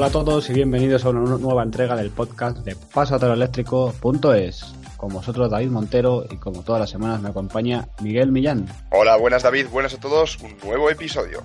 Hola 0.00 0.08
a 0.08 0.12
todos 0.12 0.48
y 0.48 0.54
bienvenidos 0.54 1.04
a 1.04 1.10
una 1.10 1.36
nueva 1.36 1.62
entrega 1.62 1.94
del 1.94 2.08
podcast 2.08 2.60
de 2.60 2.74
pasateloeléctrico.es. 2.74 4.74
Con 4.96 5.12
vosotros 5.12 5.50
David 5.50 5.68
Montero 5.68 6.24
y 6.30 6.38
como 6.38 6.62
todas 6.62 6.80
las 6.80 6.88
semanas 6.88 7.20
me 7.20 7.28
acompaña 7.28 7.86
Miguel 8.00 8.32
Millán. 8.32 8.66
Hola, 8.92 9.18
buenas 9.18 9.42
David, 9.42 9.66
buenas 9.70 9.92
a 9.92 10.00
todos, 10.00 10.38
un 10.38 10.56
nuevo 10.64 10.88
episodio. 10.88 11.42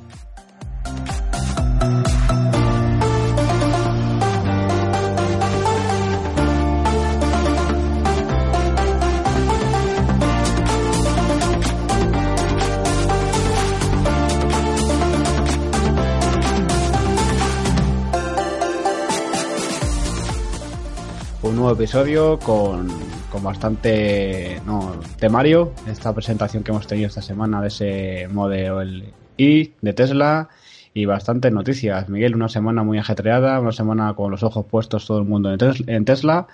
Episodio 21.72 22.40
con, 22.40 22.88
con 23.32 23.44
bastante 23.44 24.62
no, 24.66 25.00
temario. 25.20 25.74
Esta 25.88 26.14
presentación 26.14 26.64
que 26.64 26.72
hemos 26.72 26.88
tenido 26.88 27.08
esta 27.08 27.22
semana 27.22 27.62
de 27.62 27.68
ese 27.68 28.28
Model 28.32 29.14
I 29.38 29.74
de 29.82 29.94
Tesla 29.94 30.50
y 30.94 31.06
bastantes 31.06 31.52
noticias. 31.52 32.10
Miguel, 32.10 32.36
una 32.36 32.50
semana 32.50 32.84
muy 32.84 32.98
ajetreada, 32.98 33.60
una 33.60 33.72
semana 33.72 34.14
con 34.16 34.32
los 34.32 34.44
ojos 34.44 34.66
puestos 34.66 35.06
todo 35.06 35.20
el 35.20 35.26
mundo 35.26 35.56
en 35.88 36.06
Tesla 36.06 36.48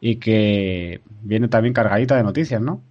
y 0.00 0.16
que 0.16 1.00
viene 1.22 1.48
también 1.48 1.74
cargadita 1.74 2.16
de 2.16 2.22
noticias, 2.22 2.60
¿no? 2.60 2.82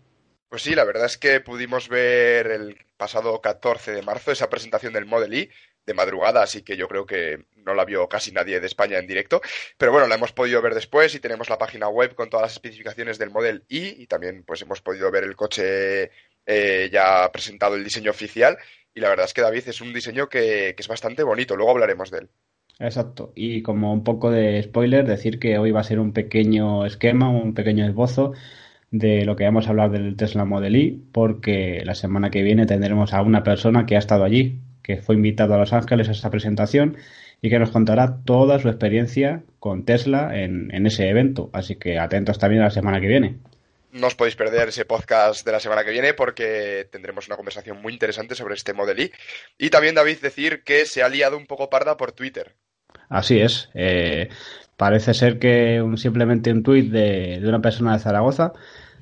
Pues 0.49 0.63
sí, 0.63 0.73
la 0.73 0.83
verdad 0.83 1.05
es 1.05 1.17
que 1.17 1.39
pudimos 1.41 1.89
ver 1.89 2.47
el 2.47 2.77
pasado 2.97 3.39
14 3.39 3.91
de 3.91 4.01
marzo 4.01 4.31
esa 4.31 4.49
presentación 4.49 4.93
del 4.93 5.05
Model 5.05 5.33
I 5.33 5.49
de 5.85 5.93
madrugada, 5.93 6.41
así 6.41 6.63
que 6.63 6.75
yo 6.75 6.87
creo 6.87 7.05
que 7.05 7.45
no 7.65 7.73
la 7.73 7.85
vio 7.85 8.07
casi 8.07 8.31
nadie 8.31 8.59
de 8.59 8.67
España 8.67 8.97
en 8.97 9.07
directo. 9.07 9.41
Pero 9.77 9.91
bueno, 9.91 10.07
la 10.07 10.15
hemos 10.15 10.31
podido 10.31 10.61
ver 10.61 10.73
después 10.73 11.13
y 11.15 11.19
tenemos 11.19 11.49
la 11.49 11.57
página 11.57 11.87
web 11.89 12.15
con 12.15 12.29
todas 12.29 12.45
las 12.45 12.53
especificaciones 12.53 13.17
del 13.17 13.31
Model 13.31 13.63
I 13.69 14.01
y 14.01 14.07
también 14.07 14.43
pues 14.43 14.61
hemos 14.61 14.81
podido 14.81 15.11
ver 15.11 15.23
el 15.23 15.35
coche 15.35 16.11
eh, 16.45 16.89
ya 16.91 17.31
presentado, 17.31 17.75
el 17.75 17.83
diseño 17.83 18.11
oficial. 18.11 18.57
Y 18.93 18.99
la 18.99 19.09
verdad 19.09 19.25
es 19.25 19.33
que 19.33 19.41
David 19.41 19.63
es 19.67 19.81
un 19.81 19.93
diseño 19.93 20.27
que, 20.27 20.73
que 20.75 20.81
es 20.81 20.87
bastante 20.87 21.23
bonito, 21.23 21.55
luego 21.55 21.71
hablaremos 21.71 22.11
de 22.11 22.19
él. 22.19 22.29
Exacto. 22.79 23.33
Y 23.35 23.61
como 23.61 23.93
un 23.93 24.03
poco 24.03 24.31
de 24.31 24.63
spoiler, 24.63 25.05
decir 25.05 25.37
que 25.37 25.57
hoy 25.57 25.71
va 25.71 25.81
a 25.81 25.83
ser 25.83 25.99
un 25.99 26.13
pequeño 26.13 26.85
esquema, 26.85 27.29
un 27.29 27.53
pequeño 27.53 27.85
esbozo 27.85 28.33
de 28.91 29.25
lo 29.25 29.35
que 29.35 29.43
vamos 29.43 29.67
a 29.67 29.71
hablar 29.71 29.91
del 29.91 30.15
Tesla 30.15 30.45
Model 30.45 30.75
I, 30.75 31.03
porque 31.11 31.83
la 31.85 31.93
semana 31.93 32.31
que 32.31 32.41
viene 32.41 32.65
tendremos 32.65 33.13
a 33.13 33.21
una 33.21 33.43
persona 33.43 33.85
que 33.85 33.95
ha 33.95 33.99
estado 33.99 34.23
allí, 34.23 34.61
que 34.81 35.01
fue 35.01 35.15
invitado 35.15 35.53
a 35.53 35.57
Los 35.57 35.73
Ángeles 35.73 36.09
a 36.09 36.13
esta 36.13 36.31
presentación 36.31 36.97
y 37.41 37.49
que 37.49 37.59
nos 37.59 37.71
contará 37.71 38.17
toda 38.25 38.59
su 38.59 38.67
experiencia 38.69 39.43
con 39.59 39.85
Tesla 39.85 40.37
en, 40.37 40.73
en 40.73 40.85
ese 40.87 41.09
evento. 41.09 41.49
Así 41.53 41.75
que 41.75 41.97
atentos 41.99 42.37
también 42.39 42.61
a 42.61 42.65
la 42.65 42.71
semana 42.71 42.99
que 42.99 43.07
viene. 43.07 43.37
No 43.91 44.05
os 44.07 44.13
podéis 44.15 44.35
perder 44.35 44.67
ese 44.69 44.85
podcast 44.85 45.43
de 45.45 45.51
la 45.51 45.59
semana 45.59 45.83
que 45.83 45.89
viene 45.91 46.13
porque 46.13 46.87
tendremos 46.91 47.27
una 47.27 47.37
conversación 47.37 47.81
muy 47.81 47.93
interesante 47.93 48.35
sobre 48.35 48.53
este 48.53 48.73
Model 48.73 48.99
I. 48.99 49.11
Y 49.57 49.69
también, 49.71 49.95
David, 49.95 50.17
decir 50.21 50.61
que 50.63 50.85
se 50.85 51.01
ha 51.01 51.09
liado 51.09 51.37
un 51.37 51.47
poco 51.47 51.69
parda 51.71 51.97
por 51.97 52.11
Twitter. 52.11 52.53
Así 53.09 53.39
es. 53.39 53.69
Eh, 53.73 54.29
parece 54.77 55.13
ser 55.15 55.39
que 55.39 55.81
un- 55.81 55.97
simplemente 55.97 56.51
un 56.51 56.61
tuit 56.61 56.91
de, 56.91 57.39
de 57.41 57.49
una 57.49 57.61
persona 57.61 57.93
de 57.93 57.99
Zaragoza, 58.03 58.53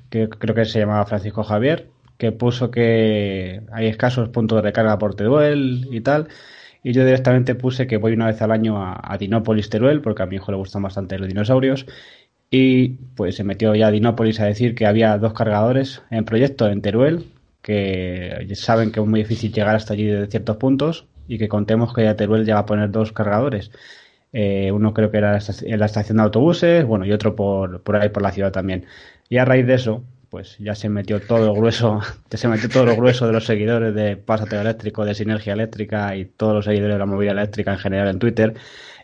que 0.08 0.28
creo 0.30 0.54
que 0.54 0.64
se 0.64 0.78
llamaba 0.78 1.04
Francisco 1.04 1.44
Javier, 1.44 1.88
que 2.16 2.32
puso 2.32 2.70
que 2.70 3.60
hay 3.72 3.88
escasos 3.88 4.30
puntos 4.30 4.56
de 4.56 4.62
recarga 4.62 4.98
por 4.98 5.14
Teruel 5.14 5.86
y 5.92 6.00
tal. 6.00 6.28
Y 6.82 6.92
yo 6.92 7.04
directamente 7.04 7.54
puse 7.54 7.86
que 7.86 7.96
voy 7.96 8.12
una 8.12 8.26
vez 8.26 8.40
al 8.42 8.52
año 8.52 8.82
a, 8.82 9.00
a 9.02 9.18
Dinópolis 9.18 9.68
Teruel, 9.70 10.00
porque 10.00 10.22
a 10.22 10.26
mi 10.26 10.36
hijo 10.36 10.52
le 10.52 10.58
gustan 10.58 10.82
bastante 10.82 11.18
los 11.18 11.28
dinosaurios. 11.28 11.86
Y 12.50 12.90
pues 13.16 13.36
se 13.36 13.44
metió 13.44 13.74
ya 13.74 13.90
Dinópolis 13.90 14.40
a 14.40 14.46
decir 14.46 14.74
que 14.74 14.86
había 14.86 15.18
dos 15.18 15.34
cargadores 15.34 16.02
en 16.10 16.24
proyecto 16.24 16.68
en 16.68 16.80
Teruel, 16.80 17.26
que 17.62 18.48
saben 18.54 18.92
que 18.92 19.00
es 19.00 19.06
muy 19.06 19.20
difícil 19.20 19.52
llegar 19.52 19.76
hasta 19.76 19.94
allí 19.94 20.06
desde 20.06 20.28
ciertos 20.28 20.56
puntos 20.56 21.06
y 21.26 21.38
que 21.38 21.48
contemos 21.48 21.92
que 21.94 22.04
ya 22.04 22.16
Teruel 22.16 22.48
va 22.50 22.60
a 22.60 22.66
poner 22.66 22.90
dos 22.90 23.12
cargadores. 23.12 23.70
Eh, 24.32 24.70
uno 24.72 24.94
creo 24.94 25.10
que 25.10 25.18
era 25.18 25.38
en 25.62 25.80
la 25.80 25.86
estación 25.86 26.16
de 26.18 26.22
autobuses, 26.24 26.84
bueno, 26.84 27.04
y 27.04 27.12
otro 27.12 27.36
por, 27.36 27.82
por 27.82 27.96
ahí 27.96 28.08
por 28.08 28.22
la 28.22 28.32
ciudad 28.32 28.52
también. 28.52 28.86
Y 29.28 29.38
a 29.38 29.44
raíz 29.44 29.66
de 29.66 29.74
eso, 29.74 30.02
pues 30.30 30.56
ya 30.58 30.74
se 30.74 30.88
metió 30.88 31.20
todo 31.20 31.50
el 31.50 31.56
grueso, 31.56 32.00
se 32.30 32.48
metió 32.48 32.68
todo 32.68 32.86
lo 32.86 32.96
grueso 32.96 33.26
de 33.26 33.32
los 33.32 33.46
seguidores 33.46 33.94
de 33.94 34.16
Pasateo 34.16 34.60
Eléctrico, 34.60 35.04
de 35.04 35.14
Sinergia 35.14 35.52
Eléctrica 35.52 36.14
y 36.16 36.26
todos 36.26 36.54
los 36.54 36.64
seguidores 36.64 36.94
de 36.94 36.98
la 36.98 37.06
movilidad 37.06 37.38
eléctrica 37.38 37.72
en 37.72 37.78
general 37.78 38.08
en 38.08 38.18
Twitter, 38.18 38.54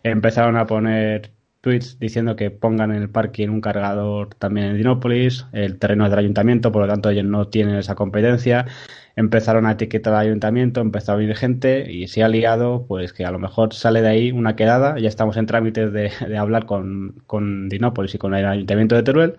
empezaron 0.03 0.57
a 0.57 0.67
poner 0.67 1.33
tweets 1.65 1.99
diciendo 1.99 2.37
que 2.37 2.51
pongan 2.51 2.93
en 2.93 3.03
el 3.03 3.11
parking 3.11 3.49
un 3.49 3.63
cargador 3.63 4.35
también 4.35 4.67
en 4.67 4.77
Dinópolis, 4.77 5.47
el 5.53 5.79
terreno 5.79 6.05
es 6.05 6.11
del 6.11 6.21
ayuntamiento, 6.21 6.71
por 6.71 6.83
lo 6.83 6.89
tanto 6.89 7.09
ellos 7.09 7.25
no 7.25 7.49
tienen 7.49 7.77
esa 7.77 7.95
competencia. 7.95 8.67
Empezaron 9.17 9.65
a 9.65 9.73
etiquetar 9.73 10.13
al 10.13 10.27
ayuntamiento, 10.27 10.81
empezó 10.81 11.13
a 11.13 11.17
venir 11.17 11.37
gente 11.37 11.91
y 11.91 12.09
se 12.09 12.25
ha 12.25 12.29
liado, 12.29 12.85
pues 12.87 13.13
que 13.13 13.25
a 13.25 13.31
lo 13.31 13.39
mejor 13.39 13.73
sale 13.73 14.03
de 14.03 14.09
ahí 14.09 14.33
una 14.33 14.57
quedada, 14.57 14.99
ya 14.99 15.09
estamos 15.09 15.37
en 15.37 15.47
trámites 15.47 15.93
de, 15.93 16.11
de 16.29 16.37
hablar 16.37 16.67
con, 16.67 17.23
con 17.27 17.69
Dinópolis 17.69 18.15
y 18.15 18.19
con 18.19 18.35
el 18.35 18.45
ayuntamiento 18.45 18.97
de 18.97 19.03
Teruel 19.05 19.37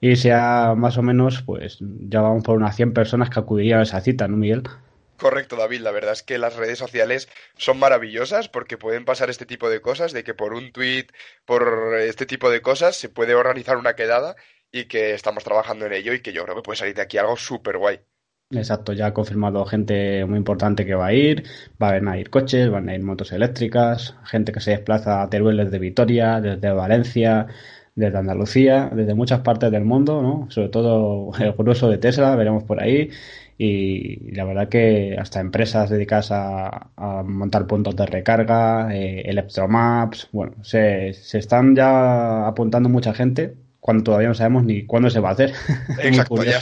y 0.00 0.16
sea 0.16 0.74
más 0.76 0.98
o 0.98 1.02
menos, 1.02 1.42
pues 1.42 1.78
ya 1.80 2.20
vamos 2.20 2.44
por 2.44 2.56
unas 2.56 2.76
100 2.76 2.92
personas 2.92 3.30
que 3.30 3.40
acudirían 3.40 3.80
a 3.80 3.82
esa 3.82 4.00
cita, 4.00 4.28
¿no, 4.28 4.36
Miguel? 4.36 4.62
Correcto, 5.18 5.56
David. 5.56 5.80
La 5.80 5.90
verdad 5.90 6.12
es 6.12 6.22
que 6.22 6.38
las 6.38 6.54
redes 6.54 6.78
sociales 6.78 7.28
son 7.56 7.78
maravillosas 7.78 8.48
porque 8.48 8.78
pueden 8.78 9.04
pasar 9.04 9.30
este 9.30 9.46
tipo 9.46 9.68
de 9.68 9.80
cosas, 9.80 10.12
de 10.12 10.22
que 10.22 10.34
por 10.34 10.54
un 10.54 10.70
tweet, 10.70 11.06
por 11.44 11.96
este 11.98 12.24
tipo 12.24 12.50
de 12.50 12.62
cosas, 12.62 12.94
se 12.96 13.08
puede 13.08 13.34
organizar 13.34 13.76
una 13.76 13.94
quedada 13.94 14.36
y 14.70 14.84
que 14.84 15.14
estamos 15.14 15.42
trabajando 15.42 15.86
en 15.86 15.92
ello 15.92 16.12
y 16.12 16.20
que 16.20 16.32
yo 16.32 16.44
creo 16.44 16.54
que 16.54 16.62
puede 16.62 16.76
salir 16.76 16.94
de 16.94 17.02
aquí 17.02 17.18
algo 17.18 17.36
súper 17.36 17.78
guay. 17.78 18.00
Exacto, 18.50 18.94
ya 18.94 19.06
ha 19.08 19.12
confirmado 19.12 19.66
gente 19.66 20.24
muy 20.24 20.38
importante 20.38 20.86
que 20.86 20.94
va 20.94 21.06
a 21.08 21.12
ir, 21.12 21.44
van 21.78 22.08
a 22.08 22.16
ir 22.16 22.30
coches, 22.30 22.70
van 22.70 22.88
a 22.88 22.94
ir 22.94 23.02
motos 23.02 23.32
eléctricas, 23.32 24.14
gente 24.24 24.52
que 24.52 24.60
se 24.60 24.70
desplaza 24.70 25.20
a 25.20 25.28
Teruel 25.28 25.58
desde 25.58 25.78
Vitoria, 25.78 26.40
desde 26.40 26.72
Valencia, 26.72 27.46
desde 27.98 28.18
Andalucía, 28.18 28.90
desde 28.94 29.14
muchas 29.14 29.40
partes 29.40 29.72
del 29.72 29.84
mundo, 29.84 30.22
¿no? 30.22 30.46
Sobre 30.50 30.68
todo 30.68 31.32
el 31.40 31.52
grueso 31.52 31.88
de 31.90 31.98
Tesla, 31.98 32.36
veremos 32.36 32.62
por 32.62 32.82
ahí. 32.82 33.10
Y 33.60 34.30
la 34.30 34.44
verdad 34.44 34.68
que 34.68 35.16
hasta 35.18 35.40
empresas 35.40 35.90
dedicadas 35.90 36.30
a, 36.30 36.90
a 36.94 37.22
montar 37.24 37.66
puntos 37.66 37.96
de 37.96 38.06
recarga, 38.06 38.94
eh, 38.94 39.22
Electromaps, 39.26 40.28
bueno, 40.30 40.52
se, 40.62 41.12
se 41.12 41.38
están 41.38 41.74
ya 41.74 42.46
apuntando 42.46 42.88
mucha 42.88 43.12
gente 43.12 43.56
cuando 43.80 44.04
todavía 44.04 44.28
no 44.28 44.34
sabemos 44.34 44.62
ni 44.62 44.86
cuándo 44.86 45.10
se 45.10 45.18
va 45.18 45.30
a 45.30 45.32
hacer. 45.32 45.52
Exacto, 46.02 46.44
ya. 46.44 46.60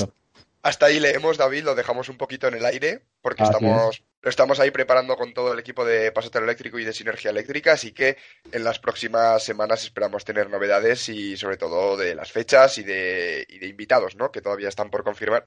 Hasta 0.63 0.87
ahí 0.87 0.99
leemos, 0.99 1.37
David, 1.37 1.65
lo 1.65 1.75
dejamos 1.75 2.09
un 2.09 2.17
poquito 2.17 2.49
en 2.49 2.55
el 2.55 2.65
aire 2.65 3.03
porque 3.21 3.43
Así 3.43 3.53
estamos, 3.53 4.03
lo 4.27 4.31
estamos 4.31 4.59
ahí 4.59 4.73
preparando 4.73 5.15
con 5.17 5.33
todo 5.33 5.53
el 5.53 5.61
equipo 5.61 5.85
de 5.85 6.11
Pasatero 6.11 6.45
Eléctrico 6.45 6.81
y 6.81 6.85
de 6.85 6.93
Sinergia 6.93 7.31
Eléctrica, 7.31 7.75
así 7.75 7.93
que 7.93 8.17
en 8.51 8.65
las 8.65 8.81
próximas 8.81 9.41
semanas 9.45 9.85
esperamos 9.85 10.25
tener 10.25 10.51
novedades 10.51 11.09
y 11.09 11.37
sobre 11.37 11.57
todo 11.57 11.97
de 11.97 12.17
las 12.17 12.33
fechas 12.33 12.77
y 12.79 12.83
de, 12.83 13.47
y 13.49 13.61
de 13.61 13.69
invitados, 13.69 14.17
¿no? 14.17 14.33
Que 14.33 14.41
todavía 14.41 14.69
están 14.69 14.91
por 14.91 15.05
confirmar. 15.05 15.47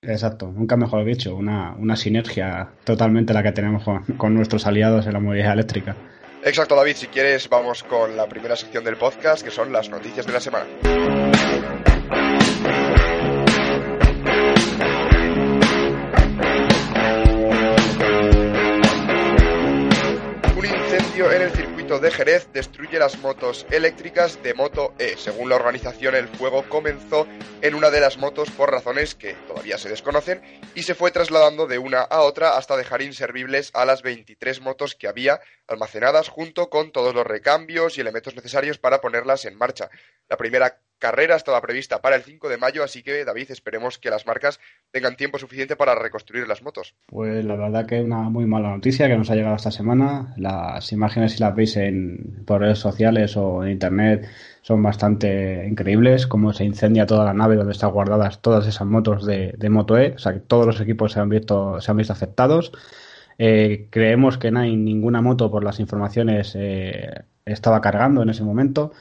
Exacto, 0.00 0.46
nunca 0.46 0.74
mejor 0.78 1.04
dicho, 1.04 1.36
una, 1.36 1.74
una 1.74 1.96
sinergia 1.96 2.70
totalmente 2.84 3.34
la 3.34 3.42
que 3.42 3.52
tenemos 3.52 3.84
con, 3.84 4.02
con 4.16 4.32
nuestros 4.32 4.66
aliados 4.66 5.06
en 5.06 5.12
la 5.12 5.20
movilidad 5.20 5.52
eléctrica. 5.52 5.94
Exacto, 6.42 6.76
David, 6.76 6.96
si 6.96 7.08
quieres 7.08 7.50
vamos 7.50 7.82
con 7.82 8.16
la 8.16 8.26
primera 8.26 8.56
sección 8.56 8.84
del 8.84 8.96
podcast, 8.96 9.44
que 9.44 9.50
son 9.50 9.70
las 9.70 9.90
noticias 9.90 10.26
de 10.26 10.32
la 10.32 10.40
semana. 10.40 10.64
De 22.04 22.10
Jerez 22.10 22.52
destruye 22.52 22.98
las 22.98 23.18
motos 23.20 23.66
eléctricas 23.70 24.42
de 24.42 24.52
Moto 24.52 24.92
E. 24.98 25.16
Según 25.16 25.48
la 25.48 25.56
organización, 25.56 26.14
el 26.14 26.28
fuego 26.28 26.68
comenzó 26.68 27.26
en 27.62 27.74
una 27.74 27.88
de 27.88 27.98
las 27.98 28.18
motos 28.18 28.50
por 28.50 28.70
razones 28.70 29.14
que 29.14 29.32
todavía 29.48 29.78
se 29.78 29.88
desconocen 29.88 30.42
y 30.74 30.82
se 30.82 30.94
fue 30.94 31.12
trasladando 31.12 31.66
de 31.66 31.78
una 31.78 32.02
a 32.02 32.20
otra 32.20 32.58
hasta 32.58 32.76
dejar 32.76 33.00
inservibles 33.00 33.70
a 33.72 33.86
las 33.86 34.02
23 34.02 34.60
motos 34.60 34.94
que 34.94 35.08
había 35.08 35.40
almacenadas 35.66 36.28
junto 36.28 36.68
con 36.68 36.92
todos 36.92 37.14
los 37.14 37.26
recambios 37.26 37.96
y 37.96 38.02
elementos 38.02 38.36
necesarios 38.36 38.76
para 38.76 39.00
ponerlas 39.00 39.46
en 39.46 39.56
marcha. 39.56 39.88
La 40.28 40.36
primera 40.36 40.78
carrera 40.98 41.36
estaba 41.36 41.60
prevista 41.60 42.00
para 42.00 42.16
el 42.16 42.22
5 42.22 42.48
de 42.48 42.56
mayo, 42.56 42.82
así 42.82 43.02
que 43.02 43.24
David, 43.24 43.50
esperemos 43.50 43.98
que 43.98 44.10
las 44.10 44.26
marcas 44.26 44.60
tengan 44.90 45.16
tiempo 45.16 45.38
suficiente 45.38 45.76
para 45.76 45.94
reconstruir 45.94 46.48
las 46.48 46.62
motos. 46.62 46.94
Pues 47.06 47.44
la 47.44 47.56
verdad 47.56 47.86
que 47.86 47.98
es 47.98 48.04
una 48.04 48.22
muy 48.22 48.46
mala 48.46 48.70
noticia 48.70 49.08
que 49.08 49.16
nos 49.16 49.30
ha 49.30 49.34
llegado 49.34 49.56
esta 49.56 49.70
semana. 49.70 50.34
Las 50.36 50.92
imágenes, 50.92 51.32
si 51.32 51.40
las 51.40 51.54
veis 51.54 51.76
en, 51.76 52.44
por 52.46 52.60
redes 52.60 52.78
sociales 52.78 53.36
o 53.36 53.64
en 53.64 53.72
internet, 53.72 54.28
son 54.62 54.82
bastante 54.82 55.66
increíbles. 55.66 56.26
Cómo 56.26 56.52
se 56.52 56.64
incendia 56.64 57.06
toda 57.06 57.24
la 57.24 57.34
nave 57.34 57.56
donde 57.56 57.72
están 57.72 57.90
guardadas 57.90 58.40
todas 58.40 58.66
esas 58.66 58.86
motos 58.86 59.26
de, 59.26 59.54
de 59.58 59.70
Moto 59.70 59.98
E. 59.98 60.14
O 60.14 60.18
sea, 60.18 60.32
que 60.32 60.40
todos 60.40 60.66
los 60.66 60.80
equipos 60.80 61.12
se 61.12 61.20
han 61.20 61.28
visto, 61.28 61.80
se 61.80 61.90
han 61.90 61.96
visto 61.96 62.12
afectados. 62.12 62.72
Eh, 63.38 63.88
creemos 63.90 64.38
que 64.38 64.50
no 64.50 64.60
hay 64.60 64.76
ninguna 64.76 65.20
moto, 65.20 65.50
por 65.50 65.64
las 65.64 65.80
informaciones, 65.80 66.54
eh, 66.56 67.24
estaba 67.44 67.80
cargando 67.80 68.22
en 68.22 68.30
ese 68.30 68.44
momento. 68.44 68.92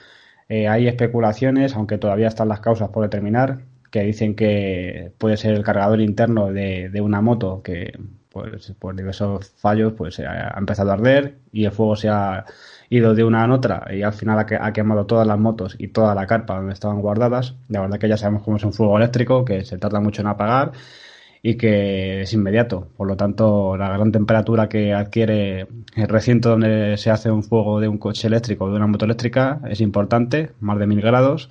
Eh, 0.53 0.67
hay 0.67 0.87
especulaciones, 0.87 1.75
aunque 1.75 1.97
todavía 1.97 2.27
están 2.27 2.47
las 2.47 2.59
causas 2.59 2.89
por 2.89 3.01
determinar, 3.01 3.61
que 3.89 4.01
dicen 4.03 4.35
que 4.35 5.11
puede 5.17 5.35
ser 5.35 5.55
el 5.55 5.63
cargador 5.63 5.99
interno 5.99 6.51
de, 6.53 6.91
una 7.01 7.21
moto 7.21 7.63
que 7.63 7.97
pues, 8.29 8.71
por 8.77 8.95
diversos 8.95 9.49
fallos 9.57 9.93
pues 9.93 10.19
ha 10.19 10.53
empezado 10.55 10.91
a 10.91 10.93
arder 10.93 11.39
y 11.51 11.65
el 11.65 11.71
fuego 11.71 11.95
se 11.95 12.09
ha 12.09 12.45
ido 12.91 13.15
de 13.15 13.23
una 13.23 13.43
a 13.43 13.51
otra 13.51 13.87
y 13.91 14.03
al 14.03 14.13
final 14.13 14.37
ha, 14.37 14.73
quemado 14.73 15.07
todas 15.07 15.25
las 15.25 15.39
motos 15.39 15.75
y 15.79 15.87
toda 15.87 16.13
la 16.13 16.27
carpa 16.27 16.57
donde 16.57 16.73
estaban 16.73 17.01
guardadas. 17.01 17.55
La 17.67 17.81
verdad 17.81 17.97
que 17.97 18.09
ya 18.09 18.17
sabemos 18.17 18.43
cómo 18.43 18.57
es 18.57 18.63
un 18.63 18.73
fuego 18.73 18.95
eléctrico, 18.97 19.43
que 19.45 19.65
se 19.65 19.79
tarda 19.79 20.01
mucho 20.01 20.21
en 20.21 20.27
apagar 20.27 20.73
y 21.45 21.55
que 21.57 22.21
es 22.21 22.33
inmediato. 22.33 22.87
Por 22.97 23.07
lo 23.07 23.17
tanto, 23.17 23.75
la 23.77 23.89
gran 23.89 24.11
temperatura 24.13 24.69
que 24.69 24.93
adquiere 24.93 25.67
el 25.95 26.07
recinto 26.07 26.51
donde 26.51 26.95
se 26.97 27.11
hace 27.11 27.29
un 27.29 27.43
fuego 27.43 27.81
de 27.81 27.89
un 27.89 27.97
coche 27.97 28.27
eléctrico 28.27 28.65
o 28.65 28.69
de 28.69 28.77
una 28.77 28.87
moto 28.87 29.05
eléctrica 29.05 29.59
es 29.69 29.81
importante, 29.81 30.51
más 30.61 30.79
de 30.79 30.87
mil 30.87 31.01
grados 31.01 31.49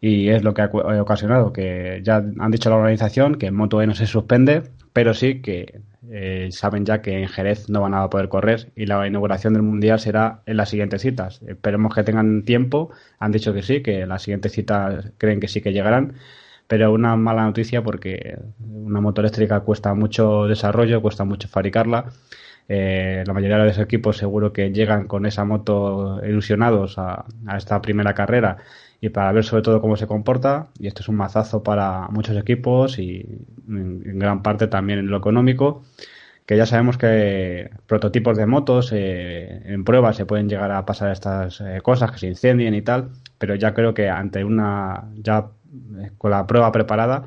y 0.00 0.28
es 0.28 0.44
lo 0.44 0.54
que 0.54 0.62
ha 0.62 0.70
ocasionado 1.02 1.52
que 1.52 2.00
ya 2.04 2.16
han 2.16 2.50
dicho 2.50 2.70
la 2.70 2.76
organización 2.76 3.36
que 3.36 3.50
Moto 3.50 3.82
E 3.82 3.86
no 3.86 3.94
se 3.94 4.06
suspende, 4.06 4.62
pero 4.92 5.14
sí 5.14 5.40
que 5.40 5.80
eh, 6.10 6.48
saben 6.52 6.84
ya 6.84 7.02
que 7.02 7.18
en 7.18 7.28
Jerez 7.28 7.68
no 7.68 7.80
van 7.80 7.94
a 7.94 8.08
poder 8.10 8.28
correr 8.28 8.72
y 8.76 8.86
la 8.86 9.06
inauguración 9.06 9.54
del 9.54 9.62
Mundial 9.62 9.98
será 10.00 10.42
en 10.46 10.58
las 10.58 10.68
siguientes 10.68 11.02
citas. 11.02 11.40
Esperemos 11.46 11.94
que 11.94 12.04
tengan 12.04 12.42
tiempo, 12.44 12.90
han 13.18 13.32
dicho 13.32 13.52
que 13.54 13.62
sí, 13.62 13.82
que 13.82 14.06
las 14.06 14.22
siguientes 14.22 14.52
citas 14.52 15.12
creen 15.18 15.40
que 15.40 15.48
sí 15.48 15.60
que 15.62 15.72
llegarán, 15.72 16.14
pero 16.68 16.92
una 16.92 17.16
mala 17.16 17.42
noticia 17.44 17.82
porque 17.82 18.38
una 18.60 19.00
moto 19.00 19.20
eléctrica 19.20 19.60
cuesta 19.60 19.94
mucho 19.94 20.46
desarrollo, 20.46 21.02
cuesta 21.02 21.24
mucho 21.24 21.48
fabricarla. 21.48 22.12
Eh, 22.68 23.24
la 23.26 23.32
mayoría 23.32 23.58
de 23.58 23.66
los 23.66 23.78
equipos 23.78 24.18
seguro 24.18 24.52
que 24.52 24.70
llegan 24.70 25.08
con 25.08 25.26
esa 25.26 25.44
moto 25.44 26.20
ilusionados 26.24 26.98
a 26.98 27.24
esta 27.56 27.80
primera 27.80 28.14
carrera 28.14 28.58
y 29.00 29.10
para 29.10 29.32
ver 29.32 29.44
sobre 29.44 29.62
todo 29.62 29.80
cómo 29.80 29.96
se 29.96 30.06
comporta. 30.06 30.68
Y 30.78 30.86
esto 30.86 31.02
es 31.02 31.08
un 31.08 31.16
mazazo 31.16 31.62
para 31.62 32.08
muchos 32.08 32.36
equipos 32.36 32.98
y 32.98 33.26
en, 33.68 34.18
gran 34.18 34.42
parte 34.42 34.66
también 34.68 35.00
en 35.00 35.06
lo 35.08 35.18
económico, 35.18 35.82
que 36.46 36.56
ya 36.56 36.66
sabemos 36.66 36.98
que 36.98 37.70
prototipos 37.86 38.36
de 38.36 38.46
motos 38.46 38.90
eh, 38.92 39.62
en 39.66 39.84
pruebas 39.84 40.16
se 40.16 40.26
pueden 40.26 40.48
llegar 40.48 40.72
a 40.72 40.86
pasar 40.86 41.12
estas 41.12 41.60
eh, 41.60 41.80
cosas, 41.82 42.10
que 42.12 42.18
se 42.18 42.26
incendien 42.28 42.74
y 42.74 42.82
tal, 42.82 43.10
pero 43.38 43.54
ya 43.54 43.74
creo 43.74 43.94
que 43.94 44.08
ante 44.08 44.44
una, 44.44 45.10
ya 45.16 45.48
con 46.18 46.30
la 46.30 46.46
prueba 46.46 46.72
preparada, 46.72 47.26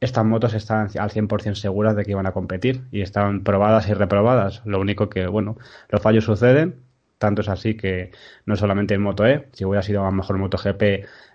estas 0.00 0.24
motos 0.24 0.54
están 0.54 0.88
al 0.98 1.10
100% 1.10 1.54
seguras 1.54 1.94
de 1.94 2.04
que 2.04 2.12
iban 2.12 2.26
a 2.26 2.32
competir 2.32 2.82
y 2.90 3.02
están 3.02 3.44
probadas 3.44 3.88
y 3.88 3.94
reprobadas. 3.94 4.62
Lo 4.64 4.80
único 4.80 5.08
que, 5.10 5.26
bueno, 5.26 5.56
los 5.90 6.00
fallos 6.00 6.24
suceden, 6.24 6.76
tanto 7.18 7.42
es 7.42 7.48
así 7.48 7.76
que 7.76 8.10
no 8.46 8.56
solamente 8.56 8.94
en 8.94 9.02
Moto 9.02 9.26
E, 9.26 9.48
si 9.52 9.64
hubiera 9.64 9.82
sido 9.82 10.02
a 10.02 10.06
lo 10.06 10.12
mejor 10.12 10.38
MotoGP, 10.38 10.82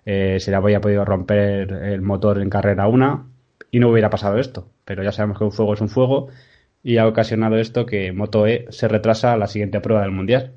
eh, 0.06 0.39
se 0.39 0.51
le 0.51 0.57
habría 0.57 0.81
podido 0.81 1.06
romper 1.06 1.71
el 1.71 2.01
motor 2.01 2.42
en 2.42 2.50
carrera 2.50 2.88
una 2.88 3.27
y 3.69 3.80
no 3.80 3.89
hubiera 3.89 4.09
pasado 4.09 4.39
esto. 4.39 4.68
Pero 4.83 5.03
ya 5.03 5.12
sabemos 5.12 5.38
que 5.38 5.44
un 5.44 5.51
fuego 5.51 5.75
es 5.75 5.81
un 5.81 5.89
fuego 5.89 6.30
y 6.83 6.98
ha 6.98 7.07
ocasionado 7.07 7.57
esto 7.57 7.86
que 7.86 8.12
Moto 8.13 8.48
E 8.48 8.65
se 8.69 8.88
retrasa 8.88 9.33
a 9.33 9.38
la 9.38 9.48
siguiente 9.48 9.80
prueba 9.80 10.01
del 10.01 10.12
Mundial. 10.12 10.53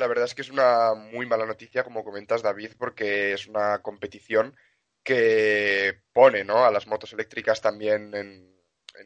La 0.00 0.06
verdad 0.06 0.24
es 0.24 0.34
que 0.34 0.40
es 0.40 0.48
una 0.48 0.94
muy 0.94 1.26
mala 1.26 1.44
noticia, 1.44 1.84
como 1.84 2.02
comentas 2.02 2.40
David, 2.40 2.70
porque 2.78 3.34
es 3.34 3.46
una 3.46 3.82
competición 3.82 4.56
que 5.04 6.00
pone 6.14 6.42
¿no? 6.42 6.64
a 6.64 6.70
las 6.70 6.86
motos 6.86 7.12
eléctricas 7.12 7.60
también 7.60 8.14
en, 8.14 8.50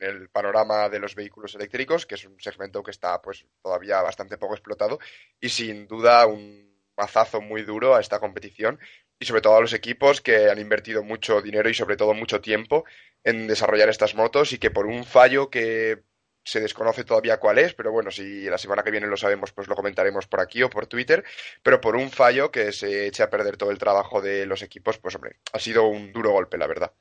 el 0.00 0.29
panorama 0.29 0.88
de 0.88 1.00
los 1.00 1.17
vehículos 1.17 1.56
eléctricos, 1.56 2.06
que 2.06 2.14
es 2.14 2.25
un 2.25 2.41
segmento 2.41 2.81
que 2.81 2.93
está 2.93 3.20
pues 3.20 3.44
todavía 3.61 4.02
bastante 4.02 4.38
poco 4.38 4.55
explotado 4.55 5.00
y 5.41 5.49
sin 5.49 5.88
duda 5.88 6.26
un 6.26 6.81
mazazo 6.97 7.40
muy 7.40 7.62
duro 7.62 7.97
a 7.97 8.00
esta 8.00 8.20
competición 8.20 8.79
y 9.19 9.25
sobre 9.25 9.40
todo 9.43 9.56
a 9.56 9.61
los 9.61 9.73
equipos 9.73 10.20
que 10.20 10.49
han 10.49 10.61
invertido 10.61 11.02
mucho 11.02 11.43
dinero 11.43 11.69
y 11.69 11.75
sobre 11.75 11.97
todo 11.97 12.14
mucho 12.14 12.40
tiempo 12.40 12.85
en 13.25 13.49
desarrollar 13.49 13.88
estas 13.88 14.14
motos 14.14 14.52
y 14.52 14.58
que 14.58 14.70
por 14.70 14.87
un 14.87 15.05
fallo 15.05 15.50
que 15.50 16.05
se 16.44 16.61
desconoce 16.61 17.05
todavía 17.05 17.38
cuál 17.38 17.58
es, 17.58 17.75
pero 17.75 17.91
bueno, 17.91 18.11
si 18.11 18.44
la 18.44 18.58
semana 18.58 18.82
que 18.82 18.91
viene 18.91 19.06
lo 19.06 19.17
sabemos, 19.17 19.52
pues 19.52 19.67
lo 19.67 19.75
comentaremos 19.75 20.26
por 20.26 20.41
aquí 20.41 20.62
o 20.62 20.70
por 20.70 20.87
Twitter, 20.87 21.25
pero 21.62 21.81
por 21.81 21.96
un 21.96 22.11
fallo 22.11 22.50
que 22.50 22.70
se 22.73 23.06
eche 23.06 23.23
a 23.23 23.31
perder 23.31 23.56
todo 23.56 23.70
el 23.70 23.79
trabajo 23.79 24.20
de 24.20 24.46
los 24.46 24.62
equipos, 24.62 24.99
pues 24.99 25.14
hombre, 25.14 25.37
ha 25.52 25.58
sido 25.58 25.88
un 25.88 26.12
duro 26.12 26.32
golpe, 26.32 26.58
la 26.58 26.67
verdad. 26.67 26.93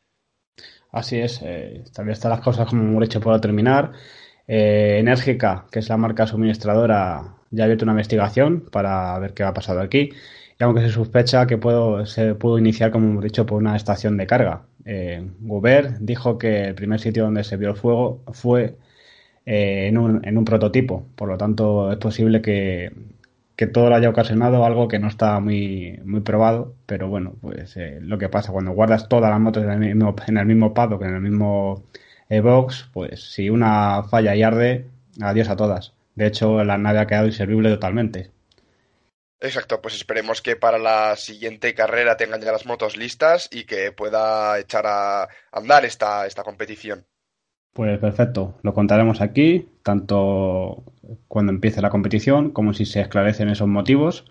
Así 0.91 1.19
es, 1.19 1.41
eh, 1.43 1.83
también 1.93 2.13
están 2.13 2.31
las 2.31 2.41
cosas 2.41 2.67
como 2.69 2.83
hemos 2.83 3.03
hecho 3.03 3.19
por 3.19 3.39
terminar. 3.41 3.91
Eh, 4.47 4.97
Enérgica, 4.99 5.65
que 5.71 5.79
es 5.79 5.89
la 5.89 5.97
marca 5.97 6.27
suministradora, 6.27 7.35
ya 7.49 7.63
ha 7.63 7.65
abierto 7.65 7.85
una 7.85 7.93
investigación 7.93 8.61
para 8.71 9.17
ver 9.19 9.33
qué 9.33 9.43
ha 9.43 9.53
pasado 9.53 9.81
aquí. 9.81 10.11
Y 10.59 10.63
aunque 10.63 10.81
se 10.81 10.89
sospecha 10.89 11.47
que 11.47 11.59
se 12.05 12.35
pudo 12.35 12.59
iniciar, 12.59 12.91
como 12.91 13.09
hemos 13.09 13.23
dicho, 13.23 13.45
por 13.45 13.57
una 13.57 13.75
estación 13.75 14.17
de 14.17 14.27
carga. 14.27 14.67
Eh, 14.85 15.25
dijo 15.99 16.37
que 16.37 16.65
el 16.65 16.75
primer 16.75 16.99
sitio 16.99 17.23
donde 17.23 17.43
se 17.43 17.57
vio 17.57 17.69
el 17.69 17.75
fuego 17.75 18.23
fue 18.33 18.77
eh, 19.45 19.87
en, 19.87 19.97
un, 19.97 20.25
en 20.25 20.37
un 20.37 20.45
prototipo. 20.45 21.05
Por 21.15 21.29
lo 21.29 21.37
tanto, 21.37 21.91
es 21.91 21.97
posible 21.97 22.41
que 22.41 22.91
que 23.55 23.67
todo 23.67 23.89
lo 23.89 23.95
haya 23.95 24.09
ocasionado 24.09 24.65
algo 24.65 24.87
que 24.87 24.99
no 24.99 25.07
está 25.07 25.39
muy, 25.39 25.99
muy 26.03 26.21
probado, 26.21 26.75
pero 26.85 27.07
bueno, 27.07 27.35
pues 27.41 27.77
eh, 27.77 27.99
lo 28.01 28.17
que 28.17 28.29
pasa 28.29 28.51
cuando 28.51 28.71
guardas 28.71 29.07
todas 29.07 29.29
las 29.29 29.39
motos 29.39 29.63
en 29.63 29.71
el 29.71 29.79
mismo, 29.79 30.15
en 30.27 30.37
el 30.37 30.45
mismo 30.45 30.73
paddock, 30.73 31.03
en 31.03 31.15
el 31.15 31.21
mismo 31.21 31.83
eh, 32.29 32.39
box, 32.41 32.89
pues 32.93 33.31
si 33.31 33.49
una 33.49 34.03
falla 34.03 34.35
y 34.35 34.43
arde, 34.43 34.87
adiós 35.21 35.49
a 35.49 35.55
todas. 35.55 35.93
De 36.15 36.27
hecho, 36.27 36.63
la 36.63 36.77
nave 36.77 36.99
ha 36.99 37.07
quedado 37.07 37.27
inservible 37.27 37.69
totalmente. 37.69 38.31
Exacto, 39.39 39.81
pues 39.81 39.95
esperemos 39.95 40.41
que 40.41 40.55
para 40.55 40.77
la 40.77 41.15
siguiente 41.17 41.73
carrera 41.73 42.15
tengan 42.15 42.41
ya 42.41 42.51
las 42.51 42.65
motos 42.65 42.95
listas 42.95 43.49
y 43.51 43.65
que 43.65 43.91
pueda 43.91 44.57
echar 44.57 44.87
a 44.87 45.27
andar 45.51 45.85
esta, 45.85 46.25
esta 46.25 46.43
competición. 46.43 47.05
Pues 47.73 47.99
perfecto, 47.99 48.53
lo 48.61 48.73
contaremos 48.75 49.19
aquí, 49.19 49.67
tanto 49.81 50.83
cuando 51.27 51.51
empiece 51.51 51.81
la 51.81 51.89
competición 51.89 52.51
como 52.51 52.73
si 52.73 52.85
se 52.85 53.01
esclarecen 53.01 53.49
esos 53.49 53.67
motivos. 53.67 54.25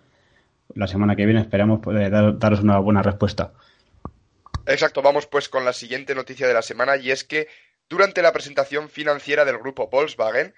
La 0.74 0.86
semana 0.86 1.16
que 1.16 1.26
viene 1.26 1.40
esperamos 1.40 1.80
poder 1.80 2.38
daros 2.38 2.60
una 2.60 2.78
buena 2.78 3.02
respuesta. 3.02 3.52
Exacto, 4.66 5.02
vamos 5.02 5.26
pues 5.26 5.48
con 5.48 5.64
la 5.64 5.72
siguiente 5.72 6.14
noticia 6.14 6.46
de 6.46 6.54
la 6.54 6.62
semana 6.62 6.96
y 6.96 7.10
es 7.10 7.24
que 7.24 7.48
durante 7.88 8.22
la 8.22 8.32
presentación 8.32 8.88
financiera 8.88 9.44
del 9.44 9.58
grupo 9.58 9.88
Volkswagen, 9.88 10.54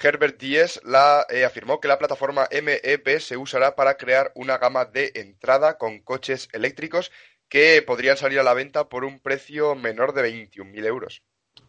Herbert 0.00 0.40
Diess 0.40 0.80
la, 0.84 1.26
eh, 1.28 1.44
afirmó 1.44 1.80
que 1.80 1.88
la 1.88 1.98
plataforma 1.98 2.48
MEP 2.50 3.18
se 3.18 3.36
usará 3.36 3.74
para 3.74 3.96
crear 3.96 4.30
una 4.36 4.58
gama 4.58 4.84
de 4.84 5.10
entrada 5.16 5.76
con 5.76 5.98
coches 5.98 6.48
eléctricos 6.52 7.10
que 7.48 7.82
podrían 7.82 8.16
salir 8.16 8.38
a 8.38 8.44
la 8.44 8.54
venta 8.54 8.88
por 8.88 9.04
un 9.04 9.18
precio 9.18 9.74
menor 9.74 10.14
de 10.14 10.32
21.000 10.32 10.86
euros. 10.86 11.22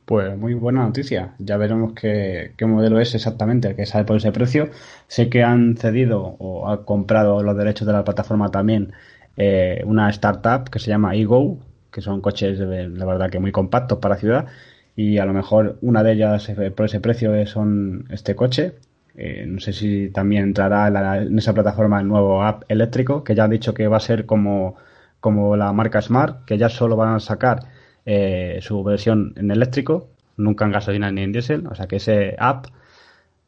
Pues 0.09 0.35
muy 0.35 0.55
buena 0.55 0.85
noticia. 0.85 1.35
Ya 1.37 1.55
veremos 1.57 1.93
qué, 1.93 2.55
modelo 2.61 2.99
es 2.99 3.13
exactamente 3.13 3.67
el 3.67 3.75
que 3.75 3.85
sale 3.85 4.05
por 4.05 4.17
ese 4.17 4.31
precio. 4.31 4.71
Sé 5.07 5.29
que 5.29 5.43
han 5.43 5.77
cedido 5.77 6.35
o 6.39 6.67
han 6.67 6.83
comprado 6.83 7.43
los 7.43 7.55
derechos 7.55 7.85
de 7.85 7.93
la 7.93 8.03
plataforma 8.03 8.49
también 8.49 8.91
eh, 9.37 9.83
una 9.85 10.09
startup 10.09 10.67
que 10.71 10.79
se 10.79 10.89
llama 10.89 11.13
Ego, 11.15 11.59
que 11.91 12.01
son 12.01 12.21
coches 12.21 12.57
de, 12.57 12.87
verdad 12.89 13.29
que 13.29 13.37
muy 13.37 13.51
compactos 13.51 13.99
para 13.99 14.15
ciudad. 14.15 14.47
Y 14.95 15.19
a 15.19 15.25
lo 15.25 15.33
mejor 15.33 15.77
una 15.81 16.01
de 16.01 16.13
ellas 16.13 16.49
eh, 16.49 16.71
por 16.71 16.87
ese 16.87 16.99
precio 17.01 17.45
son 17.45 18.07
este 18.09 18.35
coche. 18.35 18.77
Eh, 19.15 19.45
no 19.47 19.59
sé 19.59 19.73
si 19.73 20.09
también 20.09 20.41
entrará 20.45 20.87
en, 21.21 21.37
esa 21.37 21.53
plataforma 21.53 21.99
el 21.99 22.07
nuevo 22.07 22.41
app 22.43 22.63
eléctrico, 22.67 23.23
que 23.23 23.35
ya 23.35 23.43
han 23.43 23.51
dicho 23.51 23.75
que 23.75 23.87
va 23.87 23.97
a 23.97 23.99
ser 23.99 24.25
como, 24.25 24.75
como 25.19 25.55
la 25.55 25.71
marca 25.71 26.01
Smart, 26.01 26.45
que 26.45 26.57
ya 26.57 26.67
solo 26.67 26.95
van 26.95 27.13
a 27.13 27.19
sacar 27.19 27.77
eh, 28.05 28.59
su 28.61 28.83
versión 28.83 29.33
en 29.37 29.51
eléctrico, 29.51 30.09
nunca 30.37 30.65
en 30.65 30.71
gasolina 30.71 31.11
ni 31.11 31.21
en 31.21 31.31
diésel, 31.31 31.67
o 31.67 31.75
sea 31.75 31.87
que 31.87 31.97
ese 31.97 32.35
app 32.39 32.67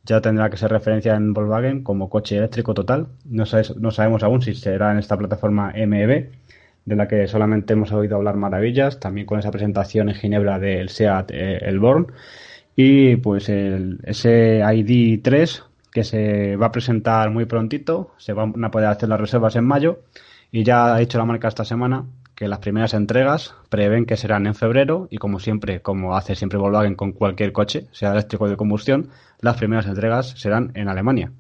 ya 0.04 0.22
tendrá 0.22 0.50
que 0.50 0.58
ser 0.58 0.72
referencia 0.72 1.16
en 1.16 1.34
Volkswagen 1.34 1.84
como 1.84 2.10
coche 2.10 2.38
eléctrico 2.38 2.74
total. 2.74 3.08
No, 3.26 3.44
no 3.80 3.92
sabemos 3.92 4.24
aún 4.24 4.42
si 4.42 4.56
será 4.56 4.92
en 4.92 4.98
esta 4.98 5.18
plataforma 5.18 5.74
MEB, 5.76 6.32
de 6.86 6.96
la 6.96 7.08
que 7.08 7.28
solamente 7.28 7.74
hemos 7.74 7.92
oído 7.92 8.18
hablar 8.18 8.36
maravillas, 8.36 9.00
también 9.00 9.28
con 9.28 9.40
esa 9.40 9.52
presentación 9.52 10.10
en 10.10 10.16
Ginebra 10.16 10.60
del 10.60 10.90
SEAT 10.90 11.32
eh, 11.32 11.60
El 11.62 11.80
Born. 11.80 12.08
Y 12.76 13.18
pues 13.18 13.50
el, 13.50 14.00
ese 14.04 14.62
ID 14.64 15.22
3 15.22 15.64
que 15.92 16.04
se 16.04 16.56
va 16.56 16.68
a 16.68 16.72
presentar 16.72 17.30
muy 17.30 17.46
prontito, 17.46 18.14
se 18.18 18.34
van 18.34 18.64
a 18.64 18.72
poder 18.72 18.88
hacer 18.88 19.10
las 19.10 19.20
reservas 19.20 19.56
en 19.56 19.66
mayo 19.66 20.00
y 20.52 20.64
ya 20.64 20.96
ha 20.96 21.02
hecho 21.02 21.18
la 21.18 21.26
marca 21.26 21.50
esta 21.50 21.66
semana 21.66 22.06
que 22.42 22.48
las 22.48 22.58
primeras 22.58 22.96
entregas 22.96 23.54
prevén 23.70 24.08
que 24.08 24.18
serán 24.18 24.48
en 24.48 24.56
febrero 24.56 25.08
y 25.12 25.18
como 25.20 25.40
siempre, 25.40 25.84
como 25.84 26.18
hace 26.18 26.34
siempre 26.34 26.58
Volkswagen 26.58 26.96
con 26.96 27.12
cualquier 27.12 27.52
coche, 27.52 27.86
sea 27.92 28.14
eléctrico 28.14 28.50
de 28.50 28.58
combustión, 28.58 29.12
las 29.42 29.58
primeras 29.58 29.86
entregas 29.86 30.32
serán 30.42 30.72
en 30.74 30.90
Alemania. 30.90 31.32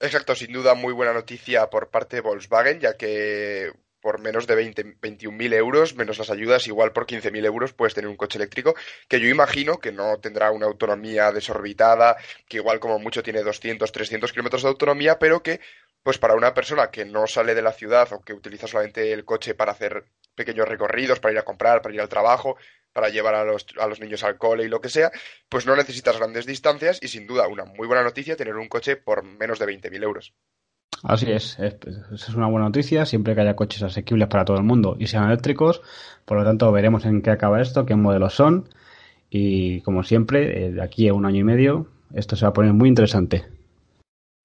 Exacto, 0.00 0.34
sin 0.34 0.52
duda 0.52 0.74
muy 0.74 0.92
buena 0.92 1.12
noticia 1.12 1.70
por 1.70 1.88
parte 1.88 2.16
de 2.16 2.22
Volkswagen, 2.22 2.80
ya 2.80 2.96
que 2.96 3.70
por 4.00 4.20
menos 4.20 4.48
de 4.48 4.56
20, 4.56 5.00
21.000 5.00 5.54
euros, 5.54 5.94
menos 5.94 6.18
las 6.18 6.30
ayudas, 6.30 6.66
igual 6.66 6.90
por 6.92 7.06
15.000 7.06 7.46
euros 7.46 7.72
puedes 7.72 7.94
tener 7.94 8.10
un 8.10 8.16
coche 8.16 8.38
eléctrico 8.38 8.74
que 9.08 9.20
yo 9.20 9.28
imagino 9.28 9.78
que 9.78 9.92
no 9.92 10.18
tendrá 10.18 10.50
una 10.50 10.66
autonomía 10.66 11.30
desorbitada, 11.30 12.16
que 12.48 12.56
igual 12.56 12.80
como 12.80 12.98
mucho 12.98 13.22
tiene 13.22 13.42
200, 13.42 13.92
300 13.92 14.32
kilómetros 14.32 14.62
de 14.62 14.68
autonomía, 14.68 15.20
pero 15.20 15.44
que 15.44 15.60
pues 16.04 16.18
para 16.18 16.34
una 16.34 16.54
persona 16.54 16.90
que 16.90 17.04
no 17.04 17.26
sale 17.26 17.54
de 17.54 17.62
la 17.62 17.72
ciudad 17.72 18.12
o 18.12 18.20
que 18.20 18.34
utiliza 18.34 18.68
solamente 18.68 19.12
el 19.12 19.24
coche 19.24 19.54
para 19.54 19.72
hacer 19.72 20.04
pequeños 20.36 20.68
recorridos, 20.68 21.18
para 21.18 21.32
ir 21.32 21.38
a 21.38 21.44
comprar, 21.44 21.80
para 21.80 21.94
ir 21.94 22.00
al 22.00 22.10
trabajo, 22.10 22.56
para 22.92 23.08
llevar 23.08 23.34
a 23.34 23.44
los, 23.44 23.66
a 23.80 23.86
los 23.88 24.00
niños 24.00 24.22
al 24.22 24.36
cole 24.36 24.64
y 24.64 24.68
lo 24.68 24.80
que 24.80 24.90
sea, 24.90 25.10
pues 25.48 25.66
no 25.66 25.74
necesitas 25.74 26.18
grandes 26.18 26.44
distancias 26.44 27.00
y 27.02 27.08
sin 27.08 27.26
duda 27.26 27.48
una 27.48 27.64
muy 27.64 27.86
buena 27.88 28.04
noticia 28.04 28.36
tener 28.36 28.54
un 28.54 28.68
coche 28.68 28.96
por 28.96 29.24
menos 29.24 29.58
de 29.58 29.66
20.000 29.66 30.02
euros. 30.04 30.34
Así 31.02 31.32
es, 31.32 31.58
es, 31.58 31.76
es 32.12 32.28
una 32.34 32.48
buena 32.48 32.66
noticia 32.66 33.06
siempre 33.06 33.34
que 33.34 33.40
haya 33.40 33.56
coches 33.56 33.82
asequibles 33.82 34.28
para 34.28 34.44
todo 34.44 34.58
el 34.58 34.62
mundo 34.62 34.96
y 34.98 35.06
sean 35.06 35.24
eléctricos. 35.24 35.80
Por 36.26 36.38
lo 36.38 36.44
tanto, 36.44 36.70
veremos 36.70 37.06
en 37.06 37.22
qué 37.22 37.30
acaba 37.30 37.62
esto, 37.62 37.86
qué 37.86 37.94
modelos 37.94 38.34
son. 38.34 38.68
Y 39.30 39.80
como 39.80 40.04
siempre, 40.04 40.66
eh, 40.66 40.70
de 40.70 40.82
aquí 40.82 41.08
a 41.08 41.14
un 41.14 41.24
año 41.24 41.40
y 41.40 41.44
medio, 41.44 41.88
esto 42.14 42.36
se 42.36 42.44
va 42.44 42.50
a 42.50 42.52
poner 42.52 42.74
muy 42.74 42.88
interesante. 42.90 43.53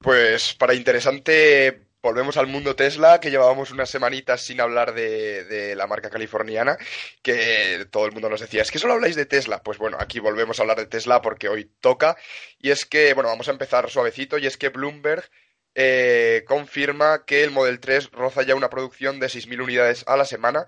Pues 0.01 0.53
para 0.53 0.74
interesante, 0.75 1.82
volvemos 2.01 2.38
al 2.38 2.48
mundo 2.48 2.74
Tesla, 2.74 3.20
que 3.20 3.32
llevábamos 3.32 3.72
unas 3.72 3.89
semanitas 3.89 4.41
sin 4.41 4.62
hablar 4.62 4.94
de, 4.94 5.74
la 5.75 5.88
marca 5.88 6.10
californiana, 6.10 6.77
que 7.22 7.86
todo 7.91 8.06
el 8.06 8.13
mundo 8.13 8.29
nos 8.29 8.39
decía, 8.39 8.62
es 8.62 8.72
que 8.72 8.79
solo 8.79 8.94
habláis 8.94 9.18
de 9.18 9.25
Tesla. 9.25 9.62
Pues 9.62 9.77
bueno, 9.77 9.98
aquí 10.00 10.20
volvemos 10.20 10.58
a 10.58 10.63
hablar 10.63 10.77
de 10.77 10.86
Tesla 10.86 11.22
porque 11.22 11.50
hoy 11.50 11.70
toca. 11.82 12.15
Y 12.60 12.72
es 12.72 12.86
que, 12.86 13.13
bueno, 13.13 13.29
vamos 13.29 13.50
a 13.50 13.51
empezar 13.51 13.89
suavecito, 13.89 14.38
y 14.38 14.48
es 14.48 14.56
que 14.56 14.70
Bloomberg 14.70 15.29
eh, 15.75 16.46
confirma 16.48 17.25
que 17.25 17.44
el 17.44 17.51
Model 17.51 17.82
3 17.82 18.12
roza 18.12 18.44
ya 18.44 18.56
una 18.56 18.70
producción 18.70 19.20
de 19.20 19.27
6.000 19.27 19.62
unidades 19.62 20.06
a 20.08 20.15
la 20.15 20.25
semana. 20.25 20.65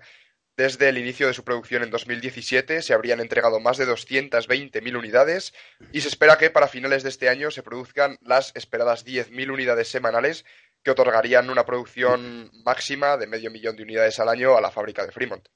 Desde 0.54 0.90
el 0.90 0.98
inicio 0.98 1.26
de 1.26 1.32
su 1.32 1.44
producción 1.44 1.82
en 1.82 1.90
2017 1.90 2.82
se 2.82 2.92
habrían 2.92 3.20
entregado 3.20 3.58
más 3.58 3.78
de 3.78 3.86
220.000 3.86 4.98
unidades 4.98 5.54
y 5.92 6.02
se 6.02 6.08
espera 6.08 6.36
que 6.36 6.50
para 6.50 6.68
finales 6.68 7.02
de 7.02 7.08
este 7.08 7.30
año 7.30 7.50
se 7.50 7.62
produzcan 7.62 8.18
las 8.20 8.52
esperadas 8.54 9.06
10.000 9.06 9.50
unidades 9.50 9.88
semanales 9.88 10.44
que 10.82 10.90
otorgarían 10.90 11.48
una 11.48 11.64
producción 11.64 12.50
máxima 12.66 13.16
de 13.16 13.26
medio 13.26 13.50
millón 13.50 13.76
de 13.76 13.84
unidades 13.84 14.20
al 14.20 14.28
año 14.28 14.54
a 14.54 14.60
la 14.60 14.70
fábrica 14.70 15.06
de 15.06 15.12
Fremont. 15.12 15.46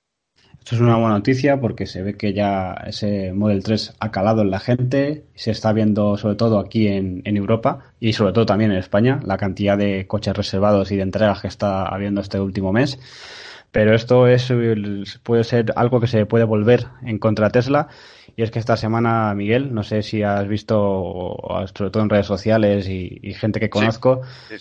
Esto 0.59 0.77
es 0.77 0.81
una 0.81 0.97
buena 0.97 1.15
noticia 1.15 1.61
porque 1.61 1.87
se 1.87 2.03
ve 2.03 2.17
que 2.17 2.33
ya 2.33 2.73
ese 2.87 3.33
Model 3.33 3.63
3 3.63 3.97
ha 4.01 4.11
calado 4.11 4.41
en 4.41 4.51
la 4.51 4.61
gente, 4.61 5.27
se 5.35 5.51
está 5.51 5.75
viendo 5.75 6.17
sobre 6.17 6.37
todo 6.37 6.59
aquí 6.59 6.89
en, 6.89 7.21
en, 7.25 7.37
Europa 7.37 7.93
y 8.01 8.15
sobre 8.15 8.33
todo 8.33 8.47
también 8.47 8.73
en 8.73 8.79
España 8.79 9.21
la 9.25 9.37
cantidad 9.37 9.77
de 9.77 10.07
coches 10.07 10.35
reservados 10.35 10.91
y 10.91 10.97
de 10.97 11.03
entregas 11.03 11.43
que 11.43 11.49
está 11.49 11.87
habiendo 11.87 12.23
este 12.23 12.41
último 12.41 12.73
mes. 12.73 12.99
Pero 13.73 13.95
esto 13.95 14.27
es 14.27 14.53
puede 15.23 15.45
ser 15.45 15.73
algo 15.77 16.01
que 16.01 16.07
se 16.07 16.27
puede 16.27 16.45
volver 16.45 16.87
en 17.03 17.19
contra 17.19 17.47
de 17.47 17.53
Tesla 17.53 17.89
y 18.37 18.43
es 18.43 18.51
que 18.51 18.59
esta 18.59 18.77
semana, 18.77 19.35
Miguel, 19.35 19.73
no 19.73 19.83
sé 19.83 20.03
si 20.03 20.23
has 20.23 20.47
visto, 20.47 21.37
sobre 21.75 21.91
todo 21.91 22.03
en 22.03 22.11
redes 22.11 22.27
sociales 22.27 22.87
y, 22.87 23.33
gente 23.33 23.61
que 23.61 23.71
conozco, 23.71 24.21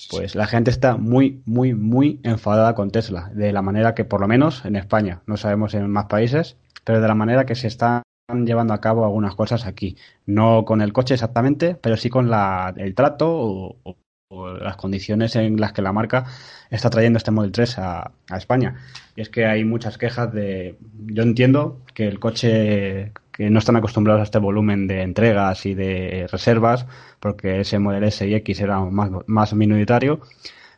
pues 0.09 0.33
la 0.33 0.47
gente 0.47 0.71
está 0.71 0.95
muy, 0.95 1.41
muy, 1.45 1.73
muy 1.73 2.21
enfadada 2.23 2.73
con 2.73 2.89
Tesla. 2.89 3.29
De 3.33 3.51
la 3.51 3.61
manera 3.61 3.93
que, 3.93 4.05
por 4.05 4.21
lo 4.21 4.29
menos 4.29 4.63
en 4.63 4.77
España, 4.77 5.21
no 5.25 5.35
sabemos 5.35 5.73
en 5.73 5.89
más 5.89 6.05
países, 6.05 6.55
pero 6.85 7.01
de 7.01 7.07
la 7.09 7.15
manera 7.15 7.45
que 7.45 7.55
se 7.55 7.67
están 7.67 8.03
llevando 8.45 8.73
a 8.73 8.79
cabo 8.79 9.03
algunas 9.03 9.35
cosas 9.35 9.65
aquí. 9.65 9.97
No 10.25 10.63
con 10.63 10.81
el 10.81 10.93
coche 10.93 11.15
exactamente, 11.15 11.75
pero 11.75 11.97
sí 11.97 12.09
con 12.09 12.29
la, 12.29 12.73
el 12.77 12.95
trato 12.95 13.29
o, 13.29 13.77
o 13.83 13.97
las 14.29 14.75
condiciones 14.75 15.35
en 15.35 15.59
las 15.59 15.71
que 15.71 15.81
la 15.81 15.93
marca 15.93 16.25
está 16.71 16.89
trayendo 16.89 17.17
este 17.17 17.31
Model 17.31 17.51
3 17.51 17.77
a, 17.79 18.11
España. 18.35 18.75
Y 19.15 19.21
es 19.21 19.29
que 19.29 19.45
hay 19.45 19.63
muchas 19.63 19.97
quejas 19.97 20.33
de... 20.33 20.77
Yo 21.05 21.23
entiendo 21.23 21.81
que 21.93 22.07
el 22.07 22.19
coche, 22.19 23.11
que 23.31 23.49
no 23.49 23.59
están 23.59 23.75
acostumbrados 23.75 24.21
a 24.21 24.23
este 24.23 24.39
volumen 24.39 24.87
de 24.87 25.03
entregas 25.03 25.65
y 25.65 25.75
de 25.75 26.27
reservas, 26.31 26.87
porque 27.19 27.61
ese 27.61 27.77
Model 27.77 28.03
S 28.05 28.27
y 28.27 28.33
X 28.33 28.61
era 28.61 28.79
más, 28.79 29.11
más 29.27 29.53
minoritario, 29.53 30.21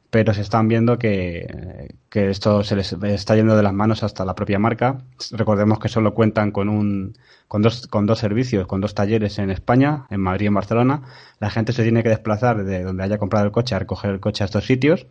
pero 0.09 0.33
se 0.33 0.41
están 0.41 0.67
viendo 0.67 0.97
que, 0.97 1.93
que, 2.09 2.29
esto 2.29 2.63
se 2.63 2.75
les 2.75 2.93
está 2.93 3.35
yendo 3.35 3.57
de 3.57 3.63
las 3.63 3.73
manos 3.73 4.03
hasta 4.03 4.25
la 4.25 4.35
propia 4.35 4.59
marca. 4.59 4.99
Recordemos 5.31 5.79
que 5.79 5.89
solo 5.89 6.13
cuentan 6.13 6.51
con 6.51 6.69
un 6.69 7.17
con 7.47 7.61
dos, 7.61 7.87
con 7.87 8.05
dos 8.05 8.19
servicios, 8.19 8.67
con 8.67 8.81
dos 8.81 8.93
talleres 8.93 9.37
en 9.39 9.49
España, 9.49 10.05
en 10.09 10.21
Madrid 10.21 10.45
y 10.45 10.47
en 10.47 10.53
Barcelona. 10.53 11.01
La 11.39 11.49
gente 11.49 11.73
se 11.73 11.83
tiene 11.83 12.03
que 12.03 12.09
desplazar 12.09 12.63
de 12.63 12.83
donde 12.83 13.03
haya 13.03 13.17
comprado 13.17 13.45
el 13.45 13.51
coche 13.51 13.75
a 13.75 13.79
recoger 13.79 14.11
el 14.11 14.19
coche 14.19 14.43
a 14.43 14.45
estos 14.45 14.65
sitios 14.65 15.07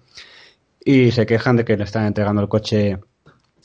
y 0.85 1.11
se 1.13 1.27
quejan 1.27 1.57
de 1.57 1.65
que 1.65 1.77
le 1.77 1.85
están 1.85 2.07
entregando 2.07 2.43
el 2.43 2.49
coche 2.49 2.99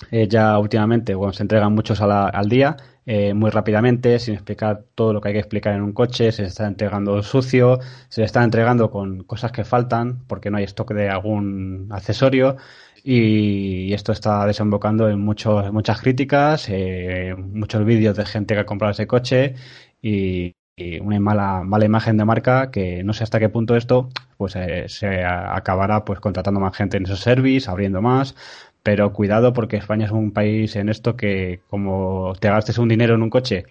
eh, 0.10 0.28
ya 0.28 0.58
últimamente, 0.58 1.14
bueno, 1.14 1.34
se 1.34 1.44
entregan 1.44 1.74
muchos 1.74 2.02
al 2.02 2.50
día 2.50 2.76
eh, 3.06 3.34
muy 3.34 3.50
rápidamente, 3.50 4.20
sin 4.20 4.36
explicar 4.36 4.84
todo 4.96 5.14
lo 5.14 5.22
que 5.22 5.30
hay 5.30 5.34
que 5.34 5.40
explicar 5.40 5.74
en 5.74 5.82
un 5.82 5.94
coche, 5.94 6.32
se 6.32 6.44
está 6.44 6.68
entregando 6.68 7.22
sucio, 7.24 7.80
se 8.10 8.24
está 8.24 8.44
entregando 8.44 8.92
con 8.92 9.24
cosas 9.24 9.52
que 9.52 9.64
faltan 9.64 10.24
porque 10.28 10.52
no 10.52 10.58
hay 10.58 10.66
stock 10.66 10.94
de 10.94 11.10
algún 11.10 11.88
accesorio 11.92 12.58
y 13.04 13.94
esto 13.94 14.12
está 14.12 14.46
desembocando 14.46 15.10
en 15.10 15.20
muchos, 15.20 15.72
muchas 15.74 16.02
críticas, 16.02 16.68
eh, 16.70 17.34
muchos 17.36 17.84
vídeos 17.86 18.16
de 18.16 18.26
gente 18.26 18.54
que 18.54 18.60
ha 18.62 18.66
comprado 18.66 18.92
ese 18.92 19.08
coche 19.08 19.56
y, 20.02 20.54
y, 20.76 21.00
una 21.00 21.20
mala, 21.20 21.64
mala 21.64 21.86
imagen 21.86 22.18
de 22.18 22.26
marca 22.26 22.70
que 22.72 23.04
no 23.04 23.14
sé 23.14 23.24
hasta 23.24 23.40
qué 23.40 23.50
punto 23.50 23.76
esto 23.76 24.10
pues 24.42 24.56
eh, 24.56 24.86
se 24.88 25.24
acabará 25.24 26.04
pues 26.04 26.20
contratando 26.20 26.60
más 26.60 26.76
gente 26.76 26.98
en 26.98 27.04
esos 27.04 27.20
servicios, 27.20 27.70
abriendo 27.70 28.02
más, 28.02 28.36
pero 28.84 29.14
cuidado 29.14 29.54
porque 29.54 29.78
España 29.78 30.06
es 30.06 30.12
un 30.12 30.32
país 30.32 30.76
en 30.76 30.90
esto 30.90 31.16
que 31.16 31.62
como 31.70 32.34
te 32.40 32.50
gastes 32.50 32.78
un 32.78 32.90
dinero 32.90 33.16
en 33.16 33.22
un 33.24 33.30
coche 33.30 33.66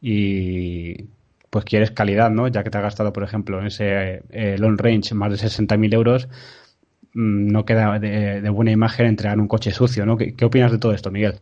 y 0.00 1.06
pues 1.50 1.64
quieres 1.64 1.92
calidad, 1.92 2.30
¿no? 2.30 2.48
Ya 2.48 2.64
que 2.64 2.70
te 2.70 2.78
has 2.78 2.84
gastado, 2.84 3.12
por 3.12 3.22
ejemplo, 3.22 3.60
en 3.60 3.66
ese 3.66 4.22
eh, 4.30 4.56
long 4.58 4.76
range 4.76 5.14
más 5.14 5.30
de 5.30 5.36
60.000 5.36 5.94
euros, 5.94 6.28
mmm, 7.12 7.46
no 7.46 7.64
queda 7.64 7.98
de, 7.98 8.48
buena 8.50 8.72
imagen 8.72 9.06
entregar 9.06 9.38
un 9.38 9.48
coche 9.48 9.70
sucio, 9.70 10.04
¿no? 10.04 10.16
¿Qué, 10.16 10.34
¿Qué, 10.34 10.44
opinas 10.44 10.72
de 10.72 10.78
todo 10.78 10.92
esto, 10.92 11.10
Miguel? 11.10 11.40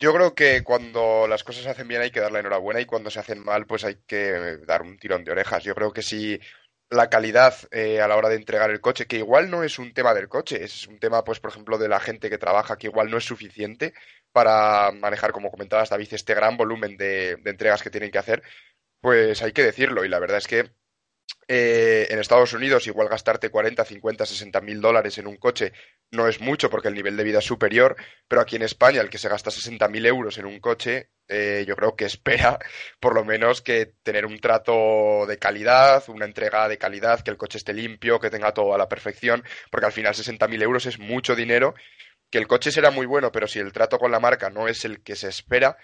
Yo 0.00 0.14
creo 0.14 0.34
que 0.34 0.62
cuando 0.62 1.26
las 1.28 1.44
cosas 1.44 1.64
se 1.64 1.70
hacen 1.70 1.88
bien 1.88 2.00
hay 2.00 2.10
que 2.10 2.20
dar 2.20 2.30
la 2.30 2.38
enhorabuena 2.38 2.80
y 2.80 2.86
cuando 2.86 3.10
se 3.10 3.18
hacen 3.18 3.44
mal 3.44 3.66
pues 3.66 3.84
hay 3.84 3.96
que 4.06 4.58
dar 4.66 4.82
un 4.82 4.96
tirón 4.96 5.24
de 5.24 5.32
orejas. 5.32 5.64
Yo 5.64 5.74
creo 5.74 5.92
que 5.92 6.02
si 6.02 6.40
la 6.90 7.10
calidad 7.10 7.54
eh, 7.70 8.00
a 8.00 8.08
la 8.08 8.16
hora 8.16 8.28
de 8.28 8.36
entregar 8.36 8.70
el 8.70 8.80
coche, 8.80 9.06
que 9.06 9.18
igual 9.18 9.50
no 9.50 9.62
es 9.62 9.78
un 9.78 9.92
tema 9.92 10.14
del 10.14 10.28
coche, 10.28 10.64
es 10.64 10.86
un 10.86 10.98
tema, 10.98 11.24
pues, 11.24 11.40
por 11.40 11.50
ejemplo, 11.50 11.78
de 11.78 11.88
la 11.88 12.00
gente 12.00 12.30
que 12.30 12.38
trabaja, 12.38 12.76
que 12.78 12.86
igual 12.86 13.10
no 13.10 13.18
es 13.18 13.24
suficiente 13.24 13.94
para 14.32 14.90
manejar, 14.92 15.32
como 15.32 15.50
comentabas, 15.50 15.90
David, 15.90 16.08
este 16.12 16.34
gran 16.34 16.56
volumen 16.56 16.96
de, 16.96 17.36
de 17.36 17.50
entregas 17.50 17.82
que 17.82 17.90
tienen 17.90 18.10
que 18.10 18.18
hacer, 18.18 18.42
pues 19.00 19.42
hay 19.42 19.52
que 19.52 19.62
decirlo. 19.64 20.04
Y 20.04 20.08
la 20.08 20.18
verdad 20.18 20.38
es 20.38 20.46
que 20.46 20.70
eh, 21.50 22.06
en 22.10 22.18
Estados 22.18 22.52
Unidos 22.52 22.86
igual 22.86 23.08
gastarte 23.08 23.48
40, 23.48 23.84
50, 23.84 24.26
60 24.26 24.60
mil 24.60 24.80
dólares 24.80 25.16
en 25.16 25.26
un 25.26 25.36
coche 25.36 25.72
no 26.10 26.28
es 26.28 26.40
mucho 26.40 26.68
porque 26.68 26.88
el 26.88 26.94
nivel 26.94 27.16
de 27.16 27.24
vida 27.24 27.38
es 27.38 27.44
superior, 27.44 27.96
pero 28.28 28.42
aquí 28.42 28.56
en 28.56 28.62
España 28.62 29.00
el 29.00 29.08
que 29.08 29.18
se 29.18 29.28
gasta 29.28 29.50
60 29.50 29.88
mil 29.88 30.04
euros 30.04 30.36
en 30.38 30.46
un 30.46 30.60
coche, 30.60 31.10
eh, 31.26 31.64
yo 31.66 31.74
creo 31.74 31.96
que 31.96 32.04
espera 32.04 32.58
por 33.00 33.14
lo 33.14 33.24
menos 33.24 33.62
que 33.62 33.94
tener 34.02 34.26
un 34.26 34.38
trato 34.38 35.26
de 35.26 35.38
calidad, 35.38 36.04
una 36.08 36.26
entrega 36.26 36.68
de 36.68 36.78
calidad, 36.78 37.20
que 37.20 37.30
el 37.30 37.38
coche 37.38 37.58
esté 37.58 37.72
limpio, 37.72 38.20
que 38.20 38.30
tenga 38.30 38.52
todo 38.52 38.74
a 38.74 38.78
la 38.78 38.88
perfección, 38.88 39.42
porque 39.70 39.86
al 39.86 39.92
final 39.92 40.14
60 40.14 40.48
mil 40.48 40.62
euros 40.62 40.86
es 40.86 40.98
mucho 40.98 41.34
dinero, 41.34 41.74
que 42.30 42.38
el 42.38 42.46
coche 42.46 42.70
será 42.70 42.90
muy 42.90 43.06
bueno, 43.06 43.32
pero 43.32 43.48
si 43.48 43.58
el 43.58 43.72
trato 43.72 43.98
con 43.98 44.10
la 44.10 44.20
marca 44.20 44.50
no 44.50 44.68
es 44.68 44.84
el 44.84 45.02
que 45.02 45.16
se 45.16 45.28
espera, 45.28 45.78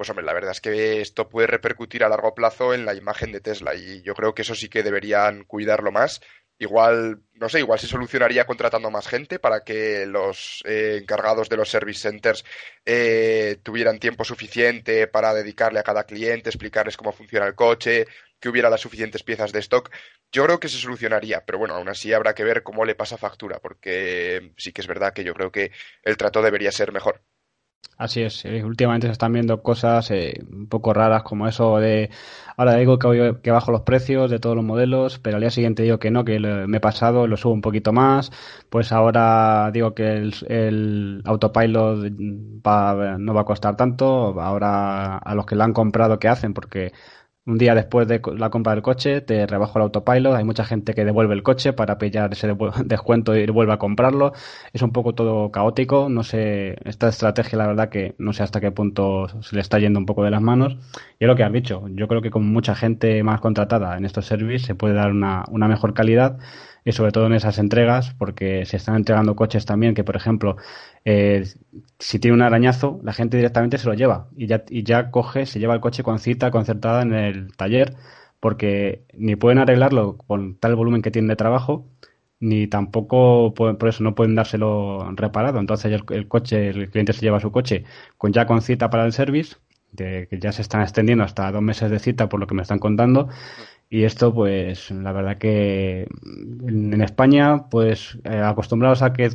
pues 0.00 0.08
hombre, 0.08 0.24
la 0.24 0.32
verdad 0.32 0.52
es 0.52 0.62
que 0.62 1.02
esto 1.02 1.28
puede 1.28 1.46
repercutir 1.46 2.04
a 2.04 2.08
largo 2.08 2.34
plazo 2.34 2.72
en 2.72 2.86
la 2.86 2.94
imagen 2.94 3.32
de 3.32 3.42
Tesla 3.42 3.74
y 3.74 4.00
yo 4.00 4.14
creo 4.14 4.34
que 4.34 4.40
eso 4.40 4.54
sí 4.54 4.70
que 4.70 4.82
deberían 4.82 5.44
cuidarlo 5.44 5.92
más. 5.92 6.22
Igual, 6.58 7.20
no 7.34 7.50
sé, 7.50 7.58
igual 7.58 7.78
se 7.78 7.86
solucionaría 7.86 8.46
contratando 8.46 8.90
más 8.90 9.06
gente 9.06 9.38
para 9.38 9.62
que 9.62 10.06
los 10.06 10.62
eh, 10.64 10.96
encargados 11.02 11.50
de 11.50 11.58
los 11.58 11.68
service 11.68 12.00
centers 12.00 12.46
eh, 12.86 13.58
tuvieran 13.62 13.98
tiempo 13.98 14.24
suficiente 14.24 15.06
para 15.06 15.34
dedicarle 15.34 15.80
a 15.80 15.82
cada 15.82 16.04
cliente, 16.04 16.48
explicarles 16.48 16.96
cómo 16.96 17.12
funciona 17.12 17.46
el 17.46 17.54
coche, 17.54 18.06
que 18.40 18.48
hubiera 18.48 18.70
las 18.70 18.80
suficientes 18.80 19.22
piezas 19.22 19.52
de 19.52 19.58
stock. 19.58 19.90
Yo 20.32 20.46
creo 20.46 20.60
que 20.60 20.70
se 20.70 20.78
solucionaría, 20.78 21.44
pero 21.44 21.58
bueno, 21.58 21.74
aún 21.74 21.90
así 21.90 22.10
habrá 22.14 22.34
que 22.34 22.44
ver 22.44 22.62
cómo 22.62 22.86
le 22.86 22.94
pasa 22.94 23.18
factura, 23.18 23.58
porque 23.60 24.54
sí 24.56 24.72
que 24.72 24.80
es 24.80 24.86
verdad 24.86 25.12
que 25.12 25.24
yo 25.24 25.34
creo 25.34 25.52
que 25.52 25.72
el 26.04 26.16
trato 26.16 26.40
debería 26.40 26.72
ser 26.72 26.90
mejor. 26.90 27.20
Así 28.00 28.22
es, 28.22 28.46
últimamente 28.64 29.08
se 29.08 29.12
están 29.12 29.34
viendo 29.34 29.62
cosas 29.62 30.10
eh, 30.10 30.42
un 30.50 30.68
poco 30.68 30.94
raras 30.94 31.22
como 31.22 31.46
eso 31.46 31.76
de 31.76 32.08
ahora 32.56 32.76
digo 32.76 32.98
que, 32.98 33.36
que, 33.42 33.50
bajo 33.50 33.72
los 33.72 33.82
precios 33.82 34.30
de 34.30 34.38
todos 34.38 34.56
los 34.56 34.64
modelos, 34.64 35.18
pero 35.18 35.36
al 35.36 35.42
día 35.42 35.50
siguiente 35.50 35.82
digo 35.82 35.98
que 35.98 36.10
no, 36.10 36.24
que 36.24 36.40
me 36.40 36.78
he 36.78 36.80
pasado, 36.80 37.26
lo 37.26 37.36
subo 37.36 37.52
un 37.52 37.60
poquito 37.60 37.92
más, 37.92 38.32
pues 38.70 38.92
ahora 38.92 39.70
digo 39.70 39.94
que 39.94 40.14
el, 40.14 40.34
el 40.48 41.22
autopilot 41.26 42.10
va, 42.66 43.18
no 43.18 43.34
va 43.34 43.42
a 43.42 43.44
costar 43.44 43.76
tanto, 43.76 44.40
ahora 44.40 45.18
a 45.18 45.34
los 45.34 45.44
que 45.44 45.56
lo 45.56 45.64
han 45.64 45.74
comprado, 45.74 46.18
¿qué 46.18 46.28
hacen? 46.28 46.54
Porque 46.54 46.92
un 47.46 47.58
día 47.58 47.74
después 47.74 48.06
de 48.06 48.20
la 48.36 48.50
compra 48.50 48.74
del 48.74 48.82
coche 48.82 49.20
te 49.22 49.46
rebajo 49.46 49.78
el 49.78 49.84
autopilot, 49.84 50.34
hay 50.34 50.44
mucha 50.44 50.64
gente 50.64 50.94
que 50.94 51.04
devuelve 51.04 51.34
el 51.34 51.42
coche 51.42 51.72
para 51.72 51.98
pillar 51.98 52.32
ese 52.32 52.54
descuento 52.84 53.34
y 53.34 53.46
vuelve 53.46 53.72
a 53.72 53.78
comprarlo, 53.78 54.32
es 54.72 54.82
un 54.82 54.92
poco 54.92 55.14
todo 55.14 55.50
caótico, 55.50 56.08
no 56.08 56.22
sé, 56.22 56.76
esta 56.84 57.08
estrategia 57.08 57.58
la 57.58 57.66
verdad 57.66 57.88
que 57.88 58.14
no 58.18 58.32
sé 58.32 58.42
hasta 58.42 58.60
qué 58.60 58.70
punto 58.70 59.28
se 59.42 59.54
le 59.56 59.62
está 59.62 59.78
yendo 59.78 59.98
un 59.98 60.06
poco 60.06 60.24
de 60.24 60.30
las 60.30 60.42
manos. 60.42 60.76
Y 61.18 61.24
es 61.24 61.28
lo 61.28 61.36
que 61.36 61.44
has 61.44 61.52
dicho, 61.52 61.84
yo 61.88 62.08
creo 62.08 62.22
que 62.22 62.30
con 62.30 62.46
mucha 62.46 62.74
gente 62.74 63.22
más 63.22 63.40
contratada 63.40 63.96
en 63.96 64.04
estos 64.04 64.26
servicios 64.26 64.62
se 64.62 64.74
puede 64.74 64.94
dar 64.94 65.10
una, 65.10 65.44
una 65.50 65.68
mejor 65.68 65.94
calidad 65.94 66.38
y 66.84 66.92
sobre 66.92 67.12
todo 67.12 67.26
en 67.26 67.34
esas 67.34 67.58
entregas, 67.58 68.14
porque 68.14 68.64
se 68.66 68.76
están 68.76 68.96
entregando 68.96 69.36
coches 69.36 69.66
también 69.66 69.94
que, 69.94 70.04
por 70.04 70.16
ejemplo, 70.16 70.56
eh, 71.04 71.44
si 71.98 72.18
tiene 72.18 72.34
un 72.34 72.42
arañazo, 72.42 73.00
la 73.02 73.12
gente 73.12 73.36
directamente 73.36 73.78
se 73.78 73.86
lo 73.88 73.94
lleva 73.94 74.28
y 74.36 74.46
ya, 74.46 74.64
y 74.68 74.82
ya 74.84 75.10
coge, 75.10 75.46
se 75.46 75.58
lleva 75.60 75.74
el 75.74 75.80
coche 75.80 76.02
con 76.02 76.18
cita 76.18 76.50
concertada 76.50 77.02
en 77.02 77.12
el 77.14 77.56
taller, 77.56 77.94
porque 78.40 79.04
ni 79.14 79.36
pueden 79.36 79.58
arreglarlo 79.58 80.16
con 80.16 80.56
tal 80.56 80.74
volumen 80.76 81.02
que 81.02 81.10
tienen 81.10 81.28
de 81.28 81.36
trabajo, 81.36 81.86
ni 82.40 82.66
tampoco 82.66 83.52
por 83.54 83.88
eso 83.88 84.02
no 84.02 84.14
pueden 84.14 84.34
dárselo 84.34 85.10
reparado. 85.14 85.60
Entonces 85.60 85.92
el, 85.92 86.04
el, 86.10 86.26
coche, 86.28 86.70
el 86.70 86.90
cliente 86.90 87.12
se 87.12 87.20
lleva 87.20 87.40
su 87.40 87.52
coche 87.52 87.84
con 88.16 88.32
ya 88.32 88.46
con 88.46 88.62
cita 88.62 88.90
para 88.90 89.04
el 89.04 89.12
service, 89.12 89.56
de, 89.92 90.26
que 90.28 90.38
ya 90.38 90.52
se 90.52 90.62
están 90.62 90.82
extendiendo 90.82 91.24
hasta 91.24 91.50
dos 91.52 91.62
meses 91.62 91.90
de 91.90 91.98
cita 91.98 92.28
por 92.28 92.40
lo 92.40 92.46
que 92.46 92.54
me 92.54 92.62
están 92.62 92.78
contando, 92.78 93.28
y 93.90 94.04
esto, 94.04 94.32
pues, 94.32 94.90
la 94.92 95.12
verdad 95.12 95.38
que 95.38 96.06
en, 96.22 97.02
España, 97.02 97.68
pues, 97.70 98.18
eh, 98.24 98.38
acostumbrados 98.40 99.02
a 99.02 99.12
que 99.12 99.30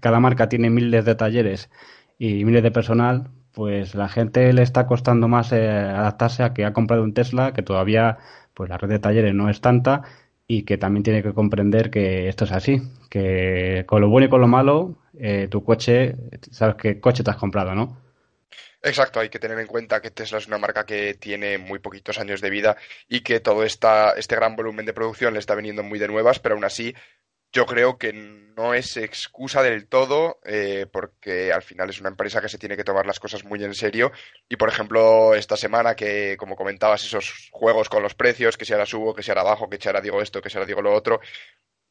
cada 0.00 0.20
marca 0.20 0.48
tiene 0.48 0.68
miles 0.70 1.04
de 1.04 1.14
talleres 1.14 1.70
y 2.18 2.44
miles 2.44 2.62
de 2.64 2.72
personal, 2.72 3.30
pues 3.52 3.94
la 3.94 4.08
gente 4.08 4.52
le 4.52 4.62
está 4.62 4.86
costando 4.88 5.28
más 5.28 5.52
eh, 5.52 5.68
adaptarse 5.70 6.42
a 6.42 6.52
que 6.54 6.64
ha 6.64 6.72
comprado 6.72 7.04
un 7.04 7.14
Tesla, 7.14 7.52
que 7.52 7.62
todavía, 7.62 8.18
pues, 8.54 8.68
la 8.68 8.78
red 8.78 8.88
de 8.88 8.98
talleres 8.98 9.34
no 9.34 9.48
es 9.48 9.60
tanta 9.60 10.02
y 10.48 10.64
que 10.64 10.76
también 10.78 11.04
tiene 11.04 11.22
que 11.22 11.32
comprender 11.32 11.90
que 11.90 12.28
esto 12.28 12.44
es 12.44 12.52
así, 12.52 12.82
que 13.10 13.84
con 13.86 14.00
lo 14.00 14.08
bueno 14.10 14.26
y 14.26 14.30
con 14.30 14.40
lo 14.40 14.48
malo, 14.48 14.98
eh, 15.18 15.48
tu 15.50 15.64
coche, 15.64 16.16
sabes 16.50 16.76
qué 16.76 17.00
coche 17.00 17.22
te 17.24 17.30
has 17.30 17.36
comprado, 17.36 17.74
¿no? 17.74 18.03
Exacto, 18.86 19.18
hay 19.18 19.30
que 19.30 19.38
tener 19.38 19.58
en 19.58 19.66
cuenta 19.66 20.02
que 20.02 20.10
Tesla 20.10 20.36
es 20.36 20.46
una 20.46 20.58
marca 20.58 20.84
que 20.84 21.14
tiene 21.14 21.56
muy 21.56 21.78
poquitos 21.78 22.18
años 22.18 22.42
de 22.42 22.50
vida 22.50 22.76
y 23.08 23.22
que 23.22 23.40
todo 23.40 23.64
esta, 23.64 24.12
este 24.12 24.36
gran 24.36 24.56
volumen 24.56 24.84
de 24.84 24.92
producción 24.92 25.32
le 25.32 25.40
está 25.40 25.54
viniendo 25.54 25.82
muy 25.82 25.98
de 25.98 26.06
nuevas, 26.06 26.38
pero 26.38 26.54
aún 26.54 26.64
así 26.64 26.94
yo 27.50 27.64
creo 27.64 27.96
que 27.96 28.12
no 28.12 28.74
es 28.74 28.98
excusa 28.98 29.62
del 29.62 29.88
todo, 29.88 30.38
eh, 30.44 30.86
porque 30.92 31.50
al 31.50 31.62
final 31.62 31.88
es 31.88 32.00
una 32.00 32.10
empresa 32.10 32.42
que 32.42 32.48
se 32.50 32.58
tiene 32.58 32.76
que 32.76 32.84
tomar 32.84 33.06
las 33.06 33.20
cosas 33.20 33.44
muy 33.44 33.64
en 33.64 33.74
serio. 33.74 34.12
Y 34.50 34.56
por 34.56 34.68
ejemplo, 34.68 35.34
esta 35.34 35.56
semana 35.56 35.94
que, 35.96 36.36
como 36.36 36.56
comentabas, 36.56 37.04
esos 37.04 37.48
juegos 37.52 37.88
con 37.88 38.02
los 38.02 38.14
precios, 38.14 38.58
que 38.58 38.66
si 38.66 38.74
ahora 38.74 38.86
subo, 38.86 39.14
que 39.14 39.22
si 39.22 39.30
ahora 39.30 39.44
bajo, 39.44 39.70
que 39.70 39.78
si 39.80 39.88
ahora 39.88 40.00
digo 40.02 40.20
esto, 40.20 40.42
que 40.42 40.50
si 40.50 40.58
ahora 40.58 40.66
digo 40.66 40.82
lo 40.82 40.92
otro, 40.92 41.20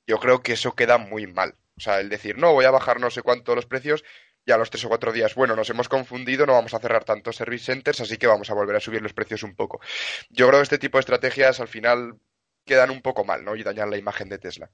yo 0.05 0.19
creo 0.19 0.41
que 0.43 0.53
eso 0.53 0.75
queda 0.75 0.97
muy 0.97 1.27
mal. 1.27 1.55
O 1.77 1.79
sea, 1.81 1.99
el 1.99 2.09
decir, 2.09 2.37
no, 2.37 2.53
voy 2.53 2.65
a 2.65 2.71
bajar 2.71 2.99
no 2.99 3.09
sé 3.09 3.21
cuánto 3.23 3.55
los 3.55 3.65
precios, 3.65 4.03
y 4.45 4.51
a 4.51 4.57
los 4.57 4.69
tres 4.69 4.83
o 4.85 4.89
cuatro 4.89 5.11
días, 5.11 5.35
bueno, 5.35 5.55
nos 5.55 5.69
hemos 5.69 5.89
confundido, 5.89 6.45
no 6.45 6.53
vamos 6.53 6.73
a 6.73 6.79
cerrar 6.79 7.03
tantos 7.03 7.35
service 7.35 7.65
centers, 7.65 8.01
así 8.01 8.17
que 8.17 8.27
vamos 8.27 8.49
a 8.49 8.53
volver 8.53 8.75
a 8.75 8.79
subir 8.79 9.01
los 9.01 9.13
precios 9.13 9.43
un 9.43 9.55
poco. 9.55 9.79
Yo 10.29 10.47
creo 10.47 10.59
que 10.59 10.63
este 10.63 10.77
tipo 10.77 10.97
de 10.97 11.01
estrategias 11.01 11.59
al 11.59 11.67
final 11.67 12.15
quedan 12.65 12.91
un 12.91 13.01
poco 13.01 13.23
mal, 13.23 13.43
¿no? 13.43 13.55
Y 13.55 13.63
dañan 13.63 13.89
la 13.89 13.97
imagen 13.97 14.29
de 14.29 14.39
Tesla. 14.39 14.69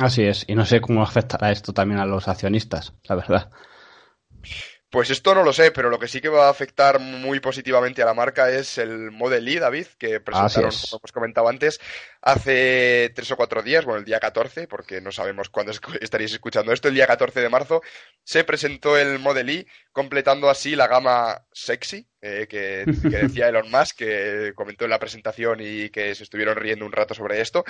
Así 0.00 0.24
es, 0.24 0.44
y 0.48 0.54
no 0.54 0.66
sé 0.66 0.80
cómo 0.80 1.02
afectará 1.02 1.52
esto 1.52 1.72
también 1.72 2.00
a 2.00 2.06
los 2.06 2.26
accionistas, 2.26 2.94
la 3.04 3.14
verdad. 3.14 3.50
Pues 4.94 5.10
esto 5.10 5.34
no 5.34 5.42
lo 5.42 5.52
sé, 5.52 5.72
pero 5.72 5.90
lo 5.90 5.98
que 5.98 6.06
sí 6.06 6.20
que 6.20 6.28
va 6.28 6.46
a 6.46 6.50
afectar 6.50 7.00
muy 7.00 7.40
positivamente 7.40 8.00
a 8.00 8.06
la 8.06 8.14
marca 8.14 8.48
es 8.48 8.78
el 8.78 9.10
Model 9.10 9.48
Y, 9.48 9.58
David, 9.58 9.88
que 9.98 10.20
presentaron, 10.20 10.70
como 10.70 11.00
hemos 11.00 11.10
comentado 11.12 11.48
antes, 11.48 11.80
hace 12.22 13.10
tres 13.12 13.28
o 13.32 13.36
cuatro 13.36 13.60
días, 13.60 13.84
bueno, 13.84 13.98
el 13.98 14.04
día 14.04 14.20
14, 14.20 14.68
porque 14.68 15.00
no 15.00 15.10
sabemos 15.10 15.48
cuándo 15.48 15.72
estaréis 16.00 16.34
escuchando 16.34 16.72
esto, 16.72 16.86
el 16.86 16.94
día 16.94 17.08
14 17.08 17.40
de 17.40 17.48
marzo, 17.48 17.82
se 18.22 18.44
presentó 18.44 18.96
el 18.96 19.18
Model 19.18 19.50
Y, 19.50 19.66
completando 19.90 20.48
así 20.48 20.76
la 20.76 20.86
gama 20.86 21.44
sexy, 21.50 22.06
eh, 22.20 22.46
que, 22.48 22.84
que, 23.02 23.16
decía 23.16 23.48
Elon 23.48 23.72
Musk, 23.72 23.96
que 23.96 24.52
comentó 24.54 24.84
en 24.84 24.90
la 24.90 25.00
presentación 25.00 25.58
y 25.60 25.90
que 25.90 26.14
se 26.14 26.22
estuvieron 26.22 26.54
riendo 26.54 26.86
un 26.86 26.92
rato 26.92 27.14
sobre 27.14 27.40
esto. 27.40 27.64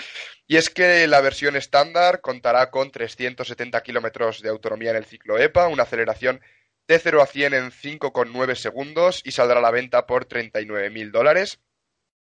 Y 0.47 0.57
es 0.57 0.69
que 0.69 1.07
la 1.07 1.23
versión 1.23 1.57
estándar 1.57 2.21
contará 2.21 2.71
con 2.71 2.91
370 2.91 3.83
kilómetros 3.83 4.43
de 4.43 4.51
autonomía 4.51 4.91
en 4.91 4.97
el 4.97 5.07
ciclo 5.07 5.39
EPA, 5.39 5.69
una 5.69 5.85
aceleración 5.85 6.43
de 6.87 6.99
0 6.99 7.23
a 7.23 7.27
100 7.27 7.55
en 7.55 7.71
5,9 7.71 8.55
segundos 8.55 9.23
y 9.25 9.33
saldrá 9.33 9.59
a 9.59 9.63
la 9.63 9.71
venta 9.71 10.07
por 10.07 10.27
39.000 10.27 11.11
dólares. 11.11 11.61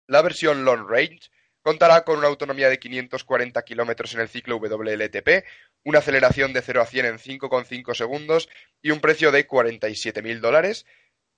La 0.07 0.23
versión 0.23 0.65
Long 0.65 0.89
Range 0.89 1.31
contará 1.63 2.05
con 2.05 2.19
una 2.19 2.29
autonomía 2.29 2.69
de 2.69 2.79
540 2.79 3.63
kilómetros 3.63 4.15
en 4.15 4.21
el 4.21 4.29
ciclo 4.29 4.57
WLTP, 4.57 5.45
una 5.85 6.01
aceleración 6.01 6.53
de 6.53 6.61
0 6.61 6.83
a 6.83 6.87
100 6.87 7.07
en 7.07 7.19
5,5 7.19 7.95
segundos 7.95 8.49
y 8.83 8.91
un 8.91 9.01
precio 9.01 9.31
de 9.31 9.47
47.000 9.47 10.41
dólares. 10.41 10.87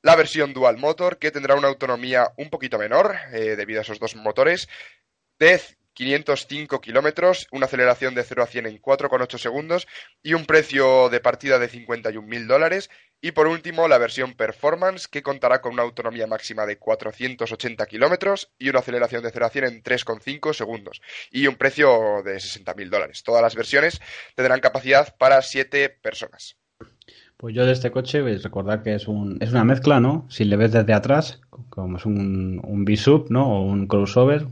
La 0.02 0.16
versión 0.16 0.52
Dual 0.52 0.76
Motor, 0.76 1.18
que 1.18 1.30
tendrá 1.30 1.54
una 1.54 1.68
autonomía 1.68 2.32
un 2.36 2.50
poquito 2.50 2.78
menor, 2.78 3.16
eh, 3.32 3.56
debido 3.56 3.80
a 3.80 3.82
esos 3.82 3.98
dos 3.98 4.16
motores, 4.16 4.68
de 5.38 5.60
505 5.94 6.80
kilómetros, 6.80 7.46
una 7.50 7.66
aceleración 7.66 8.14
de 8.14 8.24
0 8.24 8.42
a 8.42 8.46
100 8.46 8.66
en 8.66 8.82
4,8 8.82 9.38
segundos 9.38 9.86
y 10.22 10.34
un 10.34 10.44
precio 10.44 11.08
de 11.08 11.20
partida 11.20 11.58
de 11.58 11.70
51.000 11.70 12.46
dólares. 12.46 12.90
Y 13.20 13.32
por 13.32 13.46
último, 13.46 13.88
la 13.88 13.96
versión 13.96 14.34
Performance, 14.34 15.08
que 15.08 15.22
contará 15.22 15.62
con 15.62 15.72
una 15.72 15.82
autonomía 15.82 16.26
máxima 16.26 16.66
de 16.66 16.76
480 16.76 17.86
kilómetros 17.86 18.52
y 18.58 18.68
una 18.68 18.80
aceleración 18.80 19.22
de 19.22 19.30
0 19.30 19.46
a 19.46 19.50
100 19.50 19.64
en 19.64 19.82
3,5 19.82 20.52
segundos 20.52 21.00
y 21.30 21.46
un 21.46 21.54
precio 21.54 22.22
de 22.22 22.36
60.000 22.36 22.90
dólares. 22.90 23.22
Todas 23.22 23.40
las 23.40 23.54
versiones 23.54 24.00
tendrán 24.34 24.60
capacidad 24.60 25.16
para 25.16 25.40
7 25.40 25.88
personas. 25.88 26.58
Pues 27.36 27.54
yo 27.54 27.66
de 27.66 27.72
este 27.72 27.90
coche, 27.90 28.22
veis 28.22 28.42
recordar 28.42 28.82
que 28.82 28.94
es, 28.94 29.08
un, 29.08 29.38
una 29.42 29.64
mezcla, 29.64 30.00
¿no? 30.00 30.26
Si 30.28 30.44
le 30.44 30.56
ves 30.56 30.72
desde 30.72 30.92
atrás, 30.92 31.40
como 31.68 31.96
es 31.96 32.06
un, 32.06 32.60
un 32.62 32.84
B-Sub, 32.84 33.26
¿no? 33.30 33.48
O 33.48 33.62
un 33.62 33.86
crossover, 33.86 34.46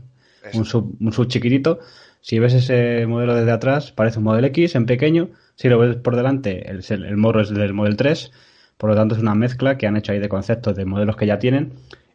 un 0.53 0.65
sub, 0.65 0.95
un 0.99 1.13
sub 1.13 1.27
chiquitito. 1.27 1.79
Si 2.21 2.39
ves 2.39 2.53
ese 2.53 3.05
modelo 3.05 3.35
desde 3.35 3.51
atrás, 3.51 3.91
parece 3.91 4.19
un 4.19 4.25
Model 4.25 4.45
X 4.45 4.75
en 4.75 4.85
pequeño. 4.85 5.29
Si 5.55 5.69
lo 5.69 5.77
ves 5.77 5.95
por 5.97 6.15
delante, 6.15 6.69
el, 6.69 6.83
el 6.89 7.17
morro 7.17 7.41
es 7.41 7.49
del 7.49 7.73
Model 7.73 7.97
3. 7.97 8.31
Por 8.77 8.89
lo 8.89 8.95
tanto, 8.95 9.15
es 9.15 9.21
una 9.21 9.35
mezcla 9.35 9.77
que 9.77 9.87
han 9.87 9.97
hecho 9.97 10.11
ahí 10.11 10.19
de 10.19 10.29
conceptos 10.29 10.75
de 10.75 10.85
modelos 10.85 11.15
que 11.15 11.25
ya 11.25 11.39
tienen. 11.39 11.73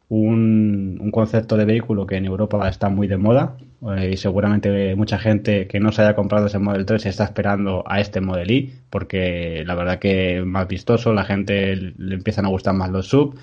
Un, 0.09 0.99
un 1.01 1.11
concepto 1.11 1.57
de 1.59 1.67
vehículo 1.67 2.07
que 2.07 2.17
en 2.17 2.25
Europa 2.25 2.67
está 2.67 2.89
muy 2.89 3.07
de 3.09 3.19
moda 3.19 3.59
eh, 3.95 4.11
y 4.13 4.17
seguramente 4.17 4.95
mucha 4.97 5.19
gente 5.19 5.67
que 5.67 5.81
no 5.81 5.93
se 5.93 6.01
haya 6.01 6.15
comprado 6.15 6.47
ese 6.47 6.59
Model 6.59 6.87
3 6.87 7.05
está 7.05 7.25
esperando 7.25 7.85
a 7.87 8.01
este 8.01 8.23
Model 8.23 8.51
Y 8.51 8.75
porque 8.89 9.63
la 9.67 9.75
verdad 9.75 9.99
que 9.99 10.39
es 10.39 10.47
más 10.47 10.67
vistoso, 10.67 11.13
la 11.13 11.25
gente 11.25 11.77
le 11.77 12.15
empiezan 12.15 12.47
a 12.47 12.49
gustar 12.49 12.75
más 12.75 12.91
los 12.91 13.07
sub 13.07 13.39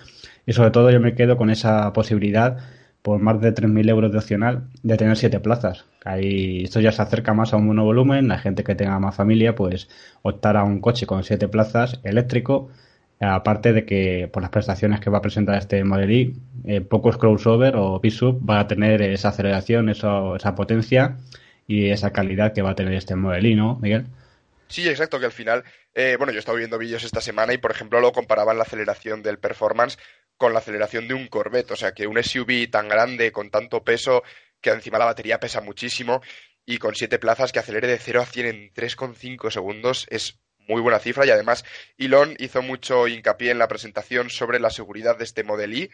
y 0.48 0.54
sobre 0.54 0.71
todo 0.71 0.89
yo 0.91 1.00
me 1.00 1.15
quedo 1.15 1.38
con 1.38 1.50
esa 1.50 1.93
posibilidad 1.93 2.58
por 3.06 3.22
más 3.22 3.39
de 3.39 3.54
3.000 3.54 3.88
euros 3.88 4.12
de 4.12 4.18
opcional 4.18 4.63
de 4.82 4.98
tener 4.98 5.15
siete 5.15 5.39
plazas. 5.39 5.86
Ahí, 6.04 6.63
esto 6.63 6.80
ya 6.80 6.91
se 6.91 7.04
acerca 7.04 7.36
más 7.36 7.54
a 7.54 7.58
un 7.58 7.68
monovolumen, 7.68 8.28
la 8.28 8.39
gente 8.39 8.63
que 8.63 8.74
tenga 8.74 8.98
más 8.98 9.15
familia 9.15 9.54
pues 9.54 9.88
optar 10.24 10.58
a 10.58 10.63
un 10.63 10.82
coche 10.82 11.06
con 11.06 11.24
siete 11.24 11.48
plazas 11.48 12.00
eléctrico, 12.04 12.72
aparte 13.20 13.74
de 13.74 13.86
que 13.86 14.28
por 14.34 14.41
las 14.41 14.50
prestaciones 14.50 15.02
que 15.02 15.12
va 15.12 15.20
a 15.20 15.22
presentar 15.22 15.56
este 15.56 15.84
Model 15.84 16.12
Y, 16.12 16.36
eh, 16.65 16.82
pocos 16.82 17.20
crossover 17.20 17.76
o 17.76 18.02
P-Sub 18.02 18.41
va 18.50 18.62
a 18.62 18.68
tener 18.68 19.04
esa 19.04 19.30
aceleración, 19.30 19.89
esa 19.89 20.56
potencia 20.56 21.18
y 21.68 21.91
esa 21.91 22.12
calidad 22.12 22.54
que 22.54 22.63
va 22.63 22.72
a 22.72 22.76
tener 22.76 22.96
este 22.96 23.15
Model 23.15 23.46
Y, 23.46 23.54
¿no, 23.54 23.78
Miguel? 23.84 24.08
Sí, 24.68 24.89
exacto, 24.89 25.20
que 25.20 25.28
al 25.28 25.32
final, 25.32 25.63
eh, 25.94 26.15
bueno, 26.18 26.34
yo 26.34 26.38
he 26.38 26.39
estado 26.39 26.58
viendo 26.58 26.80
vídeos 26.80 27.04
esta 27.04 27.22
semana 27.22 27.54
y, 27.54 27.60
por 27.60 27.70
ejemplo, 27.70 28.02
lo 28.02 28.12
comparaban 28.12 28.58
la 28.58 28.63
aceleración 28.63 29.22
del 29.22 29.38
performance 29.38 30.00
con 30.38 30.54
la 30.54 30.60
aceleración 30.60 31.08
de 31.08 31.13
un 31.13 31.28
Corvette. 31.28 31.71
O 31.71 31.76
sea, 31.76 31.93
que 31.93 32.08
un 32.08 32.21
SUV 32.21 32.69
tan 32.69 32.88
grande, 32.89 33.32
con 33.32 33.50
tanto 33.50 33.84
peso, 33.84 34.24
que 34.62 34.71
encima 34.71 35.00
la 35.00 35.06
batería 35.06 35.39
pesa 35.39 35.62
muchísimo, 35.62 36.21
y 36.65 36.78
con 36.78 36.95
siete 36.95 37.19
plazas 37.19 37.52
que 37.52 37.60
acelere 37.60 37.88
de 37.88 38.00
0 38.00 38.21
a 38.21 38.26
100 38.26 38.45
en 38.48 38.74
3,5 38.74 39.52
segundos, 39.52 40.08
es 40.10 40.39
muy 40.67 40.82
buena 40.82 41.00
cifra. 41.00 41.26
Y 41.26 41.30
además, 41.30 41.63
Elon 41.98 42.36
hizo 42.39 42.62
mucho 42.62 43.08
hincapié 43.08 43.52
en 43.52 43.60
la 43.60 43.67
presentación 43.67 44.30
sobre 44.30 44.60
la 44.60 44.69
seguridad 44.69 45.17
de 45.17 45.24
este 45.24 45.43
Model 45.43 45.74
Y, 45.74 45.91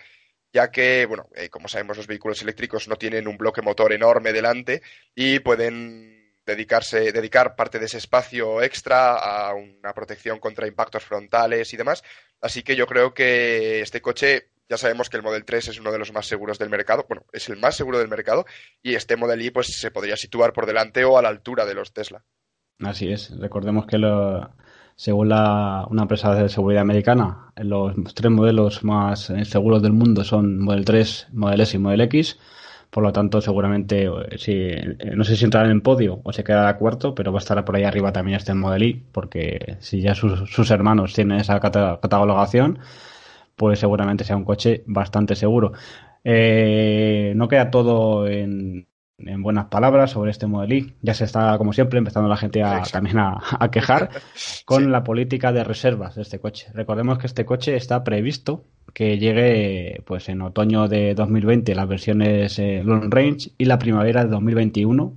ya 0.53 0.71
que, 0.71 1.05
bueno, 1.05 1.29
eh, 1.35 1.49
como 1.49 1.67
sabemos, 1.67 1.97
los 1.97 2.07
vehículos 2.07 2.41
eléctricos 2.41 2.87
no 2.87 2.95
tienen 2.95 3.27
un 3.27 3.37
bloque 3.37 3.61
motor 3.61 3.93
enorme 3.93 4.33
delante 4.33 4.81
y 5.15 5.39
pueden 5.39 6.35
dedicarse, 6.45 7.11
dedicar 7.11 7.55
parte 7.55 7.79
de 7.79 7.85
ese 7.85 7.97
espacio 7.97 8.61
extra 8.61 9.15
a 9.15 9.53
una 9.53 9.93
protección 9.93 10.39
contra 10.39 10.67
impactos 10.67 11.03
frontales 11.03 11.73
y 11.73 11.77
demás. 11.77 12.03
Así 12.41 12.63
que 12.63 12.75
yo 12.75 12.87
creo 12.87 13.13
que 13.13 13.81
este 13.81 14.01
coche, 14.01 14.49
ya 14.67 14.77
sabemos 14.77 15.09
que 15.09 15.17
el 15.17 15.23
Model 15.23 15.45
3 15.45 15.69
es 15.69 15.79
uno 15.79 15.91
de 15.91 15.99
los 15.99 16.11
más 16.11 16.25
seguros 16.25 16.57
del 16.57 16.69
mercado, 16.69 17.05
bueno, 17.07 17.23
es 17.31 17.47
el 17.49 17.57
más 17.57 17.75
seguro 17.75 17.99
del 17.99 18.07
mercado, 18.07 18.45
y 18.81 18.95
este 18.95 19.15
Model 19.15 19.41
Y 19.41 19.51
pues 19.51 19.67
se 19.67 19.91
podría 19.91 20.17
situar 20.17 20.51
por 20.51 20.65
delante 20.65 21.05
o 21.05 21.17
a 21.17 21.21
la 21.21 21.29
altura 21.29 21.65
de 21.65 21.75
los 21.75 21.93
Tesla. 21.93 22.23
Así 22.79 23.11
es, 23.11 23.37
recordemos 23.37 23.85
que 23.85 23.99
lo, 23.99 24.55
según 24.95 25.29
la, 25.29 25.85
una 25.89 26.03
empresa 26.03 26.33
de 26.33 26.49
seguridad 26.49 26.81
americana, 26.81 27.51
los 27.57 27.95
tres 28.15 28.31
modelos 28.31 28.83
más 28.83 29.29
eh, 29.29 29.45
seguros 29.45 29.83
del 29.83 29.93
mundo 29.93 30.23
son 30.23 30.59
Model 30.59 30.85
3, 30.85 31.27
Model 31.31 31.61
S 31.61 31.77
y 31.77 31.79
Model 31.79 32.01
X 32.01 32.39
Por 32.91 33.03
lo 33.03 33.13
tanto, 33.13 33.39
seguramente, 33.39 34.05
eh, 34.05 34.37
si, 34.37 34.51
eh, 34.53 34.97
no 35.15 35.23
sé 35.23 35.37
si 35.37 35.45
entrará 35.45 35.67
en 35.67 35.77
el 35.77 35.81
podio 35.81 36.19
o 36.23 36.33
se 36.33 36.43
quedará 36.43 36.77
cuarto, 36.77 37.15
pero 37.15 37.31
va 37.31 37.39
a 37.39 37.41
estar 37.41 37.63
por 37.65 37.75
ahí 37.75 37.83
arriba 37.83 38.11
también 38.11 38.37
este 38.37 38.53
Model 38.53 38.83
I, 38.83 39.03
porque 39.11 39.77
si 39.79 40.01
ya 40.01 40.13
sus, 40.13 40.71
hermanos 40.71 41.13
tienen 41.13 41.39
esa 41.39 41.59
catalogación, 41.59 42.79
pues 43.55 43.79
seguramente 43.79 44.25
sea 44.25 44.35
un 44.35 44.45
coche 44.45 44.83
bastante 44.87 45.35
seguro. 45.35 45.71
no 46.23 47.47
queda 47.47 47.71
todo 47.71 48.27
en, 48.27 48.87
en 49.25 49.41
buenas 49.41 49.65
palabras 49.65 50.11
sobre 50.11 50.31
este 50.31 50.47
Model 50.47 50.73
I. 50.73 50.95
Ya 51.01 51.13
se 51.13 51.25
está, 51.25 51.57
como 51.57 51.73
siempre, 51.73 51.99
empezando 51.99 52.29
la 52.29 52.37
gente 52.37 52.63
a, 52.63 52.81
también 52.83 53.19
a, 53.19 53.69
quejar 53.71 54.09
con 54.65 54.91
la 54.91 55.03
política 55.03 55.51
de 55.51 55.63
reservas 55.63 56.15
de 56.15 56.23
este 56.23 56.39
coche. 56.39 56.67
Recordemos 56.73 57.17
que 57.17 57.27
este 57.27 57.45
coche 57.45 57.75
está 57.75 58.03
previsto 58.03 58.65
que 58.93 59.17
llegue 59.17 60.01
pues 60.05 60.29
en 60.29 60.41
otoño 60.41 60.87
de 60.87 61.15
2020 61.15 61.75
las 61.75 61.87
versiones 61.87 62.59
eh, 62.59 62.81
Long 62.83 63.13
Range 63.13 63.51
y 63.57 63.65
la 63.65 63.79
primavera 63.79 64.23
de 64.23 64.31
2021. 64.31 65.03
O 65.03 65.15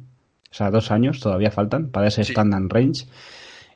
sea, 0.50 0.70
dos 0.70 0.90
años 0.90 1.20
todavía 1.20 1.50
faltan 1.50 1.88
para 1.90 2.08
ese 2.08 2.22
Standard 2.22 2.68
Range. 2.68 3.06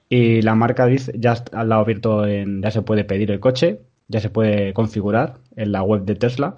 Y 0.08 0.42
la 0.42 0.54
marca 0.54 0.86
dice, 0.86 1.12
ya 1.18 1.36
al 1.52 1.68
lado 1.68 1.82
abierto, 1.82 2.26
en, 2.26 2.62
ya 2.62 2.70
se 2.70 2.82
puede 2.82 3.04
pedir 3.04 3.30
el 3.30 3.40
coche, 3.40 3.80
ya 4.08 4.20
se 4.20 4.30
puede 4.30 4.72
configurar 4.72 5.34
en 5.56 5.72
la 5.72 5.82
web 5.82 6.04
de 6.04 6.14
Tesla. 6.14 6.54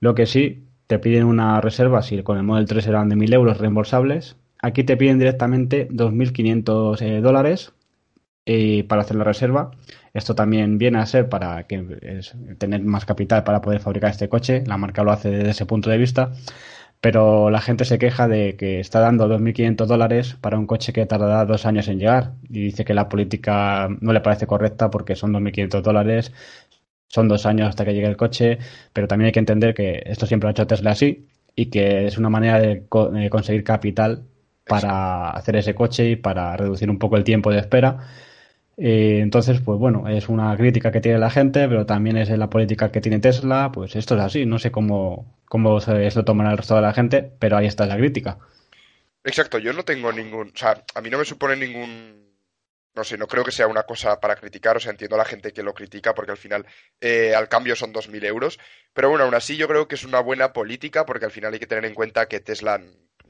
Lo 0.00 0.14
que 0.14 0.26
sí, 0.26 0.64
te 0.86 0.98
piden 0.98 1.24
una 1.24 1.60
reserva, 1.60 2.02
si 2.02 2.22
con 2.22 2.36
el 2.36 2.42
Model 2.42 2.66
3 2.66 2.86
eran 2.88 3.08
de 3.08 3.16
1.000 3.16 3.34
euros 3.34 3.58
reembolsables, 3.58 4.36
aquí 4.60 4.84
te 4.84 4.96
piden 4.96 5.18
directamente 5.18 5.88
2.500 5.88 7.00
eh, 7.00 7.20
dólares 7.20 7.72
y 8.44 8.82
para 8.84 9.02
hacer 9.02 9.16
la 9.16 9.24
reserva. 9.24 9.70
Esto 10.14 10.34
también 10.34 10.78
viene 10.78 10.98
a 10.98 11.06
ser 11.06 11.28
para 11.28 11.66
que 11.66 12.20
tener 12.58 12.82
más 12.82 13.04
capital 13.04 13.44
para 13.44 13.60
poder 13.60 13.80
fabricar 13.80 14.10
este 14.10 14.28
coche. 14.28 14.64
La 14.66 14.76
marca 14.78 15.04
lo 15.04 15.12
hace 15.12 15.30
desde 15.30 15.50
ese 15.50 15.66
punto 15.66 15.90
de 15.90 15.98
vista. 15.98 16.32
Pero 17.00 17.50
la 17.50 17.60
gente 17.60 17.84
se 17.84 17.98
queja 17.98 18.28
de 18.28 18.56
que 18.56 18.78
está 18.78 19.00
dando 19.00 19.26
2.500 19.28 19.86
dólares 19.86 20.36
para 20.40 20.58
un 20.58 20.66
coche 20.66 20.92
que 20.92 21.04
tardará 21.06 21.44
dos 21.44 21.66
años 21.66 21.88
en 21.88 21.98
llegar. 21.98 22.34
Y 22.48 22.64
dice 22.64 22.84
que 22.84 22.94
la 22.94 23.08
política 23.08 23.88
no 24.00 24.12
le 24.12 24.20
parece 24.20 24.46
correcta 24.46 24.90
porque 24.90 25.16
son 25.16 25.32
2.500 25.32 25.82
dólares 25.82 26.32
son 27.12 27.28
dos 27.28 27.44
años 27.46 27.68
hasta 27.68 27.84
que 27.84 27.92
llegue 27.92 28.06
el 28.08 28.16
coche, 28.16 28.58
pero 28.92 29.06
también 29.06 29.26
hay 29.26 29.32
que 29.32 29.38
entender 29.38 29.74
que 29.74 30.02
esto 30.06 30.26
siempre 30.26 30.46
lo 30.46 30.48
ha 30.48 30.52
hecho 30.52 30.66
Tesla 30.66 30.92
así 30.92 31.26
y 31.54 31.66
que 31.66 32.06
es 32.06 32.16
una 32.18 32.30
manera 32.30 32.58
de, 32.58 32.86
conseguir 32.88 33.64
capital 33.64 34.24
para 34.66 35.30
hacer 35.30 35.56
ese 35.56 35.74
coche 35.74 36.10
y 36.10 36.16
para 36.16 36.56
reducir 36.56 36.88
un 36.90 36.98
poco 36.98 37.16
el 37.16 37.24
tiempo 37.24 37.50
de 37.50 37.58
espera. 37.58 37.98
Eh, 38.84 39.20
entonces, 39.20 39.60
pues 39.60 39.78
bueno, 39.78 40.08
es 40.08 40.28
una 40.28 40.56
crítica 40.56 40.90
que 40.90 41.00
tiene 41.00 41.16
la 41.16 41.30
gente, 41.30 41.68
pero 41.68 41.86
también 41.86 42.16
es 42.16 42.28
la 42.30 42.50
política 42.50 42.90
que 42.90 43.00
tiene 43.00 43.20
Tesla. 43.20 43.70
Pues 43.72 43.94
esto 43.94 44.16
es 44.16 44.20
así, 44.22 44.44
no 44.44 44.58
sé 44.58 44.72
cómo, 44.72 45.38
cómo 45.44 45.80
se, 45.80 46.10
tomará 46.24 46.50
el 46.50 46.58
resto 46.58 46.74
de 46.74 46.82
la 46.82 46.92
gente, 46.92 47.30
pero 47.38 47.56
ahí 47.56 47.66
está 47.66 47.86
la 47.86 47.96
crítica. 47.96 48.38
Exacto, 49.22 49.58
yo 49.58 49.72
no 49.72 49.84
tengo 49.84 50.10
ningún, 50.10 50.48
o 50.48 50.56
sea, 50.56 50.82
a 50.96 51.00
mí 51.00 51.10
no 51.10 51.18
me 51.18 51.24
supone 51.24 51.54
ningún 51.54 52.22
no 52.94 53.04
sé, 53.04 53.16
no 53.16 53.26
creo 53.26 53.44
que 53.44 53.52
sea 53.52 53.68
una 53.68 53.84
cosa 53.84 54.20
para 54.20 54.36
criticar, 54.36 54.76
o 54.76 54.80
sea, 54.80 54.90
entiendo 54.90 55.14
a 55.14 55.18
la 55.18 55.24
gente 55.24 55.52
que 55.52 55.62
lo 55.62 55.72
critica 55.72 56.12
porque 56.12 56.32
al 56.32 56.36
final 56.36 56.66
eh, 57.00 57.34
al 57.34 57.48
cambio 57.48 57.74
son 57.74 57.94
2.000 57.94 58.26
euros, 58.26 58.58
pero 58.92 59.08
bueno, 59.08 59.24
aún 59.24 59.34
así 59.34 59.56
yo 59.56 59.66
creo 59.66 59.88
que 59.88 59.94
es 59.94 60.04
una 60.04 60.20
buena 60.20 60.52
política 60.52 61.06
porque 61.06 61.24
al 61.24 61.30
final 61.30 61.54
hay 61.54 61.58
que 61.58 61.66
tener 61.66 61.86
en 61.86 61.94
cuenta 61.94 62.26
que 62.26 62.40
Tesla 62.40 62.82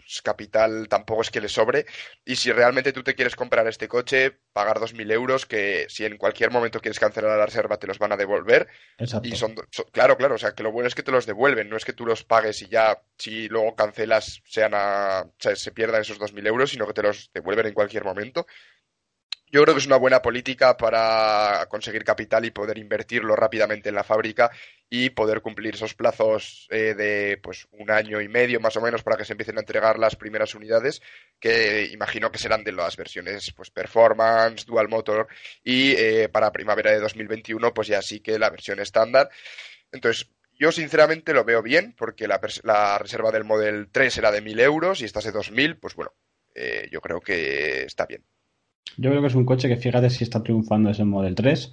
pues, 0.05 0.23
capital 0.23 0.89
tampoco 0.89 1.23
es 1.23 1.31
que 1.31 1.41
le 1.41 1.49
sobre. 1.49 1.87
Y 2.25 2.37
si 2.37 2.53
realmente 2.53 2.93
tú 2.93 3.03
te 3.03 3.15
quieres 3.15 3.37
comprar 3.37 3.67
este 3.67 3.89
coche, 3.89 4.39
pagar 4.53 4.79
2.000 4.79 5.11
euros 5.13 5.47
que 5.47 5.87
si 5.89 6.05
en 6.05 6.17
cualquier 6.17 6.51
momento 6.51 6.81
quieres 6.81 6.99
cancelar 6.99 7.39
la 7.39 7.47
reserva 7.47 7.79
te 7.79 7.87
los 7.87 7.99
van 7.99 8.13
a 8.13 8.17
devolver. 8.17 8.69
Exacto. 8.99 9.29
y 9.29 9.37
son, 9.37 9.55
claro, 9.93 10.17
claro, 10.17 10.35
o 10.35 10.39
sea, 10.39 10.53
que 10.53 10.63
lo 10.63 10.73
bueno 10.73 10.89
es 10.89 10.95
que 10.95 11.03
te 11.03 11.13
los 11.13 11.27
devuelven, 11.27 11.69
no 11.69 11.77
es 11.77 11.85
que 11.85 11.93
tú 11.93 12.07
los 12.07 12.25
pagues 12.25 12.61
y 12.63 12.69
ya 12.69 13.01
si 13.19 13.49
luego 13.49 13.75
cancelas 13.75 14.43
sean 14.45 14.73
a, 14.75 15.23
o 15.23 15.35
sea, 15.39 15.57
se 15.57 15.73
pierdan 15.73 16.03
esos 16.03 16.19
2.000 16.19 16.47
euros, 16.47 16.71
sino 16.71 16.87
que 16.87 16.95
te 16.95 17.03
los 17.03 17.31
devuelven 17.33 17.67
en 17.67 17.75
cualquier 17.75 18.05
momento 18.05 18.47
yo 19.53 19.63
creo 19.63 19.75
que 19.75 19.81
es 19.81 19.87
una 19.87 19.99
buena 19.99 20.23
política 20.23 20.79
para 20.79 21.67
conseguir 21.69 22.05
capital 22.05 22.47
y 22.47 22.51
poder 22.51 22.79
invertirlo 22.79 23.37
rápidamente 23.37 23.91
en 23.91 23.95
la 23.95 24.03
fábrica 24.03 24.51
y 24.89 25.11
poder 25.11 25.43
cumplir 25.43 25.75
esos 25.75 25.93
plazos 25.95 26.67
eh, 26.71 26.95
de 26.95 27.39
pues 27.43 27.69
un 27.73 27.91
año 27.91 28.23
y 28.23 28.29
medio 28.29 28.61
más 28.61 28.79
o 28.79 28.81
menos 28.81 29.03
para 29.03 29.19
que 29.19 29.27
se 29.27 29.35
empiecen 29.35 29.59
a 29.59 29.61
entregar 29.61 29.99
las 29.99 30.17
primeras 30.17 30.55
unidades 30.55 31.03
que 31.39 31.85
imagino 31.93 32.33
que 32.33 32.39
serán 32.39 32.65
de 32.65 32.73
las 32.73 32.97
versiones 32.97 33.53
pues 33.53 33.71
performance, 33.71 34.65
dual 34.65 34.89
motor 34.89 35.29
y 35.63 35.93
eh, 35.99 36.31
para 36.31 36.51
primavera 36.51 36.91
de 36.91 37.01
2021 37.01 37.75
pues 37.75 37.89
ya 37.89 38.01
sí 38.01 38.21
que 38.21 38.39
la 38.39 38.49
versión 38.49 38.81
estándar. 38.81 39.29
Entonces 39.93 40.31
yo 40.59 40.73
sinceramente 40.73 41.35
lo 41.35 41.45
veo 41.45 41.63
bien 41.63 41.95
porque 41.95 42.27
la, 42.27 42.39
reserva 42.99 43.31
del 43.31 43.45
Model 43.45 43.91
3 43.93 44.17
era 44.17 44.31
de 44.31 44.41
1000 44.41 44.61
euros 44.61 45.03
y 45.03 45.05
esta 45.05 45.19
es 45.19 45.27
de 45.27 45.33
2000 45.33 45.77
pues 45.77 45.95
bueno 45.95 46.15
eh, 46.55 46.89
yo 46.91 47.03
creo 47.03 47.21
que 47.21 47.83
está 47.83 48.07
bien. 48.07 48.25
Yo 48.97 49.11
creo 49.11 49.23
que 49.23 49.29
es 49.29 49.35
un 49.35 49.45
coche 49.45 49.69
que 49.69 49.77
fíjate 49.77 50.11
si 50.11 50.25
está 50.25 50.43
triunfando 50.43 50.91
ese 50.91 51.05
Model 51.05 51.35
3, 51.35 51.73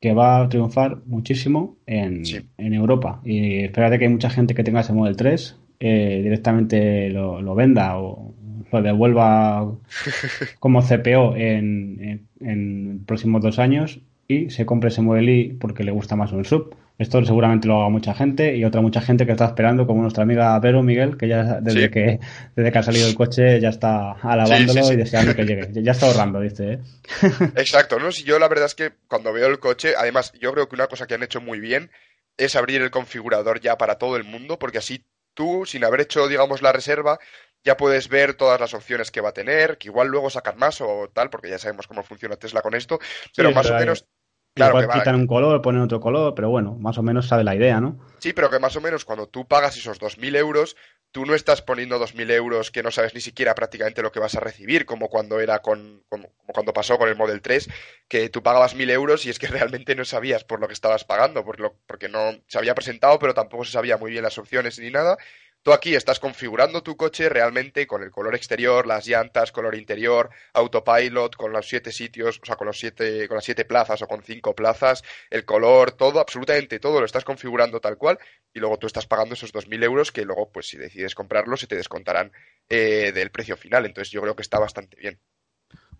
que 0.00 0.12
va 0.12 0.42
a 0.42 0.48
triunfar 0.48 0.98
muchísimo 1.06 1.76
en, 1.86 2.22
Europa. 2.58 3.20
Y 3.24 3.64
espérate 3.64 3.98
que 3.98 4.06
hay 4.06 4.10
mucha 4.10 4.30
gente 4.30 4.54
que 4.54 4.64
tenga 4.64 4.80
ese 4.80 4.92
Model 4.92 5.16
3 5.16 5.56
eh, 5.80 6.20
directamente 6.22 7.10
lo, 7.10 7.54
venda 7.54 7.98
o 7.98 8.34
lo 8.70 8.82
devuelva 8.82 9.72
como 10.58 10.82
CPO 10.82 11.36
en, 11.36 12.26
en, 12.40 13.04
próximos 13.04 13.42
dos 13.42 13.58
años 13.58 14.00
y 14.26 14.50
se 14.50 14.66
compre 14.66 14.88
ese 14.88 15.02
Model 15.02 15.28
I 15.28 15.56
porque 15.60 15.84
le 15.84 15.92
gusta 15.92 16.16
más 16.16 16.32
un 16.32 16.44
sub. 16.44 16.74
Esto 17.02 17.24
seguramente 17.24 17.68
lo 17.68 17.80
haga 17.80 17.88
mucha 17.88 18.14
gente 18.14 18.56
y 18.56 18.64
otra 18.64 18.80
mucha 18.80 19.00
gente 19.00 19.26
que 19.26 19.32
está 19.32 19.46
esperando, 19.46 19.86
como 19.86 20.02
nuestra 20.02 20.22
amiga 20.22 20.58
Vero 20.60 20.82
Miguel, 20.82 21.16
que 21.16 21.28
ya 21.28 21.60
desde, 21.60 21.90
que, 21.90 22.20
desde 22.54 22.72
que 22.72 22.78
ha 22.78 22.82
salido 22.82 23.08
el 23.08 23.14
coche 23.14 23.60
ya 23.60 23.70
está 23.70 24.12
alabándolo 24.12 24.92
y 24.92 24.96
deseando 24.96 25.34
que 25.34 25.44
llegue. 25.44 25.82
Ya 25.82 25.92
está 25.92 26.06
ahorrando, 26.06 26.40
dice. 26.40 26.74
¿eh? 26.74 26.78
Exacto, 27.56 27.98
¿no? 27.98 28.12
Si 28.12 28.22
yo 28.22 28.38
la 28.38 28.48
verdad 28.48 28.66
es 28.66 28.74
que 28.74 28.92
cuando 29.08 29.32
veo 29.32 29.48
el 29.48 29.58
coche, 29.58 29.94
además 29.98 30.32
yo 30.40 30.52
creo 30.52 30.68
que 30.68 30.76
una 30.76 30.86
cosa 30.86 31.06
que 31.06 31.14
han 31.14 31.22
hecho 31.22 31.40
muy 31.40 31.60
bien 31.60 31.90
es 32.36 32.56
abrir 32.56 32.80
el 32.80 32.90
configurador 32.90 33.60
ya 33.60 33.76
para 33.76 33.96
todo 33.96 34.16
el 34.16 34.24
mundo, 34.24 34.58
porque 34.58 34.78
así 34.78 35.04
tú, 35.34 35.64
sin 35.66 35.84
haber 35.84 36.02
hecho, 36.02 36.28
digamos, 36.28 36.62
la 36.62 36.72
reserva, 36.72 37.18
ya 37.64 37.76
puedes 37.76 38.08
ver 38.08 38.34
todas 38.34 38.60
las 38.60 38.74
opciones 38.74 39.10
que 39.10 39.20
va 39.20 39.30
a 39.30 39.34
tener, 39.34 39.78
que 39.78 39.88
igual 39.88 40.08
luego 40.08 40.30
sacan 40.30 40.58
más 40.58 40.80
o 40.80 41.10
tal, 41.12 41.30
porque 41.30 41.50
ya 41.50 41.58
sabemos 41.58 41.86
cómo 41.86 42.02
funciona 42.02 42.36
Tesla 42.36 42.62
con 42.62 42.74
esto, 42.74 42.98
pero 43.36 43.52
más 43.52 43.70
o 43.70 43.74
menos 43.74 44.06
Claro 44.54 44.82
Igual 44.82 44.98
quitan 44.98 45.14
un 45.14 45.26
color, 45.26 45.62
ponen 45.62 45.80
otro 45.80 46.00
color, 46.00 46.34
pero 46.34 46.50
bueno, 46.50 46.76
más 46.78 46.98
o 46.98 47.02
menos 47.02 47.26
sabe 47.26 47.42
la 47.42 47.54
idea, 47.54 47.80
¿no? 47.80 47.98
Sí, 48.18 48.32
pero 48.32 48.50
que 48.50 48.58
más 48.58 48.76
o 48.76 48.80
menos 48.80 49.04
cuando 49.04 49.26
tú 49.26 49.46
pagas 49.46 49.76
esos 49.76 49.98
2.000 49.98 50.36
euros, 50.36 50.76
tú 51.10 51.24
no 51.24 51.34
estás 51.34 51.62
poniendo 51.62 51.98
2.000 51.98 52.30
euros 52.30 52.70
que 52.70 52.82
no 52.82 52.90
sabes 52.90 53.14
ni 53.14 53.20
siquiera 53.20 53.54
prácticamente 53.54 54.02
lo 54.02 54.12
que 54.12 54.20
vas 54.20 54.34
a 54.34 54.40
recibir, 54.40 54.84
como 54.84 55.08
cuando 55.08 55.40
era 55.40 55.60
con, 55.60 56.02
como, 56.08 56.28
cuando 56.46 56.74
pasó 56.74 56.98
con 56.98 57.08
el 57.08 57.16
Model 57.16 57.40
3, 57.40 57.68
que 58.08 58.28
tú 58.28 58.42
pagabas 58.42 58.74
1.000 58.74 58.90
euros 58.90 59.24
y 59.24 59.30
es 59.30 59.38
que 59.38 59.46
realmente 59.48 59.94
no 59.94 60.04
sabías 60.04 60.44
por 60.44 60.60
lo 60.60 60.66
que 60.66 60.74
estabas 60.74 61.04
pagando, 61.04 61.44
por 61.44 61.58
lo, 61.58 61.76
porque 61.86 62.08
no 62.08 62.32
se 62.46 62.58
había 62.58 62.74
presentado, 62.74 63.18
pero 63.18 63.32
tampoco 63.32 63.64
se 63.64 63.72
sabía 63.72 63.96
muy 63.96 64.10
bien 64.10 64.22
las 64.22 64.36
opciones 64.36 64.78
ni 64.78 64.90
nada, 64.90 65.16
Tú 65.62 65.72
aquí 65.72 65.94
estás 65.94 66.18
configurando 66.18 66.82
tu 66.82 66.96
coche 66.96 67.28
realmente 67.28 67.86
con 67.86 68.02
el 68.02 68.10
color 68.10 68.34
exterior, 68.34 68.84
las 68.84 69.06
llantas, 69.06 69.52
color 69.52 69.76
interior, 69.76 70.28
autopilot, 70.54 71.36
con 71.36 71.52
los 71.52 71.68
siete 71.68 71.92
sitios, 71.92 72.40
o 72.42 72.44
sea, 72.44 72.56
con 72.56 72.66
los 72.66 72.76
siete, 72.76 73.28
con 73.28 73.36
las 73.36 73.44
siete 73.44 73.64
plazas 73.64 74.02
o 74.02 74.08
con 74.08 74.24
cinco 74.24 74.56
plazas, 74.56 75.04
el 75.30 75.44
color, 75.44 75.92
todo, 75.92 76.18
absolutamente 76.18 76.80
todo 76.80 76.98
lo 76.98 77.06
estás 77.06 77.24
configurando 77.24 77.78
tal 77.78 77.96
cual 77.96 78.18
y 78.52 78.58
luego 78.58 78.76
tú 78.76 78.88
estás 78.88 79.06
pagando 79.06 79.34
esos 79.34 79.52
2.000 79.54 79.84
euros 79.84 80.10
que 80.10 80.24
luego, 80.24 80.50
pues 80.50 80.66
si 80.66 80.76
decides 80.76 81.14
comprarlos, 81.14 81.60
se 81.60 81.68
te 81.68 81.76
descontarán 81.76 82.32
eh, 82.68 83.12
del 83.14 83.30
precio 83.30 83.56
final. 83.56 83.86
Entonces 83.86 84.10
yo 84.10 84.20
creo 84.20 84.34
que 84.34 84.42
está 84.42 84.58
bastante 84.58 84.96
bien. 84.96 85.20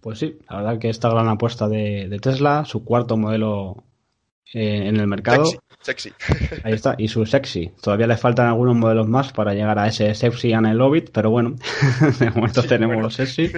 Pues 0.01 0.19
sí, 0.19 0.39
la 0.51 0.57
verdad 0.57 0.81
que 0.81 0.89
esta 0.89 1.09
gran 1.09 1.29
apuesta 1.29 1.69
de 1.69 2.19
Tesla, 2.21 2.65
su 2.65 2.85
cuarto 2.85 3.17
modelo 3.17 3.85
eh, 4.53 4.89
en 4.89 4.97
el 4.97 5.07
mercado. 5.07 5.45
Sexy, 5.81 6.13
Ahí 6.65 6.75
está, 6.75 6.95
y 6.99 7.09
su 7.09 7.27
sexy. 7.27 7.73
Todavía 7.83 8.07
le 8.07 8.17
faltan 8.17 8.47
algunos 8.47 8.77
modelos 8.77 9.09
más 9.09 9.33
para 9.33 9.55
llegar 9.55 9.79
a 9.79 9.89
ese 9.89 10.15
sexy 10.15 10.53
and 10.53 10.67
el 10.67 10.81
Orbit, 10.81 11.11
pero 11.13 11.31
bueno, 11.31 11.57
de 12.21 12.31
momento 12.31 12.63
tenemos 12.63 13.03
los 13.03 13.15
sexy. 13.15 13.51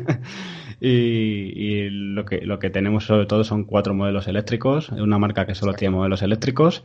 y, 0.80 1.88
lo, 1.90 2.24
que, 2.24 2.42
lo 2.42 2.58
que 2.58 2.70
tenemos 2.70 3.04
sobre 3.06 3.26
todo 3.26 3.44
son 3.44 3.64
cuatro 3.64 3.94
modelos 3.94 4.28
eléctricos, 4.28 4.90
una 4.90 5.18
marca 5.18 5.46
que 5.46 5.54
solo 5.54 5.72
tiene 5.72 5.96
modelos 5.96 6.22
eléctricos 6.22 6.84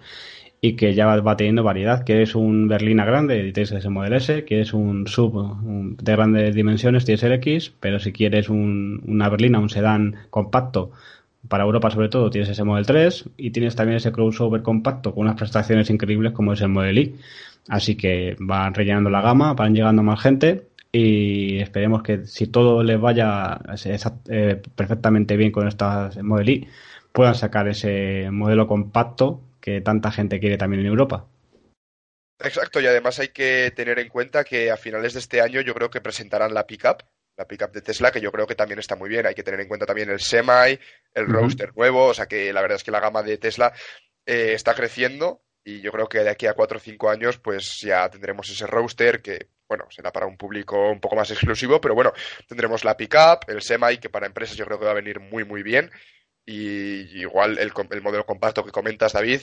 y 0.66 0.78
que 0.78 0.94
ya 0.94 1.06
va, 1.08 1.36
teniendo 1.36 1.62
variedad. 1.62 2.06
Quieres 2.06 2.36
un 2.36 2.70
berlina 2.70 3.04
grande, 3.04 3.52
tienes 3.52 3.74
ese 3.74 3.90
modelo 3.90 4.16
S. 4.16 4.46
Quieres 4.46 4.74
un 4.74 5.08
sub 5.08 5.98
de 6.02 6.12
grandes 6.14 6.56
dimensiones, 6.56 7.04
tienes 7.04 7.22
el 7.24 7.34
X. 7.34 7.74
Pero 7.82 8.00
si 8.00 8.14
quieres 8.14 8.48
una 8.48 9.28
berlina, 9.28 9.60
un 9.60 9.70
sedán 9.70 10.16
compacto, 10.30 10.92
para 11.48 11.64
Europa 11.64 11.92
sobre 11.92 12.10
todo 12.10 12.30
tienes 12.30 12.50
ese 12.50 12.64
Model 12.64 12.86
3 12.86 13.30
y 13.38 13.52
tienes 13.52 13.76
también 13.76 13.98
ese 13.98 14.12
crossover 14.12 14.62
compacto 14.62 15.14
con 15.14 15.24
unas 15.24 15.36
prestaciones 15.36 15.90
increíbles 15.90 16.32
como 16.32 16.54
es 16.54 16.62
el 16.62 16.70
Model 16.70 16.98
I. 16.98 17.16
Así 17.70 17.96
que 17.96 18.36
van 18.40 18.74
rellenando 18.74 19.10
la 19.10 19.22
gama, 19.22 19.54
van 19.54 19.74
llegando 19.74 20.04
más 20.04 20.22
gente 20.22 20.68
y 20.92 21.60
esperemos 21.60 22.04
que 22.04 22.26
si 22.26 22.48
todo 22.48 22.84
les 22.84 23.00
vaya 23.00 23.60
eh, 24.30 24.62
perfectamente 24.76 25.38
bien 25.38 25.52
con 25.52 25.68
estas 25.68 26.22
Model 26.22 26.50
I, 26.50 26.68
puedan 27.12 27.36
sacar 27.36 27.68
ese 27.68 28.30
modelo 28.32 28.68
compacto 28.68 29.42
que 29.60 29.82
tanta 29.82 30.12
gente 30.12 30.40
quiere 30.40 30.58
también 30.58 30.82
en 30.82 30.88
Europa. 30.88 31.26
Exacto, 32.40 32.82
y 32.82 32.88
además 32.88 33.20
hay 33.20 33.30
que 33.30 33.72
tener 33.72 34.00
en 34.00 34.10
cuenta 34.10 34.44
que 34.44 34.70
a 34.70 34.76
finales 34.76 35.14
de 35.14 35.20
este 35.20 35.40
año 35.40 35.62
yo 35.62 35.74
creo 35.74 35.90
que 35.90 36.02
presentarán 36.02 36.54
la 36.54 36.68
pickup, 36.68 37.04
la 37.38 37.48
pickup 37.48 37.72
de 37.72 37.82
Tesla, 37.82 38.12
que 38.12 38.22
yo 38.22 38.32
creo 38.32 38.48
que 38.48 38.56
también 38.56 38.80
está 38.80 38.96
muy 38.96 39.10
bien. 39.10 39.26
Hay 39.26 39.36
que 39.36 39.44
tener 39.44 39.60
en 39.60 39.68
cuenta 39.68 39.86
también 39.86 40.10
el 40.10 40.20
Semi, 40.20 40.80
el 41.14 41.28
Roadster 41.28 41.76
nuevo, 41.76 42.08
o 42.08 42.14
sea 42.14 42.28
que 42.28 42.54
la 42.54 42.62
verdad 42.62 42.78
es 42.78 42.84
que 42.84 42.92
la 42.92 43.00
gama 43.00 43.24
de 43.24 43.38
Tesla 43.38 43.74
eh, 44.26 44.54
está 44.54 44.74
creciendo 44.74 45.44
y 45.64 45.82
yo 45.82 45.92
creo 45.92 46.08
que 46.08 46.20
de 46.20 46.30
aquí 46.30 46.46
a 46.46 46.54
cuatro 46.54 46.78
o 46.78 46.82
cinco 46.82 47.10
años 47.10 47.40
pues 47.40 47.80
ya 47.82 48.10
tendremos 48.10 48.50
ese 48.50 48.68
Roadster 48.68 49.22
que 49.22 49.50
bueno, 49.68 49.86
será 49.90 50.12
para 50.12 50.28
un 50.28 50.38
público 50.38 50.92
un 50.92 51.00
poco 51.00 51.16
más 51.16 51.32
exclusivo, 51.32 51.82
pero 51.82 51.96
bueno, 51.96 52.14
tendremos 52.48 52.84
la 52.84 52.96
pickup, 52.96 53.50
el 53.50 53.62
Semi, 53.62 53.98
que 53.98 54.10
para 54.10 54.28
empresas 54.28 54.56
yo 54.56 54.66
creo 54.66 54.78
que 54.78 54.86
va 54.86 54.92
a 54.92 54.96
venir 54.96 55.20
muy 55.20 55.46
muy 55.46 55.64
bien 55.64 55.90
y 56.46 57.20
igual 57.20 57.58
el, 57.58 57.72
el 57.92 58.02
modelo 58.02 58.26
compacto 58.26 58.64
que 58.64 58.72
comentas 58.72 59.14
David 59.14 59.42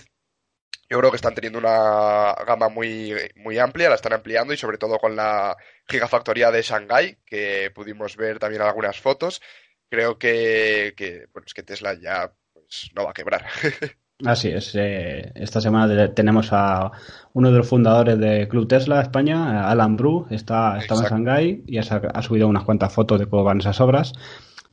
yo 0.90 0.98
creo 0.98 1.10
que 1.10 1.16
están 1.16 1.34
teniendo 1.34 1.60
una 1.60 2.34
gama 2.44 2.68
muy, 2.68 3.14
muy 3.36 3.58
amplia, 3.58 3.88
la 3.88 3.94
están 3.94 4.12
ampliando 4.12 4.52
y 4.52 4.56
sobre 4.56 4.76
todo 4.76 4.98
con 4.98 5.14
la 5.14 5.56
gigafactoría 5.88 6.50
de 6.50 6.62
Shanghai, 6.62 7.18
que 7.24 7.70
pudimos 7.72 8.16
ver 8.16 8.40
también 8.40 8.62
algunas 8.62 8.98
fotos. 8.98 9.40
Creo 9.88 10.18
que, 10.18 10.94
que, 10.96 11.28
bueno, 11.32 11.46
es 11.46 11.54
que 11.54 11.62
Tesla 11.62 11.94
ya 11.94 12.32
pues, 12.52 12.90
no 12.96 13.04
va 13.04 13.10
a 13.10 13.14
quebrar. 13.14 13.46
Así 14.24 14.48
es. 14.48 14.74
Eh, 14.74 15.32
esta 15.36 15.60
semana 15.60 16.12
tenemos 16.12 16.48
a 16.52 16.90
uno 17.32 17.52
de 17.52 17.58
los 17.58 17.68
fundadores 17.68 18.18
de 18.18 18.48
Club 18.48 18.66
Tesla 18.68 19.00
España, 19.00 19.70
Alan 19.70 19.96
Bru, 19.96 20.26
está, 20.30 20.76
estaba 20.76 21.02
en 21.02 21.06
Shanghai 21.06 21.62
y 21.66 21.78
ha, 21.78 21.82
ha, 21.82 22.22
subido 22.22 22.48
unas 22.48 22.64
cuantas 22.64 22.92
fotos 22.92 23.18
de 23.20 23.26
cómo 23.26 23.44
van 23.44 23.60
esas 23.60 23.80
obras. 23.80 24.12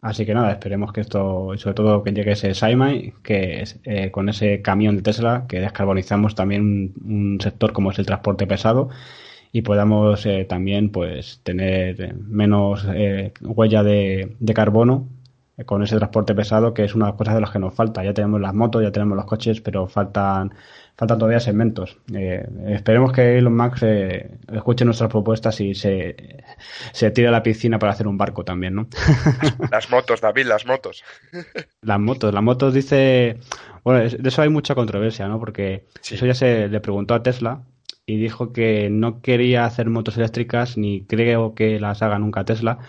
Así 0.02 0.26
que 0.26 0.34
nada, 0.34 0.52
esperemos 0.52 0.94
que 0.94 1.02
esto, 1.02 1.54
y 1.56 1.58
sobre 1.58 1.74
todo 1.74 2.04
que 2.04 2.12
llegue 2.12 2.34
ese 2.34 2.54
Saimai, 2.54 3.14
que 3.24 3.64
eh, 3.84 4.12
con 4.12 4.30
ese 4.30 4.62
camión 4.62 4.96
de 4.96 5.02
Tesla, 5.02 5.46
que 5.48 5.60
descarbonizamos 5.60 6.36
también 6.36 6.94
un, 7.04 7.40
sector 7.42 7.74
como 7.74 7.92
es 7.92 8.00
el 8.00 8.06
transporte 8.06 8.46
pesado 8.48 8.90
y 9.52 9.64
podamos 9.64 10.26
eh, 10.26 10.46
también 10.46 10.92
pues 10.92 11.42
tener 11.44 12.16
menos 12.16 12.86
eh, 12.94 13.34
huella 13.42 13.84
de 13.84 14.54
carbono 14.54 15.08
con 15.66 15.82
ese 15.82 15.98
transporte 15.98 16.36
pesado, 16.36 16.74
que 16.74 16.84
es 16.84 16.94
una 16.94 17.06
de 17.06 17.12
las 17.12 17.18
cosas 17.18 17.34
de 17.36 17.42
las 17.42 17.52
que 17.52 17.60
nos 17.60 17.74
falta. 17.74 18.04
Ya 18.04 18.14
tenemos 18.14 18.40
las 18.40 18.54
motos, 18.54 18.84
ya 18.84 18.92
tenemos 18.92 19.16
los 19.16 19.26
coches, 19.26 19.62
pero 19.62 19.88
faltan 19.88 20.54
faltan 20.98 21.20
todavía 21.20 21.40
segmentos. 21.40 22.00
Eh, 22.14 22.44
esperemos 22.68 23.12
que 23.12 23.38
Elon 23.38 23.56
Musk 23.56 23.84
eh, 23.84 24.32
escuche 24.52 24.84
nuestras 24.84 25.12
propuestas 25.12 25.62
y 25.62 25.76
se, 25.76 26.44
se 26.92 27.12
tire 27.12 27.28
a 27.28 27.32
la 27.32 27.44
piscina 27.44 27.78
para 27.78 27.92
hacer 27.92 28.08
un 28.08 28.18
barco 28.18 28.44
también, 28.44 28.74
¿no? 28.74 28.88
Las 29.72 29.92
motos, 29.92 30.22
David, 30.22 30.48
las 30.48 30.66
motos. 30.66 31.04
Las 31.82 32.00
motos, 32.00 32.34
las 32.34 32.44
motos 32.44 32.74
dice... 32.74 33.38
Bueno, 33.84 34.10
de 34.10 34.28
eso 34.28 34.42
hay 34.42 34.50
mucha 34.50 34.76
controversia, 34.76 35.28
¿no? 35.28 35.40
Porque 35.40 35.86
eso 36.10 36.26
ya 36.26 36.34
se 36.34 36.68
le 36.68 36.80
preguntó 36.82 37.14
a 37.14 37.24
Tesla 37.24 37.64
y 38.06 38.18
dijo 38.18 38.52
que 38.52 38.90
no 38.90 39.22
quería 39.22 39.66
hacer 39.66 39.90
motos 39.90 40.18
eléctricas 40.18 40.78
ni 40.78 41.06
creo 41.06 41.54
que 41.54 41.80
las 41.80 42.02
haga 42.02 42.20
nunca 42.20 42.44
Tesla 42.44 42.80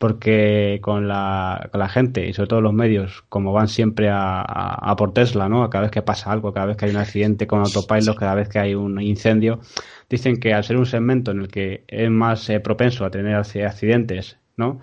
porque 0.00 0.78
con 0.80 1.08
la, 1.08 1.68
con 1.70 1.78
la 1.78 1.90
gente 1.90 2.26
y 2.26 2.32
sobre 2.32 2.48
todo 2.48 2.62
los 2.62 2.72
medios, 2.72 3.22
como 3.28 3.52
van 3.52 3.68
siempre 3.68 4.08
a, 4.08 4.40
a, 4.40 4.96
por 4.96 5.12
Tesla, 5.12 5.46
¿no? 5.50 5.68
Cada 5.68 5.82
vez 5.82 5.90
que 5.90 6.00
pasa 6.00 6.32
algo, 6.32 6.54
cada 6.54 6.64
vez 6.64 6.78
que 6.78 6.86
hay 6.86 6.92
un 6.92 6.96
accidente 6.96 7.46
con 7.46 7.60
autopilot, 7.60 8.16
cada 8.16 8.34
vez 8.34 8.48
que 8.48 8.58
hay 8.58 8.74
un 8.74 8.98
incendio, 9.02 9.60
dicen 10.08 10.40
que 10.40 10.54
al 10.54 10.64
ser 10.64 10.78
un 10.78 10.86
segmento 10.86 11.32
en 11.32 11.40
el 11.40 11.48
que 11.48 11.84
es 11.86 12.10
más 12.10 12.48
eh, 12.48 12.60
propenso 12.60 13.04
a 13.04 13.10
tener 13.10 13.34
accidentes, 13.36 14.38
¿no? 14.56 14.80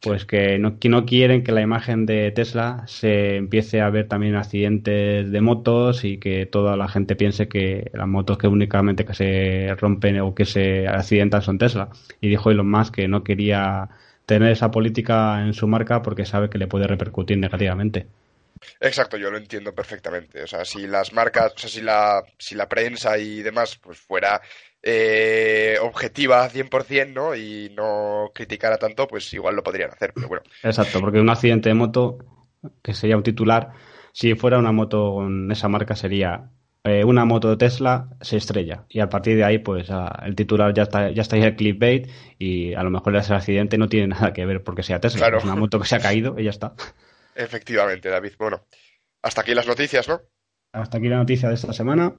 Pues 0.00 0.24
que 0.24 0.60
no, 0.60 0.78
que 0.78 0.88
no 0.88 1.04
quieren 1.04 1.42
que 1.42 1.50
la 1.50 1.62
imagen 1.62 2.06
de 2.06 2.30
Tesla 2.30 2.84
se 2.86 3.38
empiece 3.38 3.80
a 3.80 3.90
ver 3.90 4.06
también 4.06 4.36
accidentes 4.36 5.32
de 5.32 5.40
motos 5.40 6.04
y 6.04 6.18
que 6.18 6.46
toda 6.46 6.76
la 6.76 6.86
gente 6.86 7.16
piense 7.16 7.48
que 7.48 7.90
las 7.92 8.06
motos 8.06 8.38
que 8.38 8.46
únicamente 8.46 9.04
que 9.04 9.14
se 9.14 9.74
rompen 9.80 10.20
o 10.20 10.32
que 10.32 10.44
se 10.44 10.86
accidentan 10.86 11.42
son 11.42 11.58
Tesla. 11.58 11.88
Y 12.20 12.28
dijo 12.28 12.52
Elon 12.52 12.70
Musk 12.70 12.94
que 12.94 13.08
no 13.08 13.24
quería 13.24 13.90
tener 14.30 14.52
esa 14.52 14.70
política 14.70 15.40
en 15.40 15.52
su 15.52 15.66
marca 15.66 16.02
porque 16.02 16.24
sabe 16.24 16.48
que 16.48 16.56
le 16.56 16.68
puede 16.68 16.86
repercutir 16.86 17.36
negativamente. 17.36 18.06
Exacto, 18.78 19.16
yo 19.16 19.28
lo 19.28 19.38
entiendo 19.38 19.74
perfectamente. 19.74 20.44
O 20.44 20.46
sea, 20.46 20.64
si 20.64 20.86
las 20.86 21.12
marcas, 21.12 21.52
o 21.56 21.58
sea, 21.58 21.68
si 21.68 21.80
la, 21.80 22.22
si 22.38 22.54
la 22.54 22.68
prensa 22.68 23.18
y 23.18 23.42
demás, 23.42 23.76
pues 23.82 23.98
fuera 23.98 24.40
eh, 24.80 25.76
objetiva 25.80 26.48
100%, 26.48 27.12
¿no? 27.12 27.34
Y 27.34 27.72
no 27.76 28.30
criticara 28.32 28.78
tanto, 28.78 29.08
pues 29.08 29.32
igual 29.34 29.56
lo 29.56 29.64
podrían 29.64 29.90
hacer, 29.90 30.12
pero 30.14 30.28
bueno. 30.28 30.44
Exacto, 30.62 31.00
porque 31.00 31.18
un 31.18 31.28
accidente 31.28 31.68
de 31.68 31.74
moto, 31.74 32.18
que 32.82 32.94
sería 32.94 33.16
un 33.16 33.24
titular, 33.24 33.72
si 34.12 34.36
fuera 34.36 34.58
una 34.58 34.70
moto 34.70 35.14
con 35.14 35.50
esa 35.50 35.68
marca 35.68 35.96
sería 35.96 36.50
eh, 36.84 37.04
una 37.04 37.26
moto 37.26 37.50
de 37.50 37.56
Tesla 37.56 38.08
se 38.22 38.38
estrella 38.38 38.86
y 38.88 39.00
a 39.00 39.08
partir 39.10 39.36
de 39.36 39.44
ahí 39.44 39.58
pues 39.58 39.88
el 40.24 40.34
titular 40.34 40.72
ya 40.72 40.84
está 40.84 41.10
ya 41.10 41.20
está 41.20 41.36
ahí 41.36 41.42
el 41.42 41.54
clickbait 41.54 42.08
y 42.38 42.72
a 42.72 42.82
lo 42.82 42.90
mejor 42.90 43.14
ese 43.16 43.34
accidente 43.34 43.76
no 43.76 43.88
tiene 43.88 44.06
nada 44.14 44.32
que 44.32 44.46
ver 44.46 44.62
porque 44.62 44.82
sea 44.82 45.00
Tesla, 45.00 45.28
es 45.28 45.44
una 45.44 45.56
moto 45.56 45.78
que 45.78 45.86
se 45.86 45.96
ha 45.96 46.00
caído 46.00 46.38
y 46.38 46.44
ya 46.44 46.50
está. 46.50 46.74
Efectivamente, 47.34 48.08
David. 48.08 48.32
Bueno, 48.38 48.62
hasta 49.22 49.42
aquí 49.42 49.54
las 49.54 49.66
noticias, 49.66 50.08
¿no? 50.08 50.20
Hasta 50.72 50.98
aquí 50.98 51.08
la 51.08 51.16
noticia 51.16 51.48
de 51.48 51.54
esta 51.54 51.72
semana. 51.72 52.14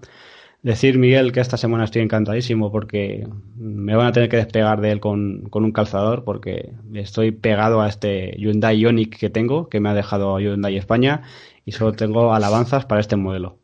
Decir, 0.62 1.00
Miguel, 1.00 1.32
que 1.32 1.40
esta 1.40 1.58
semana 1.58 1.86
estoy 1.86 2.04
encantadísimo 2.04 2.72
porque 2.72 3.28
me 3.56 3.96
van 3.96 4.06
a 4.06 4.12
tener 4.12 4.30
que 4.30 4.38
despegar 4.38 4.80
de 4.80 4.92
él 4.92 5.00
con, 5.00 5.50
con 5.50 5.64
un 5.64 5.72
calzador 5.72 6.24
porque 6.24 6.74
estoy 6.94 7.32
pegado 7.32 7.82
a 7.82 7.88
este 7.88 8.36
Hyundai 8.38 8.78
Ioniq 8.78 9.18
que 9.18 9.32
tengo, 9.32 9.70
que 9.70 9.80
me 9.80 9.90
ha 9.90 9.96
dejado 9.96 10.40
Hyundai 10.40 10.78
España 10.78 11.24
y 11.66 11.72
solo 11.72 11.94
tengo 11.94 12.32
alabanzas 12.32 12.86
para 12.86 13.02
este 13.02 13.16
modelo. 13.16 13.61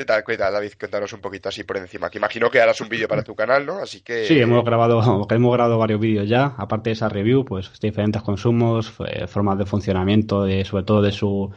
¿Qué 0.00 0.06
tal, 0.06 0.24
qué 0.26 0.38
tal, 0.38 0.54
David? 0.54 0.72
Cuéntanos 0.80 1.12
un 1.12 1.20
poquito 1.20 1.50
así 1.50 1.62
por 1.62 1.76
encima. 1.76 2.08
Que 2.08 2.16
imagino 2.16 2.50
que 2.50 2.58
harás 2.58 2.80
un 2.80 2.88
vídeo 2.88 3.06
para 3.06 3.22
tu 3.22 3.34
canal, 3.34 3.66
¿no? 3.66 3.80
Así 3.80 4.00
que. 4.00 4.24
Sí, 4.24 4.40
hemos 4.40 4.64
grabado, 4.64 4.98
hemos 5.30 5.52
grabado 5.52 5.76
varios 5.76 6.00
vídeos 6.00 6.26
ya. 6.26 6.54
Aparte 6.56 6.88
de 6.88 6.94
esa 6.94 7.10
review, 7.10 7.44
pues 7.44 7.70
diferentes 7.82 8.22
consumos, 8.22 8.90
formas 9.26 9.58
de 9.58 9.66
funcionamiento, 9.66 10.44
de, 10.44 10.64
sobre 10.64 10.84
todo 10.84 11.02
de 11.02 11.12
su 11.12 11.50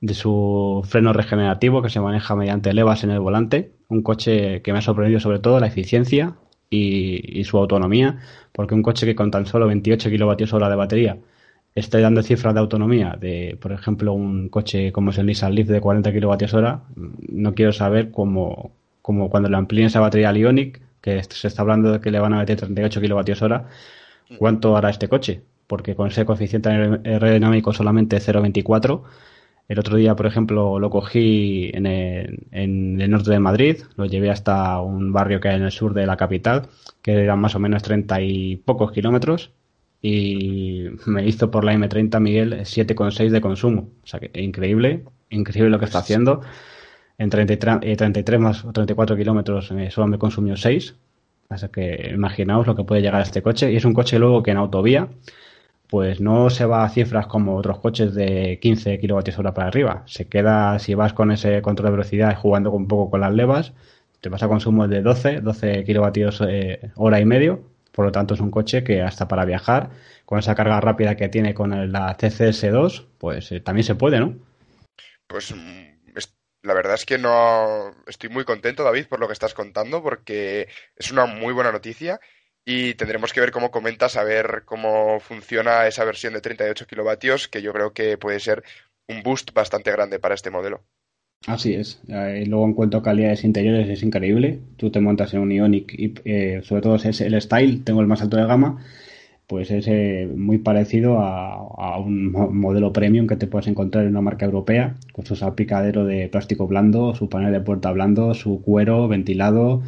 de 0.00 0.14
su 0.14 0.82
freno 0.88 1.12
regenerativo 1.12 1.82
que 1.82 1.90
se 1.90 2.00
maneja 2.00 2.34
mediante 2.34 2.72
levas 2.72 3.04
en 3.04 3.10
el 3.10 3.20
volante. 3.20 3.72
Un 3.88 4.02
coche 4.02 4.62
que 4.62 4.72
me 4.72 4.78
ha 4.78 4.82
sorprendido 4.82 5.20
sobre 5.20 5.40
todo 5.40 5.60
la 5.60 5.66
eficiencia 5.66 6.36
y, 6.70 7.38
y 7.38 7.44
su 7.44 7.58
autonomía, 7.58 8.18
porque 8.52 8.74
un 8.74 8.82
coche 8.82 9.04
que 9.04 9.14
con 9.14 9.30
tan 9.30 9.44
solo 9.44 9.66
28 9.66 10.08
kilovatios 10.08 10.54
hora 10.54 10.70
de 10.70 10.76
batería 10.76 11.18
esté 11.74 12.00
dando 12.00 12.22
cifras 12.22 12.54
de 12.54 12.60
autonomía 12.60 13.16
de, 13.20 13.58
por 13.60 13.72
ejemplo, 13.72 14.12
un 14.12 14.48
coche 14.48 14.92
como 14.92 15.10
es 15.10 15.18
el 15.18 15.26
Nissan 15.26 15.54
Leaf 15.54 15.68
de 15.68 15.80
40 15.80 16.12
kWh, 16.12 16.80
no 17.32 17.54
quiero 17.54 17.72
saber 17.72 18.10
cómo, 18.10 18.72
cómo 19.02 19.28
cuando 19.28 19.48
le 19.48 19.56
amplíen 19.56 19.86
esa 19.86 20.00
batería 20.00 20.28
al 20.28 20.36
Ionic, 20.38 20.80
que 21.00 21.22
se 21.22 21.48
está 21.48 21.62
hablando 21.62 21.92
de 21.92 22.00
que 22.00 22.10
le 22.10 22.20
van 22.20 22.32
a 22.32 22.38
meter 22.38 22.56
38 22.58 23.00
kWh, 23.00 24.36
¿cuánto 24.38 24.76
hará 24.76 24.90
este 24.90 25.08
coche? 25.08 25.42
Porque 25.66 25.94
con 25.94 26.08
ese 26.08 26.24
coeficiente 26.24 26.68
aerodinámico 26.68 27.72
solamente 27.72 28.18
0,24. 28.18 29.02
El 29.68 29.78
otro 29.78 29.96
día, 29.96 30.14
por 30.14 30.26
ejemplo, 30.26 30.78
lo 30.78 30.90
cogí 30.90 31.70
en 31.74 31.86
el, 31.86 32.46
en 32.52 33.00
el, 33.00 33.10
norte 33.10 33.30
de 33.30 33.38
Madrid, 33.40 33.78
lo 33.96 34.04
llevé 34.04 34.30
hasta 34.30 34.80
un 34.80 35.12
barrio 35.12 35.40
que 35.40 35.48
hay 35.48 35.56
en 35.56 35.62
el 35.62 35.72
sur 35.72 35.94
de 35.94 36.06
la 36.06 36.16
capital, 36.16 36.68
que 37.02 37.12
eran 37.12 37.38
más 37.38 37.54
o 37.54 37.58
menos 37.58 37.82
30 37.82 38.20
y 38.20 38.56
pocos 38.56 38.92
kilómetros, 38.92 39.52
y 40.06 40.90
me 41.06 41.26
hizo 41.26 41.50
por 41.50 41.64
la 41.64 41.72
M30 41.72 42.20
Miguel 42.20 42.52
7,6 42.60 43.30
de 43.30 43.40
consumo. 43.40 43.88
O 44.02 44.06
sea 44.06 44.20
que 44.20 44.30
increíble, 44.38 45.02
increíble 45.30 45.70
lo 45.70 45.78
que 45.78 45.86
está 45.86 46.00
haciendo. 46.00 46.42
En 47.16 47.30
33, 47.30 47.96
33 47.96 48.28
eh, 48.28 48.38
más 48.38 48.66
34 48.70 49.16
kilómetros 49.16 49.70
eh, 49.70 49.90
solo 49.90 50.06
me 50.06 50.18
consumió 50.18 50.58
6. 50.58 50.94
Así 51.48 51.68
que 51.68 52.10
imaginaos 52.12 52.66
lo 52.66 52.76
que 52.76 52.84
puede 52.84 53.00
llegar 53.00 53.22
a 53.22 53.22
este 53.22 53.40
coche. 53.40 53.72
Y 53.72 53.76
es 53.76 53.86
un 53.86 53.94
coche 53.94 54.18
luego 54.18 54.42
que 54.42 54.50
en 54.50 54.58
autovía 54.58 55.08
pues 55.88 56.20
no 56.20 56.50
se 56.50 56.66
va 56.66 56.84
a 56.84 56.90
cifras 56.90 57.26
como 57.26 57.56
otros 57.56 57.78
coches 57.78 58.14
de 58.14 58.58
15 58.60 58.98
kilovatios 58.98 59.38
hora 59.38 59.54
para 59.54 59.68
arriba. 59.68 60.02
Se 60.04 60.26
queda, 60.26 60.78
si 60.80 60.94
vas 60.94 61.14
con 61.14 61.30
ese 61.32 61.62
control 61.62 61.86
de 61.86 61.92
velocidad 61.92 62.36
jugando 62.36 62.72
un 62.72 62.88
poco 62.88 63.10
con 63.10 63.22
las 63.22 63.32
levas, 63.32 63.72
te 64.20 64.28
vas 64.28 64.42
a 64.42 64.48
consumo 64.48 64.86
de 64.86 65.00
12, 65.00 65.40
12 65.40 65.84
kilovatios 65.84 66.42
eh, 66.46 66.90
hora 66.96 67.20
y 67.20 67.24
medio 67.24 67.73
por 67.94 68.04
lo 68.04 68.12
tanto, 68.12 68.34
es 68.34 68.40
un 68.40 68.50
coche 68.50 68.82
que 68.82 69.02
hasta 69.02 69.28
para 69.28 69.44
viajar, 69.44 69.90
con 70.24 70.40
esa 70.40 70.56
carga 70.56 70.80
rápida 70.80 71.16
que 71.16 71.28
tiene 71.28 71.54
con 71.54 71.70
la 71.92 72.16
CCS2, 72.16 73.06
pues 73.18 73.52
eh, 73.52 73.60
también 73.60 73.84
se 73.84 73.94
puede, 73.94 74.18
¿no? 74.18 74.34
Pues 75.28 75.54
mm, 75.54 75.94
la 76.62 76.74
verdad 76.74 76.94
es 76.94 77.06
que 77.06 77.18
no 77.18 77.94
estoy 78.06 78.30
muy 78.30 78.44
contento, 78.44 78.82
David, 78.82 79.06
por 79.06 79.20
lo 79.20 79.28
que 79.28 79.32
estás 79.32 79.54
contando, 79.54 80.02
porque 80.02 80.66
es 80.96 81.12
una 81.12 81.26
muy 81.26 81.52
buena 81.52 81.70
noticia 81.70 82.18
y 82.64 82.94
tendremos 82.94 83.32
que 83.32 83.40
ver 83.40 83.52
cómo 83.52 83.70
comentas, 83.70 84.16
a 84.16 84.24
ver 84.24 84.62
cómo 84.64 85.20
funciona 85.20 85.86
esa 85.86 86.04
versión 86.04 86.32
de 86.32 86.40
38 86.40 86.86
kilovatios, 86.88 87.46
que 87.46 87.62
yo 87.62 87.72
creo 87.72 87.92
que 87.92 88.18
puede 88.18 88.40
ser 88.40 88.64
un 89.06 89.22
boost 89.22 89.52
bastante 89.52 89.92
grande 89.92 90.18
para 90.18 90.34
este 90.34 90.50
modelo. 90.50 90.82
Así 91.46 91.74
es. 91.74 92.00
Eh, 92.08 92.44
luego 92.46 92.64
en 92.64 92.72
cuanto 92.74 92.96
a 92.98 93.02
calidades 93.02 93.44
interiores 93.44 93.88
es 93.88 94.02
increíble. 94.02 94.60
Tú 94.76 94.90
te 94.90 95.00
montas 95.00 95.34
en 95.34 95.40
un 95.40 95.52
Ionic 95.52 95.92
y 95.92 96.14
eh, 96.24 96.60
sobre 96.62 96.82
todo 96.82 96.94
es 96.96 97.20
el 97.20 97.40
Style, 97.40 97.82
tengo 97.84 98.00
el 98.00 98.06
más 98.06 98.22
alto 98.22 98.36
de 98.38 98.46
gama, 98.46 98.78
pues 99.46 99.70
es 99.70 99.86
eh, 99.88 100.28
muy 100.34 100.58
parecido 100.58 101.18
a, 101.20 101.98
un 101.98 102.32
modelo 102.32 102.92
premium 102.92 103.26
que 103.26 103.36
te 103.36 103.46
puedes 103.46 103.68
encontrar 103.68 104.04
en 104.04 104.10
una 104.10 104.22
marca 104.22 104.46
europea, 104.46 104.96
con 105.12 105.26
su 105.26 105.36
salpicadero 105.36 106.04
de 106.06 106.28
plástico 106.28 106.66
blando, 106.66 107.14
su 107.14 107.28
panel 107.28 107.52
de 107.52 107.60
puerta 107.60 107.92
blando, 107.92 108.34
su 108.34 108.62
cuero 108.62 109.08
ventilado. 109.08 109.82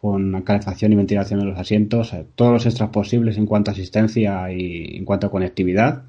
con 0.00 0.42
calefacción 0.42 0.92
y 0.92 0.96
ventilación 0.96 1.40
en 1.40 1.48
los 1.48 1.58
asientos, 1.58 2.14
todos 2.36 2.52
los 2.52 2.66
extras 2.66 2.90
posibles 2.90 3.36
en 3.38 3.46
cuanto 3.46 3.70
a 3.70 3.74
asistencia 3.74 4.52
y 4.52 4.96
en 4.96 5.04
cuanto 5.04 5.26
a 5.26 5.30
conectividad. 5.30 6.04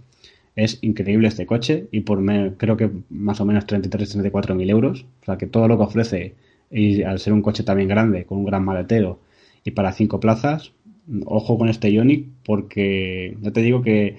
Es 0.55 0.79
increíble 0.81 1.27
este 1.27 1.45
coche 1.45 1.88
y 1.91 2.01
por 2.01 2.23
creo 2.57 2.77
que 2.77 2.89
más 3.09 3.39
o 3.39 3.45
menos 3.45 3.65
33-34 3.65 4.55
mil 4.55 4.69
euros. 4.69 5.05
O 5.21 5.25
sea 5.25 5.38
que 5.38 5.47
todo 5.47 5.67
lo 5.67 5.77
que 5.77 5.83
ofrece, 5.83 6.35
y 6.71 7.03
al 7.03 7.19
ser 7.19 7.33
un 7.33 7.41
coche 7.41 7.63
también 7.63 7.89
grande, 7.89 8.25
con 8.25 8.39
un 8.39 8.45
gran 8.45 8.63
maletero 8.63 9.19
y 9.63 9.71
para 9.71 9.91
cinco 9.91 10.19
plazas, 10.19 10.73
ojo 11.25 11.57
con 11.57 11.69
este 11.69 11.91
Ionic 11.91 12.27
porque 12.43 13.38
ya 13.41 13.51
te 13.51 13.62
digo 13.62 13.81
que 13.81 14.17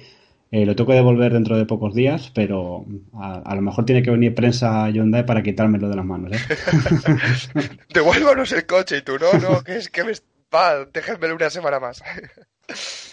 eh, 0.53 0.67
lo 0.67 0.75
tengo 0.75 0.91
que 0.91 0.97
devolver 0.97 1.33
dentro 1.33 1.57
de 1.57 1.65
pocos 1.65 1.95
días, 1.95 2.33
pero 2.35 2.85
a, 3.15 3.55
lo 3.55 3.63
mejor 3.63 3.85
tiene 3.85 4.03
que 4.03 4.11
venir 4.11 4.35
prensa 4.35 4.91
Hyundai 4.91 5.25
para 5.25 5.43
quitármelo 5.43 5.89
de 5.89 5.97
las 5.97 6.05
manos. 6.05 6.33
¿eh? 6.33 6.39
Devuélvanos 7.95 8.51
el 8.53 8.67
coche 8.67 8.99
y 8.99 9.03
tú, 9.03 9.13
no, 9.19 9.33
no, 9.39 9.63
que 9.63 9.77
es 9.77 9.89
que 9.89 10.03
me... 10.03 10.13
Va, 10.53 10.85
déjenmelo 10.93 11.37
una 11.37 11.51
semana 11.51 11.79
más. 11.79 12.03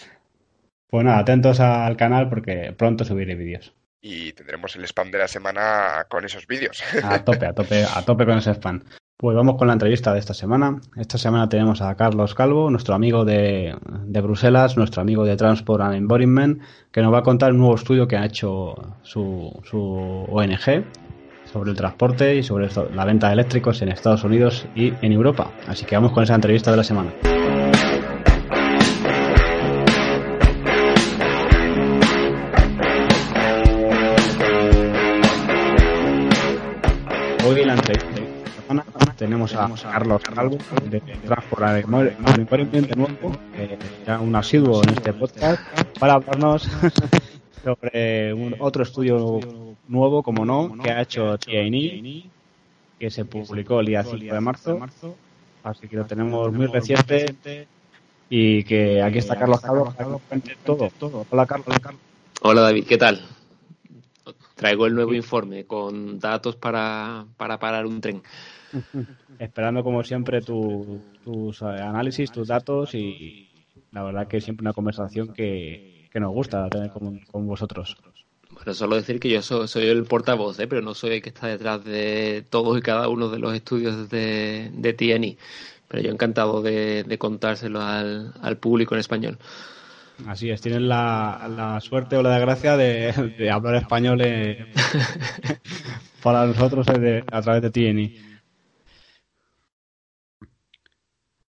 pues 0.88 1.04
nada, 1.04 1.18
atentos 1.18 1.60
al 1.60 1.96
canal 1.96 2.28
porque 2.28 2.74
pronto 2.76 3.04
subiré 3.04 3.34
vídeos. 3.34 3.74
Y 4.00 4.32
tendremos 4.32 4.74
el 4.76 4.84
spam 4.84 5.10
de 5.10 5.18
la 5.18 5.28
semana 5.28 6.06
con 6.08 6.24
esos 6.24 6.46
vídeos. 6.46 6.82
a 7.02 7.24
tope, 7.24 7.46
a 7.46 7.52
tope, 7.52 7.84
a 7.84 8.02
tope 8.02 8.24
con 8.24 8.38
ese 8.38 8.52
spam. 8.54 8.82
Pues 9.16 9.34
vamos 9.34 9.56
con 9.56 9.66
la 9.66 9.72
entrevista 9.72 10.12
de 10.12 10.20
esta 10.20 10.32
semana. 10.32 10.80
Esta 10.96 11.18
semana 11.18 11.48
tenemos 11.48 11.82
a 11.82 11.92
Carlos 11.96 12.36
Calvo, 12.36 12.70
nuestro 12.70 12.94
amigo 12.94 13.24
de, 13.24 13.74
Bruselas, 14.22 14.76
nuestro 14.76 15.02
amigo 15.02 15.24
de 15.24 15.36
Transport 15.36 15.82
and 15.82 15.96
Embodiment, 15.96 16.62
que 16.92 17.02
nos 17.02 17.12
va 17.12 17.18
a 17.18 17.22
contar 17.24 17.50
un 17.50 17.58
nuevo 17.58 17.74
estudio 17.74 18.06
que 18.06 18.16
ha 18.16 18.24
hecho 18.24 18.76
su, 19.02 19.60
su 19.64 20.24
ONG 20.30 20.84
sobre 21.52 21.70
el 21.70 21.76
transporte 21.76 22.36
y 22.36 22.44
sobre 22.44 22.68
la 22.94 23.04
venta 23.04 23.26
de 23.26 23.32
eléctricos 23.32 23.82
en 23.82 23.88
Estados 23.88 24.22
Unidos 24.22 24.66
y 24.76 24.94
en 25.02 25.10
Europa. 25.10 25.50
Así 25.66 25.84
que 25.84 25.96
vamos 25.96 26.12
con 26.12 26.22
esa 26.22 26.36
entrevista 26.36 26.70
de 26.70 26.76
la 26.76 26.84
semana. 26.84 27.10
Tenemos 39.50 39.84
a 39.84 39.90
Carlos 39.92 40.22
Calvo 40.22 40.58
de 40.90 41.00
Transport 41.00 41.62
de 41.64 41.82
nuevo, 42.96 43.32
ya 44.06 44.20
un 44.20 44.34
asiduo 44.36 44.82
en 44.82 44.90
este 44.90 45.12
podcast, 45.12 45.60
para 45.98 46.14
hablarnos 46.14 46.68
sobre 47.64 48.32
un, 48.34 48.54
otro 48.58 48.82
estudio 48.82 49.40
nuevo, 49.88 50.22
como 50.22 50.44
no, 50.44 50.76
que 50.82 50.90
ha 50.90 51.02
hecho 51.02 51.38
TNI, 51.38 52.30
que 52.98 53.10
se 53.10 53.24
publicó 53.24 53.80
el 53.80 53.86
día 53.86 54.04
5 54.04 54.34
de 54.34 54.40
marzo, 54.40 54.80
así 55.64 55.88
que 55.88 55.96
lo 55.96 56.04
tenemos 56.04 56.52
muy 56.52 56.66
reciente 56.66 57.66
y 58.30 58.62
que 58.64 59.02
aquí 59.02 59.18
está 59.18 59.36
Carlos 59.36 59.60
Calvo 59.60 59.94
para 60.28 60.40
todo. 60.64 60.90
Hola 61.30 61.46
Carlos. 61.46 61.76
Hola 62.42 62.60
David, 62.62 62.86
¿qué 62.86 62.98
tal? 62.98 63.20
Traigo 64.54 64.86
el 64.86 64.94
nuevo 64.94 65.14
informe 65.14 65.64
con 65.64 66.18
datos 66.18 66.56
para, 66.56 67.26
para 67.36 67.58
parar 67.58 67.86
un 67.86 68.00
tren. 68.00 68.22
Esperando 69.38 69.82
como 69.82 70.02
siempre 70.02 70.40
tus 70.40 71.62
análisis, 71.62 72.30
tus 72.30 72.48
datos 72.48 72.94
y 72.94 73.48
la 73.92 74.02
verdad 74.02 74.28
que 74.28 74.38
es 74.38 74.44
siempre 74.44 74.64
una 74.64 74.72
conversación 74.72 75.32
que, 75.32 76.08
nos 76.14 76.32
gusta 76.32 76.68
tener 76.68 76.90
con, 76.90 77.46
vosotros. 77.46 77.96
Bueno, 78.50 78.74
solo 78.74 78.96
decir 78.96 79.20
que 79.20 79.30
yo 79.30 79.40
soy, 79.40 79.86
el 79.86 80.04
portavoz, 80.04 80.58
¿eh? 80.58 80.66
pero 80.66 80.82
no 80.82 80.94
soy 80.94 81.12
el 81.12 81.22
que 81.22 81.28
está 81.28 81.46
detrás 81.46 81.84
de 81.84 82.44
todos 82.50 82.76
y 82.76 82.82
cada 82.82 83.08
uno 83.08 83.28
de 83.28 83.38
los 83.38 83.54
estudios 83.54 84.08
de, 84.10 84.70
de 84.72 84.92
TNI. 84.94 85.38
Pero 85.86 86.02
yo 86.02 86.10
encantado 86.10 86.60
de, 86.60 87.16
contárselo 87.18 87.80
al, 87.80 88.34
al, 88.42 88.58
en 88.62 88.98
español. 88.98 89.38
Así 90.26 90.50
es, 90.50 90.60
tienen 90.60 90.88
la, 90.88 91.78
suerte 91.80 92.16
o 92.16 92.22
la 92.22 92.30
desgracia 92.34 92.76
de, 92.76 93.48
hablar 93.50 93.76
español 93.76 94.20
eh, 94.24 94.66
para 96.22 96.46
nosotros 96.46 96.86
eh, 97.00 97.22
a 97.30 97.42
través 97.42 97.62
de 97.62 97.70
TNI. 97.70 98.27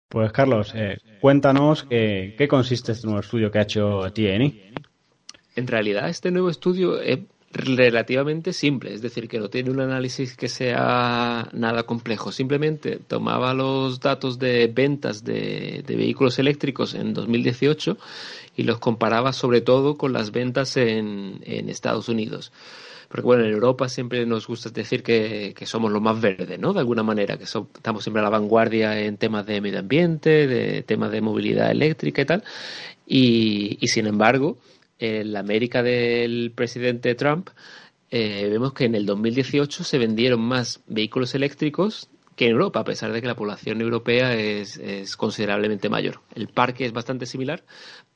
Pues 0.10 0.32
Carlos, 0.32 0.72
eh, 0.74 0.98
cuéntanos 1.22 1.84
qué 1.84 2.48
consiste 2.50 2.94
este 2.94 3.06
nuevo 3.06 3.22
estudio 3.22 3.52
que 3.52 3.60
ha 3.60 3.62
hecho 3.62 4.02
TNI. 4.12 4.74
En 5.56 5.68
realidad, 5.68 6.10
este 6.10 6.32
nuevo 6.32 6.50
estudio 6.50 7.00
es 7.00 7.20
relativamente 7.52 8.52
simple, 8.52 8.92
es 8.92 9.04
decir, 9.04 9.28
que 9.28 9.40
no 9.40 9.50
tiene 9.50 9.70
un 9.70 9.80
análisis 9.80 10.36
que 10.36 10.50
sea 10.50 11.48
nada 11.54 11.84
complejo. 11.84 12.32
Simplemente 12.32 12.98
tomaba 12.98 13.54
los 13.54 14.00
datos 14.00 14.40
de 14.40 14.66
ventas 14.66 15.24
de, 15.24 15.84
vehículos 15.88 16.40
eléctricos 16.40 16.96
en 16.96 17.14
2018 17.14 17.96
y 18.58 18.64
los 18.64 18.80
comparaba 18.80 19.32
sobre 19.32 19.62
todo 19.62 19.96
con 19.96 20.12
las 20.12 20.32
ventas 20.32 20.76
en 20.76 21.40
Estados 21.46 22.10
Unidos 22.10 22.52
porque 23.10 23.26
bueno, 23.26 23.44
en 23.44 23.52
Europa 23.52 23.90
siempre 23.90 24.24
nos 24.28 24.46
gusta 24.46 24.70
decir 24.70 25.02
que, 25.02 25.56
somos 25.66 25.92
lo 25.92 26.00
más 26.00 26.22
verde, 26.22 26.60
¿no? 26.60 26.74
De 26.74 26.80
alguna 26.80 27.02
manera, 27.02 27.38
que 27.38 27.44
estamos 27.44 28.04
siempre 28.04 28.22
a 28.22 28.24
la 28.24 28.30
vanguardia 28.30 29.00
en 29.00 29.18
temas 29.18 29.48
de 29.48 29.60
medio 29.62 29.80
ambiente, 29.80 30.46
de 30.46 30.84
temas 30.84 31.12
de 31.12 31.20
movilidad 31.20 31.72
eléctrica 31.72 32.22
y 32.22 32.26
tal. 32.26 32.44
Y, 33.08 33.80
sin 33.88 34.06
embargo, 34.06 34.60
en 35.00 35.34
la 35.34 35.40
América 35.40 35.82
del 35.82 36.52
presidente 36.54 37.16
Trump, 37.16 37.50
eh, 38.12 38.48
vemos 38.48 38.74
que 38.74 38.86
en 38.86 38.94
el 38.94 39.08
2018 39.08 39.84
se 39.84 39.98
vendieron 39.98 40.42
más 40.42 40.82
vehículos 40.86 41.34
eléctricos 41.34 42.10
que 42.36 42.46
en 42.46 42.52
Europa, 42.52 42.82
a 42.82 42.86
pesar 42.86 43.12
de 43.12 43.22
que 43.22 43.28
la 43.28 43.36
población 43.36 43.82
europea 43.82 44.36
es, 44.36 44.78
es, 44.78 45.18
considerablemente 45.18 45.90
mayor. 45.90 46.22
El 46.36 46.48
parque 46.48 46.86
es 46.86 46.94
bastante 46.94 47.26
similar, 47.26 47.64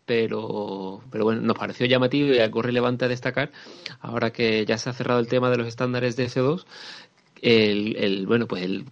pero, 0.06 1.02
pero 1.12 1.24
bueno, 1.24 1.42
nos 1.42 1.58
pareció 1.58 1.86
llamativo 1.86 2.34
y 2.34 2.40
algo 2.40 2.62
relevante 2.62 3.06
a 3.06 3.08
destacar, 3.08 3.52
ahora 4.00 4.32
que 4.32 4.66
ya 4.66 4.78
se 4.78 4.90
ha 4.90 4.94
cerrado 4.94 5.20
el 5.20 5.28
tema 5.28 5.50
de 5.50 5.58
los 5.58 5.68
estándares 5.68 6.16
de 6.16 6.28
CO2, 6.28 6.66
el, 7.42 7.96
el 7.98 8.28
bueno, 8.28 8.48
pues 8.48 8.64
el 8.64 8.86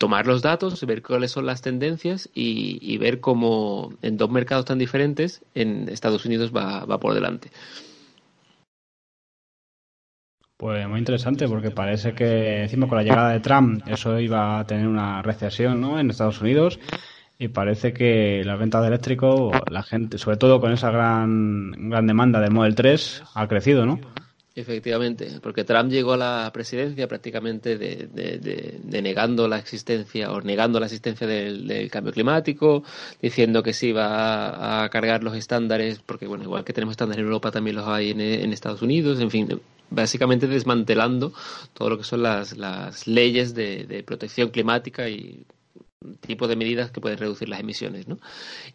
tomar 0.00 0.26
los 0.26 0.40
datos, 0.40 0.82
ver 0.86 1.02
cuáles 1.02 1.30
son 1.30 1.44
las 1.44 1.60
tendencias 1.60 2.30
y, 2.34 2.96
ver 2.96 3.20
cómo 3.20 3.92
en 4.00 4.16
dos 4.16 4.30
mercados 4.30 4.64
tan 4.64 4.78
diferentes 4.78 5.44
en 5.54 5.90
Estados 5.90 6.24
Unidos 6.24 6.52
va, 6.56 6.86
va 6.86 6.98
por 6.98 7.12
delante. 7.12 7.50
Pues 10.56 10.88
muy 10.88 10.98
interesante 10.98 11.46
porque 11.48 11.70
parece 11.70 12.14
que 12.14 12.62
encima 12.62 12.88
con 12.88 12.96
la 12.96 13.04
llegada 13.04 13.30
de 13.30 13.40
Trump 13.40 13.82
eso 13.86 14.18
iba 14.18 14.58
a 14.58 14.66
tener 14.66 14.88
una 14.88 15.20
recesión 15.20 15.82
¿no? 15.82 16.00
en 16.00 16.08
Estados 16.08 16.40
Unidos 16.40 16.80
y 17.40 17.48
parece 17.48 17.94
que 17.94 18.42
la 18.44 18.54
venta 18.54 18.80
de 18.82 18.88
eléctrico, 18.88 19.50
la 19.70 19.82
gente, 19.82 20.18
sobre 20.18 20.36
todo 20.36 20.60
con 20.60 20.72
esa 20.72 20.90
gran, 20.90 21.72
gran 21.90 22.06
demanda 22.06 22.38
del 22.38 22.52
Model 22.52 22.74
3, 22.74 23.22
ha 23.34 23.48
crecido, 23.48 23.86
¿no? 23.86 23.98
Efectivamente, 24.54 25.38
porque 25.42 25.64
Trump 25.64 25.90
llegó 25.90 26.12
a 26.12 26.16
la 26.18 26.50
presidencia 26.52 27.08
prácticamente 27.08 27.78
de, 27.78 28.08
de, 28.12 29.02
negando 29.02 29.48
la 29.48 29.58
existencia 29.58 30.30
o 30.32 30.42
negando 30.42 30.78
la 30.78 30.86
existencia 30.86 31.26
del, 31.26 31.88
cambio 31.90 32.12
climático, 32.12 32.84
diciendo 33.22 33.62
que 33.62 33.72
se 33.72 33.86
iba 33.86 34.84
a, 34.84 34.88
cargar 34.90 35.24
los 35.24 35.34
estándares, 35.34 36.00
porque 36.00 36.26
bueno, 36.26 36.44
igual 36.44 36.62
que 36.62 36.74
tenemos 36.74 36.92
estándares 36.92 37.20
en 37.20 37.24
Europa 37.24 37.50
también 37.50 37.76
los 37.76 37.88
hay 37.88 38.10
en, 38.10 38.20
en 38.20 38.52
Estados 38.52 38.82
Unidos, 38.82 39.18
en 39.18 39.30
fin, 39.30 39.48
básicamente 39.88 40.46
desmantelando 40.46 41.32
todo 41.72 41.88
lo 41.88 41.96
que 41.98 42.04
son 42.04 42.22
las, 42.22 42.56
las 42.56 43.06
leyes 43.06 43.54
de, 43.54 44.02
protección 44.06 44.50
climática 44.50 45.08
y 45.08 45.44
tipo 46.20 46.48
de 46.48 46.56
medidas 46.56 46.90
que 46.90 47.00
pueden 47.00 47.18
reducir 47.18 47.48
las 47.48 47.60
emisiones. 47.60 48.08
¿no? 48.08 48.18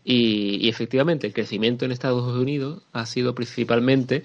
Y, 0.03 0.69
efectivamente, 0.69 1.27
el 1.27 1.33
crecimiento 1.33 1.85
en 1.85 1.91
Estados 1.91 2.23
Unidos 2.35 2.83
ha 2.93 3.05
sido 3.05 3.33
principalmente 3.33 4.23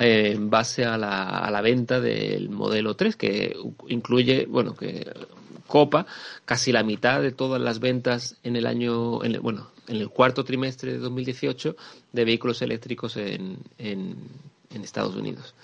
eh, 0.00 0.32
en 0.34 0.50
base 0.50 0.84
a 0.84 0.98
la, 0.98 1.28
a 1.28 1.50
la 1.50 1.60
venta 1.60 2.00
del 2.00 2.50
modelo 2.50 2.96
3, 2.96 3.16
que 3.16 3.56
incluye, 3.88 4.46
bueno, 4.46 4.74
que 4.74 5.06
copa 5.70 6.06
casi 6.44 6.72
la 6.72 6.82
mitad 6.82 7.22
de 7.22 7.30
todas 7.30 7.62
las 7.62 7.78
ventas 7.78 8.36
en 8.42 8.56
el 8.56 8.66
año, 8.66 9.22
en 9.24 9.40
bueno, 9.40 9.70
en 9.86 9.96
el 9.96 10.10
cuarto 10.10 10.44
trimestre 10.44 10.92
de 10.92 10.98
2018 10.98 11.76
de 12.12 12.24
vehículos 12.24 12.60
eléctricos 12.62 13.16
en, 13.16 13.58
Estados 14.82 15.14
Unidos. 15.14 15.54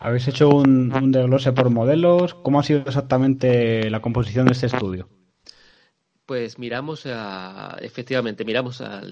Habéis 0.00 0.26
hecho 0.28 0.48
un, 0.48 0.92
un 0.92 1.12
desglose 1.12 1.52
por 1.52 1.70
modelos. 1.70 2.34
¿Cómo 2.34 2.58
ha 2.58 2.62
sido 2.64 2.80
exactamente 2.80 3.88
la 3.90 4.00
composición 4.00 4.46
de 4.46 4.52
este 4.52 4.66
estudio? 4.66 5.08
Pues 6.30 6.60
miramos 6.60 7.06
a, 7.06 7.76
efectivamente, 7.80 8.44
miramos 8.44 8.80
a 8.82 9.02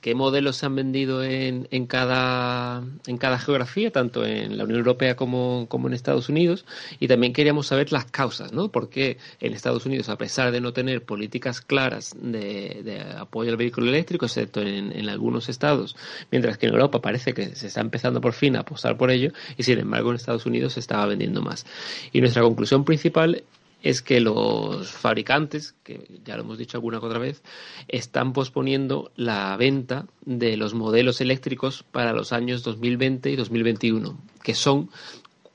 qué 0.00 0.14
modelos 0.14 0.56
se 0.56 0.64
han 0.64 0.74
vendido 0.74 1.22
en, 1.22 1.68
en, 1.70 1.86
cada, 1.86 2.82
en 3.06 3.18
cada 3.18 3.38
geografía, 3.38 3.90
tanto 3.90 4.24
en 4.24 4.56
la 4.56 4.64
Unión 4.64 4.78
Europea 4.78 5.14
como, 5.14 5.66
como 5.68 5.88
en 5.88 5.92
Estados 5.92 6.30
Unidos, 6.30 6.64
y 6.98 7.08
también 7.08 7.34
queríamos 7.34 7.66
saber 7.66 7.92
las 7.92 8.06
causas, 8.06 8.54
¿no? 8.54 8.70
Porque 8.70 9.18
en 9.40 9.52
Estados 9.52 9.84
Unidos, 9.84 10.08
a 10.08 10.16
pesar 10.16 10.50
de 10.50 10.62
no 10.62 10.72
tener 10.72 11.04
políticas 11.04 11.60
claras 11.60 12.16
de, 12.18 12.80
de 12.82 13.02
apoyo 13.18 13.50
al 13.50 13.58
vehículo 13.58 13.88
eléctrico, 13.88 14.24
excepto 14.24 14.62
en, 14.62 14.92
en, 14.92 15.10
algunos 15.10 15.50
estados, 15.50 15.94
mientras 16.30 16.56
que 16.56 16.68
en 16.68 16.72
Europa 16.72 17.02
parece 17.02 17.34
que 17.34 17.54
se 17.54 17.66
está 17.66 17.82
empezando 17.82 18.22
por 18.22 18.32
fin 18.32 18.56
a 18.56 18.60
apostar 18.60 18.96
por 18.96 19.10
ello, 19.10 19.30
y 19.58 19.62
sin 19.62 19.78
embargo 19.78 20.08
en 20.08 20.16
Estados 20.16 20.46
Unidos 20.46 20.72
se 20.72 20.80
estaba 20.80 21.04
vendiendo 21.04 21.42
más. 21.42 21.66
Y 22.14 22.22
nuestra 22.22 22.40
conclusión 22.40 22.82
principal 22.86 23.44
es 23.82 24.00
que 24.02 24.20
los 24.20 24.90
fabricantes, 24.90 25.74
que 25.82 26.06
ya 26.24 26.36
lo 26.36 26.42
hemos 26.42 26.58
dicho 26.58 26.76
alguna 26.76 26.98
otra 26.98 27.18
vez, 27.18 27.42
están 27.88 28.32
posponiendo 28.32 29.10
la 29.16 29.56
venta 29.56 30.06
de 30.24 30.56
los 30.56 30.74
modelos 30.74 31.20
eléctricos 31.20 31.82
para 31.82 32.12
los 32.12 32.32
años 32.32 32.62
2020 32.62 33.30
y 33.30 33.36
2021, 33.36 34.18
que 34.42 34.54
son 34.54 34.90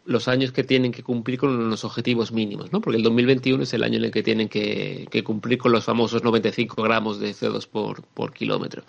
los 0.07 0.29
años 0.29 0.53
que 0.53 0.63
tienen 0.63 0.93
que 0.93 1.03
cumplir 1.03 1.37
con 1.37 1.69
los 1.69 1.83
objetivos 1.83 2.31
mínimos, 2.31 2.71
¿no? 2.71 2.79
Porque 2.79 2.97
el 2.97 3.03
2021 3.03 3.63
es 3.63 3.73
el 3.73 3.83
año 3.83 3.97
en 3.97 4.05
el 4.05 4.11
que 4.11 4.23
tienen 4.23 4.47
que, 4.47 5.07
cumplir 5.23 5.57
con 5.59 5.73
los 5.73 5.83
famosos 5.83 6.23
95 6.23 6.81
gramos 6.81 7.19
de 7.19 7.31
CO2 7.31 7.67
por, 7.67 8.03
por 8.03 8.33
kilómetro. 8.33 8.83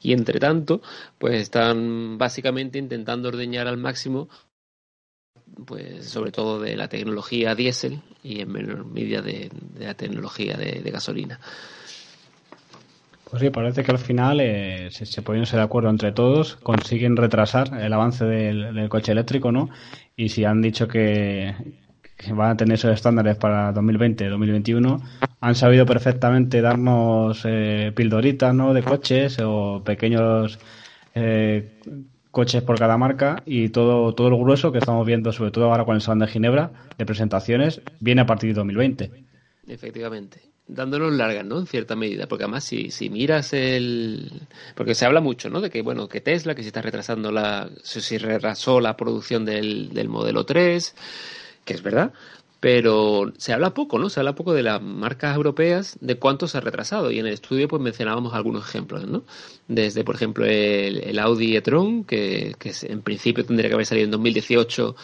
Y 0.00 0.12
entre 0.12 0.40
tanto, 0.40 0.80
pues 1.18 1.34
están 1.34 2.16
básicamente 2.16 2.78
intentando 2.78 3.28
ordeñar 3.28 3.66
al 3.66 3.76
máximo 3.76 4.28
pues 5.66 6.06
sobre 6.06 6.32
todo 6.32 6.60
de 6.60 6.76
la 6.76 6.88
tecnología 6.88 7.54
diésel 7.54 8.00
y 8.22 8.40
en 8.40 8.50
menor 8.50 8.84
medida 8.86 9.22
de, 9.22 9.50
la 9.78 9.94
tecnología 9.94 10.56
de, 10.56 10.90
gasolina. 10.90 11.38
Pues 13.30 13.42
sí, 13.42 13.50
parece 13.50 13.82
que 13.82 13.90
al 13.90 13.98
final 13.98 14.40
eh, 14.40 14.88
se, 14.90 15.06
se 15.06 15.22
poniéndose 15.22 15.56
de 15.56 15.62
acuerdo 15.62 15.90
entre 15.90 16.12
todos, 16.12 16.56
consiguen 16.56 17.16
retrasar 17.16 17.80
el 17.80 17.92
avance 17.92 18.24
del, 18.24 18.88
coche 18.88 19.12
eléctrico, 19.12 19.50
¿no? 19.50 19.70
Y 20.16 20.28
si 20.28 20.44
han 20.44 20.62
dicho 20.62 20.86
que, 20.86 21.54
van 22.32 22.52
a 22.52 22.56
tener 22.56 22.74
esos 22.74 22.94
estándares 22.94 23.36
para 23.36 23.72
2020, 23.72 24.28
2021, 24.28 25.02
han 25.40 25.54
sabido 25.54 25.84
perfectamente 25.84 26.60
darnos 26.60 27.42
eh, 27.44 27.92
pildoritas, 27.94 28.54
¿no? 28.54 28.72
De 28.72 28.82
coches 28.82 29.38
o 29.42 29.82
pequeños 29.84 30.58
eh, 31.14 31.80
coches 32.34 32.62
por 32.62 32.78
cada 32.78 32.98
marca 32.98 33.42
y 33.46 33.70
todo, 33.70 34.14
todo 34.14 34.28
el 34.28 34.36
grueso 34.36 34.72
que 34.72 34.78
estamos 34.78 35.06
viendo, 35.06 35.32
sobre 35.32 35.52
todo 35.52 35.70
ahora 35.70 35.86
con 35.86 35.94
el 35.94 36.02
Salón 36.02 36.18
de 36.18 36.26
Ginebra, 36.26 36.70
de 36.98 37.06
presentaciones, 37.06 37.80
viene 38.00 38.20
a 38.20 38.26
partir 38.26 38.50
de 38.50 38.54
2020. 38.54 39.10
Efectivamente. 39.68 40.42
Dándonos 40.66 41.12
largas, 41.12 41.44
¿no? 41.44 41.58
En 41.58 41.66
cierta 41.66 41.94
medida. 41.94 42.26
Porque 42.26 42.44
además, 42.44 42.64
si, 42.64 42.90
si 42.90 43.10
miras 43.10 43.52
el. 43.52 44.30
Porque 44.74 44.94
se 44.94 45.04
habla 45.04 45.20
mucho, 45.20 45.50
¿no? 45.50 45.60
De 45.60 45.68
que, 45.70 45.82
bueno, 45.82 46.08
que 46.08 46.22
Tesla, 46.22 46.54
que 46.54 46.62
se 46.62 46.68
está 46.68 46.80
retrasando 46.80 47.30
la. 47.30 47.68
Si 47.82 48.16
retrasó 48.16 48.80
la 48.80 48.96
producción 48.96 49.44
del, 49.44 49.92
del 49.92 50.08
modelo 50.08 50.44
3, 50.44 50.94
que 51.64 51.74
es 51.74 51.82
verdad 51.82 52.12
pero 52.64 53.30
se 53.36 53.52
habla 53.52 53.74
poco, 53.74 53.98
¿no? 53.98 54.08
Se 54.08 54.20
habla 54.20 54.34
poco 54.34 54.54
de 54.54 54.62
las 54.62 54.80
marcas 54.80 55.36
europeas, 55.36 55.98
de 56.00 56.18
cuánto 56.18 56.48
se 56.48 56.56
ha 56.56 56.62
retrasado. 56.62 57.10
Y 57.10 57.18
en 57.18 57.26
el 57.26 57.34
estudio 57.34 57.68
pues 57.68 57.82
mencionábamos 57.82 58.32
algunos 58.32 58.66
ejemplos, 58.66 59.06
¿no? 59.06 59.22
Desde, 59.68 60.02
por 60.02 60.14
ejemplo, 60.14 60.46
el, 60.46 61.18
Audi 61.18 61.56
e-tron, 61.56 62.04
que, 62.04 62.56
que 62.58 62.72
en 62.84 63.02
principio 63.02 63.44
tendría 63.44 63.68
que 63.68 63.74
haber 63.74 63.84
salido 63.84 64.06
en 64.06 64.12
2018 64.12 64.96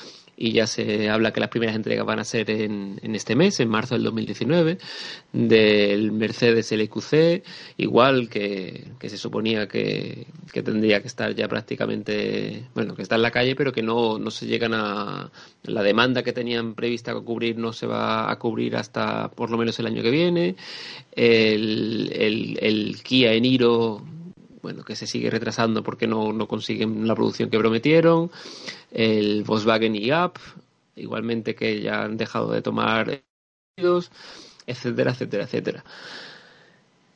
y 0.43 0.53
ya 0.53 0.66
se 0.66 1.11
habla 1.11 1.34
que 1.34 1.41
las 1.41 1.51
primeras 1.51 1.76
entregas 1.76 2.07
van 2.07 2.18
a 2.18 2.24
ser 2.24 2.51
en, 2.51 2.99
en 3.03 3.14
este 3.14 3.36
mes, 3.36 3.61
en 3.61 3.68
marzo 3.68 3.95
del 3.95 4.05
2019, 4.05 4.78
del 5.34 6.12
Mercedes 6.12 6.72
LQC, 6.72 7.45
igual 7.76 8.30
que, 8.30 8.86
que 8.99 9.11
se 9.11 9.18
suponía 9.18 9.68
que, 9.68 10.26
que, 10.51 10.62
tendría 10.62 11.03
que 11.03 11.09
estar 11.09 11.34
ya 11.34 11.47
prácticamente, 11.47 12.64
bueno, 12.74 12.95
que 12.97 13.03
está 13.03 13.16
en 13.16 13.22
la 13.22 13.30
calle, 13.30 13.55
pero 13.55 13.70
que 13.70 13.82
no, 13.82 14.18
no 14.18 14.30
se 14.30 14.47
llegan 14.47 14.72
a, 14.72 15.30
la 15.64 15.82
demanda 15.82 16.22
que 16.22 16.32
tenían 16.32 16.74
prevista 16.74 17.14
cubrir 17.20 17.59
no 17.59 17.74
se 17.74 17.86
va 17.86 18.30
a 18.30 18.38
cubrir 18.38 18.76
hasta 18.76 19.30
por 19.30 19.51
lo 19.51 19.59
menos 19.59 19.78
el 19.78 19.88
año 19.88 20.03
que 20.03 20.11
viene, 20.11 20.57
el, 21.12 22.11
el, 22.14 22.59
el 22.62 23.03
Kia 23.03 23.34
Eniro 23.34 24.03
bueno, 24.63 24.85
que 24.85 24.97
se 24.97 25.07
sigue 25.07 25.31
retrasando 25.31 25.83
porque 25.83 26.07
no, 26.07 26.33
no 26.33 26.47
consiguen 26.47 27.07
la 27.07 27.15
producción 27.15 27.51
que 27.51 27.59
prometieron, 27.59 28.31
el 28.91 29.43
Volkswagen 29.45 29.97
e-Up, 29.97 30.35
igualmente 30.97 31.55
que 31.55 31.81
ya 31.81 32.03
han 32.03 32.17
dejado 32.17 32.53
de 32.53 32.63
tomar 32.63 33.23
etcétera, 34.67 35.13
etcétera, 35.13 35.45
etcétera. 35.45 35.85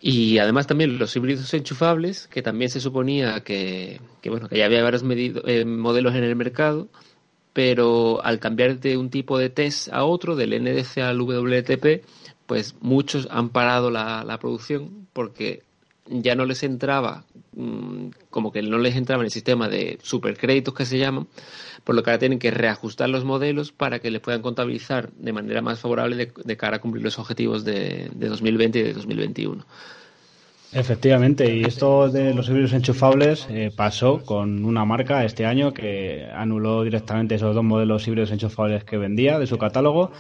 Y 0.01 0.39
además 0.39 0.67
también 0.67 0.99
los 0.99 1.17
híbridos 1.17 1.53
enchufables, 1.55 2.27
que 2.29 2.43
también 2.43 2.71
se 2.71 2.81
suponía 2.81 3.41
que, 3.41 4.01
que 4.21 4.31
bueno, 4.31 4.49
que 4.49 4.59
ya 4.59 4.67
había 4.67 4.83
varios 4.83 5.03
eh, 5.07 5.65
modelos 5.65 6.15
en 6.15 6.25
el 6.25 6.37
mercado, 6.37 6.89
pero 7.55 8.23
al 8.23 8.39
cambiar 8.39 8.81
de 8.81 8.97
un 8.99 9.09
tipo 9.09 9.39
de 9.39 9.49
test 9.49 9.89
a 9.93 10.05
otro, 10.05 10.37
del 10.37 10.63
NDC 10.63 10.99
al 10.99 11.21
WLTP, 11.21 12.05
pues 12.47 12.75
muchos 12.81 13.29
han 13.31 13.49
parado 13.49 13.91
la, 13.91 14.25
la 14.25 14.39
producción 14.39 15.07
porque 15.13 15.63
ya 16.07 16.35
no 16.35 16.45
les 16.45 16.63
entraba, 16.63 17.25
mm, 17.55 18.09
como 18.31 18.53
que 18.53 18.63
no 18.63 18.79
les 18.79 18.97
entraba 18.97 19.23
en 19.23 19.27
el 19.27 19.31
sistema 19.31 19.69
de 19.69 19.99
supercréditos 20.03 20.75
que 20.75 20.85
se 20.85 20.99
llaman, 20.99 21.27
por 21.83 21.95
lo 21.95 22.03
que 22.03 22.11
ahora 22.11 22.19
tienen 22.19 22.39
que 22.39 22.51
reajustar 22.51 23.09
los 23.09 23.25
modelos 23.25 23.73
para 23.73 23.99
que 23.99 24.11
les 24.11 24.21
puedan 24.21 24.43
contabilizar 24.43 25.11
de 25.13 25.33
manera 25.33 25.63
más 25.63 25.81
favorable 25.81 26.33
de, 26.45 26.57
cara 26.57 26.77
a 26.77 26.81
cumplir 26.81 27.03
los 27.03 27.19
objetivos 27.19 27.65
de, 27.65 28.11
2020 28.15 28.79
y 28.79 28.83
de 28.83 28.93
2021. 28.93 29.65
Efectivamente, 30.73 31.55
y 31.55 31.63
esto 31.63 32.09
de 32.09 32.35
los 32.35 32.49
híbridos 32.49 32.73
enchufables 32.73 33.47
eh, 33.49 33.71
pasó 33.75 34.25
con 34.25 34.65
una 34.65 34.85
marca 34.85 35.25
este 35.25 35.47
año 35.47 35.73
que 35.73 36.27
anuló 36.35 36.83
directamente 36.83 37.37
esos 37.37 37.55
dos 37.55 37.63
modelos 37.63 38.07
híbridos 38.09 38.33
enchufables 38.33 38.83
que 38.83 38.97
vendía 38.97 39.39
de 39.39 39.47
su 39.47 39.57
catálogo, 39.57 40.11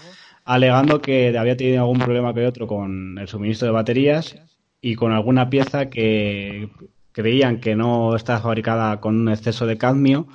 alegando 0.44 1.02
que 1.02 1.36
había 1.36 1.56
tenido 1.56 1.80
algún 1.80 1.98
problema 1.98 2.32
que 2.32 2.46
otro 2.46 2.68
con 2.68 3.18
el 3.18 3.26
suministro 3.26 3.66
de 3.66 3.72
baterías 3.72 4.36
y 4.84 4.96
con 4.96 5.12
alguna 5.12 5.48
pieza 5.48 5.88
que 5.88 6.68
creían 7.12 7.58
que 7.58 7.74
no 7.74 8.14
estaba 8.16 8.40
fabricada 8.40 9.00
con 9.00 9.18
un 9.18 9.30
exceso 9.30 9.64
de 9.64 9.78
cadmio 9.78 10.26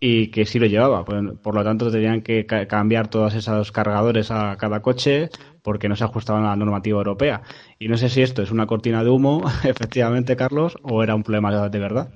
y 0.00 0.32
que 0.32 0.44
sí 0.44 0.58
lo 0.58 0.66
llevaba. 0.66 1.04
Por, 1.04 1.54
lo 1.54 1.62
tanto, 1.62 1.88
tenían 1.92 2.22
que 2.22 2.46
cambiar 2.46 3.06
todos 3.06 3.34
esos 3.34 3.70
cargadores 3.70 4.32
a 4.32 4.56
cada 4.56 4.82
coche 4.82 5.30
porque 5.62 5.88
no 5.88 5.94
se 5.94 6.02
ajustaban 6.02 6.42
a 6.42 6.48
la 6.48 6.56
normativa 6.56 6.98
europea. 6.98 7.42
Y 7.78 7.86
no 7.86 7.96
sé 7.96 8.08
si 8.08 8.22
esto 8.22 8.42
es 8.42 8.50
una 8.50 8.66
cortina 8.66 9.04
de 9.04 9.10
humo, 9.10 9.44
efectivamente, 9.62 10.34
Carlos, 10.34 10.76
o 10.82 11.04
era 11.04 11.14
un 11.14 11.22
problema 11.22 11.68
de 11.68 11.78
verdad. 11.78 12.12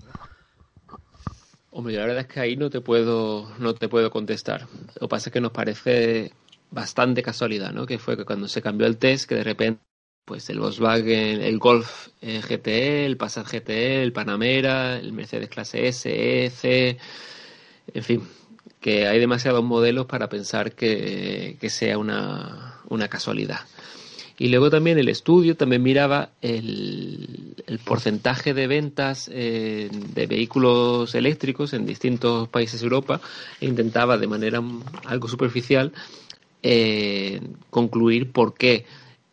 Hombre, 1.70 1.94
la 1.94 2.00
verdad 2.00 2.22
es 2.22 2.26
que 2.26 2.40
ahí 2.40 2.56
no 2.56 2.68
te 2.68 2.80
puedo, 2.80 3.48
no 3.60 3.74
te 3.74 3.88
puedo 3.88 4.10
contestar. 4.10 4.66
Lo 5.00 5.06
que 5.06 5.08
pasa 5.08 5.28
es 5.28 5.32
que 5.32 5.40
nos 5.40 5.52
parece 5.52 6.32
bastante 6.72 7.22
casualidad, 7.22 7.72
¿no? 7.72 7.86
Que 7.86 8.00
fue 8.00 8.16
que 8.16 8.24
cuando 8.24 8.48
se 8.48 8.60
cambió 8.60 8.88
el 8.88 8.96
test, 8.96 9.28
que 9.28 9.36
de 9.36 9.44
repente 9.44 9.89
pues 10.30 10.48
el 10.48 10.60
Volkswagen, 10.60 11.42
el 11.42 11.58
Golf 11.58 12.10
eh, 12.22 12.40
GTE, 12.40 13.04
el 13.04 13.16
Passat 13.16 13.50
GTE, 13.50 14.00
el 14.00 14.12
Panamera, 14.12 14.96
el 14.96 15.12
Mercedes 15.12 15.48
clase 15.48 15.88
S, 15.88 16.08
E, 16.08 16.50
C, 16.50 16.98
en 17.92 18.04
fin, 18.04 18.22
que 18.78 19.08
hay 19.08 19.18
demasiados 19.18 19.64
modelos 19.64 20.06
para 20.06 20.28
pensar 20.28 20.70
que, 20.76 21.58
sea 21.68 21.98
una, 21.98 22.80
casualidad. 23.10 23.58
Y 24.38 24.50
luego 24.50 24.70
también 24.70 25.00
el 25.00 25.08
estudio 25.08 25.56
también 25.56 25.82
miraba 25.82 26.30
el, 26.42 27.56
porcentaje 27.84 28.54
de 28.54 28.68
ventas 28.68 29.28
eh, 29.34 29.88
de 29.90 30.26
vehículos 30.28 31.12
eléctricos 31.16 31.72
en 31.72 31.86
distintos 31.86 32.48
países 32.48 32.78
de 32.78 32.84
Europa 32.84 33.20
e 33.60 33.66
intentaba 33.66 34.16
de 34.16 34.28
manera 34.28 34.62
algo 35.06 35.26
superficial 35.26 35.92
eh, 36.62 37.40
concluir 37.70 38.30
por 38.30 38.54
qué 38.54 38.86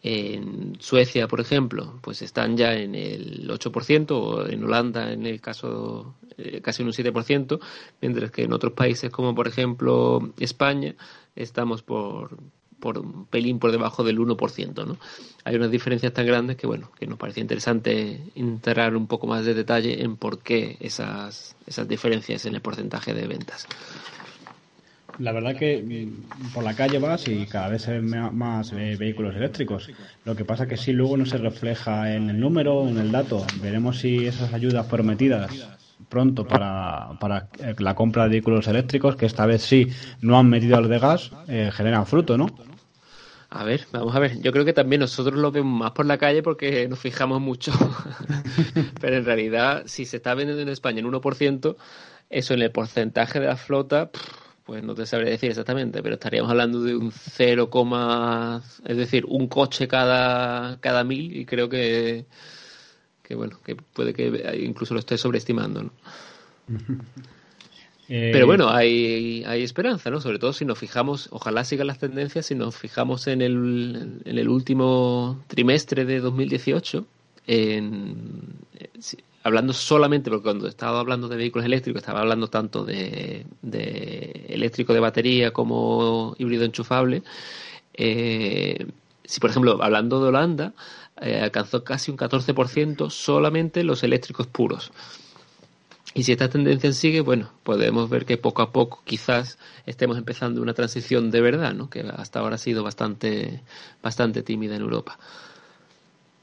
en 0.08 0.78
Suecia, 0.80 1.28
por 1.28 1.42
ejemplo, 1.42 2.00
pues 2.02 2.22
están 2.22 2.56
ya 2.56 2.74
en 2.74 2.96
el 2.96 3.50
8%, 3.50 4.12
o 4.12 4.48
en 4.48 4.64
Holanda, 4.64 5.12
en 5.12 5.26
el 5.26 5.42
caso, 5.42 6.16
eh, 6.38 6.62
casi 6.62 6.84
un 6.84 6.94
7%, 6.94 7.60
mientras 8.02 8.32
que 8.32 8.44
en 8.44 8.54
otros 8.54 8.74
países, 8.74 9.12
como 9.12 9.36
por 9.36 9.48
ejemplo 9.48 10.34
España, 10.40 10.96
estamos 11.36 11.82
por, 11.82 12.38
por 12.80 13.00
un 13.00 13.26
pelín 13.26 13.60
por 13.60 13.72
debajo 13.72 14.04
del 14.04 14.20
1%. 14.20 14.86
¿no? 14.86 14.98
Hay 15.44 15.56
unas 15.56 15.72
diferencias 15.72 16.14
tan 16.14 16.26
grandes 16.26 16.56
que, 16.56 16.68
bueno, 16.68 16.90
que 16.98 17.06
nos 17.06 17.18
parecía 17.18 17.42
interesante 17.42 18.22
entrar 18.36 18.96
un 18.96 19.08
poco 19.08 19.28
más 19.28 19.46
de 19.46 19.54
detalle 19.54 20.04
en 20.04 20.16
por 20.16 20.40
qué 20.40 20.78
esas, 20.80 21.56
esas 21.66 21.88
diferencias 21.88 22.46
en 22.46 22.56
el 22.56 22.62
porcentaje 22.62 23.14
de 23.14 23.28
ventas. 23.28 23.68
La 25.20 25.32
verdad 25.32 25.56
que 25.56 25.82
mm, 25.82 26.54
por 26.54 26.64
la 26.64 26.76
calle 26.76 27.00
vas 27.00 27.28
y 27.28 27.46
cada 27.46 27.70
vez 27.70 27.84
se 27.84 28.00
ven 28.00 28.36
más 28.38 28.72
eh, 28.74 28.96
vehículos 28.98 29.36
eléctricos. 29.36 29.90
Lo 30.26 30.36
que 30.36 30.46
pasa 30.46 30.68
que 30.68 30.78
si 30.78 30.94
luego 30.94 31.18
no 31.18 31.26
se 31.26 31.38
refleja 31.38 32.14
en 32.14 32.30
el 32.30 32.40
número, 32.40 32.88
en 32.88 32.98
el 32.98 33.12
dato. 33.12 33.46
Veremos 33.62 34.00
si 34.00 34.26
esas 34.26 34.54
ayudas 34.54 34.86
prometidas 34.86 35.78
pronto 36.10 36.48
para, 36.48 37.18
para 37.20 37.50
eh, 37.60 37.76
la 37.80 37.96
compra 37.96 38.24
de 38.24 38.30
vehículos 38.30 38.68
eléctricos, 38.68 39.16
que 39.16 39.26
esta 39.26 39.46
vez 39.46 39.62
sí 39.64 39.88
no 40.22 40.38
han 40.38 40.50
metido 40.50 40.78
al 40.78 40.88
de 40.88 41.00
gas, 41.00 41.32
eh, 41.48 41.70
generan 41.74 42.06
fruto, 42.06 42.38
¿no? 42.38 42.48
A 43.50 43.64
ver, 43.64 43.88
vamos 43.92 44.16
a 44.16 44.20
ver. 44.20 44.42
Yo 44.42 44.52
creo 44.52 44.66
que 44.66 44.74
también 44.74 45.00
nosotros 45.00 45.40
lo 45.40 45.52
vemos 45.52 45.80
más 45.80 45.92
por 45.92 46.06
la 46.06 46.18
calle 46.18 46.44
porque 46.44 46.88
nos 46.88 47.00
fijamos 47.00 47.42
mucho. 47.42 47.72
Pero 49.02 49.16
en 49.16 49.26
realidad, 49.26 49.84
si 49.86 50.06
se 50.06 50.18
está 50.18 50.34
vendiendo 50.34 50.62
en 50.62 50.70
España 50.70 51.00
en 51.00 51.08
1%, 51.08 51.76
eso 52.30 52.54
en 52.54 52.62
el 52.62 52.72
porcentaje 52.72 53.40
de 53.40 53.48
la 53.48 53.56
flota 53.56 54.12
pues 54.68 54.84
no 54.84 54.94
te 54.94 55.06
sabré 55.06 55.30
decir 55.30 55.50
exactamente, 55.50 56.04
pero 56.04 56.16
estaríamos 56.16 56.52
hablando 56.52 56.84
de 56.84 56.94
un 56.94 57.10
0, 57.14 57.70
es 58.86 58.98
decir, 58.98 59.26
un 59.26 59.48
coche 59.48 59.88
cada, 59.88 60.78
cada 60.82 61.06
mil 61.06 61.38
y 61.38 61.46
creo 61.46 61.70
que, 61.70 62.26
que 63.24 63.34
bueno, 63.34 63.60
que 63.64 63.78
puede 63.78 64.14
que 64.14 64.62
incluso 64.62 64.94
lo 64.94 65.00
esté 65.00 65.18
sobreestimando, 65.18 65.84
¿no? 65.84 65.92
Eh, 68.10 68.30
Pero 68.32 68.46
bueno, 68.46 68.70
hay, 68.70 69.44
hay 69.46 69.64
esperanza, 69.64 70.10
¿no? 70.10 70.22
Sobre 70.22 70.40
todo 70.40 70.54
si 70.54 70.64
nos 70.64 70.80
fijamos, 70.80 71.28
ojalá 71.30 71.66
sigan 71.66 71.88
las 71.88 72.00
tendencias, 72.00 72.46
si 72.46 72.56
nos 72.56 72.74
fijamos 72.78 73.28
en 73.28 73.42
el, 73.42 74.22
en 74.24 74.38
el 74.38 74.48
último 74.48 75.44
trimestre 75.48 76.06
de 76.06 76.22
2018, 76.22 77.06
en, 77.48 78.44
hablando 79.48 79.74
solamente, 79.74 80.30
porque 80.30 80.44
cuando 80.44 80.68
estaba 80.68 81.00
hablando 81.00 81.28
de 81.28 81.38
vehículos 81.38 81.66
eléctricos, 81.66 82.02
estaba 82.02 82.20
hablando 82.20 82.50
tanto 82.50 82.84
de, 82.84 83.46
eléctrico 84.50 84.94
de 84.94 85.00
batería 85.00 85.52
como 85.52 86.36
híbrido 86.38 86.66
enchufable. 86.66 87.24
Eh, 87.94 88.88
si, 89.24 89.40
por 89.40 89.50
ejemplo, 89.50 89.82
hablando 89.82 90.22
de 90.22 90.28
Holanda, 90.28 90.74
eh, 91.22 91.40
alcanzó 91.42 91.84
casi 91.84 92.12
un 92.12 92.18
14% 92.18 93.10
solamente 93.10 93.84
los 93.84 94.04
eléctricos 94.04 94.48
puros. 94.48 94.92
Y 96.14 96.24
si 96.24 96.32
esta 96.32 96.50
tendencia 96.50 96.92
sigue, 96.94 97.22
bueno, 97.22 97.52
podemos 97.64 98.10
ver 98.10 98.26
que 98.26 98.38
poco 98.38 98.62
a 98.62 98.72
poco 98.72 99.02
quizás 99.06 99.58
estemos 99.86 100.18
empezando 100.18 100.62
una 100.62 100.74
transición 100.74 101.32
de 101.32 101.42
verdad, 101.42 101.74
¿no? 101.74 101.90
que 101.90 102.02
hasta 102.02 102.40
ahora 102.40 102.56
ha 102.56 102.58
sido 102.58 102.84
bastante, 102.84 103.62
bastante 104.02 104.42
tímida 104.42 104.76
en 104.76 104.82
Europa. 104.82 105.20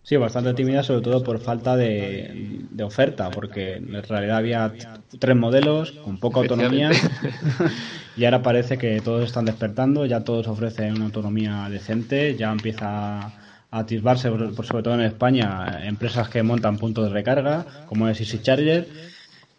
Sí, 0.04 0.18
bastante 0.18 0.52
tímida, 0.52 0.82
sobre 0.82 1.00
todo 1.00 1.24
por 1.24 1.38
falta 1.38 1.76
de, 1.76 2.66
oferta, 2.82 3.30
porque 3.30 3.76
en 3.76 4.02
realidad 4.02 4.36
había 4.36 4.74
tres 5.18 5.34
modelos 5.34 5.92
con 5.92 6.18
poca 6.18 6.40
autonomía 6.40 6.90
y 8.16 8.26
ahora 8.26 8.42
parece 8.42 8.76
que 8.76 9.00
todos 9.00 9.24
están 9.24 9.46
despertando, 9.46 10.04
ya 10.04 10.20
todos 10.20 10.46
ofrecen 10.46 10.96
una 10.96 11.06
autonomía 11.06 11.68
decente, 11.70 12.36
ya 12.36 12.52
empieza 12.52 13.18
a 13.18 13.32
atisbarse, 13.70 14.28
sobre 14.28 14.82
todo 14.82 14.92
en 14.92 15.00
España, 15.00 15.86
empresas 15.86 16.28
que 16.28 16.42
montan 16.42 16.76
puntos 16.76 17.04
de 17.04 17.10
recarga, 17.10 17.64
como 17.86 18.06
es 18.06 18.20
Easy 18.20 18.42
Charger, 18.42 18.86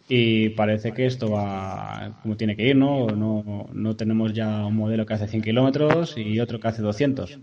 y 0.08 0.50
parece 0.50 0.92
que 0.92 1.06
esto 1.06 1.28
va 1.28 2.20
como 2.22 2.36
tiene 2.36 2.54
que 2.54 2.68
ir, 2.68 2.76
¿no? 2.76 3.08
No, 3.08 3.68
no 3.72 3.96
tenemos 3.96 4.32
ya 4.32 4.64
un 4.64 4.76
modelo 4.76 5.06
que 5.06 5.14
hace 5.14 5.26
100 5.26 5.42
kilómetros 5.42 6.16
y 6.16 6.38
otro 6.38 6.60
que 6.60 6.68
hace 6.68 6.82
200. 6.82 7.36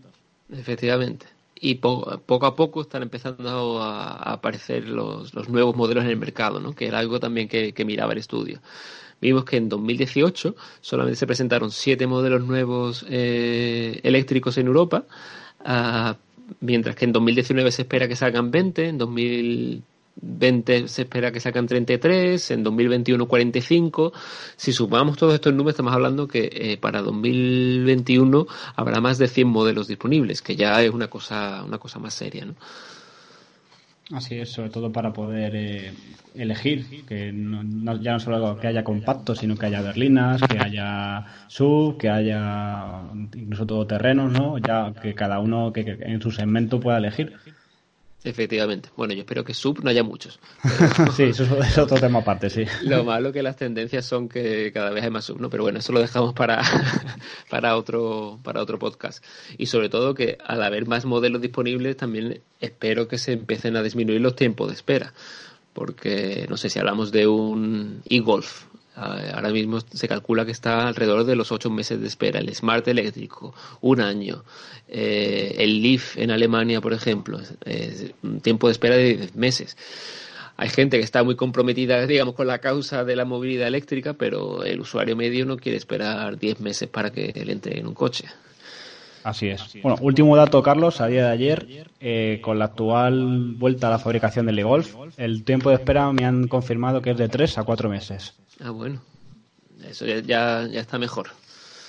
Efectivamente 0.53 1.32
y 1.63 1.75
poco 1.75 2.45
a 2.45 2.55
poco 2.57 2.81
están 2.81 3.03
empezando 3.03 3.81
a, 3.81 4.33
aparecer 4.33 4.85
los, 4.85 5.33
nuevos 5.47 5.77
modelos 5.77 6.03
en 6.03 6.09
el 6.09 6.17
mercado, 6.17 6.59
¿no? 6.59 6.75
que 6.75 6.87
era 6.87 6.99
algo 6.99 7.21
también 7.21 7.47
que, 7.47 7.85
miraba 7.85 8.11
el 8.11 8.19
estudio. 8.19 8.59
Vimos 9.21 9.45
que 9.45 9.55
en 9.55 9.69
2018 9.69 10.57
solamente 10.81 11.15
se 11.15 11.25
presentaron 11.25 11.71
siete 11.71 12.05
modelos 12.05 12.43
nuevos 12.43 13.05
eh, 13.09 14.01
eléctricos 14.03 14.57
en 14.57 14.67
Europa, 14.67 15.05
ah, 15.63 16.17
mientras 16.59 16.97
que 16.97 17.05
en 17.05 17.13
2019 17.13 17.71
se 17.71 17.83
espera 17.83 18.09
que 18.09 18.17
salgan 18.17 18.51
20, 18.51 18.89
en 18.89 18.97
2000 18.97 19.83
20 20.15 20.87
se 20.87 21.01
espera 21.03 21.31
que 21.31 21.39
sacan 21.39 21.67
33, 21.67 22.51
en 22.51 22.63
2021 22.63 23.27
45. 23.27 24.13
Si 24.55 24.71
sumamos 24.71 25.17
todos 25.17 25.33
estos 25.33 25.53
números, 25.53 25.73
estamos 25.73 25.93
hablando 25.93 26.27
que 26.27 26.49
eh, 26.51 26.77
para 26.77 27.01
2021 27.01 28.45
habrá 28.75 29.01
más 29.01 29.17
de 29.17 29.27
100 29.27 29.47
modelos 29.47 29.87
disponibles, 29.87 30.41
que 30.41 30.55
ya 30.55 30.81
es 30.81 30.91
una 30.91 31.07
cosa, 31.07 31.63
una 31.65 31.77
cosa 31.77 31.99
más 31.99 32.13
seria. 32.13 32.45
¿no? 32.45 32.55
Así 34.11 34.37
es, 34.37 34.49
sobre 34.49 34.69
todo 34.69 34.91
para 34.91 35.13
poder 35.13 35.55
eh, 35.55 35.93
elegir, 36.35 37.05
que 37.05 37.31
no, 37.31 37.99
ya 38.01 38.13
no 38.13 38.19
solo 38.19 38.57
que 38.59 38.67
haya 38.67 38.83
compactos, 38.83 39.39
sino 39.39 39.55
que 39.55 39.65
haya 39.67 39.81
berlinas, 39.81 40.41
que 40.41 40.59
haya 40.59 41.25
sub, 41.47 41.97
que 41.97 42.09
haya 42.09 43.01
incluso 43.33 43.65
todoterrenos, 43.65 44.31
¿no? 44.31 44.57
Ya 44.57 44.93
que 45.01 45.15
cada 45.15 45.39
uno 45.39 45.71
que 45.71 45.97
en 46.01 46.21
su 46.21 46.31
segmento 46.31 46.79
pueda 46.81 46.97
elegir. 46.97 47.33
Efectivamente. 48.25 48.89
Bueno, 48.95 49.13
yo 49.13 49.21
espero 49.21 49.43
que 49.43 49.53
sub 49.53 49.83
no 49.83 49.89
haya 49.89 50.03
muchos. 50.03 50.39
sí, 51.15 51.23
eso 51.23 51.43
es 51.61 51.77
otro 51.77 51.97
tema 51.99 52.19
aparte, 52.19 52.49
sí. 52.49 52.63
Lo 52.83 53.03
malo 53.03 53.33
que 53.33 53.43
las 53.43 53.57
tendencias 53.57 54.05
son 54.05 54.29
que 54.29 54.71
cada 54.73 54.91
vez 54.91 55.03
hay 55.03 55.09
más 55.09 55.25
sub, 55.25 55.41
¿no? 55.41 55.49
Pero 55.49 55.63
bueno, 55.63 55.79
eso 55.79 55.91
lo 55.91 55.99
dejamos 55.99 56.33
para, 56.33 56.61
para, 57.49 57.75
otro, 57.75 58.39
para 58.41 58.61
otro 58.61 58.79
podcast. 58.79 59.23
Y 59.57 59.65
sobre 59.65 59.89
todo 59.89 60.13
que 60.13 60.37
al 60.45 60.63
haber 60.63 60.87
más 60.87 61.03
modelos 61.05 61.41
disponibles, 61.41 61.97
también 61.97 62.41
espero 62.61 63.07
que 63.09 63.17
se 63.17 63.33
empiecen 63.33 63.75
a 63.75 63.83
disminuir 63.83 64.21
los 64.21 64.35
tiempos 64.35 64.69
de 64.69 64.75
espera. 64.75 65.13
Porque, 65.73 66.45
no 66.49 66.55
sé, 66.55 66.69
si 66.69 66.79
hablamos 66.79 67.11
de 67.11 67.27
un 67.27 68.03
e-golf, 68.07 68.65
Ahora 68.95 69.49
mismo 69.49 69.79
se 69.81 70.07
calcula 70.07 70.45
que 70.45 70.51
está 70.51 70.87
alrededor 70.87 71.23
de 71.23 71.35
los 71.35 71.51
ocho 71.51 71.69
meses 71.69 71.99
de 71.99 72.07
espera. 72.07 72.39
El 72.39 72.53
Smart 72.53 72.87
eléctrico, 72.87 73.53
un 73.81 74.01
año. 74.01 74.43
Eh, 74.87 75.55
el 75.57 75.81
Leaf 75.81 76.17
en 76.17 76.31
Alemania, 76.31 76.79
por 76.79 76.93
ejemplo, 76.93 77.39
es 77.65 78.13
un 78.21 78.39
tiempo 78.41 78.67
de 78.67 78.71
espera 78.73 78.95
de 78.95 79.15
diez 79.15 79.35
meses. 79.35 79.77
Hay 80.55 80.69
gente 80.69 80.97
que 80.97 81.03
está 81.03 81.23
muy 81.23 81.35
comprometida, 81.35 82.05
digamos, 82.07 82.35
con 82.35 82.47
la 82.47 82.59
causa 82.59 83.03
de 83.03 83.15
la 83.15 83.25
movilidad 83.25 83.67
eléctrica, 83.67 84.13
pero 84.13 84.63
el 84.63 84.79
usuario 84.79 85.15
medio 85.15 85.45
no 85.45 85.57
quiere 85.57 85.77
esperar 85.77 86.37
diez 86.37 86.59
meses 86.59 86.87
para 86.87 87.11
que 87.11 87.33
le 87.45 87.51
entre 87.51 87.79
en 87.79 87.87
un 87.87 87.93
coche. 87.93 88.25
Así 89.23 89.47
es. 89.47 89.63
Bueno, 89.81 89.97
último 90.01 90.35
dato, 90.35 90.61
Carlos, 90.61 90.99
a 90.99 91.07
día 91.07 91.27
de 91.27 91.31
ayer, 91.31 91.87
eh, 92.01 92.39
con 92.43 92.59
la 92.59 92.65
actual 92.65 93.55
vuelta 93.57 93.87
a 93.87 93.89
la 93.89 93.99
fabricación 93.99 94.45
del 94.45 94.59
e-Golf, 94.59 94.95
el 95.17 95.45
tiempo 95.45 95.69
de 95.69 95.75
espera 95.75 96.11
me 96.11 96.25
han 96.25 96.49
confirmado 96.49 97.01
que 97.01 97.11
es 97.11 97.17
de 97.17 97.29
tres 97.29 97.57
a 97.57 97.63
cuatro 97.63 97.89
meses. 97.89 98.35
Ah, 98.63 98.71
bueno. 98.71 99.01
Eso 99.87 100.05
ya, 100.05 100.21
ya, 100.21 100.79
está 100.79 100.97
mejor. 100.97 101.27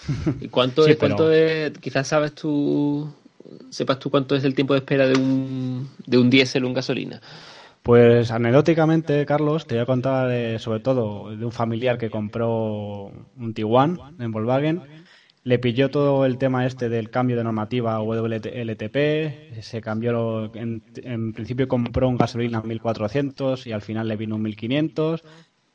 ¿Y 0.41 0.49
cuánto 0.49 0.87
es, 0.87 0.97
cuánto 0.97 1.31
es, 1.31 1.73
quizás 1.79 2.09
sabes 2.09 2.35
tú, 2.35 3.09
sepas 3.71 4.01
tú 4.01 4.11
cuánto 4.11 4.35
es 4.35 4.43
el 4.43 4.55
tiempo 4.55 4.75
de 4.75 4.81
espera 4.81 5.07
de 5.07 5.17
un, 5.17 5.89
de 6.05 6.19
un 6.19 6.29
diésel 6.31 6.65
o 6.65 6.67
un 6.67 6.75
gasolina? 6.75 7.21
Pues 7.83 8.31
anecdóticamente, 8.31 9.25
Carlos, 9.25 9.67
te 9.67 9.77
voy 9.77 9.83
a 9.83 9.87
contar 9.87 10.59
sobre 10.59 10.81
todo 10.81 11.37
de 11.37 11.45
un 11.45 11.53
familiar 11.53 11.97
que 11.97 12.11
compró 12.11 13.13
un 13.37 13.55
Tiguan 13.55 13.99
en 14.19 14.33
Volkswagen. 14.33 14.83
Le 15.45 15.59
pilló 15.59 15.91
todo 15.91 16.25
el 16.25 16.39
tema 16.39 16.67
este 16.67 16.89
del 16.89 17.11
cambio 17.11 17.37
de 17.37 17.45
normativa 17.45 18.01
WLTP, 18.01 19.61
se 19.61 19.83
cambió, 19.83 20.51
en, 20.55 20.83
en 20.97 21.35
principio 21.35 21.69
compró 21.69 22.09
un 22.09 22.17
gasolina 22.17 22.63
1400 22.63 23.67
y 23.67 23.73
al 23.73 23.83
final 23.83 24.09
le 24.09 24.17
vino 24.17 24.37
un 24.37 24.43
1500 24.43 25.23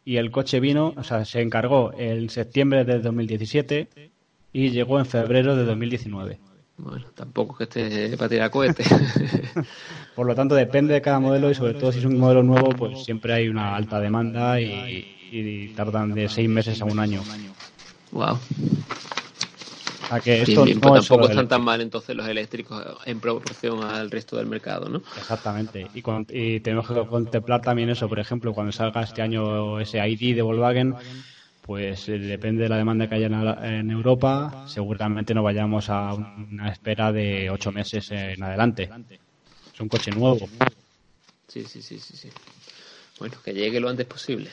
y 0.06 0.18
el 0.18 0.32
coche 0.32 0.60
vino, 0.60 0.94
o 0.96 1.04
sea, 1.04 1.26
se 1.26 1.42
encargó 1.42 1.92
en 1.98 2.30
septiembre 2.30 2.86
de 2.86 3.00
2017 3.00 3.90
y 4.54 4.70
llegó 4.72 5.00
en 5.00 5.06
febrero 5.06 5.56
de 5.56 5.64
2019. 5.66 6.40
Bueno, 6.78 7.06
tampoco 7.14 7.58
que 7.58 7.66
esté 7.66 8.16
para 8.18 8.30
tirar 8.30 8.50
cohetes. 8.50 8.88
Por 10.16 10.26
lo 10.26 10.34
tanto, 10.34 10.56
depende 10.56 10.94
de 10.94 11.02
cada 11.02 11.20
modelo 11.20 11.52
y 11.52 11.56
sobre 11.56 11.74
todo 11.74 11.92
si 11.92 12.00
es 12.00 12.06
un 12.06 12.18
modelo 12.18 12.42
nuevo, 12.42 12.70
pues 12.70 13.04
siempre 13.04 13.34
hay 13.34 13.50
una 13.50 13.76
alta 13.76 14.00
demanda 14.00 14.60
y, 14.62 15.06
y 15.32 15.68
tardan 15.76 16.14
de 16.14 16.30
seis 16.30 16.50
meses 16.50 16.82
a 16.82 16.86
un 16.86 17.00
año. 17.00 17.22
Wow 18.12 18.40
que 20.24 20.42
esto 20.42 20.64
pues 20.64 20.80
tampoco 21.08 21.30
están 21.30 21.48
tan 21.48 21.64
mal 21.64 21.82
entonces 21.82 22.16
los 22.16 22.28
eléctricos 22.28 22.84
en 23.06 23.20
proporción 23.20 23.84
al 23.84 24.10
resto 24.10 24.38
del 24.38 24.48
mercado, 24.48 24.90
¿no? 24.90 25.02
Exactamente. 25.18 25.88
Y, 25.94 26.60
tenemos 26.62 26.88
que 26.88 27.06
contemplar 27.06 27.62
también 27.62 27.90
eso, 27.90 28.10
por 28.10 28.20
ejemplo, 28.20 28.54
cuando 28.54 28.72
salga 28.72 29.02
este 29.02 29.22
año 29.22 29.80
ese 29.80 30.00
ID 30.08 30.36
de 30.36 30.42
Volkswagen, 30.42 30.96
pues 31.62 32.10
eh, 32.10 32.18
depende 32.18 32.64
de 32.64 32.70
la 32.70 32.78
demanda 32.78 33.08
que 33.08 33.16
haya 33.16 33.28
en, 33.28 33.92
Europa, 33.92 34.66
seguramente 34.68 35.36
no 35.36 35.44
vayamos 35.44 35.90
a 35.90 36.14
una 36.14 36.72
espera 36.72 37.12
de 37.12 37.50
ocho 37.52 37.72
meses 37.72 38.10
en 38.12 38.42
adelante. 38.42 38.90
Es 39.74 39.80
un 39.80 39.88
coche 39.88 40.12
nuevo. 40.12 40.50
Sí, 41.48 41.64
sí, 41.66 41.82
sí, 41.82 42.00
sí, 42.00 42.18
sí. 42.18 42.30
Bueno, 43.20 43.36
que 43.44 43.54
llegue 43.54 43.80
lo 43.80 43.90
antes 43.90 44.08
posible. 44.08 44.50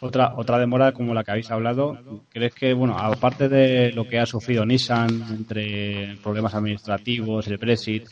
Otra, 0.00 0.34
otra 0.36 0.58
demora 0.58 0.92
como 0.92 1.14
la 1.14 1.24
que 1.24 1.30
habéis 1.30 1.50
hablado, 1.50 1.98
¿crees 2.28 2.54
que, 2.54 2.74
bueno, 2.74 2.98
aparte 2.98 3.48
de 3.48 3.92
lo 3.92 4.06
que 4.06 4.18
ha 4.18 4.26
sufrido 4.26 4.66
Nissan 4.66 5.24
entre 5.30 6.18
problemas 6.22 6.54
administrativos, 6.54 7.46
el 7.46 7.56
Brexit, 7.56 8.06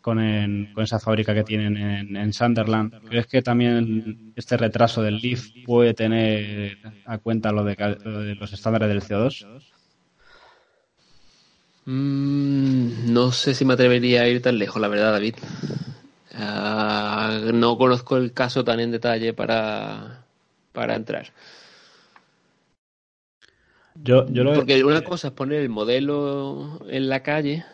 con, 0.00 0.18
esa 0.78 0.98
fábrica 0.98 1.34
que 1.34 1.44
tienen 1.44 2.16
en, 2.16 2.32
Sunderland, 2.32 3.04
¿crees 3.08 3.26
que 3.26 3.42
también 3.42 4.32
este 4.36 4.56
retraso 4.56 5.02
del 5.02 5.18
Leaf 5.18 5.50
puede 5.66 5.92
tener 5.94 6.78
a 7.04 7.18
cuenta 7.18 7.52
lo 7.52 7.62
de, 7.62 8.36
los 8.38 8.52
estándares 8.52 8.88
del 8.88 9.02
CO2? 9.02 9.46
Mm, 11.84 13.12
no 13.12 13.32
sé 13.32 13.54
si 13.54 13.64
me 13.64 13.74
atrevería 13.74 14.22
a 14.22 14.28
ir 14.28 14.42
tan 14.42 14.58
lejos, 14.58 14.80
la 14.80 14.88
verdad, 14.88 15.12
David. 15.12 15.34
Ah, 16.34 17.40
no 17.52 17.76
conozco 17.76 18.16
el 18.16 18.32
caso 18.32 18.64
tan 18.64 18.80
en 18.80 18.92
detalle 18.92 19.32
para, 19.32 20.17
para 20.78 20.94
entrar. 20.94 21.32
Yo, 23.96 24.28
yo 24.30 24.44
Porque 24.54 24.84
una 24.84 25.02
cosa 25.02 25.28
es 25.28 25.34
poner 25.34 25.60
el 25.60 25.68
modelo 25.68 26.80
en 26.88 27.08
la 27.08 27.24
calle 27.24 27.64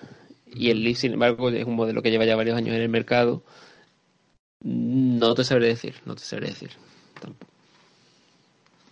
y 0.47 0.71
el 0.71 0.83
Leaf, 0.83 0.97
sin 0.97 1.13
embargo, 1.13 1.51
es 1.51 1.67
un 1.67 1.77
modelo 1.77 2.01
que 2.01 2.11
lleva 2.11 2.25
ya 2.25 2.35
varios 2.35 2.57
años 2.57 2.75
en 2.75 2.81
el 2.81 2.89
mercado. 2.89 3.43
No 4.63 5.35
te 5.35 5.45
sabré 5.45 5.67
decir, 5.67 5.97
no 6.07 6.15
te 6.15 6.23
sabré 6.23 6.49
decir. 6.49 6.71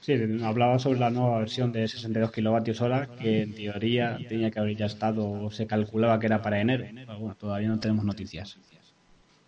Sí, 0.02 0.12
hablaba 0.42 0.78
sobre 0.78 0.98
la 0.98 1.10
nueva 1.10 1.38
versión 1.38 1.72
de 1.72 1.88
62 1.88 2.32
kilovatios 2.32 2.82
hora 2.82 3.08
que 3.18 3.42
en 3.42 3.54
teoría 3.54 4.18
tenía 4.28 4.50
que 4.50 4.58
haber 4.58 4.76
ya 4.76 4.86
estado, 4.86 5.26
o 5.26 5.50
se 5.50 5.66
calculaba 5.66 6.18
que 6.20 6.26
era 6.26 6.42
para 6.42 6.60
enero. 6.60 6.84
Pero 6.92 7.18
bueno, 7.18 7.36
todavía 7.36 7.68
no 7.68 7.80
tenemos 7.80 8.04
noticias. 8.04 8.58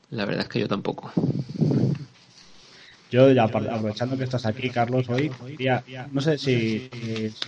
La 0.09 0.25
verdad 0.25 0.45
es 0.45 0.49
que 0.49 0.61
yo 0.61 0.69
tampoco. 0.69 1.13
Yo 3.15 3.31
ya 3.31 3.45
aprovechando 3.45 4.17
que 4.19 4.25
estás 4.25 4.45
aquí, 4.47 4.71
Carlos, 4.71 5.09
hoy, 5.09 5.31
no 6.11 6.21
sé 6.21 6.37
si, 6.39 6.83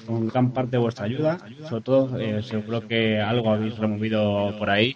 con 0.04 0.26
gran 0.28 0.52
parte 0.52 0.72
de 0.76 0.78
vuestra 0.78 1.06
ayuda, 1.06 1.38
sobre 1.60 1.82
todo 1.82 2.18
eh, 2.18 2.42
seguro 2.42 2.82
que 2.86 3.20
algo 3.20 3.50
habéis 3.52 3.76
removido 3.76 4.54
por 4.54 4.70
ahí. 4.70 4.94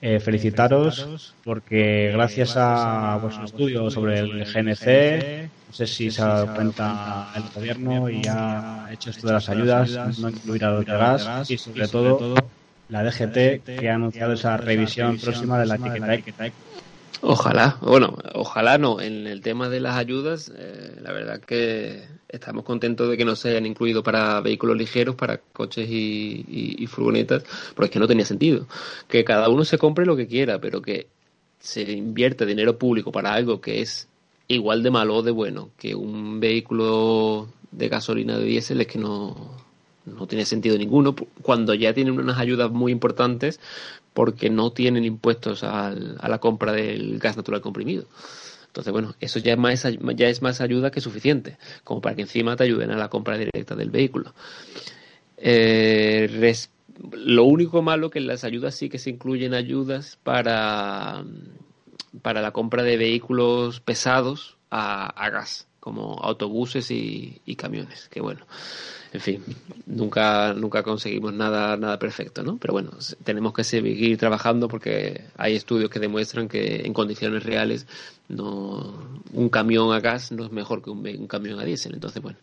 Eh, 0.00 0.20
felicitaros 0.20 1.10
porque 1.42 2.10
gracias 2.12 2.54
a 2.56 3.18
vuestro 3.20 3.44
estudio 3.44 3.90
sobre 3.90 4.20
el 4.20 4.46
GNC, 4.46 5.26
no 5.66 5.72
sé 5.72 5.86
si 5.86 6.10
se 6.10 6.22
dado 6.22 6.48
cuenta 6.50 7.30
el 7.34 7.50
gobierno 7.50 8.08
y 8.08 8.26
ha 8.26 8.88
hecho 8.92 9.10
esto 9.10 9.26
de 9.26 9.34
las 9.34 9.48
ayudas, 9.50 10.00
no 10.16 10.28
incluir 10.30 10.64
a 10.64 10.70
los 10.70 10.86
de 10.86 10.96
gas 10.96 11.30
y 11.46 11.58
sobre 11.58 11.88
todo 11.88 12.24
la 12.86 13.02
DGT 13.02 13.64
que 13.74 13.90
ha 13.90 13.94
anunciado 13.96 14.32
esa 14.34 14.56
revisión 14.56 15.18
próxima 15.18 15.58
de 15.58 15.66
la 15.66 15.76
etiqueta 15.76 16.18
Ojalá, 17.20 17.78
bueno, 17.80 18.16
ojalá 18.34 18.78
no. 18.78 19.00
En 19.00 19.26
el 19.26 19.40
tema 19.40 19.68
de 19.68 19.80
las 19.80 19.96
ayudas, 19.96 20.52
eh, 20.56 20.96
la 21.02 21.12
verdad 21.12 21.40
que 21.40 22.04
estamos 22.28 22.64
contentos 22.64 23.08
de 23.08 23.16
que 23.16 23.24
no 23.24 23.34
se 23.34 23.50
hayan 23.50 23.66
incluido 23.66 24.02
para 24.02 24.40
vehículos 24.40 24.76
ligeros, 24.76 25.14
para 25.16 25.38
coches 25.38 25.88
y, 25.90 26.86
furgonetas, 26.86 27.44
porque 27.74 27.86
es 27.86 27.90
que 27.92 27.98
no 27.98 28.06
tenía 28.06 28.24
sentido. 28.24 28.66
Que 29.08 29.24
cada 29.24 29.48
uno 29.48 29.64
se 29.64 29.78
compre 29.78 30.06
lo 30.06 30.16
que 30.16 30.28
quiera, 30.28 30.60
pero 30.60 30.80
que 30.80 31.08
se 31.58 31.82
invierte 31.90 32.46
dinero 32.46 32.78
público 32.78 33.10
para 33.10 33.34
algo 33.34 33.60
que 33.60 33.80
es 33.80 34.08
igual 34.46 34.82
de 34.82 34.90
malo 34.90 35.16
o 35.16 35.22
de 35.22 35.32
bueno 35.32 35.70
que 35.76 35.94
un 35.94 36.40
vehículo 36.40 37.48
de 37.72 37.88
gasolina 37.88 38.38
de 38.38 38.44
diésel 38.44 38.80
es 38.80 38.86
que 38.86 38.98
no, 38.98 39.50
no 40.06 40.26
tiene 40.26 40.46
sentido 40.46 40.78
ninguno 40.78 41.14
cuando 41.42 41.74
ya 41.74 41.92
tienen 41.92 42.18
unas 42.18 42.38
ayudas 42.38 42.70
muy 42.70 42.92
importantes 42.92 43.60
porque 44.18 44.50
no 44.50 44.72
tienen 44.72 45.04
impuestos 45.04 45.62
a 45.62 45.92
la 45.92 46.38
compra 46.38 46.72
del 46.72 47.20
gas 47.20 47.36
natural 47.36 47.60
comprimido. 47.60 48.08
Entonces, 48.66 48.92
bueno, 48.92 49.14
eso 49.20 49.38
ya 49.38 49.52
es, 49.52 50.42
más, 50.42 50.60
ayuda 50.60 50.90
que 50.90 51.00
suficiente, 51.00 51.56
como 51.84 52.00
para 52.00 52.16
que 52.16 52.22
encima 52.22 52.56
te 52.56 52.64
ayuden 52.64 52.90
a 52.90 52.96
la 52.96 53.10
compra 53.10 53.38
directa 53.38 53.76
del 53.76 53.90
vehículo. 53.90 54.34
Eh, 55.36 56.52
lo 57.12 57.44
único 57.44 57.80
malo 57.80 58.10
que 58.10 58.18
en 58.18 58.26
las 58.26 58.42
ayudas 58.42 58.74
sí 58.74 58.88
que 58.88 58.98
se 58.98 59.10
incluyen 59.10 59.54
ayudas 59.54 60.18
para, 60.24 61.22
para 62.20 62.42
la 62.42 62.50
compra 62.50 62.82
de 62.82 62.96
vehículos 62.96 63.78
pesados 63.78 64.56
a, 64.68 65.30
gas, 65.30 65.68
como 65.78 66.14
autobuses 66.14 66.90
y, 66.90 67.40
y 67.46 67.54
camiones, 67.54 68.08
que 68.08 68.20
bueno 68.20 68.44
en 69.12 69.20
fin, 69.20 69.42
nunca, 69.86 70.52
nunca 70.54 70.82
conseguimos 70.82 71.32
nada, 71.32 71.76
nada 71.76 71.98
perfecto, 71.98 72.42
¿no? 72.42 72.58
Pero 72.58 72.74
bueno, 72.74 72.90
tenemos 73.24 73.54
que 73.54 73.64
seguir 73.64 74.18
trabajando 74.18 74.68
porque 74.68 75.24
hay 75.36 75.56
estudios 75.56 75.88
que 75.88 75.98
demuestran 75.98 76.48
que 76.48 76.82
en 76.84 76.92
condiciones 76.92 77.42
reales 77.42 77.86
no, 78.28 79.22
un 79.32 79.48
camión 79.48 79.92
a 79.92 80.00
gas 80.00 80.30
no 80.32 80.44
es 80.44 80.52
mejor 80.52 80.82
que 80.82 80.90
un, 80.90 81.26
camión 81.26 81.58
a 81.58 81.64
diésel. 81.64 81.94
Entonces, 81.94 82.22
bueno. 82.22 82.38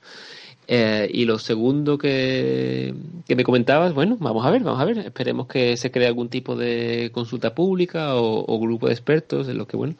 Eh, 0.67 1.07
y 1.13 1.25
lo 1.25 1.37
segundo 1.37 1.99
que, 1.99 2.95
que 3.27 3.35
me 3.35 3.43
comentabas, 3.43 3.93
bueno, 3.93 4.17
vamos 4.19 4.43
a 4.43 4.49
ver, 4.49 4.63
vamos 4.63 4.81
a 4.81 4.85
ver. 4.85 4.97
Esperemos 4.97 5.45
que 5.45 5.77
se 5.77 5.91
cree 5.91 6.07
algún 6.07 6.29
tipo 6.29 6.55
de 6.55 7.11
consulta 7.13 7.53
pública 7.53 8.15
o, 8.15 8.59
grupo 8.59 8.87
de 8.87 8.93
expertos 8.93 9.47
en 9.47 9.59
los 9.59 9.67
que, 9.67 9.77
bueno, 9.77 9.95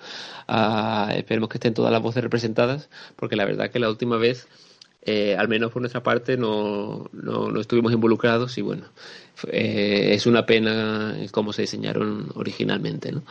ah, 0.48 1.14
esperemos 1.16 1.50
que 1.50 1.58
estén 1.58 1.76
todas 1.76 1.92
las 1.92 2.02
voces 2.02 2.24
representadas, 2.24 2.90
porque 3.16 3.36
la 3.36 3.46
verdad 3.46 3.70
que 3.70 3.78
la 3.78 3.90
última 3.90 4.18
vez 4.18 4.48
eh, 5.06 5.36
al 5.38 5.48
menos 5.48 5.72
por 5.72 5.82
nuestra 5.82 6.02
parte 6.02 6.36
no, 6.36 7.10
no, 7.14 7.60
estuvimos 7.60 7.94
involucrados 7.94 8.58
y 8.58 8.62
bueno, 8.62 8.88
eh, 9.52 10.10
es 10.14 10.26
una 10.26 10.48
pena 10.48 11.16
cómo 11.32 11.54
se 11.54 11.62
diseñaron 11.62 12.32
originalmente, 12.34 13.12
¿no? 13.12 13.24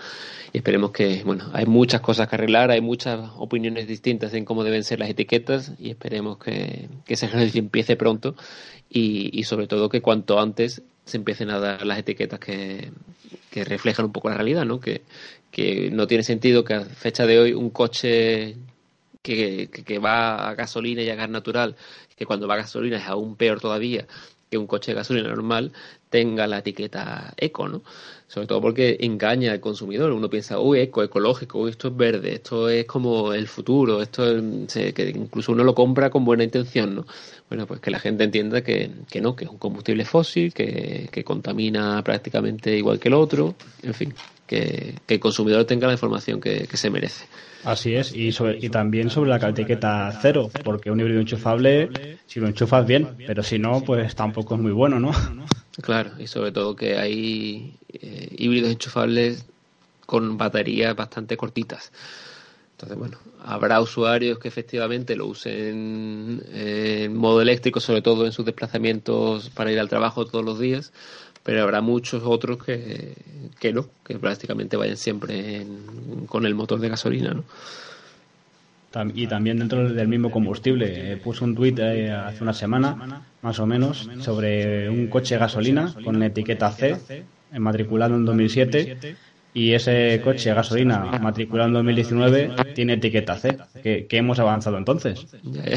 Y 0.53 0.59
esperemos 0.59 0.93
que, 0.93 1.25
bueno, 1.25 1.51
hay 1.53 1.67
muchas 1.67 2.01
cosas 2.01 2.29
que 2.29 2.37
arreglar, 2.37 2.71
hay 2.71 2.81
muchas 2.81 3.29
opiniones 3.39 3.89
distintas 3.89 4.33
en 4.35 4.45
cómo 4.45 4.63
deben 4.63 4.85
ser 4.85 5.01
las 5.01 5.11
etiquetas 5.11 5.73
y 5.81 5.91
esperemos 5.91 6.39
que, 6.39 6.89
que 7.05 7.15
ese 7.15 7.27
ejercicio 7.27 7.59
empiece 7.61 7.97
pronto 7.97 8.37
y, 8.89 9.37
y 9.37 9.43
sobre 9.43 9.67
todo 9.67 9.89
que 9.89 10.01
cuanto 10.01 10.39
antes 10.39 10.83
se 11.05 11.17
empiecen 11.17 11.51
a 11.51 11.59
dar 11.59 11.85
las 11.85 11.99
etiquetas 11.99 12.39
que, 12.39 12.93
que 13.51 13.65
reflejan 13.65 14.07
un 14.07 14.13
poco 14.13 14.29
la 14.31 14.37
realidad, 14.37 14.65
¿no? 14.65 14.79
Que, 14.79 15.03
que 15.51 15.91
no 15.91 16.07
tiene 16.07 16.23
sentido 16.23 16.65
que 16.65 16.75
a 16.75 16.81
fecha 16.83 17.27
de 17.27 17.39
hoy 17.39 17.53
un 17.53 17.71
coche 17.71 18.57
que, 19.25 19.71
que, 19.71 19.99
va 19.99 20.51
a 20.51 20.55
gasolina 20.55 21.03
y 21.03 21.09
a 21.09 21.15
gas 21.15 21.31
natural, 21.31 21.77
que 22.17 22.27
cuando 22.27 22.47
va 22.47 22.55
a 22.55 22.59
gasolina 22.59 22.99
es 22.99 23.07
aún 23.07 23.37
peor 23.37 23.59
todavía 23.59 24.07
que 24.51 24.59
un 24.59 24.67
coche 24.67 24.93
de 24.93 24.97
gasolina 24.97 25.29
normal, 25.31 25.73
tenga 26.11 26.47
la 26.47 26.59
etiqueta 26.59 27.33
eco, 27.39 27.67
¿no? 27.69 27.83
Sobre 28.35 28.49
todo 28.49 28.61
porque 28.61 28.97
engaña 28.99 29.53
al 29.53 29.61
consumidor. 29.61 30.11
Uno 30.11 30.29
piensa, 30.29 30.59
uy, 30.59 30.81
eco, 30.81 31.05
ecológico, 31.05 31.61
uy, 31.61 31.71
esto 31.71 31.87
es 31.87 31.97
verde, 31.97 32.35
esto 32.35 32.69
es 32.69 32.85
como 32.85 33.33
el 33.33 33.47
futuro, 33.47 34.03
esto 34.03 34.29
es, 34.29 34.93
que 34.93 35.13
incluso 35.15 35.53
uno 35.53 35.63
lo 35.63 35.73
compra 35.73 36.11
con 36.11 36.25
buena 36.25 36.43
intención, 36.43 36.97
¿no? 36.97 37.07
Bueno, 37.49 37.65
pues 37.69 37.79
que 37.79 37.93
la 37.93 38.01
gente 38.01 38.25
entienda 38.25 38.63
que, 38.63 38.91
que 39.09 39.21
no, 39.21 39.37
que 39.37 39.45
es 39.45 39.51
un 39.53 39.59
combustible 39.59 40.05
fósil, 40.05 40.53
que, 40.53 41.09
que 41.13 41.23
contamina 41.23 42.03
prácticamente 42.03 42.77
igual 42.77 42.99
que 42.99 43.07
el 43.07 43.15
otro, 43.15 43.55
en 43.85 43.95
fin, 43.95 44.13
que, 44.49 44.95
que 45.07 45.15
el 45.15 45.21
consumidor 45.21 45.65
tenga 45.65 45.87
la 45.87 45.93
información 45.93 46.41
que, 46.41 46.67
se 46.75 46.91
merece. 46.91 47.27
Así 47.63 47.95
es, 47.95 48.13
y, 48.17 48.33
sobre, 48.33 48.59
y 48.61 48.69
también 48.69 49.11
sobre 49.11 49.31
la 49.31 49.37
etiqueta 49.37 50.19
cero, 50.21 50.51
porque 50.65 50.91
un 50.91 50.99
híbrido 50.99 51.21
enchufable, 51.21 52.19
si 52.27 52.41
lo 52.41 52.49
enchufas 52.49 52.85
bien, 52.85 53.11
pero 53.29 53.45
si 53.45 53.61
no, 53.61 53.83
pues 53.83 54.17
tampoco 54.17 54.57
es 54.57 54.61
muy 54.61 54.73
bueno, 54.73 54.99
¿no? 54.99 55.13
Claro, 55.83 56.13
y 56.19 56.27
sobre 56.27 56.53
todo 56.53 56.77
que 56.77 56.99
hay 56.99 57.77
eh, 57.93 58.29
híbridos 58.39 58.71
enchufables 58.71 59.45
con 60.07 60.39
baterías 60.39 60.95
bastante 60.95 61.37
cortitas. 61.37 61.91
Entonces, 62.73 62.99
bueno, 62.99 63.19
habrá 63.45 63.81
usuarios 63.81 64.39
que 64.39 64.49
efectivamente 64.49 65.17
lo 65.17 65.27
usen 65.27 66.43
en 66.53 67.17
modo 67.17 67.41
eléctrico, 67.41 67.81
sobre 67.81 68.03
todo 68.03 68.27
en 68.27 68.33
sus 68.33 68.45
desplazamientos 68.45 69.51
para 69.51 69.73
ir 69.73 69.81
al 69.81 69.89
trabajo 69.89 70.27
todos 70.27 70.45
los 70.45 70.59
días, 70.59 70.93
pero 71.43 71.63
habrá 71.63 71.81
muchos 71.81 72.23
otros 72.25 72.63
que, 72.63 73.15
que 73.59 73.73
no, 73.73 73.89
que 74.05 74.19
prácticamente 74.19 74.77
vayan 74.77 74.97
siempre 74.97 75.67
con 76.27 76.47
el 76.47 76.55
motor 76.55 76.81
de 76.81 76.89
gasolina, 76.89 77.33
¿no? 77.33 77.45
Y 79.15 79.27
también 79.27 79.59
dentro 79.59 79.89
del 79.89 80.09
mismo 80.09 80.31
combustible. 80.31 81.13
Eh, 81.13 81.17
puse 81.17 81.45
un 81.45 81.55
tuit 81.55 81.79
eh, 81.79 82.11
hace 82.11 82.43
una 82.43 82.53
semana, 82.53 83.23
más 83.43 83.59
o 83.59 83.67
menos, 83.67 84.09
sobre 84.21 84.89
un 84.89 85.09
coche 85.09 85.37
gasolina 85.37 85.93
con 86.05 86.23
etiqueta 86.23 86.71
C, 86.71 87.25
matriculado 87.59 88.15
en 88.15 88.25
2007, 88.25 89.17
y 89.55 89.73
ese 89.73 90.21
coche 90.23 90.53
gasolina 90.53 91.19
matriculado 91.21 91.69
en 91.69 91.75
2019 91.75 92.51
tiene 92.75 92.95
etiqueta 92.95 93.37
C. 93.37 93.59
¿Qué, 93.83 94.07
hemos 94.11 94.39
avanzado 94.39 94.79
entonces? 94.79 95.27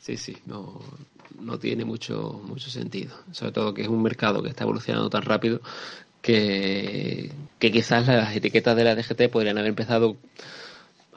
Sí, 0.00 0.16
sí, 0.16 0.38
no, 0.46 0.80
no 1.38 1.58
tiene 1.58 1.84
mucho, 1.84 2.40
mucho 2.44 2.70
sentido. 2.70 3.14
Sobre 3.32 3.52
todo 3.52 3.74
que 3.74 3.82
es 3.82 3.88
un 3.88 4.02
mercado 4.02 4.42
que 4.42 4.48
está 4.48 4.64
evolucionando 4.64 5.10
tan 5.10 5.22
rápido 5.22 5.60
que, 6.22 7.30
que 7.58 7.70
quizás 7.70 8.06
las 8.06 8.34
etiquetas 8.34 8.76
de 8.76 8.84
la 8.84 8.96
DGT 8.96 9.30
podrían 9.30 9.58
haber 9.58 9.68
empezado 9.68 10.16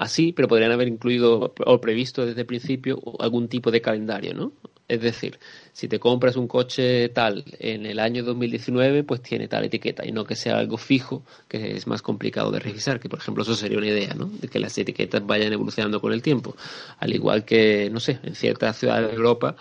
así, 0.03 0.33
pero 0.33 0.47
podrían 0.47 0.71
haber 0.71 0.87
incluido 0.87 1.53
o 1.65 1.81
previsto 1.81 2.25
desde 2.25 2.41
el 2.41 2.47
principio 2.47 3.01
algún 3.19 3.47
tipo 3.47 3.71
de 3.71 3.81
calendario, 3.81 4.33
¿no? 4.33 4.53
Es 4.87 5.01
decir, 5.01 5.39
si 5.71 5.87
te 5.87 5.97
compras 5.97 6.35
un 6.35 6.47
coche 6.47 7.09
tal 7.09 7.43
en 7.59 7.85
el 7.85 7.99
año 7.99 8.23
2019, 8.23 9.03
pues 9.03 9.21
tiene 9.21 9.47
tal 9.47 9.63
etiqueta 9.63 10.05
y 10.05 10.11
no 10.11 10.25
que 10.25 10.35
sea 10.35 10.57
algo 10.57 10.77
fijo, 10.77 11.23
que 11.47 11.75
es 11.75 11.87
más 11.87 12.01
complicado 12.01 12.51
de 12.51 12.59
revisar, 12.59 12.99
que 12.99 13.07
por 13.07 13.19
ejemplo 13.19 13.43
eso 13.43 13.55
sería 13.55 13.77
una 13.77 13.87
idea, 13.87 14.13
¿no? 14.13 14.25
De 14.25 14.49
que 14.49 14.59
las 14.59 14.77
etiquetas 14.77 15.25
vayan 15.25 15.53
evolucionando 15.53 16.01
con 16.01 16.11
el 16.11 16.21
tiempo. 16.21 16.55
Al 16.99 17.13
igual 17.13 17.45
que, 17.45 17.89
no 17.89 17.99
sé, 17.99 18.19
en 18.23 18.35
ciertas 18.35 18.77
ciudades 18.77 19.09
de 19.09 19.15
Europa 19.15 19.55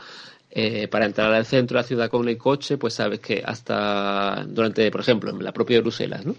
eh, 0.50 0.88
para 0.88 1.06
entrar 1.06 1.32
al 1.32 1.46
centro 1.46 1.78
de 1.78 1.82
la 1.82 1.88
ciudad 1.88 2.10
con 2.10 2.28
el 2.28 2.36
coche, 2.36 2.76
pues 2.76 2.94
sabes 2.94 3.20
que 3.20 3.42
hasta 3.44 4.44
durante, 4.46 4.90
por 4.90 5.00
ejemplo, 5.00 5.30
en 5.30 5.42
la 5.42 5.52
propia 5.52 5.80
Bruselas, 5.80 6.26
¿no? 6.26 6.34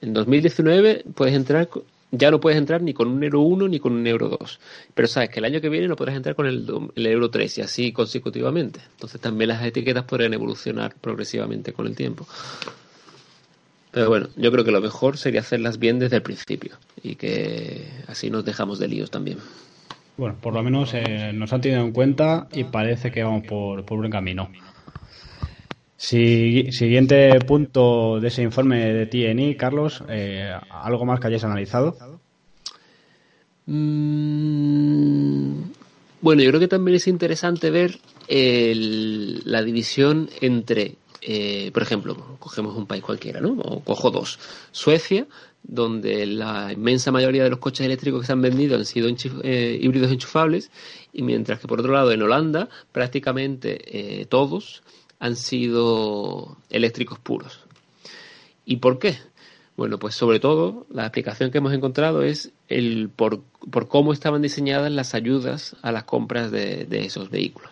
En 0.00 0.14
2019 0.14 1.04
puedes 1.14 1.34
entrar, 1.34 1.68
ya 2.12 2.30
no 2.30 2.40
puedes 2.40 2.58
entrar 2.58 2.82
ni 2.82 2.92
con 2.92 3.08
un 3.08 3.24
euro 3.24 3.40
1 3.40 3.68
ni 3.68 3.80
con 3.80 3.94
un 3.94 4.06
euro 4.06 4.28
2. 4.28 4.60
Pero 4.94 5.08
sabes 5.08 5.30
que 5.30 5.40
el 5.40 5.46
año 5.46 5.60
que 5.60 5.70
viene 5.70 5.88
no 5.88 5.96
podrás 5.96 6.14
entrar 6.14 6.36
con 6.36 6.46
el, 6.46 6.68
el 6.94 7.06
euro 7.06 7.30
3 7.30 7.58
y 7.58 7.60
así 7.62 7.92
consecutivamente. 7.92 8.80
Entonces 8.92 9.20
también 9.20 9.48
las 9.48 9.64
etiquetas 9.64 10.04
podrían 10.04 10.34
evolucionar 10.34 10.94
progresivamente 11.00 11.72
con 11.72 11.86
el 11.86 11.96
tiempo. 11.96 12.26
Pero 13.90 14.08
bueno, 14.08 14.28
yo 14.36 14.52
creo 14.52 14.64
que 14.64 14.70
lo 14.70 14.80
mejor 14.80 15.16
sería 15.16 15.40
hacerlas 15.40 15.78
bien 15.78 15.98
desde 15.98 16.16
el 16.16 16.22
principio 16.22 16.76
y 17.02 17.16
que 17.16 17.88
así 18.06 18.30
nos 18.30 18.44
dejamos 18.44 18.78
de 18.78 18.88
líos 18.88 19.10
también. 19.10 19.38
Bueno, 20.18 20.36
por 20.40 20.52
lo 20.52 20.62
menos 20.62 20.92
eh, 20.94 21.32
nos 21.34 21.52
han 21.52 21.62
tenido 21.62 21.82
en 21.82 21.92
cuenta 21.92 22.46
y 22.52 22.64
parece 22.64 23.10
que 23.10 23.22
vamos 23.22 23.46
por, 23.46 23.84
por 23.84 23.98
buen 23.98 24.10
camino. 24.10 24.50
Siguiente 26.02 27.38
punto 27.40 28.18
de 28.20 28.28
ese 28.28 28.42
informe 28.42 28.92
de 28.92 29.06
TNI, 29.06 29.56
Carlos, 29.56 30.02
eh, 30.08 30.52
¿algo 30.70 31.04
más 31.04 31.20
que 31.20 31.28
hayáis 31.28 31.44
analizado? 31.44 31.96
Mm, 33.66 35.62
bueno, 36.20 36.42
yo 36.42 36.50
creo 36.50 36.60
que 36.60 36.68
también 36.68 36.96
es 36.96 37.06
interesante 37.06 37.70
ver 37.70 37.98
la 38.28 39.62
división 39.62 40.28
entre 40.40 40.96
eh, 41.24 41.70
por 41.72 41.84
ejemplo, 41.84 42.16
cogemos 42.40 42.76
un 42.76 42.86
país 42.86 43.02
cualquiera, 43.02 43.40
¿no? 43.40 43.52
O 43.52 43.80
cojo 43.84 44.10
dos. 44.10 44.40
Suecia, 44.72 45.28
donde 45.62 46.26
la 46.26 46.72
inmensa 46.72 47.12
mayoría 47.12 47.44
de 47.44 47.50
los 47.50 47.60
coches 47.60 47.86
eléctricos 47.86 48.22
que 48.22 48.26
se 48.26 48.32
han 48.32 48.42
vendido 48.42 48.76
han 48.76 48.84
sido 48.84 49.08
eh, 49.42 49.78
híbridos 49.80 50.10
enchufables, 50.10 50.72
y 51.12 51.22
mientras 51.22 51.60
que 51.60 51.68
por 51.68 51.78
otro 51.78 51.92
lado 51.92 52.10
en 52.10 52.22
Holanda 52.22 52.68
prácticamente 52.90 54.20
eh, 54.20 54.26
todos 54.26 54.82
han 55.22 55.36
sido 55.36 56.56
eléctricos 56.68 57.18
puros. 57.18 57.60
¿Y 58.64 58.76
por 58.76 58.98
qué? 58.98 59.18
Bueno, 59.76 59.98
pues 59.98 60.16
sobre 60.16 60.40
todo 60.40 60.86
la 60.90 61.04
explicación 61.04 61.50
que 61.50 61.58
hemos 61.58 61.72
encontrado 61.72 62.22
es 62.22 62.50
el 62.68 63.08
por, 63.08 63.42
cómo 63.88 64.12
estaban 64.12 64.42
diseñadas 64.42 64.90
las 64.90 65.14
ayudas 65.14 65.76
a 65.80 65.92
las 65.92 66.04
compras 66.04 66.50
de 66.50 66.86
esos 66.90 67.30
vehículos. 67.30 67.70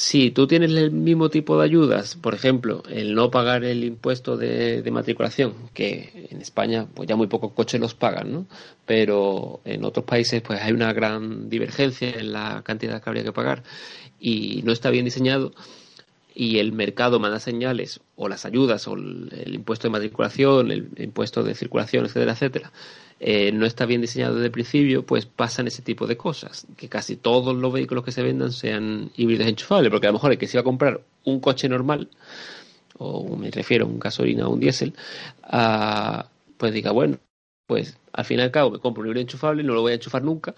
Si 0.00 0.30
tú 0.30 0.46
tienes 0.46 0.70
el 0.70 0.92
mismo 0.92 1.28
tipo 1.28 1.58
de 1.58 1.64
ayudas, 1.64 2.14
por 2.14 2.32
ejemplo, 2.32 2.84
el 2.88 3.16
no 3.16 3.32
pagar 3.32 3.64
el 3.64 3.82
impuesto 3.82 4.36
de, 4.36 4.88
matriculación, 4.92 5.54
que 5.74 6.28
en 6.30 6.40
España 6.40 6.86
pues 6.94 7.08
ya 7.08 7.16
muy 7.16 7.26
pocos 7.26 7.50
coches 7.50 7.80
los 7.80 7.94
pagan, 7.94 8.32
¿no? 8.32 8.46
Pero 8.86 9.60
en 9.64 9.84
otros 9.84 10.04
países 10.04 10.40
pues 10.40 10.62
hay 10.62 10.70
una 10.70 10.92
gran 10.92 11.50
divergencia 11.50 12.10
en 12.10 12.32
la 12.32 12.62
cantidad 12.62 13.02
que 13.02 13.10
habría 13.10 13.24
que 13.24 13.32
pagar 13.32 13.64
y 14.20 14.62
no 14.64 14.70
está 14.70 14.90
bien 14.90 15.04
diseñado 15.04 15.52
y 16.40 16.60
el 16.60 16.70
mercado 16.70 17.18
manda 17.18 17.40
señales 17.40 17.98
o 18.14 18.28
las 18.28 18.46
ayudas 18.46 18.86
o 18.86 18.94
el 18.94 19.52
impuesto 19.52 19.88
de 19.88 19.90
matriculación, 19.90 20.70
el 20.70 20.88
impuesto 20.96 21.42
de 21.42 21.56
circulación, 21.56 22.04
etcétera, 22.04 22.32
etcétera, 22.34 22.72
eh, 23.18 23.50
no 23.50 23.66
está 23.66 23.86
bien 23.86 24.00
diseñado 24.00 24.34
desde 24.34 24.46
el 24.46 24.52
principio, 24.52 25.04
pues 25.04 25.26
pasan 25.26 25.66
ese 25.66 25.82
tipo 25.82 26.06
de 26.06 26.16
cosas. 26.16 26.68
Que 26.76 26.88
casi 26.88 27.16
todos 27.16 27.56
los 27.56 27.72
vehículos 27.72 28.04
que 28.04 28.12
se 28.12 28.22
vendan 28.22 28.52
sean 28.52 29.10
híbridos 29.16 29.48
enchufables, 29.48 29.90
porque 29.90 30.06
a 30.06 30.10
lo 30.10 30.14
mejor 30.14 30.30
el 30.30 30.38
que 30.38 30.46
se 30.46 30.56
iba 30.56 30.60
a 30.60 30.64
comprar 30.64 31.00
un 31.24 31.40
coche 31.40 31.68
normal, 31.68 32.08
o 32.98 33.36
me 33.36 33.50
refiero 33.50 33.86
a 33.86 33.88
un 33.88 33.98
gasolina 33.98 34.46
o 34.46 34.52
un 34.52 34.60
diésel, 34.60 34.94
pues 36.56 36.72
diga, 36.72 36.92
bueno, 36.92 37.18
pues 37.66 37.98
al 38.12 38.24
fin 38.24 38.38
y 38.38 38.42
al 38.42 38.52
cabo 38.52 38.70
me 38.70 38.78
compro 38.78 39.02
un 39.02 39.08
híbrido 39.08 39.22
enchufable, 39.22 39.64
no 39.64 39.74
lo 39.74 39.80
voy 39.80 39.90
a 39.90 39.96
enchufar 39.96 40.22
nunca, 40.22 40.54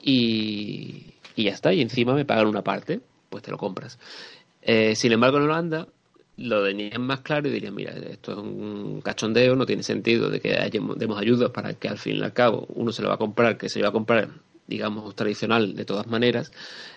y, 0.00 1.14
ya 1.36 1.50
está, 1.50 1.72
y 1.72 1.80
encima 1.80 2.14
me 2.14 2.24
pagan 2.24 2.46
una 2.46 2.62
parte, 2.62 3.00
pues 3.28 3.42
te 3.42 3.50
lo 3.50 3.58
compras. 3.58 3.98
Eh, 4.68 4.96
sin 4.96 5.12
embargo, 5.12 5.36
en 5.36 5.44
Holanda 5.44 5.86
lo 6.38 6.64
tenían 6.64 7.00
más 7.02 7.20
claro 7.20 7.48
y 7.48 7.52
dirían, 7.52 7.74
mira, 7.74 7.92
esto 7.92 8.32
es 8.32 8.38
un 8.38 9.00
cachondeo, 9.00 9.54
no 9.54 9.64
tiene 9.64 9.84
sentido 9.84 10.28
de 10.28 10.40
que 10.40 10.50
demos 10.96 11.18
ayuda 11.18 11.52
para 11.52 11.74
que 11.74 11.88
al 11.88 11.98
fin 11.98 12.16
y 12.16 12.22
al 12.22 12.32
cabo 12.32 12.66
uno 12.74 12.90
se 12.90 13.00
lo 13.00 13.08
va 13.08 13.14
a 13.14 13.18
comprar, 13.18 13.56
que 13.56 13.68
se 13.68 13.78
lo 13.78 13.84
va 13.84 13.90
a 13.90 13.92
comprar, 13.92 14.28
digamos, 14.66 15.14
tradicional 15.14 15.76
de 15.76 15.84
todas 15.84 16.08
maneras, 16.08 16.50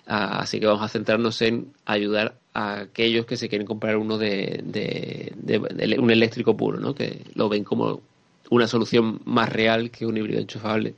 ah, 0.07 0.39
así 0.39 0.59
que 0.59 0.65
vamos 0.65 0.81
a 0.81 0.89
centrarnos 0.89 1.41
en 1.43 1.71
ayudar 1.85 2.35
a 2.53 2.79
aquellos 2.81 3.27
que 3.27 3.37
se 3.37 3.47
quieren 3.49 3.67
comprar 3.67 3.97
uno 3.97 4.17
de, 4.17 4.61
de, 4.63 5.97
un 5.99 6.09
eléctrico 6.09 6.57
puro, 6.57 6.79
¿no? 6.79 6.95
que 6.95 7.21
lo 7.35 7.49
ven 7.49 7.63
como 7.63 8.01
una 8.49 8.67
solución 8.67 9.21
más 9.25 9.47
real 9.47 9.91
que 9.91 10.07
un 10.07 10.17
híbrido 10.17 10.41
enchufable, 10.41 10.95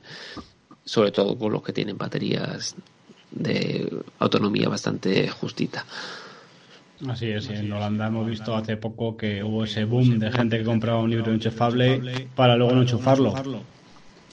sobre 0.86 1.12
todo 1.12 1.38
con 1.38 1.52
los 1.52 1.62
que 1.62 1.74
tienen 1.74 1.98
baterías 1.98 2.74
de 3.30 3.88
autonomía 4.18 4.68
bastante 4.70 5.28
justita. 5.28 5.84
Así 7.08 7.30
es, 7.30 7.48
en 7.48 7.72
Holanda 7.72 8.06
hemos 8.06 8.28
visto 8.28 8.54
hace 8.54 8.76
poco 8.76 9.16
que 9.16 9.42
hubo 9.42 9.64
ese 9.64 9.84
boom 9.84 10.18
de 10.18 10.30
gente 10.30 10.58
que 10.58 10.64
compraba 10.64 11.00
un 11.00 11.10
libro 11.10 11.32
enchufable 11.32 12.28
para 12.34 12.56
luego 12.56 12.74
no 12.74 12.82
enchufarlo. 12.82 13.34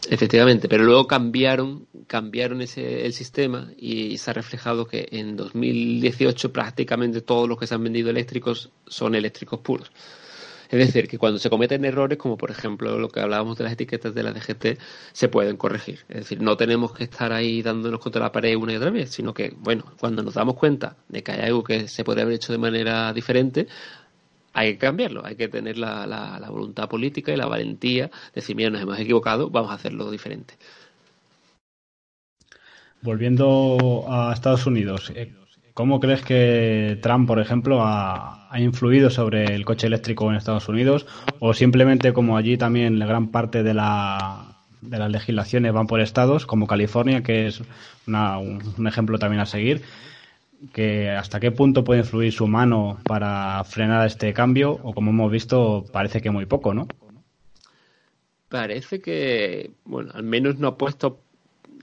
Efectivamente, 0.09 0.69
pero 0.69 0.83
luego 0.83 1.07
cambiaron, 1.07 1.87
cambiaron 2.07 2.61
ese, 2.61 3.05
el 3.05 3.13
sistema 3.13 3.69
y 3.77 4.17
se 4.17 4.31
ha 4.31 4.33
reflejado 4.33 4.85
que 4.87 5.07
en 5.11 5.35
2018 5.35 6.53
prácticamente 6.53 7.21
todos 7.21 7.49
los 7.49 7.59
que 7.59 7.67
se 7.67 7.75
han 7.75 7.83
vendido 7.83 8.09
eléctricos 8.09 8.69
son 8.87 9.15
eléctricos 9.15 9.59
puros. 9.59 9.91
Es 10.69 10.77
decir, 10.77 11.07
que 11.07 11.17
cuando 11.17 11.39
se 11.39 11.49
cometen 11.49 11.83
errores, 11.83 12.19
como 12.19 12.37
por 12.37 12.51
ejemplo 12.51 12.99
lo 12.99 13.09
que 13.09 13.19
hablábamos 13.19 13.57
de 13.57 13.63
las 13.63 13.73
etiquetas 13.73 14.13
de 14.13 14.21
la 14.21 14.33
DGT, 14.33 14.79
se 15.13 15.27
pueden 15.27 15.57
corregir. 15.57 16.01
Es 16.09 16.17
decir, 16.17 16.41
no 16.41 16.57
tenemos 16.57 16.93
que 16.93 17.05
estar 17.05 17.33
ahí 17.33 17.63
dándonos 17.63 17.99
contra 17.99 18.21
la 18.21 18.31
pared 18.31 18.55
una 18.55 18.73
y 18.73 18.75
otra 18.75 18.91
vez, 18.91 19.09
sino 19.09 19.33
que, 19.33 19.51
bueno, 19.57 19.83
cuando 19.99 20.21
nos 20.21 20.35
damos 20.35 20.55
cuenta 20.55 20.95
de 21.07 21.23
que 21.23 21.31
hay 21.31 21.41
algo 21.41 21.63
que 21.63 21.87
se 21.87 22.03
puede 22.03 22.21
haber 22.21 22.35
hecho 22.35 22.51
de 22.53 22.59
manera 22.59 23.11
diferente, 23.13 23.67
hay 24.53 24.73
que 24.73 24.77
cambiarlo, 24.77 25.25
hay 25.25 25.35
que 25.35 25.47
tener 25.47 25.77
la, 25.77 26.05
la, 26.05 26.49
voluntad 26.49 26.87
política 26.87 27.33
y 27.33 27.37
la 27.37 27.47
valentía 27.47 28.07
de 28.07 28.11
decir, 28.35 28.55
mira, 28.55 28.69
nos 28.69 28.81
hemos 28.81 28.99
equivocado, 28.99 29.49
vamos 29.49 29.71
a 29.71 29.75
hacerlo 29.75 30.11
diferente. 30.11 30.55
Volviendo 33.01 34.05
a 34.07 34.33
Estados 34.33 34.65
Unidos, 34.65 35.11
eh, 35.15 35.33
¿Cómo 35.79 36.01
crees 36.01 36.21
que 36.23 36.99
Trump, 37.01 37.25
por 37.25 37.39
ejemplo, 37.39 37.79
ha, 37.81 38.49
influido 38.59 39.09
sobre 39.09 39.45
el 39.55 39.63
coche 39.63 39.87
eléctrico 39.87 40.29
en 40.29 40.35
Estados 40.35 40.67
Unidos? 40.67 41.07
¿O 41.39 41.53
simplemente 41.53 42.11
como 42.11 42.35
allí 42.35 42.57
también 42.57 42.99
la 42.99 43.05
gran 43.05 43.29
parte 43.29 43.63
de, 43.63 43.73
la, 43.73 44.57
de 44.81 44.99
las 44.99 45.09
legislaciones 45.09 45.71
van 45.71 45.87
por 45.87 46.01
estados, 46.01 46.45
como 46.45 46.67
California, 46.67 47.23
que 47.23 47.47
es 47.47 47.61
un, 48.07 48.87
ejemplo 48.87 49.19
también 49.19 49.39
a 49.39 49.45
seguir? 49.45 49.81
que 50.73 51.11
hasta 51.11 51.39
qué 51.39 51.51
punto 51.51 51.85
puede 51.85 52.01
influir 52.01 52.33
su 52.33 52.45
mano 52.45 52.99
para 53.05 53.63
frenar 53.63 54.05
este 54.05 54.33
cambio 54.33 54.71
o 54.83 54.93
como 54.93 55.11
hemos 55.11 55.31
visto 55.31 55.85
parece 55.93 56.19
que 56.21 56.29
muy 56.29 56.45
poco, 56.45 56.73
¿no? 56.73 56.89
Parece 58.49 58.99
que, 58.99 59.71
bueno, 59.85 60.11
al 60.13 60.23
menos 60.23 60.57
no 60.59 60.67
ha 60.67 60.77
puesto 60.77 61.21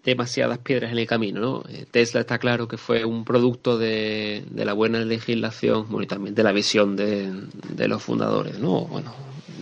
demasiadas 0.07 0.59
piedras 0.59 0.93
en 0.93 0.99
el 0.99 1.07
camino. 1.07 1.41
¿no? 1.41 1.65
Eh, 1.69 1.85
Tesla 1.91 2.21
está 2.21 2.39
claro 2.39 2.69
que 2.69 2.79
fue 2.79 3.05
un 3.05 3.25
producto 3.25 3.77
de, 3.77 4.45
la 4.55 4.73
buena 4.73 5.01
legislación 5.01 5.87
y 6.01 6.07
también 6.07 6.35
de 6.35 6.43
la 6.43 6.53
visión 6.53 6.97
de, 6.97 7.89
los 7.89 8.03
fundadores, 8.03 8.59
¿no? 8.59 8.87
bueno, 8.87 9.13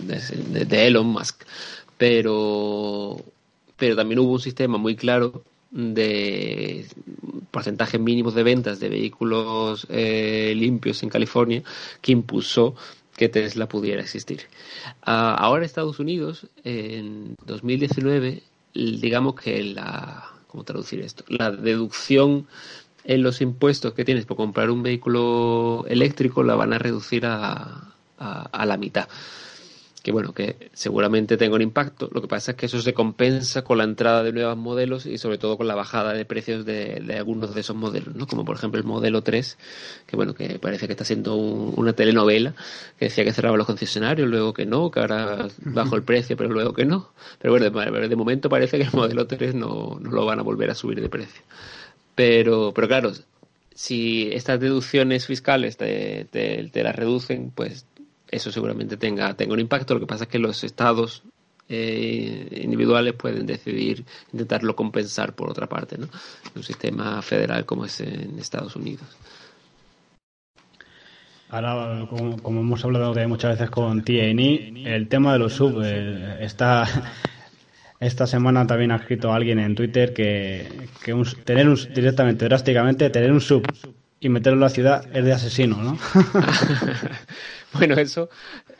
de, 0.03 0.87
Elon 0.87 1.07
Musk. 1.07 1.43
Pero, 1.97 3.17
pero 3.75 3.95
también 3.95 4.19
hubo 4.19 4.33
un 4.33 4.39
sistema 4.39 4.77
muy 4.77 4.95
claro 4.95 5.43
de 5.71 6.85
porcentajes 7.51 7.99
mínimos 7.99 8.35
de 8.35 8.43
ventas 8.43 8.79
de 8.79 8.89
vehículos 8.89 9.87
eh, 9.89 10.53
limpios 10.55 11.03
en 11.03 11.09
California 11.09 11.63
que 12.01 12.11
impulsó 12.11 12.75
que 13.17 13.29
Tesla 13.29 13.67
pudiera 13.67 14.01
existir. 14.01 14.41
Ah, 15.01 15.35
ahora 15.39 15.65
Estados 15.65 15.99
Unidos, 15.99 16.47
en 16.63 17.35
2019, 17.45 18.43
digamos 18.73 19.35
que 19.35 19.63
la, 19.63 20.34
¿cómo 20.55 20.63
traducir 20.63 21.01
esto? 21.01 21.25
La 21.27 21.51
deducción 21.51 22.47
en 23.03 23.23
los 23.23 23.41
impuestos 23.41 23.93
que 23.93 24.05
tienes 24.05 24.25
por 24.25 24.37
comprar 24.37 24.71
un 24.71 24.83
vehículo 24.83 25.83
eléctrico 25.89 26.43
la 26.43 26.55
van 26.55 26.71
a 26.71 26.79
reducir 26.79 27.25
a, 27.25 27.93
a 28.17 28.65
la 28.65 28.77
mitad 28.77 29.09
que 30.05 30.11
bueno, 30.11 30.33
que 30.33 30.69
seguramente 30.73 31.35
tenga 31.35 31.55
un 31.55 31.63
impacto. 31.63 32.11
Lo 32.13 32.21
que 32.21 32.27
pasa 32.27 32.51
es 32.51 32.57
que 32.57 32.67
eso 32.67 32.79
se 32.79 32.93
compensa 32.93 33.63
con 33.63 33.79
la 33.79 33.85
entrada 33.85 34.21
de 34.21 34.33
nuevos 34.33 34.55
modelos 34.55 35.07
y 35.07 35.17
sobre 35.17 35.39
todo 35.39 35.57
con 35.57 35.67
la 35.67 35.73
bajada 35.73 36.13
de 36.13 36.25
precios 36.25 36.63
de, 36.63 37.03
algunos 37.17 37.55
de 37.55 37.61
esos 37.61 37.75
modelos, 37.75 38.13
¿no? 38.13 38.27
Como 38.27 38.45
por 38.45 38.55
ejemplo 38.55 38.79
el 38.79 38.85
modelo 38.85 39.23
3, 39.23 39.57
que 40.05 40.15
bueno, 40.15 40.35
que 40.35 40.59
parece 40.59 40.85
que 40.85 40.93
está 40.93 41.05
siendo 41.05 41.35
una 41.35 41.93
telenovela, 41.93 42.53
que 42.99 43.05
decía 43.05 43.23
que 43.23 43.33
cerraba 43.33 43.57
los 43.57 43.65
concesionarios, 43.65 44.29
luego 44.29 44.53
que 44.53 44.67
no, 44.67 44.91
que 44.91 44.99
ahora 44.99 45.47
bajó 45.61 45.95
el 45.95 46.03
precio, 46.03 46.37
pero 46.37 46.51
luego 46.51 46.71
que 46.73 46.85
no. 46.85 47.09
Pero 47.39 47.53
bueno, 47.57 47.67
de, 48.07 48.15
momento 48.15 48.47
parece 48.47 48.77
que 48.77 48.83
el 48.83 48.93
modelo 48.93 49.25
3 49.25 49.55
no, 49.55 49.97
no 49.99 50.11
lo 50.11 50.23
van 50.23 50.37
a 50.37 50.43
volver 50.43 50.69
a 50.69 50.75
subir 50.75 51.01
de 51.01 51.09
precio. 51.09 51.41
Pero, 52.13 52.73
pero 52.75 52.87
claro, 52.87 53.11
si 53.73 54.29
estas 54.33 54.59
deducciones 54.59 55.25
fiscales 55.25 55.77
te, 55.77 56.27
te, 56.29 56.69
te 56.71 56.83
las 56.83 56.95
reducen, 56.95 57.49
pues 57.55 57.87
eso 58.29 58.51
seguramente 58.51 58.97
tenga, 58.97 59.33
tenga 59.33 59.53
un 59.53 59.59
impacto. 59.59 59.93
Lo 59.93 59.99
que 59.99 60.07
pasa 60.07 60.25
es 60.25 60.29
que 60.29 60.39
los 60.39 60.63
estados 60.63 61.23
eh, 61.67 62.61
individuales 62.63 63.13
pueden 63.13 63.45
decidir 63.45 64.05
intentarlo 64.31 64.75
compensar 64.75 65.33
por 65.33 65.49
otra 65.49 65.67
parte, 65.67 65.97
¿no? 65.97 66.07
Un 66.55 66.63
sistema 66.63 67.21
federal 67.21 67.65
como 67.65 67.85
es 67.85 68.01
en 68.01 68.37
Estados 68.37 68.75
Unidos. 68.75 69.07
Ahora, 71.49 72.07
como, 72.09 72.59
hemos 72.59 72.83
hablado 72.83 73.13
muchas 73.27 73.51
veces 73.51 73.69
con 73.69 74.03
TNI, 74.03 74.83
el 74.85 75.07
tema 75.07 75.33
de 75.33 75.39
los 75.39 75.53
sub 75.53 75.81
eh, 75.83 76.37
está. 76.41 76.85
Esta 77.97 78.27
semana 78.27 78.67
también 78.67 78.91
ha 78.91 78.97
escrito 78.97 79.31
alguien 79.31 79.57
en 79.57 79.73
Twitter 79.73 80.13
que, 80.13 80.67
que 81.01 81.15
tener 81.45 81.69
un, 81.69 81.79
directamente, 81.95 82.43
drásticamente, 82.45 83.09
tener 83.09 83.31
un 83.31 83.39
sub 83.39 83.65
y 84.19 84.29
meterlo 84.29 84.57
en 84.57 84.61
la 84.61 84.69
ciudad 84.69 85.05
es 85.15 85.23
de 85.23 85.33
asesino, 85.33 85.81
¿no? 85.81 85.97
bueno, 87.73 87.95
eso. 87.95 88.29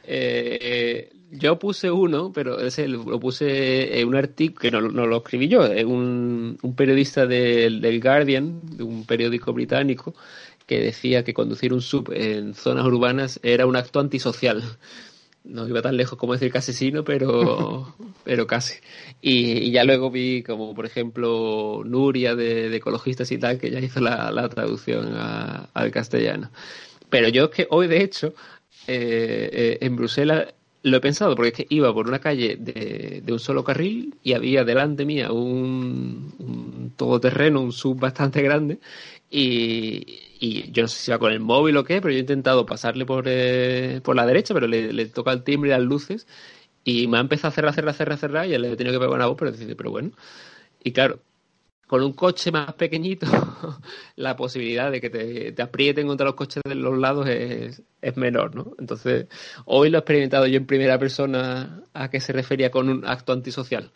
Eh, 0.04 1.12
yo 1.32 1.60
puse 1.60 1.92
uno, 1.92 2.32
pero 2.34 2.60
ese 2.60 2.88
lo 2.88 3.20
puse 3.20 4.00
en 4.00 4.08
un 4.08 4.16
artículo 4.16 4.60
que 4.60 4.72
no, 4.72 4.82
lo 4.82 5.18
escribí 5.18 5.48
yo, 5.48 5.62
un, 5.86 6.58
un 6.62 6.76
periodista 6.76 7.26
del, 7.26 7.82
del 7.82 8.02
Guardian, 8.02 8.62
de 8.64 8.84
un 8.84 9.06
periódico 9.06 9.52
británico, 9.54 10.16
que 10.66 10.80
decía 10.80 11.24
que 11.24 11.34
conducir 11.34 11.74
un 11.74 11.82
sub 11.82 12.12
en 12.14 12.54
zonas 12.54 12.86
urbanas 12.86 13.40
era 13.44 13.66
un 13.66 13.76
acto 13.76 14.00
antisocial 14.00 14.64
no 15.46 15.68
iba 15.68 15.82
tan 15.82 15.98
lejos 15.98 16.18
como 16.18 16.34
decir 16.34 16.52
que 16.52 16.58
asesino, 16.58 17.04
pero, 17.04 17.96
pero 18.24 18.48
casi. 18.48 18.76
Y, 19.22 19.72
ya 19.72 19.84
luego 19.84 20.12
vi 20.12 20.43
como, 20.43 20.74
por 20.76 20.86
ejemplo, 20.86 21.82
Nuria 21.86 22.36
de, 22.36 22.76
Ecologistas 22.76 23.32
y 23.32 23.38
tal, 23.38 23.58
que 23.58 23.72
ya 23.72 23.80
hizo 23.80 24.00
la, 24.00 24.50
traducción 24.50 25.16
al 25.16 25.91
castellano. 25.91 26.52
Pero 27.10 27.30
yo 27.30 27.46
es 27.46 27.50
que 27.52 27.68
hoy, 27.70 27.88
de 27.88 28.04
hecho, 28.04 28.34
en 28.88 29.96
Bruselas 29.96 30.48
lo 30.86 30.98
he 30.98 31.02
pensado 31.02 31.36
porque 31.36 31.50
es 31.50 31.56
que 31.56 31.68
iba 31.70 31.91
por 31.91 32.08
una 32.08 32.20
calle 32.20 32.58
de, 32.58 33.24
un 33.32 33.39
solo 33.39 33.64
carril 33.64 34.14
y 34.22 34.34
había 34.34 34.64
delante 34.64 35.04
mía 35.04 35.32
un, 35.32 36.93
todoterreno, 36.96 37.60
un 37.60 37.72
sub 37.72 38.00
bastante 38.00 38.43
grande 38.43 38.78
y, 39.30 40.71
yo 40.71 40.84
no 40.84 40.88
sé 40.88 40.97
si 40.99 41.11
iba 41.11 41.19
con 41.19 41.32
el 41.32 41.39
móvil 41.39 41.78
o 41.78 41.84
qué, 41.84 42.01
pero 42.01 42.11
yo 42.11 42.17
he 42.17 42.21
intentado 42.21 42.65
pasarle 42.65 43.05
por, 43.05 43.26
eh, 43.28 44.01
por 44.03 44.15
la 44.15 44.26
derecha, 44.26 44.53
pero 44.53 44.67
le, 44.67 45.05
toca 45.07 45.32
el 45.32 45.43
timbre 45.43 45.69
y 45.69 45.73
las 45.73 45.82
luces 45.82 46.28
y 46.84 47.07
me 47.07 47.17
ha 47.17 47.21
empezado 47.21 47.49
a 47.49 47.51
cerrar, 47.51 47.73
cerrar, 47.73 47.95
cerrar, 47.95 48.17
cerrar 48.19 48.45
y 48.47 48.57
le 48.57 48.73
he 48.73 48.76
tenido 48.76 48.93
que 48.93 48.99
pegar 48.99 49.15
una 49.15 49.28
voz, 49.28 49.38
pero, 49.39 49.51
pero 49.78 49.91
bueno. 49.91 50.11
Y 50.84 50.91
claro, 50.91 51.19
con 51.88 52.01
un 52.01 52.13
coche 52.13 52.51
más 52.51 52.73
pequeñito, 52.73 53.28
la 54.15 54.36
posibilidad 54.36 54.91
de 54.91 55.01
que 55.01 55.09
te, 55.09 55.61
aprieten 55.61 56.07
contra 56.07 56.26
los 56.26 56.36
coches 56.36 56.61
de 56.65 56.76
los 56.76 56.97
lados 56.97 57.28
es, 57.28 57.82
menor, 58.15 58.55
¿no? 58.55 58.73
Entonces, 58.80 59.28
hoy 59.65 59.89
lo 59.89 59.97
he 59.97 59.99
experimentado 59.99 60.47
yo 60.47 60.57
en 60.57 60.65
primera 60.65 60.97
persona 60.99 61.84
a 61.93 62.09
qué 62.09 62.19
se 62.19 62.34
refería 62.34 62.71
con 62.71 62.89
un 62.89 63.05
acto 63.05 63.34
antisocial, 63.34 63.91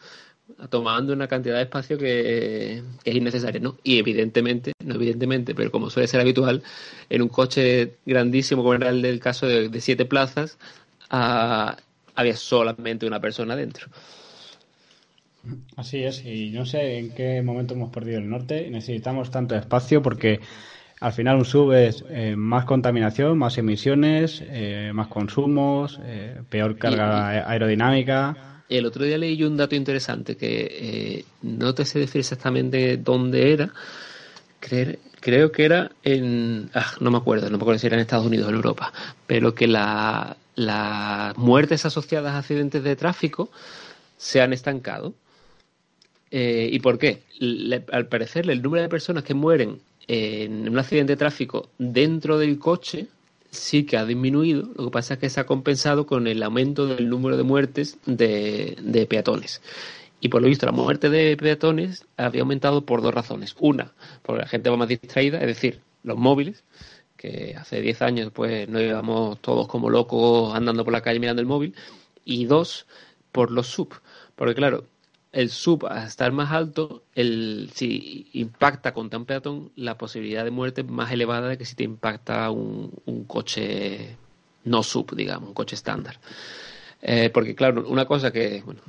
tomando 0.70 1.14
una 1.14 1.28
cantidad 1.28 1.56
de 1.56 1.64
espacio 1.64 1.97
que, 1.97 2.84
es 3.04 3.16
innecesaria, 3.16 3.60
¿no? 3.60 3.78
Y 3.84 4.00
evidentemente, 4.00 4.74
no 4.84 4.95
evidentemente, 4.95 5.56
pero 5.56 5.72
como 5.72 5.89
suele 5.89 6.08
ser 6.08 6.22
habitual, 6.22 6.64
en 7.10 7.22
un 7.22 7.30
coche 7.30 7.95
grandísimo, 8.06 8.62
como 8.62 8.76
era 8.76 8.89
el 8.89 9.02
del 9.02 9.20
caso 9.20 9.47
de, 9.47 9.82
siete 9.82 10.06
plazas, 10.06 10.58
ah, 11.10 11.78
había 12.16 12.36
solamente 12.36 13.06
una 13.06 13.20
persona 13.20 13.56
dentro. 13.56 13.88
Así 15.78 16.04
es, 16.04 16.26
y 16.26 16.52
no 16.52 16.66
sé 16.66 16.97
en 16.97 17.14
qué 17.14 17.41
momento 17.41 17.74
hemos 17.74 17.91
perdido 17.91 18.20
el 18.20 18.30
norte. 18.30 18.70
Necesitamos 18.70 19.32
tanto 19.32 19.56
espacio 19.56 20.02
porque 20.02 20.41
al 21.00 21.14
final 21.14 21.38
un 21.38 21.45
sub 21.45 21.72
es 21.72 22.04
eh, 22.10 22.36
más 22.36 22.66
contaminación, 22.66 23.38
más 23.38 23.58
emisiones, 23.58 24.43
eh, 24.45 24.91
más 24.93 25.08
consumos, 25.08 26.00
eh, 26.04 26.41
peor 26.50 26.78
carga 26.78 27.50
aerodinámica. 27.50 28.59
El 28.70 28.86
otro 28.86 29.03
día 29.03 29.17
leí 29.17 29.43
un 29.43 29.57
dato 29.57 29.76
interesante 29.76 30.38
que 30.38 31.26
no 31.41 31.74
te 31.74 31.86
sé 31.86 31.99
decir 31.99 32.20
exactamente 32.20 32.97
dónde 32.97 33.51
era. 33.51 33.74
creo 35.20 35.51
que 35.51 35.65
era 35.65 35.91
en. 36.03 36.70
Ah, 36.76 36.93
no 36.99 37.09
me 37.09 37.17
acuerdo, 37.17 37.49
no 37.49 37.57
me 37.57 37.63
acuerdo 37.63 37.80
si 37.80 37.88
era 37.88 37.95
en 37.95 38.01
Estados 38.01 38.28
Unidos 38.28 38.45
o 38.45 38.49
en 38.49 38.55
Europa. 38.55 38.93
Pero 39.26 39.55
que 39.55 39.67
las 39.67 41.36
muertes 41.38 41.86
asociadas 41.86 42.34
a 42.34 42.38
accidentes 42.38 42.84
de 42.84 42.95
tráfico 42.95 43.49
se 44.17 44.39
han 44.41 44.53
estancado. 44.53 45.15
Eh, 46.32 46.70
¿Y 46.72 46.80
por 46.80 46.99
qué? 46.99 47.24
al 47.91 48.07
parecer, 48.07 48.49
el 48.49 48.61
número 48.61 48.84
de 48.84 48.89
personas 48.89 49.24
que 49.24 49.34
mueren 49.34 49.82
en 50.07 50.70
un 50.70 50.78
accidente 50.78 51.13
de 51.13 51.17
tráfico 51.17 51.70
dentro 51.78 52.38
del 52.38 52.59
coche 52.59 53.07
sí 53.52 53.86
que 53.86 53.97
ha 53.97 54.06
disminuido. 54.06 54.70
Lo 54.76 54.86
que 54.86 54.91
pasa 54.91 55.14
es 55.16 55.20
que 55.20 55.30
se 55.30 55.39
ha 55.39 55.45
compensado 55.45 56.06
con 56.06 56.28
el 56.28 56.41
aumento 56.43 56.88
del 56.88 57.10
número 57.10 57.38
de 57.38 57.43
muertes 57.43 57.97
de, 58.06 59.08
peatones. 59.10 59.62
Y 60.22 60.30
por 60.30 60.41
lo 60.41 60.47
visto, 60.47 60.66
la 60.66 60.72
muerte 60.72 61.10
de 61.10 61.38
peatones 61.38 62.06
había 62.18 62.41
aumentado 62.41 62.86
por 62.86 63.02
dos 63.02 63.14
razones. 63.14 63.56
Una, 63.60 63.93
porque 64.22 64.41
la 64.41 64.47
gente 64.47 64.70
va 64.70 64.78
más 64.78 64.89
distraída, 64.89 65.39
es 65.39 65.47
decir, 65.47 65.82
los 66.04 66.18
móviles, 66.18 66.64
que 67.18 67.56
hace 67.58 67.82
10 67.82 68.02
años 68.02 68.32
pues 68.34 68.70
no 68.70 68.80
íbamos 68.80 69.41
todos 69.41 69.68
como 69.68 69.89
locos 69.89 70.56
andando 70.56 70.86
por 70.86 70.93
la 70.93 71.02
calle 71.02 71.20
mirando 71.20 71.41
el 71.41 71.47
móvil. 71.47 71.76
Y 72.26 72.45
dos, 72.45 72.86
por 73.32 73.52
los 73.52 73.68
sub. 73.68 73.93
Porque 74.36 74.56
claro, 74.56 74.86
el 75.32 75.49
sub 75.49 75.86
a 75.86 76.05
estar 76.05 76.32
más 76.32 76.51
alto, 76.51 77.03
el, 77.13 77.69
si 77.73 78.30
impacta 78.34 78.93
contra 78.93 79.19
un 79.19 79.25
peatón, 79.25 79.71
la 79.75 79.97
posibilidad 79.97 80.43
de 80.43 80.51
muerte 80.51 80.82
es 80.82 80.88
más 80.88 81.11
elevada 81.11 81.49
de 81.49 81.57
que 81.57 81.65
si 81.65 81.75
te 81.75 81.84
impacta 81.84 82.49
un, 82.49 82.91
coche 83.27 84.17
no 84.65 84.84
sub, 84.84 85.15
digamos, 85.15 85.49
un 85.49 85.53
coche 85.53 85.75
estándar. 85.75 86.19
Eh, 87.01 87.30
porque 87.32 87.55
claro, 87.55 87.88
una 87.88 88.05
cosa 88.05 88.32
que, 88.32 88.61
bueno, 88.65 88.82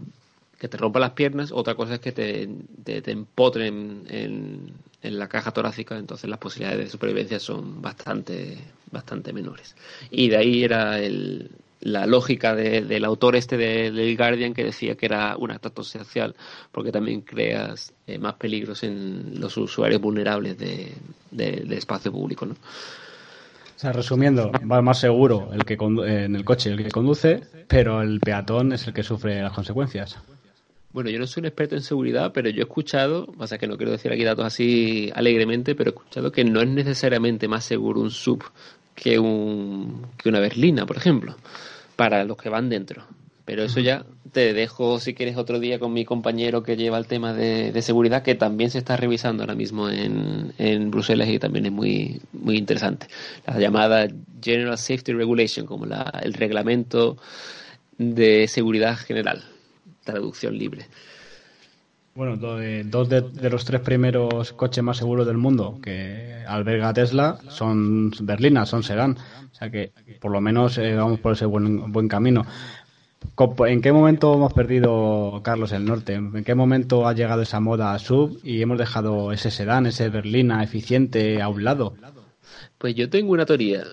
que 0.59 0.69
te 0.69 0.77
rompa 0.77 0.99
las 0.99 1.13
piernas, 1.13 1.53
otra 1.53 1.75
cosa 1.75 1.95
es 1.95 2.01
que 2.01 2.13
te, 2.13 2.49
te, 2.85 3.11
empotren 3.11 4.07
en, 4.09 4.73
en, 5.03 5.19
la 5.19 5.29
caja 5.29 5.53
torácica, 5.53 5.97
entonces 5.99 6.29
las 6.29 6.39
posibilidades 6.39 6.87
de 6.87 6.91
supervivencia 6.91 7.39
son 7.39 7.83
bastante, 7.83 8.59
bastante 8.91 9.33
menores. 9.33 9.77
Y 10.11 10.29
de 10.29 10.37
ahí 10.39 10.65
era 10.65 10.99
el, 11.01 11.51
la 11.81 12.07
lógica 12.07 12.55
del 12.55 13.05
autor 13.05 13.37
este 13.37 13.57
del 13.57 14.17
Guardian 14.17 14.55
que 14.55 14.65
decía 14.65 14.97
que 14.97 15.07
era 15.07 15.37
un 15.37 15.51
acto 15.51 15.83
social 15.83 16.35
porque 16.71 16.93
también 16.93 17.23
creas 17.23 17.93
eh, 18.07 18.19
más 18.19 18.35
peligros 18.35 18.83
en 18.83 19.41
los 19.41 19.57
usuarios 19.57 20.01
vulnerables 20.01 20.59
de, 20.59 20.93
del 21.31 21.73
espacio 21.73 22.13
público, 22.13 22.47
¿no? 22.47 22.53
O 22.53 23.81
sea, 23.81 23.93
resumiendo, 23.93 24.53
va 24.71 24.83
más 24.83 25.01
seguro 25.01 25.49
el 25.55 25.65
que 25.65 25.79
en 25.81 26.37
el 26.37 26.45
coche 26.45 26.69
el 26.69 26.83
que 26.85 26.91
conduce, 26.91 27.41
pero 27.67 28.03
el 28.03 28.21
peatón 28.21 28.75
es 28.75 28.87
el 28.87 28.93
que 28.93 29.03
sufre 29.03 29.41
las 29.41 29.55
consecuencias. 29.55 30.19
Bueno, 30.93 31.09
yo 31.09 31.19
no 31.19 31.27
soy 31.27 31.43
un 31.43 31.47
experto 31.47 31.77
en 31.77 31.83
seguridad, 31.83 32.33
pero 32.35 32.51
yo 32.51 32.61
he 32.61 32.65
escuchado, 32.65 33.27
pasa 33.39 33.57
que 33.57 33.67
no 33.67 33.79
quiero 33.79 33.93
decir 33.93 34.13
aquí 34.13 34.25
datos 34.25 34.45
así 34.45 35.11
alegremente, 35.15 35.75
pero 35.75 35.91
he 35.91 35.95
escuchado 35.95 36.31
que 36.31 36.45
no 36.45 36.61
es 36.61 36.69
necesariamente 36.69 37.49
más 37.49 37.65
seguro 37.65 38.01
un 38.01 38.11
sub 38.11 38.43
que, 39.01 39.19
un, 39.19 40.07
que 40.17 40.29
una 40.29 40.41
berlina, 40.41 40.87
por 40.87 40.97
ejemplo 40.97 41.35
para 42.01 42.25
los 42.25 42.39
que 42.39 42.49
van 42.49 42.71
dentro. 42.71 43.03
Pero 43.45 43.63
eso 43.63 43.79
ya 43.79 44.07
te 44.33 44.55
dejo, 44.55 44.99
si 45.01 45.13
quieres, 45.13 45.37
otro 45.37 45.61
día 45.61 45.79
con 45.79 45.93
mi 45.93 46.07
compañero 46.07 46.63
que 46.63 46.79
lleva 46.79 46.97
el 46.97 47.07
tema 47.07 47.35
de, 47.35 47.83
seguridad, 47.83 48.23
que 48.23 48.35
también 48.35 48.71
se 48.71 48.79
está 48.79 48.97
revisando 48.97 49.43
ahora 49.43 49.55
mismo 49.55 49.91
en, 49.91 50.55
en, 50.57 50.91
Bruselas 50.91 51.29
y 51.29 51.39
también 51.39 51.67
es 51.67 51.73
muy, 51.73 52.23
muy 52.33 52.57
interesante. 52.57 53.09
La 53.47 53.59
llamada 53.59 54.09
General 54.43 54.79
Safety 54.79 55.13
Regulation, 55.13 55.67
como 55.67 55.85
la, 55.85 56.11
el 56.23 56.33
reglamento 56.33 57.19
de 57.99 58.49
seguridad 58.49 58.97
general, 58.97 59.45
traducción 60.03 60.57
libre. 60.57 60.87
Bueno, 62.21 62.37
dos 62.37 63.09
de, 63.09 63.49
los 63.49 63.65
tres 63.65 63.81
primeros 63.81 64.53
coches 64.53 64.85
más 64.85 64.99
seguros 64.99 65.27
del 65.27 65.39
mundo 65.39 65.79
que 65.83 66.45
alberga 66.47 66.93
Tesla 66.93 67.39
son 67.49 68.11
berlinas, 68.21 68.69
son 68.69 68.83
sedán. 68.83 69.17
O 69.51 69.55
sea 69.55 69.71
que 69.71 69.93
por 70.21 70.31
lo 70.31 70.43
menos 70.43 70.77
eh, 70.77 70.97
vamos 70.97 71.19
por 71.21 71.33
ese 71.33 71.47
buen, 71.47 71.91
buen 71.91 72.09
camino. 72.09 72.45
¿En 73.67 73.81
qué 73.81 73.91
momento 73.91 74.35
hemos 74.35 74.53
perdido, 74.53 75.41
Carlos, 75.43 75.73
el 75.73 75.87
norte? 75.87 76.13
¿En 76.13 76.45
qué 76.45 76.55
momento 76.55 77.09
ha 77.09 77.15
llegado 77.15 77.41
esa 77.41 77.59
moda 77.59 77.99
sub 77.99 78.39
y 78.45 78.61
hemos 78.61 78.77
dejado 78.77 79.33
ese 79.33 79.51
sedán, 79.51 79.87
ese 79.87 80.11
berlina 80.11 80.63
eficiente 80.63 81.41
a 81.41 81.49
un 81.49 81.65
lado? 81.65 81.95
Pues 82.77 82.95
yo 82.97 83.09
tengo 83.09 83.33
una 83.33 83.47
teoría. 83.47 83.85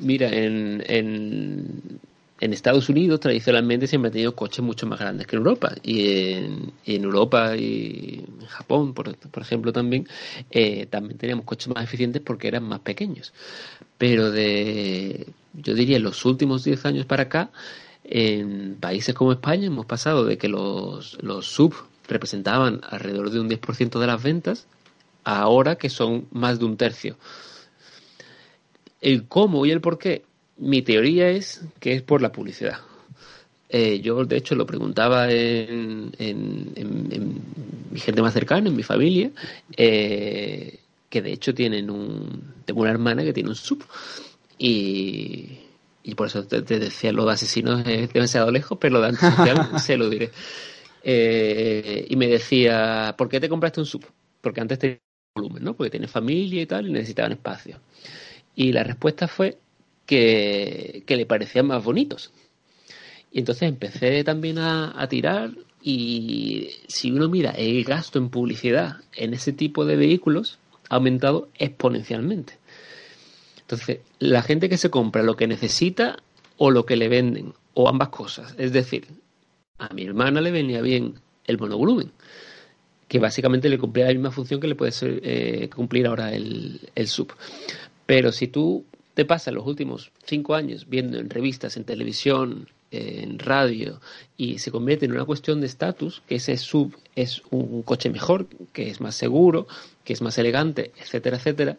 Mira, 0.00 0.28
en, 0.28 0.82
en 0.88 2.00
Estados 2.40 2.88
Unidos 2.88 3.20
tradicionalmente 3.20 3.86
siempre 3.86 4.08
han 4.08 4.12
tenido 4.12 4.36
coches 4.36 4.62
mucho 4.62 4.86
más 4.86 4.98
grandes 4.98 5.26
que 5.26 5.36
en 5.36 5.40
Europa. 5.40 5.74
Y 5.82 6.32
en, 6.32 6.72
Europa 6.84 7.56
y 7.56 8.24
en 8.40 8.46
Japón, 8.46 8.92
por, 8.92 9.08
ejemplo, 9.40 9.72
también, 9.72 10.06
eh, 10.50 10.86
también 10.86 11.18
teníamos 11.18 11.46
coches 11.46 11.68
más 11.68 11.84
eficientes 11.84 12.20
porque 12.22 12.48
eran 12.48 12.64
más 12.64 12.80
pequeños. 12.80 13.32
Pero 13.96 14.30
de, 14.30 15.26
yo 15.54 15.74
diría, 15.74 15.96
en 15.96 16.02
los 16.02 16.24
últimos 16.24 16.64
10 16.64 16.84
años 16.84 17.06
para 17.06 17.24
acá, 17.24 17.50
en 18.04 18.76
países 18.80 19.14
como 19.14 19.32
España 19.32 19.66
hemos 19.66 19.86
pasado 19.86 20.24
de 20.24 20.36
que 20.36 20.48
los, 20.48 21.16
los 21.22 21.46
sub 21.46 21.74
representaban 22.06 22.80
alrededor 22.88 23.30
de 23.30 23.40
un 23.40 23.48
10% 23.48 23.98
de 23.98 24.06
las 24.06 24.22
ventas, 24.22 24.66
ahora 25.24 25.76
que 25.76 25.88
son 25.88 26.28
más 26.30 26.58
de 26.58 26.66
un 26.66 26.76
tercio. 26.76 27.16
El 29.00 29.26
cómo 29.26 29.64
y 29.66 29.70
el 29.70 29.80
por 29.80 29.98
qué 29.98 30.24
mi 30.58 30.82
teoría 30.82 31.28
es 31.30 31.62
que 31.80 31.94
es 31.94 32.02
por 32.02 32.22
la 32.22 32.32
publicidad. 32.32 32.78
Eh, 33.68 34.00
yo, 34.00 34.24
de 34.24 34.36
hecho, 34.36 34.54
lo 34.54 34.66
preguntaba 34.66 35.30
en, 35.30 36.12
mi 37.90 38.00
gente 38.00 38.22
más 38.22 38.32
cercana, 38.32 38.68
en 38.68 38.76
mi 38.76 38.82
familia, 38.82 39.30
eh, 39.76 40.78
que 41.08 41.22
de 41.22 41.32
hecho 41.32 41.54
tienen 41.54 41.90
un. 41.90 42.54
Tengo 42.64 42.82
una 42.82 42.90
hermana 42.90 43.24
que 43.24 43.32
tiene 43.32 43.48
un 43.48 43.56
sub. 43.56 43.84
Y, 44.58 45.58
y 46.04 46.14
por 46.14 46.28
eso 46.28 46.46
te, 46.46 46.62
decía 46.62 47.12
lo 47.12 47.26
de 47.26 47.32
asesinos 47.32 47.82
es 47.86 48.12
demasiado 48.12 48.50
lejos, 48.50 48.78
pero 48.80 48.94
lo 48.94 49.00
de 49.02 49.08
antisocial 49.08 49.80
se 49.80 49.96
lo 49.96 50.08
diré. 50.08 50.30
Eh, 51.02 52.06
y 52.08 52.16
me 52.16 52.28
decía, 52.28 53.14
¿por 53.18 53.28
qué 53.28 53.40
te 53.40 53.48
compraste 53.48 53.80
un 53.80 53.86
sub? 53.86 54.04
Porque 54.40 54.60
antes 54.60 54.78
tenía 54.78 54.98
volumen, 55.34 55.64
¿no? 55.64 55.74
Porque 55.74 55.90
tiene 55.90 56.08
familia 56.08 56.62
y 56.62 56.66
tal, 56.66 56.86
y 56.86 56.92
necesitaban 56.92 57.32
espacio. 57.32 57.80
Y 58.54 58.72
la 58.72 58.84
respuesta 58.84 59.28
fue 59.28 59.58
que, 60.06 61.04
le 61.06 61.26
parecían 61.26 61.66
más 61.66 61.84
bonitos. 61.84 62.32
Y 63.32 63.40
entonces 63.40 63.68
empecé 63.68 64.24
también 64.24 64.58
a, 64.58 65.06
tirar 65.08 65.50
y 65.82 66.70
si 66.88 67.10
uno 67.12 67.28
mira 67.28 67.50
el 67.50 67.84
gasto 67.84 68.18
en 68.18 68.30
publicidad 68.30 68.96
en 69.14 69.34
ese 69.34 69.52
tipo 69.52 69.84
de 69.84 69.96
vehículos 69.96 70.58
ha 70.88 70.96
aumentado 70.96 71.48
exponencialmente. 71.58 72.54
Entonces, 73.60 73.98
la 74.20 74.42
gente 74.42 74.68
que 74.68 74.78
se 74.78 74.90
compra 74.90 75.22
lo 75.22 75.36
que 75.36 75.48
necesita 75.48 76.16
o 76.56 76.70
lo 76.70 76.86
que 76.86 76.96
le 76.96 77.08
venden, 77.08 77.52
o 77.74 77.88
ambas 77.88 78.08
cosas. 78.08 78.54
Es 78.58 78.72
decir, 78.72 79.08
a 79.78 79.92
mi 79.92 80.04
hermana 80.04 80.40
le 80.40 80.50
venía 80.50 80.80
bien 80.80 81.14
el 81.44 81.58
monovolumen, 81.58 82.12
que 83.08 83.18
básicamente 83.18 83.68
le 83.68 83.78
cumplía 83.78 84.06
la 84.06 84.12
misma 84.12 84.30
función 84.30 84.60
que 84.60 84.68
le 84.68 84.76
puede 84.76 84.92
ser, 84.92 85.20
eh, 85.22 85.68
cumplir 85.74 86.06
ahora 86.06 86.32
el, 86.32 86.80
el 86.94 87.08
sub. 87.08 87.32
Pero 88.06 88.32
si 88.32 88.46
tú 88.46 88.84
te 89.16 89.24
pasa 89.24 89.50
los 89.50 89.66
últimos 89.66 90.12
cinco 90.24 90.54
años 90.54 90.90
viendo 90.90 91.16
en 91.16 91.30
revistas, 91.30 91.78
en 91.78 91.84
televisión, 91.84 92.68
en 92.90 93.38
radio 93.38 93.98
y 94.36 94.58
se 94.58 94.70
convierte 94.70 95.06
en 95.06 95.12
una 95.12 95.24
cuestión 95.24 95.62
de 95.62 95.66
estatus, 95.66 96.22
que 96.28 96.34
ese 96.34 96.58
sub 96.58 96.94
es 97.14 97.40
un 97.50 97.82
coche 97.82 98.10
mejor, 98.10 98.46
que 98.74 98.90
es 98.90 99.00
más 99.00 99.14
seguro, 99.14 99.66
que 100.04 100.12
es 100.12 100.20
más 100.20 100.36
elegante, 100.36 100.92
etcétera, 101.00 101.38
etcétera, 101.38 101.78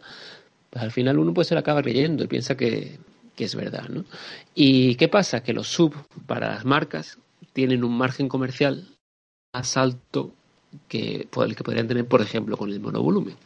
pues 0.68 0.82
al 0.82 0.90
final 0.90 1.16
uno 1.20 1.32
pues 1.32 1.46
se 1.46 1.54
lo 1.54 1.60
acaba 1.60 1.80
creyendo 1.80 2.24
y 2.24 2.26
piensa 2.26 2.56
que, 2.56 2.98
que 3.36 3.44
es 3.44 3.54
verdad, 3.54 3.88
¿no? 3.88 4.04
¿Y 4.56 4.96
qué 4.96 5.06
pasa? 5.06 5.44
Que 5.44 5.52
los 5.52 5.68
sub 5.68 5.94
para 6.26 6.48
las 6.48 6.64
marcas 6.64 7.18
tienen 7.52 7.84
un 7.84 7.96
margen 7.96 8.28
comercial 8.28 8.88
más 9.54 9.76
alto 9.76 10.34
que 10.88 11.28
el 11.32 11.54
que 11.54 11.64
podrían 11.64 11.86
tener, 11.86 12.04
por 12.04 12.20
ejemplo, 12.20 12.56
con 12.56 12.72
el 12.72 12.80
monovolumen. 12.80 13.36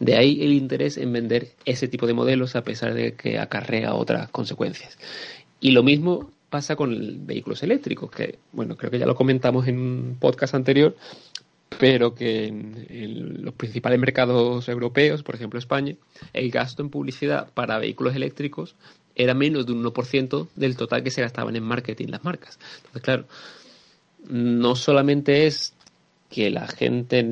De 0.00 0.16
ahí 0.16 0.42
el 0.42 0.54
interés 0.54 0.96
en 0.96 1.12
vender 1.12 1.52
ese 1.64 1.86
tipo 1.86 2.06
de 2.06 2.14
modelos 2.14 2.56
a 2.56 2.64
pesar 2.64 2.94
de 2.94 3.12
que 3.14 3.38
acarrea 3.38 3.94
otras 3.94 4.30
consecuencias. 4.30 4.98
Y 5.60 5.70
lo 5.70 5.82
mismo 5.82 6.30
pasa 6.48 6.74
con 6.74 7.26
vehículos 7.26 7.62
eléctricos, 7.62 8.10
que 8.10 8.38
bueno, 8.50 8.76
creo 8.76 8.90
que 8.90 8.98
ya 8.98 9.06
lo 9.06 9.14
comentamos 9.14 9.68
en 9.68 9.78
un 9.78 10.16
podcast 10.18 10.54
anterior, 10.54 10.96
pero 11.78 12.14
que 12.14 12.46
en, 12.46 13.44
los 13.44 13.54
principales 13.54 14.00
mercados 14.00 14.68
europeos, 14.68 15.22
por 15.22 15.34
ejemplo 15.34 15.58
España, 15.58 15.94
el 16.32 16.50
gasto 16.50 16.82
en 16.82 16.90
publicidad 16.90 17.50
para 17.52 17.78
vehículos 17.78 18.16
eléctricos 18.16 18.74
era 19.14 19.34
menos 19.34 19.66
de 19.66 19.72
un 19.72 19.84
1% 19.84 20.48
del 20.56 20.76
total 20.76 21.02
que 21.02 21.10
se 21.10 21.20
gastaban 21.20 21.56
en 21.56 21.62
marketing 21.62 22.08
las 22.08 22.24
marcas. 22.24 22.58
Entonces, 22.78 23.02
claro, 23.02 23.26
no 24.28 24.76
solamente 24.76 25.46
es 25.46 25.74
que 26.30 26.48
la 26.48 26.66
gente, 26.68 27.26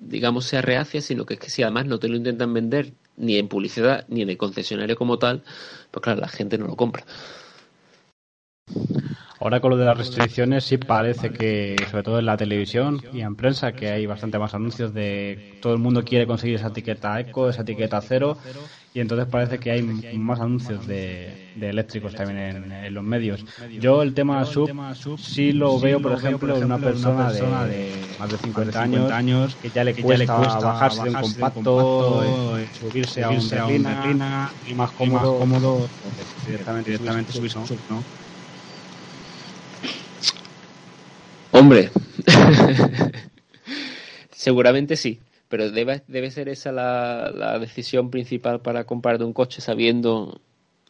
digamos, 0.00 0.46
sea 0.46 0.62
reacia, 0.62 1.02
sino 1.02 1.26
que, 1.26 1.34
es 1.34 1.40
que 1.40 1.50
si 1.50 1.62
además 1.62 1.86
no 1.86 1.98
te 1.98 2.08
lo 2.08 2.16
intentan 2.16 2.52
vender 2.54 2.94
ni 3.16 3.36
en 3.36 3.48
publicidad 3.48 4.06
ni 4.08 4.22
en 4.22 4.30
el 4.30 4.38
concesionario 4.38 4.96
como 4.96 5.18
tal, 5.18 5.44
pues 5.90 6.02
claro, 6.02 6.20
la 6.20 6.28
gente 6.28 6.56
no 6.56 6.66
lo 6.66 6.76
compra. 6.76 7.04
Ahora 9.40 9.60
con 9.60 9.70
lo 9.70 9.76
de 9.76 9.84
las 9.84 9.96
restricciones 9.96 10.64
sí 10.64 10.78
parece 10.78 11.30
que, 11.30 11.76
sobre 11.90 12.02
todo 12.02 12.18
en 12.18 12.26
la 12.26 12.36
televisión 12.36 13.00
y 13.12 13.20
en 13.20 13.36
prensa, 13.36 13.72
que 13.72 13.88
hay 13.88 14.04
bastante 14.04 14.38
más 14.38 14.52
anuncios 14.54 14.92
de 14.92 15.58
todo 15.62 15.72
el 15.74 15.78
mundo 15.78 16.04
quiere 16.04 16.26
conseguir 16.26 16.56
esa 16.56 16.68
etiqueta 16.68 17.20
eco, 17.20 17.48
esa 17.48 17.62
etiqueta 17.62 18.00
cero, 18.00 18.36
y 18.94 19.00
entonces 19.00 19.28
parece 19.28 19.58
que 19.58 19.70
hay 19.70 19.82
más 19.82 20.40
anuncios 20.40 20.86
de, 20.88 21.52
eléctricos 21.60 22.14
también 22.16 22.72
en, 22.72 22.94
los 22.94 23.04
medios. 23.04 23.44
Yo 23.78 24.02
el 24.02 24.12
tema 24.12 24.44
sub 24.44 24.68
sí 25.18 25.52
lo 25.52 25.78
veo, 25.78 26.00
por 26.00 26.12
ejemplo, 26.12 26.56
en 26.56 26.64
una 26.64 26.78
persona 26.78 27.30
de, 27.30 27.92
más 28.18 28.30
de 28.30 28.38
50 28.38 29.16
años, 29.16 29.54
que 29.62 29.70
ya 29.70 29.84
le 29.84 29.94
cuesta, 29.94 30.36
bajarse 30.36 31.04
de 31.04 31.10
un 31.10 31.14
compacto, 31.14 32.58
subirse 32.80 33.22
a 33.22 33.30
un 33.30 33.48
berlina, 33.48 34.50
y 34.66 34.74
más 34.74 34.90
cómodo, 34.90 35.88
directamente, 36.44 36.90
directamente 36.90 37.32
subirse 37.32 37.58
a 37.58 37.60
un 37.60 37.66
sub, 37.68 37.78
¿no? 37.88 38.02
Hombre, 41.52 41.90
seguramente 44.30 44.96
sí, 44.96 45.20
pero 45.48 45.70
debe, 45.70 46.02
debe 46.06 46.30
ser 46.30 46.48
esa 46.48 46.72
la, 46.72 47.58
decisión 47.58 48.10
principal 48.10 48.60
para 48.60 48.84
comprarte 48.84 49.24
un 49.24 49.32
coche 49.32 49.60
sabiendo, 49.60 50.40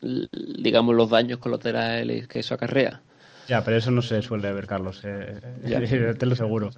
digamos, 0.01 0.95
los 0.95 1.11
daños 1.11 1.39
colaterales 1.39 2.27
que 2.27 2.41
eso 2.41 2.55
acarrea. 2.55 3.01
Ya, 3.49 3.65
pero 3.65 3.77
eso 3.77 3.91
no 3.91 4.03
se 4.03 4.21
suele 4.21 4.53
ver, 4.53 4.67
Carlos. 4.67 5.01
Eh, 5.05 5.41
te 6.19 6.27
lo 6.27 6.35
seguro. 6.35 6.71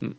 Mm. 0.00 0.10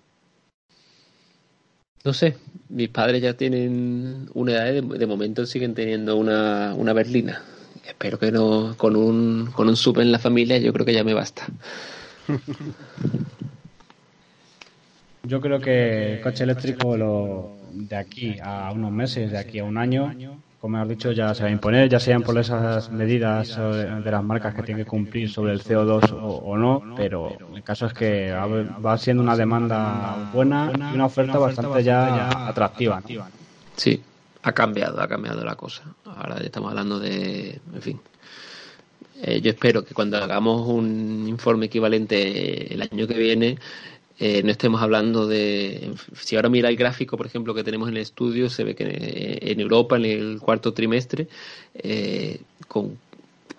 No 2.04 2.14
sé, 2.14 2.38
mis 2.70 2.90
padres 2.90 3.22
ya 3.22 3.34
tienen 3.34 4.30
una 4.36 4.52
edad, 4.52 4.66
de, 4.66 4.98
de 5.00 5.08
momento 5.08 5.46
siguen 5.48 5.74
teniendo 5.74 6.16
una, 6.16 6.76
una 6.76 6.94
berlina. 6.94 7.42
Espero 7.86 8.20
que 8.20 8.32
no, 8.32 8.76
con 8.78 8.96
un, 8.96 9.52
con 9.52 9.68
un 9.68 9.76
sub 9.76 10.00
en 10.00 10.12
la 10.12 10.20
familia, 10.20 10.58
yo 10.60 10.72
creo 10.72 10.86
que 10.86 10.94
ya 10.94 11.04
me 11.04 11.14
basta. 11.14 11.48
Yo 15.24 15.42
creo 15.42 15.60
que 15.60 16.16
el 16.16 16.22
coche 16.22 16.44
eléctrico 16.44 16.96
lo, 16.96 17.58
de 17.74 17.96
aquí 17.96 18.38
a 18.42 18.72
unos 18.72 18.92
meses, 18.92 19.32
de 19.32 19.38
aquí 19.38 19.60
a 19.60 19.64
un 19.64 19.78
año, 19.78 20.14
como 20.60 20.78
has 20.78 20.88
dicho, 20.88 21.12
ya 21.12 21.34
se 21.34 21.44
va 21.44 21.50
a 21.50 21.52
imponer, 21.52 21.90
ya 21.90 22.00
sean 22.00 22.22
por 22.22 22.38
esas 22.38 22.92
medidas 22.92 23.56
de 23.58 24.12
las 24.12 24.24
marcas 24.24 24.54
que 24.54 24.64
tienen 24.64 24.84
que 24.84 24.90
cumplir 24.90 25.30
sobre 25.30 25.54
el 25.54 25.64
CO2 25.64 26.12
o, 26.22 26.58
no, 26.58 26.96
pero 26.96 27.38
el 27.54 27.64
caso 27.64 27.88
es 27.88 27.94
que 27.94 28.32
va 28.32 28.98
siendo 28.98 29.22
una 29.24 29.36
demanda 29.36 30.30
buena 30.34 30.72
y 30.74 30.96
una 30.96 31.06
oferta 31.06 31.38
bastante 31.38 31.84
ya 31.84 32.48
atractiva. 32.48 33.02
Sí, 33.76 34.02
ha 34.44 34.52
cambiado, 34.54 35.02
ha 35.02 35.08
cambiado 35.08 35.44
la 35.44 35.56
cosa. 35.56 35.84
Ahora 36.06 36.38
estamos 36.38 36.70
hablando 36.70 37.00
de, 37.00 37.60
en 37.74 37.82
fin, 37.82 38.00
eh, 39.22 39.42
yo 39.42 39.52
espero 39.52 39.84
que 39.86 39.94
cuando 39.94 40.18
hagamos 40.18 40.68
un 40.68 41.26
informe 41.28 41.68
equivalente 41.68 42.74
el 42.74 42.82
año 42.82 43.08
que 43.08 43.18
viene, 43.18 43.58
eh, 44.18 44.42
no 44.44 44.52
estemos 44.52 44.82
hablando 44.82 45.28
de. 45.28 45.94
Si 46.14 46.36
ahora 46.36 46.50
mira 46.50 46.70
el 46.70 46.78
gráfico, 46.78 47.18
por 47.18 47.26
ejemplo, 47.26 47.54
que 47.54 47.64
tenemos 47.64 47.90
en 47.90 47.96
el 47.96 48.02
estudio, 48.02 48.50
se 48.50 48.64
ve 48.64 48.76
que 48.76 49.40
en 49.42 49.60
Europa, 49.60 49.98
en 49.98 50.06
el 50.06 50.40
cuarto 50.40 50.74
trimestre, 50.74 51.28
eh, 51.74 52.40
con 52.68 52.98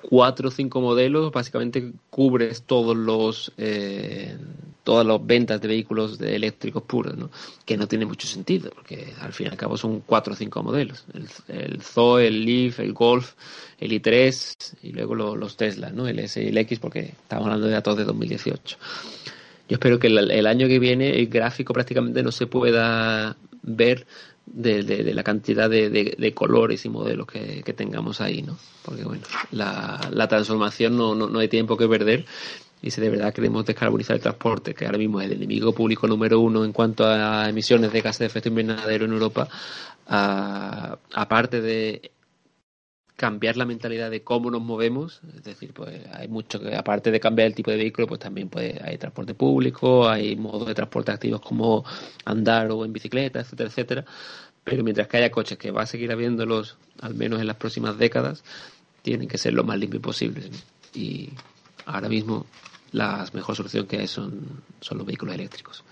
cuatro 0.09 0.49
o 0.49 0.51
cinco 0.51 0.81
modelos, 0.81 1.33
básicamente 1.33 1.93
cubres 2.11 2.63
todos 2.63 2.97
los 2.97 3.53
eh, 3.59 4.37
todas 4.85 5.05
las 5.05 5.27
ventas 5.27 5.61
de 5.61 5.67
vehículos 5.67 6.17
de 6.17 6.37
eléctricos 6.37 6.85
puros, 6.85 7.17
¿no? 7.17 7.29
que 7.65 7.77
no 7.77 7.89
tiene 7.89 8.07
mucho 8.07 8.29
sentido, 8.29 8.71
porque 8.71 9.13
al 9.21 9.33
fin 9.33 9.49
y 9.49 9.51
al 9.51 9.57
cabo 9.57 9.77
son 9.77 10.01
cuatro 10.07 10.35
o 10.35 10.37
cinco 10.37 10.63
modelos, 10.63 11.05
el, 11.13 11.27
el 11.49 11.83
Zoe, 11.83 12.29
el 12.29 12.45
Leaf, 12.45 12.79
el 12.79 12.93
Golf, 12.93 13.35
el 13.81 13.91
i3 13.91 14.77
y 14.85 14.93
luego 14.93 15.17
los, 15.17 15.57
Tesla, 15.57 15.91
¿no? 15.91 16.07
el 16.07 16.21
S 16.21 16.41
y 16.41 16.49
el 16.49 16.59
X, 16.59 16.79
porque 16.79 17.01
estamos 17.01 17.47
hablando 17.47 17.67
de 17.67 17.73
datos 17.73 17.97
de 17.97 18.05
2018. 18.05 18.79
Yo 19.69 19.75
espero 19.75 19.99
que 19.99 20.07
el, 20.07 20.47
año 20.47 20.69
que 20.69 20.79
viene 20.79 21.19
el 21.19 21.27
gráfico 21.27 21.73
prácticamente 21.73 22.23
no 22.23 22.31
se 22.31 22.47
pueda 22.47 23.37
ver 23.63 24.07
de, 24.47 25.13
la 25.13 25.23
cantidad 25.23 25.69
de, 25.69 26.33
colores 26.35 26.85
y 26.85 26.89
modelos 26.89 27.27
que, 27.27 27.75
tengamos 27.77 28.21
ahí, 28.21 28.43
¿no? 28.43 28.57
Porque, 28.83 29.05
bueno, 29.05 29.23
la, 29.51 30.27
transformación 30.29 30.97
no, 30.97 31.15
no, 31.15 31.39
hay 31.39 31.49
tiempo 31.49 31.77
que 31.77 31.89
perder 31.89 32.25
y 32.83 32.91
si 32.91 33.01
de 33.01 33.11
verdad 33.11 33.33
queremos 33.33 33.65
descarbonizar 33.65 34.17
el 34.17 34.23
transporte, 34.23 34.75
que 34.75 34.87
ahora 34.87 34.99
mismo 34.99 35.21
es 35.21 35.27
el 35.27 35.33
enemigo 35.33 35.73
público 35.73 36.07
número 36.07 36.41
uno 36.41 36.65
en 36.65 36.73
cuanto 36.73 37.05
a 37.07 37.49
emisiones 37.49 37.93
de 37.93 38.01
gases 38.01 38.21
de 38.21 38.27
efecto 38.27 38.49
invernadero 38.49 39.07
en 39.07 39.13
Europa, 39.13 39.49
aparte 40.07 41.61
de 41.61 42.13
cambiar 43.17 43.57
la 43.57 43.65
mentalidad 43.65 44.11
de 44.11 44.23
cómo 44.23 44.51
nos 44.51 44.61
movemos, 44.61 45.23
es 45.35 45.43
decir, 45.43 45.73
pues 45.73 46.01
hay 46.13 46.29
mucho 46.29 46.61
que 46.61 46.77
aparte 46.77 47.11
de 47.11 47.19
cambiar 47.19 47.47
el 47.49 47.55
tipo 47.55 47.71
de 47.71 47.79
vehículo, 47.79 48.07
pues 48.07 48.21
también 48.21 48.49
pues 48.51 48.79
hay 48.83 48.99
transporte 48.99 49.35
público, 49.35 50.09
hay 50.09 50.37
modos 50.37 50.69
de 50.69 50.75
transporte 50.75 51.13
activos 51.13 51.41
como 51.41 51.85
andar 52.27 52.71
o 52.71 52.85
en 52.85 52.93
bicicleta, 52.93 53.41
etcétera, 53.41 53.71
etcétera. 53.71 54.05
Pero 54.63 54.85
mientras 54.85 55.09
que 55.09 55.17
haya 55.17 55.31
coches 55.31 55.57
que 55.57 55.71
va 55.71 55.83
a 55.83 55.87
seguir 55.87 56.13
habiéndolos, 56.13 56.77
al 57.01 57.15
menos 57.15 57.41
en 57.41 57.47
las 57.47 57.57
próximas 57.57 57.97
décadas, 57.97 58.45
tienen 59.01 59.29
que 59.29 59.39
ser 59.39 59.55
lo 59.55 59.65
más 59.65 59.79
limpios 59.79 60.03
posibles. 60.03 60.51
Y 60.93 61.31
ahora 61.87 62.09
mismo 62.09 62.47
la 62.93 63.27
mejor 63.33 63.57
solución 63.57 63.87
que 63.87 63.99
hay 63.99 64.09
son, 64.09 64.63
son 64.81 64.99
los 64.99 65.07
vehículos 65.07 65.35
eléctricos. 65.35 65.85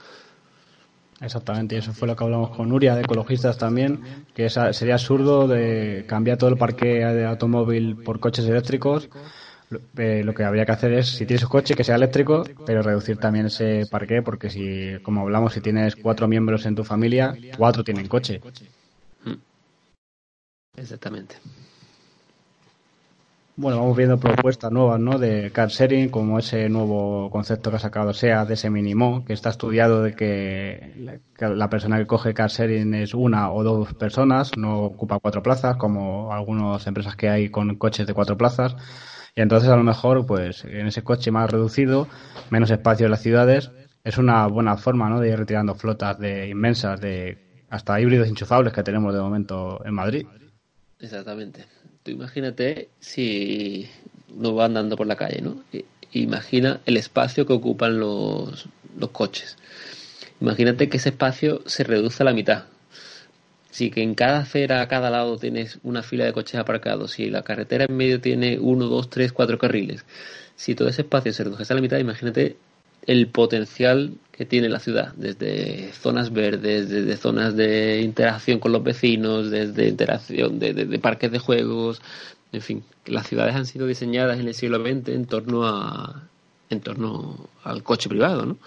Exactamente, 1.20 1.76
y 1.76 1.78
eso 1.78 1.92
fue 1.92 2.08
lo 2.08 2.16
que 2.16 2.24
hablamos 2.24 2.50
con 2.50 2.68
Nuria 2.68 2.94
de 2.96 3.02
ecologistas 3.02 3.56
también, 3.56 4.00
que 4.34 4.50
sería 4.50 4.94
absurdo 4.94 5.46
de 5.46 6.04
cambiar 6.06 6.38
todo 6.38 6.50
el 6.50 6.56
parque 6.58 6.86
de 6.86 7.24
automóvil 7.24 7.96
por 7.96 8.18
coches 8.20 8.44
eléctricos. 8.46 9.08
Eh, 9.96 10.22
lo 10.24 10.34
que 10.34 10.44
habría 10.44 10.66
que 10.66 10.72
hacer 10.72 10.92
es, 10.92 11.08
si 11.08 11.24
tienes 11.26 11.44
un 11.44 11.48
coche, 11.50 11.74
que 11.74 11.84
sea 11.84 11.96
eléctrico, 11.96 12.44
pero 12.64 12.82
reducir 12.82 13.18
también 13.18 13.46
ese 13.46 13.86
parque, 13.86 14.22
porque 14.22 14.50
si, 14.50 14.98
como 15.02 15.22
hablamos, 15.22 15.52
si 15.54 15.60
tienes 15.60 15.96
cuatro 15.96 16.28
miembros 16.28 16.66
en 16.66 16.74
tu 16.74 16.84
familia, 16.84 17.38
cuatro 17.56 17.84
tienen 17.84 18.08
coche. 18.08 18.42
Exactamente. 20.76 21.36
Bueno, 23.57 23.78
vamos 23.78 23.96
viendo 23.96 24.18
propuestas 24.18 24.72
nuevas, 24.72 24.98
¿no? 24.98 25.16
De 25.16 25.52
car 25.52 25.68
sharing, 25.68 26.09
como 26.09 26.40
ese 26.40 26.68
nuevo 26.68 27.30
concepto 27.30 27.70
que 27.70 27.76
ha 27.76 27.78
sacado 27.78 28.12
SEA 28.12 28.44
de 28.44 28.55
ese 28.55 28.68
mínimo, 28.68 29.24
que 29.24 29.32
está 29.32 29.50
estudiado 29.50 30.02
de 30.02 30.14
que 30.16 31.20
la 31.38 31.70
persona 31.70 31.98
que 31.98 32.07
coge 32.07 32.34
car 32.34 32.50
sharing 32.50 32.94
es 32.94 33.14
una 33.14 33.52
o 33.52 33.62
dos 33.62 33.94
personas, 33.94 34.57
no 34.57 34.80
ocupa 34.80 35.20
cuatro 35.20 35.40
plazas, 35.40 35.76
como 35.76 36.32
algunas 36.32 36.84
empresas 36.88 37.14
que 37.14 37.28
hay 37.28 37.48
con 37.48 37.76
coches 37.76 38.09
de 38.09 38.14
cuatro 38.14 38.36
plazas. 38.36 38.74
Y 39.36 39.40
entonces 39.40 39.68
a 39.68 39.76
lo 39.76 39.84
mejor, 39.84 40.26
pues, 40.26 40.64
en 40.64 40.88
ese 40.88 41.05
coche 41.05 41.30
más 41.30 41.48
reducido, 41.48 42.09
menos 42.50 42.70
espacio 42.72 43.07
en 43.07 43.12
las 43.12 43.22
ciudades, 43.22 43.70
es 44.02 44.18
una 44.18 44.48
buena 44.48 44.76
forma, 44.76 45.09
¿no? 45.09 45.20
De 45.20 45.28
ir 45.28 45.38
retirando 45.38 45.76
flotas 45.76 46.18
de 46.18 46.48
inmensas, 46.48 47.00
de 47.00 47.38
hasta 47.70 48.00
híbridos 48.00 48.26
enchufables 48.26 48.72
que 48.72 48.82
tenemos 48.82 49.14
de 49.14 49.20
momento 49.20 49.80
en 49.84 49.94
Madrid. 49.94 50.26
Exactamente 50.98 51.66
imagínate 52.11 52.88
si 53.00 53.88
uno 54.36 54.55
va 54.55 54.66
andando 54.66 54.96
por 54.96 55.07
la 55.07 55.16
calle, 55.16 55.40
¿no? 55.40 55.62
Imagina 56.12 56.80
el 56.86 56.96
espacio 56.96 57.46
que 57.46 57.52
ocupan 57.52 57.98
los, 57.98 58.66
los 58.98 59.11
coches. 59.11 59.57
Imagínate 60.40 60.88
que 60.88 60.98
ese 60.98 61.11
espacio 61.11 61.62
se 61.66 61.84
reduce 61.84 62.22
a 62.22 62.26
la 62.26 62.32
mitad. 62.32 62.64
si 63.70 63.90
que 63.90 64.02
en 64.02 64.14
cada 64.14 64.38
acera 64.38 64.82
a 64.82 64.88
cada 64.88 65.11
lado 65.11 65.36
tienes 65.38 65.78
una 65.82 66.02
fila 66.02 66.24
de 66.24 66.32
coches 66.32 66.61
aparcados, 66.61 67.12
si 67.12 67.30
la 67.30 67.42
carretera 67.42 67.86
en 67.88 67.96
medio 67.96 68.20
tiene 68.20 68.59
uno, 68.59 68.86
dos, 68.86 69.11
tres, 69.11 69.32
cuatro 69.32 69.59
carriles, 69.59 70.05
si 70.57 70.74
todo 70.74 70.88
ese 70.88 71.02
espacio 71.02 71.32
se 71.32 71.44
redujese 71.44 71.72
a 71.72 71.76
la 71.76 71.82
mitad, 71.82 71.98
imagínate 71.98 72.57
el 73.07 73.28
potencial 73.28 74.14
que 74.32 74.44
tiene 74.44 74.68
la 74.68 74.80
ciudad, 74.80 75.14
desde 75.14 75.92
zonas 75.92 76.32
verdes, 76.32 76.88
desde 76.88 77.16
zonas 77.16 77.57
de 77.57 78.00
interacción 78.02 78.59
con 78.59 78.72
los 78.72 78.82
vecinos, 78.82 79.50
desde 79.50 79.88
interacción 79.88 80.59
de, 80.59 80.72
de 80.72 80.98
parques 80.98 81.30
de 81.30 81.38
juegos, 81.38 82.02
en 82.52 82.62
fin, 82.62 82.84
las 83.07 83.26
ciudades 83.26 83.55
han 83.55 83.66
sido 83.66 83.86
diseñadas 83.86 84.38
en 84.38 84.48
el 84.48 84.55
siglo 84.55 84.78
XX 84.78 85.09
en 85.09 85.26
torno 85.26 85.66
a 85.66 86.28
en 86.70 86.80
torno 86.80 87.48
al 87.62 87.82
coche 87.82 88.09
privado, 88.09 88.46
¿no? 88.46 88.59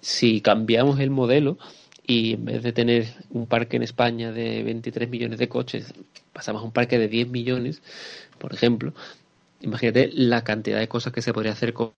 Si 0.00 0.40
cambiamos 0.40 0.98
el 1.00 1.10
modelo 1.10 1.58
y 2.06 2.34
en 2.34 2.44
vez 2.44 2.62
de 2.62 2.72
tener 2.72 3.06
un 3.30 3.46
parque 3.46 3.76
en 3.76 3.82
España 3.82 4.32
de 4.32 4.62
23 4.62 5.08
millones 5.08 5.38
de 5.38 5.48
coches, 5.48 5.94
pasamos 6.32 6.62
a 6.62 6.64
un 6.64 6.72
parque 6.72 6.98
de 6.98 7.08
10 7.08 7.28
millones, 7.28 7.82
por 8.38 8.52
ejemplo, 8.52 8.92
imagínate 9.60 10.10
la 10.12 10.42
cantidad 10.42 10.78
de 10.78 10.88
cosas 10.88 11.12
que 11.12 11.22
se 11.22 11.32
podría 11.32 11.52
hacer 11.52 11.72
con 11.72 11.92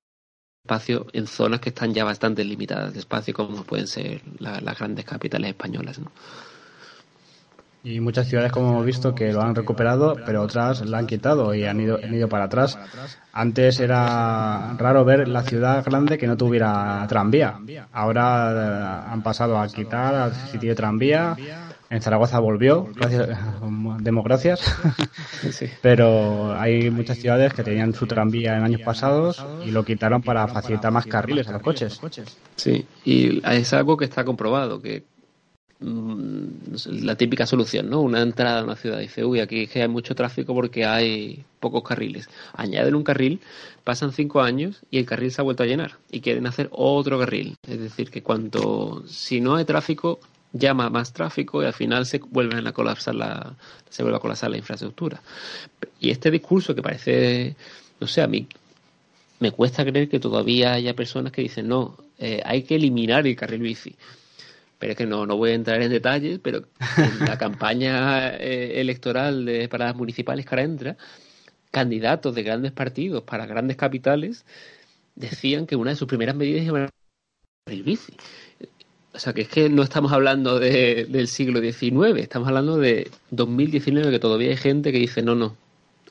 espacio 0.65 1.07
en 1.13 1.27
zonas 1.27 1.61
que 1.61 1.69
están 1.69 1.93
ya 1.93 2.05
bastante 2.05 2.43
limitadas 2.43 2.95
de 2.95 3.01
espacio, 3.01 3.35
como 3.35 3.65
pueden 3.65 3.87
ser 3.87 4.23
las 4.39 4.79
grandes 4.79 5.05
capitales 5.05 5.51
españolas, 5.51 5.99
¿no? 5.99 6.11
Y 7.83 8.01
muchas 8.01 8.29
ciudades, 8.29 8.51
como 8.51 8.71
hemos 8.71 8.87
visto, 8.87 9.15
que 9.15 9.31
lo 9.31 9.43
han 9.43 9.55
recuperado, 9.55 10.17
pero 10.25 10.41
otras 10.41 10.81
la 10.87 10.97
han 10.97 11.07
quitado 11.07 11.55
y 11.55 11.65
han 11.65 11.79
ido, 11.81 11.99
han 12.03 12.15
ido 12.15 12.31
para 12.31 12.45
atrás. 12.45 12.79
Antes 13.31 13.79
era 13.79 14.73
raro 14.79 15.05
ver 15.05 15.29
la 15.29 15.43
ciudad 15.43 15.85
grande 15.85 16.17
que 16.17 16.27
no 16.27 16.39
tuviera 16.39 17.05
tranvía. 17.11 17.61
Ahora 17.93 19.05
eh, 19.05 19.11
han 19.13 19.23
pasado 19.23 19.59
a 19.59 19.69
quitar 19.69 20.15
al 20.15 20.35
sitio 20.35 20.71
de 20.71 20.77
tranvía. 20.77 21.37
En 21.95 22.03
Zaragoza 22.03 22.41
volvió, 22.41 22.89
gracias, 22.97 23.29
democracias. 24.01 24.61
Pero 25.83 26.53
hay 26.59 26.91
muchas 26.91 27.19
ciudades 27.19 27.55
que 27.55 27.63
tenían 27.63 27.95
su 27.95 28.09
tranvía 28.09 28.57
en 28.57 28.65
años 28.65 28.81
pasados 28.81 29.47
y 29.65 29.71
lo 29.71 29.85
quitaron 29.85 30.21
para 30.21 30.49
facilitar 30.49 30.91
más 30.91 31.07
carriles 31.07 31.47
a 31.47 31.53
los 31.53 31.63
coches. 31.63 32.01
Sí, 32.57 32.85
y 33.05 33.41
es 33.49 33.73
algo 33.73 33.97
que 33.97 34.07
está 34.07 34.25
comprobado, 34.25 34.83
que 34.83 35.05
Mm, 35.81 36.77
la 37.03 37.17
típica 37.17 37.47
solución, 37.47 37.91
¿no? 37.91 38.01
Una 38.01 38.23
entrada 38.23 38.61
a 38.61 38.65
una 38.65 38.77
ciudad. 38.77 38.99
Dice, 39.01 39.25
uy, 39.25 39.41
aquí 39.41 39.69
hay 39.75 39.89
mucho 39.89 40.15
tráfico 40.15 40.55
porque 40.55 40.85
hay 40.87 41.45
pocos 41.61 41.83
carriles. 41.83 42.29
Añaden 42.55 42.95
un 42.95 43.03
carril, 43.05 43.41
pasan 43.83 44.13
cinco 44.13 44.41
años 44.41 44.83
y 44.91 44.99
el 44.99 45.07
carril 45.07 45.31
se 45.31 45.41
ha 45.41 45.45
vuelto 45.45 45.63
a 45.63 45.67
llenar 45.67 45.99
y 46.11 46.21
quieren 46.21 46.47
hacer 46.47 46.69
otro 46.71 47.19
carril. 47.19 47.57
Es 47.69 47.81
decir, 47.81 48.11
que 48.11 48.23
cuanto, 48.23 49.03
si 49.07 49.41
no 49.41 49.57
hay 49.57 49.65
tráfico, 49.65 50.21
llama 50.55 50.89
más 50.89 51.13
tráfico 51.13 51.63
y 51.63 51.67
al 51.67 51.75
final 51.75 52.07
se 52.07 52.19
vuelven 52.19 52.67
a 52.67 52.73
colapsar 52.73 53.15
la, 53.15 53.55
se 53.91 54.03
vuelve 54.03 54.17
a 54.17 54.21
colapsar 54.21 54.51
la 54.51 54.57
infraestructura. 54.57 55.21
Y 56.01 56.11
este 56.11 56.31
discurso 56.31 56.75
que 56.75 56.83
parece, 56.83 57.57
no 58.01 58.07
sé, 58.07 58.23
a 58.23 58.27
mí 58.27 58.49
me 59.41 59.51
cuesta 59.51 59.85
creer 59.85 60.09
que 60.09 60.21
todavía 60.21 60.73
haya 60.73 60.95
personas 60.95 61.33
que 61.33 61.43
dicen, 61.43 61.69
no, 61.69 61.99
eh, 62.19 62.41
hay 62.45 62.63
que 62.63 62.77
eliminar 62.77 63.27
el 63.27 63.37
carril 63.37 63.61
bici 63.61 63.95
pero 64.79 64.93
es 64.93 64.99
que 64.99 65.07
no, 65.07 65.25
no 65.25 65.39
voy 65.39 65.53
a 65.53 65.55
entrar 65.55 65.81
en 65.81 65.91
detalles, 65.91 66.41
pero 66.43 66.67
en 66.99 67.21
la 67.21 67.39
campaña 67.39 68.37
eh, 68.37 68.83
electoral 68.83 69.47
de 69.47 69.67
paradas 69.67 69.97
municipales 69.97 70.45
que 70.45 70.51
ahora 70.51 70.63
entra, 70.63 70.97
candidatos 71.71 72.35
de 72.35 72.43
grandes 72.43 72.73
partidos 72.73 73.23
para 73.23 73.47
grandes 73.47 73.79
capitales 73.79 74.45
decían 75.15 75.67
que 75.67 75.77
una 75.77 75.93
de 75.93 75.97
sus 75.97 76.07
primeras 76.07 76.37
medidas 76.37 76.67
iba 76.67 76.85
a 76.85 76.91
el 77.67 77.83
bici. 77.83 78.13
O 79.15 79.19
sea, 79.19 79.33
que 79.33 79.43
es 79.43 79.49
que 79.49 79.69
no 79.69 79.83
estamos 79.83 80.13
hablando 80.13 80.59
de, 80.59 81.07
del 81.09 81.29
siglo 81.29 81.61
XIX, 81.61 82.19
estamos 82.19 82.49
hablando 82.49 82.79
de 82.79 83.11
2019, 83.31 84.11
que 84.11 84.19
todavía 84.19 84.51
hay 84.51 84.57
gente 84.57 84.91
que 84.91 84.99
dice, 84.99 85.23
no, 85.23 85.37
no, 85.37 85.57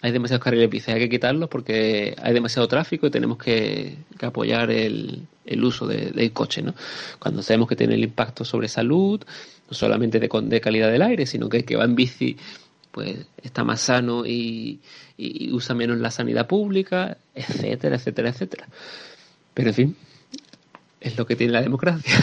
hay 0.03 0.11
demasiados 0.11 0.43
carriles 0.43 0.69
bici, 0.69 0.91
hay 0.91 0.99
que 0.99 1.09
quitarlos 1.09 1.47
porque 1.47 2.13
hay 2.21 2.33
demasiado 2.33 2.67
tráfico 2.67 3.07
y 3.07 3.09
tenemos 3.09 3.37
que, 3.37 3.95
apoyar 4.21 4.69
el, 4.69 5.27
uso 5.63 5.87
del 5.87 6.33
coche, 6.33 6.61
¿no? 6.61 6.75
Cuando 7.19 7.41
sabemos 7.41 7.69
que 7.69 7.77
tiene 7.77 7.95
el 7.95 8.03
impacto 8.03 8.43
sobre 8.43 8.67
salud, 8.67 9.21
no 9.69 9.73
solamente 9.73 10.19
de, 10.19 10.61
calidad 10.61 10.91
del 10.91 11.03
aire, 11.03 11.25
sino 11.25 11.47
que 11.47 11.57
el 11.57 11.65
que 11.65 11.77
va 11.77 11.85
en 11.85 11.95
bici 11.95 12.35
pues 12.91 13.15
está 13.41 13.63
más 13.63 13.79
sano 13.79 14.25
y, 14.25 14.81
usa 15.53 15.73
menos 15.73 15.97
la 15.99 16.11
sanidad 16.11 16.47
pública, 16.47 17.17
etcétera, 17.33 17.95
etcétera, 17.95 18.29
etcétera. 18.29 18.67
Pero 19.53 19.69
en 19.69 19.75
fin, 19.75 19.95
es 21.03 21.17
lo 21.17 21.25
que 21.25 21.35
tiene 21.35 21.53
la 21.53 21.61
democracia. 21.61 22.13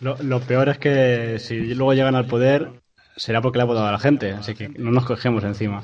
lo 0.00 0.40
peor 0.40 0.70
es 0.70 0.78
que 0.78 1.38
si 1.38 1.74
luego 1.74 1.94
llegan 1.94 2.16
al 2.16 2.26
poder 2.26 2.80
será 3.20 3.42
porque 3.42 3.58
le 3.58 3.62
ha 3.62 3.66
votado 3.66 3.86
a 3.86 3.92
la 3.92 3.98
gente, 3.98 4.32
así 4.32 4.54
que 4.54 4.70
no 4.70 4.90
nos 4.90 5.04
cogemos 5.04 5.44
encima. 5.44 5.82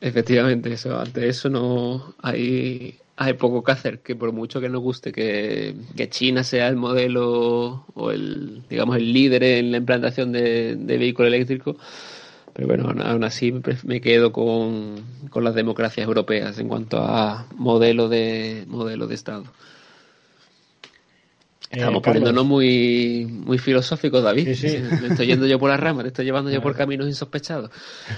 Efectivamente, 0.00 0.72
eso, 0.72 0.98
ante 0.98 1.28
eso 1.28 1.48
no 1.48 2.14
hay, 2.20 2.96
hay 3.16 3.34
poco 3.34 3.62
que 3.62 3.72
hacer, 3.72 4.00
que 4.00 4.16
por 4.16 4.32
mucho 4.32 4.60
que 4.60 4.68
nos 4.68 4.82
guste 4.82 5.12
que, 5.12 5.76
China 6.10 6.42
sea 6.42 6.66
el 6.66 6.74
modelo 6.74 7.86
o 7.94 8.10
el, 8.10 8.64
digamos, 8.68 8.96
el 8.96 9.12
líder 9.12 9.44
en 9.44 9.70
la 9.70 9.76
implantación 9.76 10.32
de, 10.32 10.74
de 10.74 10.98
vehículo 10.98 11.28
eléctrico, 11.28 11.76
pero 12.52 12.66
bueno, 12.66 12.92
aún 13.04 13.22
así 13.22 13.54
me 13.84 14.00
quedo 14.00 14.32
con, 14.32 14.96
con 15.30 15.44
las 15.44 15.54
democracias 15.54 16.06
europeas 16.06 16.58
en 16.58 16.66
cuanto 16.66 16.98
a 16.98 17.46
modelo 17.56 18.08
de, 18.08 18.64
modelo 18.66 19.06
de 19.06 19.14
Estado. 19.14 19.44
Estamos 21.74 22.00
eh, 22.00 22.04
poniéndonos 22.04 22.46
muy, 22.46 23.26
muy 23.28 23.58
filosóficos, 23.58 24.22
David. 24.22 24.46
Me 24.46 25.08
estoy 25.08 25.26
yendo 25.26 25.46
yo 25.46 25.58
por 25.58 25.70
las 25.70 25.80
ramas, 25.80 26.04
te 26.04 26.08
estoy 26.08 26.24
llevando 26.24 26.50
yo 26.50 26.62
por 26.62 26.76
caminos 26.76 27.06
insospechados. 27.06 27.70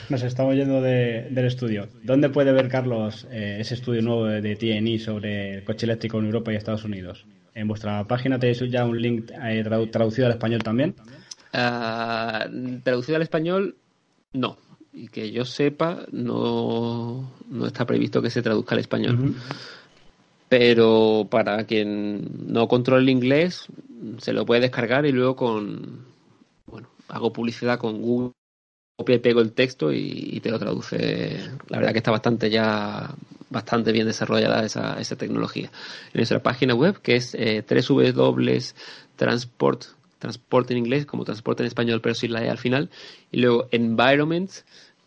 Nos 0.09 0.23
estamos 0.23 0.55
yendo 0.55 0.81
del 0.81 1.45
estudio. 1.45 1.89
¿Dónde 2.03 2.29
puede 2.29 2.53
ver, 2.53 2.69
Carlos, 2.69 3.27
eh, 3.31 3.59
ese 3.61 3.75
estudio 3.75 4.03
nuevo 4.03 4.27
de, 4.27 4.57
TNI 4.57 4.99
sobre 4.99 5.55
el 5.55 5.65
coche 5.65 5.87
eléctrico 5.87 6.19
en 6.19 6.27
Europa 6.27 6.53
y 6.53 6.57
Estados 6.57 6.85
Unidos? 6.85 7.27
¿En 7.55 7.69
vuestra 7.69 8.05
página 8.05 8.39
tenéis 8.39 8.61
ya 8.71 8.85
un 8.85 9.01
link 9.01 9.31
eh, 9.31 9.65
traducido 9.91 10.27
al 10.27 10.33
español 10.33 10.63
también? 10.63 10.95
Ah, 11.53 12.47
traducido 12.83 13.17
al 13.17 13.23
español, 13.23 13.77
no. 14.33 14.59
Y 14.93 15.09
que 15.09 15.31
yo 15.31 15.45
sepa, 15.45 16.07
no, 16.11 17.33
no 17.51 17.67
está 17.67 17.87
previsto 17.87 18.23
que 18.23 18.31
se 18.31 18.43
traduzca 18.43 18.75
al 18.75 18.81
español 18.81 19.35
pero 20.49 21.27
para 21.31 21.65
quien 21.65 22.53
no 22.53 22.69
controle 22.69 23.03
el 23.03 23.11
inglés 23.11 23.67
se 24.19 24.33
lo 24.33 24.47
puede 24.47 24.63
descargar 24.63 25.07
y 25.07 25.13
luego 25.13 25.37
con 25.37 26.07
bueno 26.67 26.89
hago 27.09 27.33
publicidad 27.33 27.79
con 27.79 28.03
Google 28.03 28.33
copio 28.97 29.17
y 29.17 29.19
pego 29.19 29.41
el 29.41 29.53
texto 29.53 29.93
y, 29.93 30.41
te 30.41 30.51
lo 30.51 30.59
traduce. 30.59 31.39
La 31.69 31.79
verdad 31.79 31.93
que 31.93 31.99
está 31.99 32.11
bastante 32.11 32.49
ya 32.49 33.15
bastante 33.51 33.93
bien 33.93 34.07
desarrollada 34.07 34.65
esa, 34.65 34.99
esa 34.99 35.17
tecnología. 35.17 35.71
En 36.13 36.15
nuestra 36.15 36.43
página 36.43 36.75
web 36.75 37.03
que 37.03 37.17
es 37.17 37.35
eh, 37.35 37.63
www.transport 37.69 39.85
transporte 40.19 40.73
en 40.73 40.79
inglés 40.79 41.05
como 41.05 41.25
transporte 41.25 41.63
en 41.63 41.67
español 41.67 42.01
pero 42.01 42.15
sin 42.15 42.33
la 42.33 42.43
e 42.43 42.49
al 42.49 42.57
final 42.57 42.89
y 43.31 43.41
luego 43.41 43.69
environment 43.71 44.51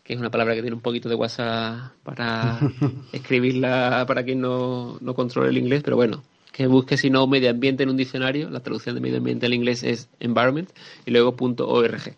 que 0.02 0.14
es 0.14 0.18
una 0.18 0.30
palabra 0.30 0.54
que 0.54 0.62
tiene 0.62 0.74
un 0.74 0.82
poquito 0.82 1.08
de 1.08 1.14
WhatsApp 1.14 1.92
para 2.02 2.58
escribirla 3.12 4.04
para 4.06 4.24
quien 4.24 4.40
no, 4.40 4.98
no 5.00 5.14
controle 5.14 5.50
el 5.50 5.58
inglés, 5.58 5.82
pero 5.82 5.96
bueno, 5.96 6.22
que 6.52 6.66
busque 6.66 6.96
si 6.96 7.10
no 7.10 7.26
medio 7.26 7.50
ambiente 7.50 7.82
en 7.82 7.90
un 7.90 7.96
diccionario, 7.96 8.50
la 8.50 8.60
traducción 8.60 8.94
de 8.94 9.00
medio 9.00 9.18
ambiente 9.18 9.46
al 9.46 9.54
inglés 9.54 9.82
es 9.82 10.08
environment 10.20 10.70
y 11.06 11.10
luego 11.10 11.34
.org. 11.38 12.16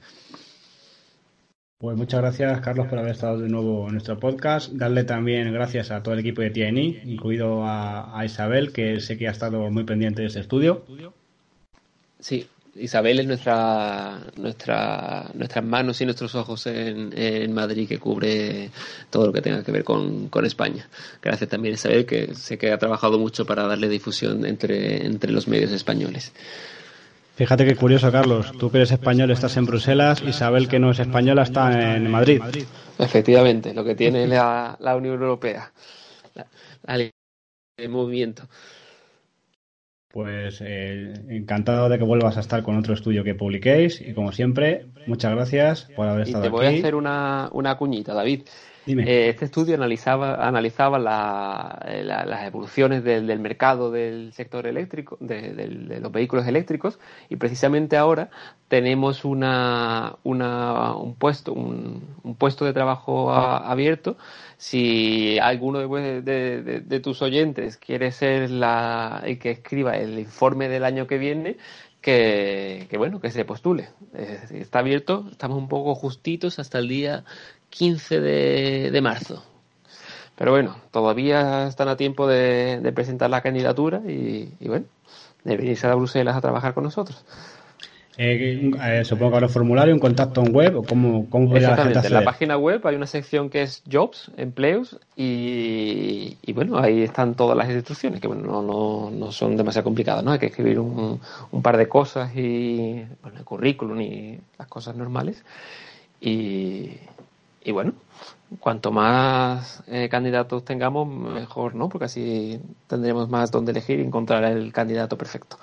Pues 1.78 1.96
muchas 1.96 2.20
gracias, 2.20 2.60
Carlos, 2.60 2.86
por 2.86 3.00
haber 3.00 3.10
estado 3.10 3.40
de 3.40 3.48
nuevo 3.48 3.86
en 3.88 3.94
nuestro 3.94 4.16
podcast. 4.18 4.72
Darle 4.72 5.02
también 5.02 5.52
gracias 5.52 5.90
a 5.90 6.00
todo 6.00 6.14
el 6.14 6.20
equipo 6.20 6.40
de 6.40 6.50
TNI, 6.50 7.00
incluido 7.06 7.64
a, 7.64 8.16
a 8.16 8.24
Isabel, 8.24 8.72
que 8.72 9.00
sé 9.00 9.18
que 9.18 9.26
ha 9.26 9.32
estado 9.32 9.68
muy 9.68 9.82
pendiente 9.82 10.22
de 10.22 10.28
este 10.28 10.38
estudio. 10.38 10.84
Sí, 12.20 12.46
Isabel 12.74 13.20
es 13.20 13.26
nuestra, 13.26 14.18
nuestra, 14.36 15.30
nuestras 15.34 15.64
manos 15.64 16.00
y 16.00 16.06
nuestros 16.06 16.34
ojos 16.34 16.66
en, 16.66 17.52
Madrid 17.52 17.86
que 17.86 17.98
cubre 17.98 18.70
todo 19.10 19.26
lo 19.26 19.32
que 19.32 19.42
tenga 19.42 19.62
que 19.62 19.72
ver 19.72 19.84
con, 19.84 20.30
España. 20.44 20.88
Gracias 21.20 21.50
también 21.50 21.74
a 21.74 21.76
Isabel 21.76 22.06
que 22.06 22.34
sé 22.34 22.56
que 22.56 22.72
ha 22.72 22.78
trabajado 22.78 23.18
mucho 23.18 23.44
para 23.44 23.66
darle 23.66 23.88
difusión 23.88 24.46
entre, 24.46 25.04
entre 25.06 25.32
los 25.32 25.48
medios 25.48 25.70
españoles. 25.72 26.32
Fíjate 27.34 27.66
qué 27.66 27.76
curioso, 27.76 28.10
Carlos. 28.10 28.52
Tú 28.58 28.70
que 28.70 28.78
eres 28.78 28.90
español 28.90 29.30
estás 29.30 29.56
en 29.56 29.66
Bruselas, 29.66 30.22
Isabel 30.22 30.68
que 30.68 30.78
no 30.78 30.90
es 30.90 30.98
española 30.98 31.42
está 31.42 31.94
en 31.94 32.10
Madrid. 32.10 32.40
Efectivamente, 32.98 33.74
lo 33.74 33.84
que 33.84 33.94
tiene 33.94 34.26
la, 34.26 34.76
la 34.80 34.96
Unión 34.96 35.20
Europea, 35.20 35.72
el 36.86 37.12
movimiento. 37.88 38.48
Pues 40.12 40.62
eh, 40.64 41.14
encantado 41.30 41.88
de 41.88 41.98
que 41.98 42.04
vuelvas 42.04 42.36
a 42.36 42.40
estar 42.40 42.62
con 42.62 42.76
otro 42.76 42.92
estudio 42.92 43.24
que 43.24 43.34
publiquéis 43.34 44.00
y 44.00 44.12
como 44.12 44.30
siempre, 44.32 44.86
muchas 45.06 45.32
gracias 45.34 45.90
por 45.96 46.06
haber 46.06 46.24
estado 46.26 46.44
aquí. 46.44 46.50
Te 46.50 46.54
voy 46.54 46.66
a 46.66 46.68
hacer 46.68 46.94
una, 46.94 47.48
una 47.52 47.76
cuñita, 47.76 48.12
David. 48.12 48.42
Eh, 48.86 49.28
este 49.28 49.44
estudio 49.44 49.74
analizaba, 49.76 50.46
analizaba 50.46 51.78
eh, 51.86 52.02
las 52.04 52.46
evoluciones 52.46 53.04
del, 53.04 53.38
mercado 53.38 53.90
del 53.92 54.32
sector 54.32 54.66
eléctrico, 54.66 55.16
de, 55.20 56.00
los 56.00 56.10
vehículos 56.10 56.46
eléctricos, 56.46 56.98
y 57.28 57.36
precisamente 57.36 57.96
ahora 57.96 58.30
tenemos 58.68 59.24
una, 59.24 60.16
un, 60.24 61.14
puesto, 61.18 61.52
un, 61.52 62.36
puesto 62.38 62.64
de 62.64 62.72
trabajo 62.72 63.32
abierto. 63.32 64.16
Si 64.56 65.38
alguno 65.38 65.78
de, 65.80 67.00
tus 67.02 67.22
oyentes 67.22 67.76
quiere 67.76 68.10
ser 68.10 68.50
la, 68.50 69.22
el 69.24 69.38
que 69.38 69.50
escriba 69.50 69.96
el 69.96 70.18
informe 70.18 70.68
del 70.68 70.84
año 70.84 71.06
que 71.06 71.18
viene, 71.18 71.56
que, 72.00 72.88
bueno, 72.98 73.20
que 73.20 73.30
se 73.30 73.44
postule. 73.44 73.90
está 74.50 74.80
abierto, 74.80 75.24
estamos 75.30 75.56
un 75.56 75.68
poco 75.68 75.94
justitos 75.94 76.58
hasta 76.58 76.80
el 76.80 76.88
día 76.88 77.24
15 77.72 78.20
de, 78.20 79.00
marzo. 79.02 79.42
Pero 80.36 80.52
bueno, 80.52 80.76
todavía 80.90 81.66
están 81.66 81.88
a 81.88 81.96
tiempo 81.96 82.26
de, 82.26 82.92
presentar 82.94 83.30
la 83.30 83.40
candidatura 83.40 84.00
y, 84.06 84.50
bueno, 84.60 84.84
de 85.44 85.56
venirse 85.56 85.86
a 85.86 85.94
Bruselas 85.94 86.36
a 86.36 86.40
trabajar 86.40 86.74
con 86.74 86.84
nosotros. 86.84 87.24
Eh, 88.18 88.70
eh, 88.78 89.04
supongo 89.06 89.30
que 89.30 89.36
habrá 89.36 89.46
un 89.46 89.52
formulario, 89.52 89.94
un 89.94 90.00
contacto 90.00 90.42
en 90.42 90.54
web, 90.54 90.76
o 90.76 90.82
cómo, 90.82 91.30
cómo 91.30 91.56
Exactamente, 91.56 92.06
en 92.06 92.12
la 92.12 92.24
página 92.24 92.58
web 92.58 92.86
hay 92.86 92.94
una 92.94 93.06
sección 93.06 93.48
que 93.48 93.62
es 93.62 93.82
Jobs, 93.90 94.30
Empleos, 94.36 94.98
y, 95.16 96.36
bueno, 96.52 96.78
ahí 96.78 97.02
están 97.02 97.34
todas 97.34 97.56
las 97.56 97.70
instrucciones, 97.70 98.20
que 98.20 98.28
bueno, 98.28 98.62
no, 98.62 99.10
no, 99.10 99.32
son 99.32 99.56
demasiado 99.56 99.84
complicadas, 99.84 100.22
¿no? 100.22 100.32
Hay 100.32 100.38
que 100.38 100.46
escribir 100.46 100.78
un, 100.78 101.20
un 101.50 101.62
par 101.62 101.78
de 101.78 101.88
cosas 101.88 102.36
y, 102.36 103.02
bueno, 103.22 103.38
el 103.38 103.44
currículum 103.44 103.98
y 104.02 104.38
las 104.58 104.68
cosas 104.68 104.94
normales. 104.94 105.42
Y, 106.20 106.90
y 107.64 107.72
bueno, 107.72 107.94
cuanto 108.60 108.90
más 108.92 109.82
eh, 109.86 110.08
candidatos 110.08 110.64
tengamos, 110.64 111.08
mejor, 111.08 111.74
¿no? 111.74 111.88
Porque 111.88 112.06
así 112.06 112.60
tendremos 112.86 113.28
más 113.28 113.50
donde 113.50 113.72
elegir 113.72 114.00
y 114.00 114.02
encontrar 114.02 114.44
el 114.44 114.72
candidato 114.72 115.16
perfecto. 115.16 115.58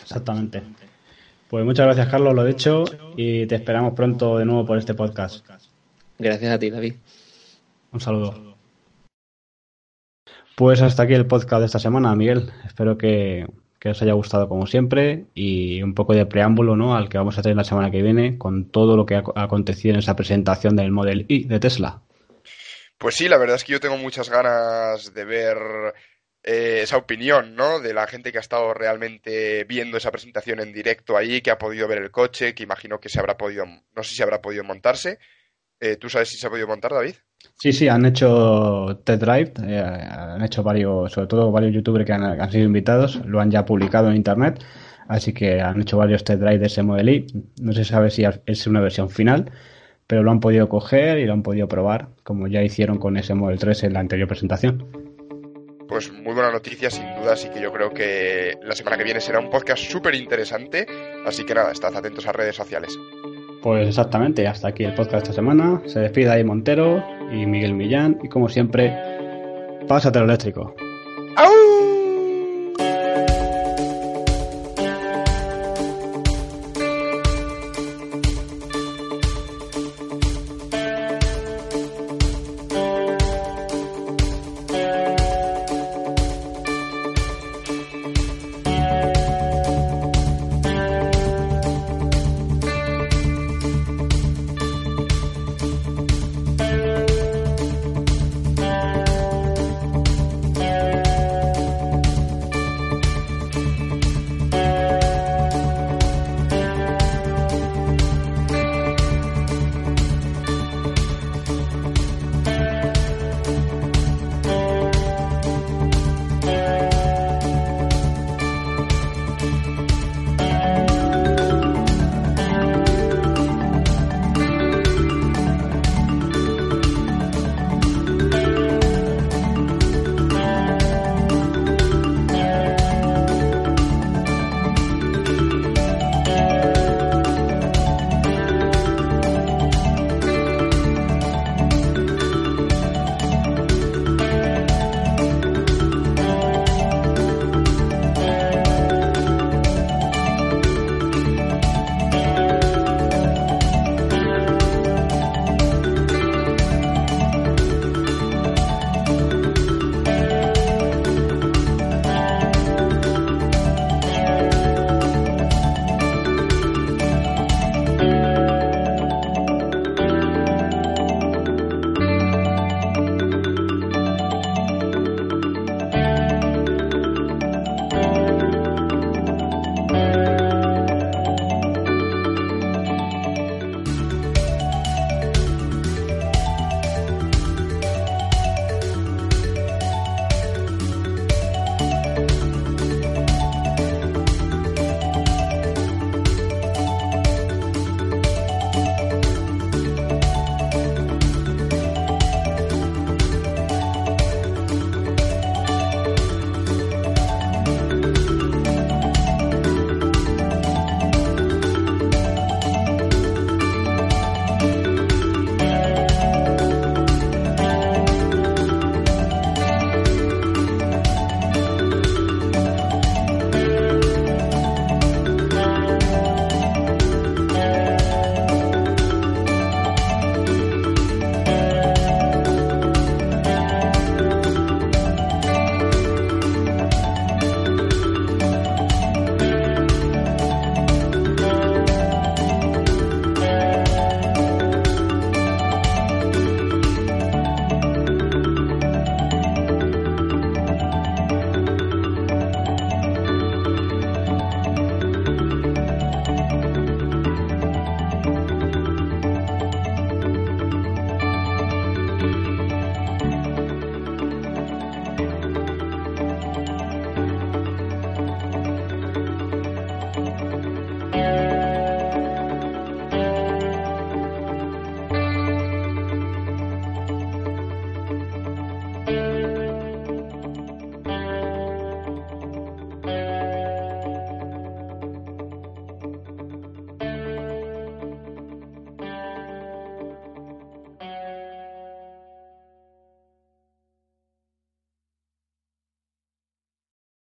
Exactamente. 0.00 0.62
Pues 1.48 1.64
muchas 1.64 1.86
gracias, 1.86 2.08
Carlos, 2.08 2.34
lo 2.34 2.44
dicho, 2.44 2.84
y 3.16 3.46
te 3.46 3.54
esperamos 3.54 3.94
pronto 3.94 4.38
de 4.38 4.44
nuevo 4.44 4.66
por 4.66 4.78
este 4.78 4.94
podcast. 4.94 5.46
Gracias 6.18 6.52
a 6.52 6.58
ti, 6.58 6.70
David. 6.70 6.94
Un 7.92 8.00
saludo. 8.00 8.56
Pues 10.56 10.82
hasta 10.82 11.04
aquí 11.04 11.14
el 11.14 11.26
podcast 11.26 11.60
de 11.60 11.66
esta 11.66 11.78
semana, 11.78 12.14
Miguel. 12.16 12.50
Espero 12.66 12.98
que 12.98 13.46
que 13.78 13.90
os 13.90 14.02
haya 14.02 14.12
gustado 14.12 14.48
como 14.48 14.66
siempre 14.66 15.26
y 15.34 15.82
un 15.82 15.94
poco 15.94 16.14
de 16.14 16.26
preámbulo 16.26 16.76
¿no? 16.76 16.96
al 16.96 17.08
que 17.08 17.18
vamos 17.18 17.38
a 17.38 17.42
tener 17.42 17.56
la 17.56 17.64
semana 17.64 17.90
que 17.90 18.02
viene 18.02 18.38
con 18.38 18.70
todo 18.70 18.96
lo 18.96 19.06
que 19.06 19.16
ha 19.16 19.22
acontecido 19.36 19.94
en 19.94 20.00
esa 20.00 20.16
presentación 20.16 20.76
del 20.76 20.90
Model 20.90 21.26
I 21.28 21.44
de 21.44 21.60
Tesla. 21.60 22.02
Pues 22.98 23.14
sí, 23.14 23.28
la 23.28 23.38
verdad 23.38 23.56
es 23.56 23.64
que 23.64 23.72
yo 23.72 23.80
tengo 23.80 23.96
muchas 23.96 24.28
ganas 24.28 25.14
de 25.14 25.24
ver 25.24 25.56
eh, 26.42 26.80
esa 26.82 26.96
opinión, 26.96 27.54
¿no? 27.54 27.78
De 27.78 27.94
la 27.94 28.08
gente 28.08 28.32
que 28.32 28.38
ha 28.38 28.40
estado 28.40 28.74
realmente 28.74 29.62
viendo 29.64 29.96
esa 29.96 30.10
presentación 30.10 30.58
en 30.58 30.72
directo 30.72 31.16
ahí, 31.16 31.40
que 31.40 31.52
ha 31.52 31.58
podido 31.58 31.86
ver 31.86 31.98
el 31.98 32.10
coche, 32.10 32.54
que 32.54 32.64
imagino 32.64 32.98
que 32.98 33.08
se 33.08 33.20
habrá 33.20 33.36
podido, 33.36 33.66
no 33.66 34.02
sé 34.02 34.16
si 34.16 34.22
habrá 34.22 34.42
podido 34.42 34.64
montarse. 34.64 35.20
Eh, 35.78 35.96
¿Tú 35.96 36.08
sabes 36.08 36.30
si 36.30 36.38
se 36.38 36.46
ha 36.48 36.50
podido 36.50 36.66
montar, 36.66 36.92
David? 36.92 37.14
Sí, 37.60 37.72
sí, 37.72 37.88
han 37.88 38.06
hecho 38.06 39.00
test 39.02 39.20
drive, 39.20 39.52
eh, 39.66 39.80
han 39.80 40.44
hecho 40.44 40.62
varios, 40.62 41.12
sobre 41.12 41.26
todo 41.26 41.50
varios 41.50 41.74
youtubers 41.74 42.06
que 42.06 42.12
han, 42.12 42.50
sido 42.52 42.64
invitados, 42.64 43.20
lo 43.26 43.40
han 43.40 43.50
ya 43.50 43.64
publicado 43.64 44.10
en 44.10 44.16
internet, 44.16 44.62
así 45.08 45.32
que 45.32 45.60
han 45.60 45.80
hecho 45.80 45.96
varios 45.98 46.22
test 46.22 46.40
drive 46.40 46.58
de 46.58 46.66
ese 46.66 46.84
Model. 46.84 47.26
No 47.60 47.72
se 47.72 47.84
sabe 47.84 48.10
si 48.10 48.24
es 48.46 48.66
una 48.68 48.80
versión 48.80 49.10
final, 49.10 49.50
pero 50.06 50.22
lo 50.22 50.30
han 50.30 50.38
podido 50.38 50.68
coger 50.68 51.18
y 51.18 51.26
lo 51.26 51.32
han 51.32 51.42
podido 51.42 51.66
probar, 51.66 52.10
como 52.22 52.46
ya 52.46 52.62
hicieron 52.62 52.98
con 52.98 53.16
ese 53.16 53.34
Model 53.34 53.58
3 53.58 53.84
en 53.84 53.92
la 53.92 54.00
anterior 54.00 54.28
presentación. 54.28 54.86
Pues 55.88 56.12
muy 56.12 56.34
buena 56.34 56.52
noticia, 56.52 56.90
sin 56.90 57.06
duda, 57.16 57.32
así 57.32 57.48
que 57.48 57.60
yo 57.60 57.72
creo 57.72 57.90
que 57.90 58.56
la 58.62 58.76
semana 58.76 58.96
que 58.96 59.04
viene 59.04 59.20
será 59.20 59.40
un 59.40 59.50
podcast 59.50 59.82
súper 59.82 60.14
interesante, 60.14 60.86
así 61.26 61.44
que 61.44 61.54
nada, 61.54 61.72
estad 61.72 61.96
atentos 61.96 62.26
a 62.26 62.32
redes 62.32 62.54
sociales. 62.54 62.96
Pues 63.62 63.88
exactamente, 63.88 64.46
hasta 64.46 64.68
aquí 64.68 64.84
el 64.84 64.94
podcast 64.94 65.12
de 65.12 65.18
esta 65.18 65.32
semana. 65.32 65.82
Se 65.86 66.00
despide 66.00 66.30
ahí 66.30 66.44
Montero 66.44 67.02
y 67.32 67.44
Miguel 67.46 67.74
Millán 67.74 68.18
y 68.22 68.28
como 68.28 68.48
siempre, 68.48 68.94
pásate 69.88 70.18
al 70.18 70.26
eléctrico. 70.26 70.74
¡Au! 71.36 71.87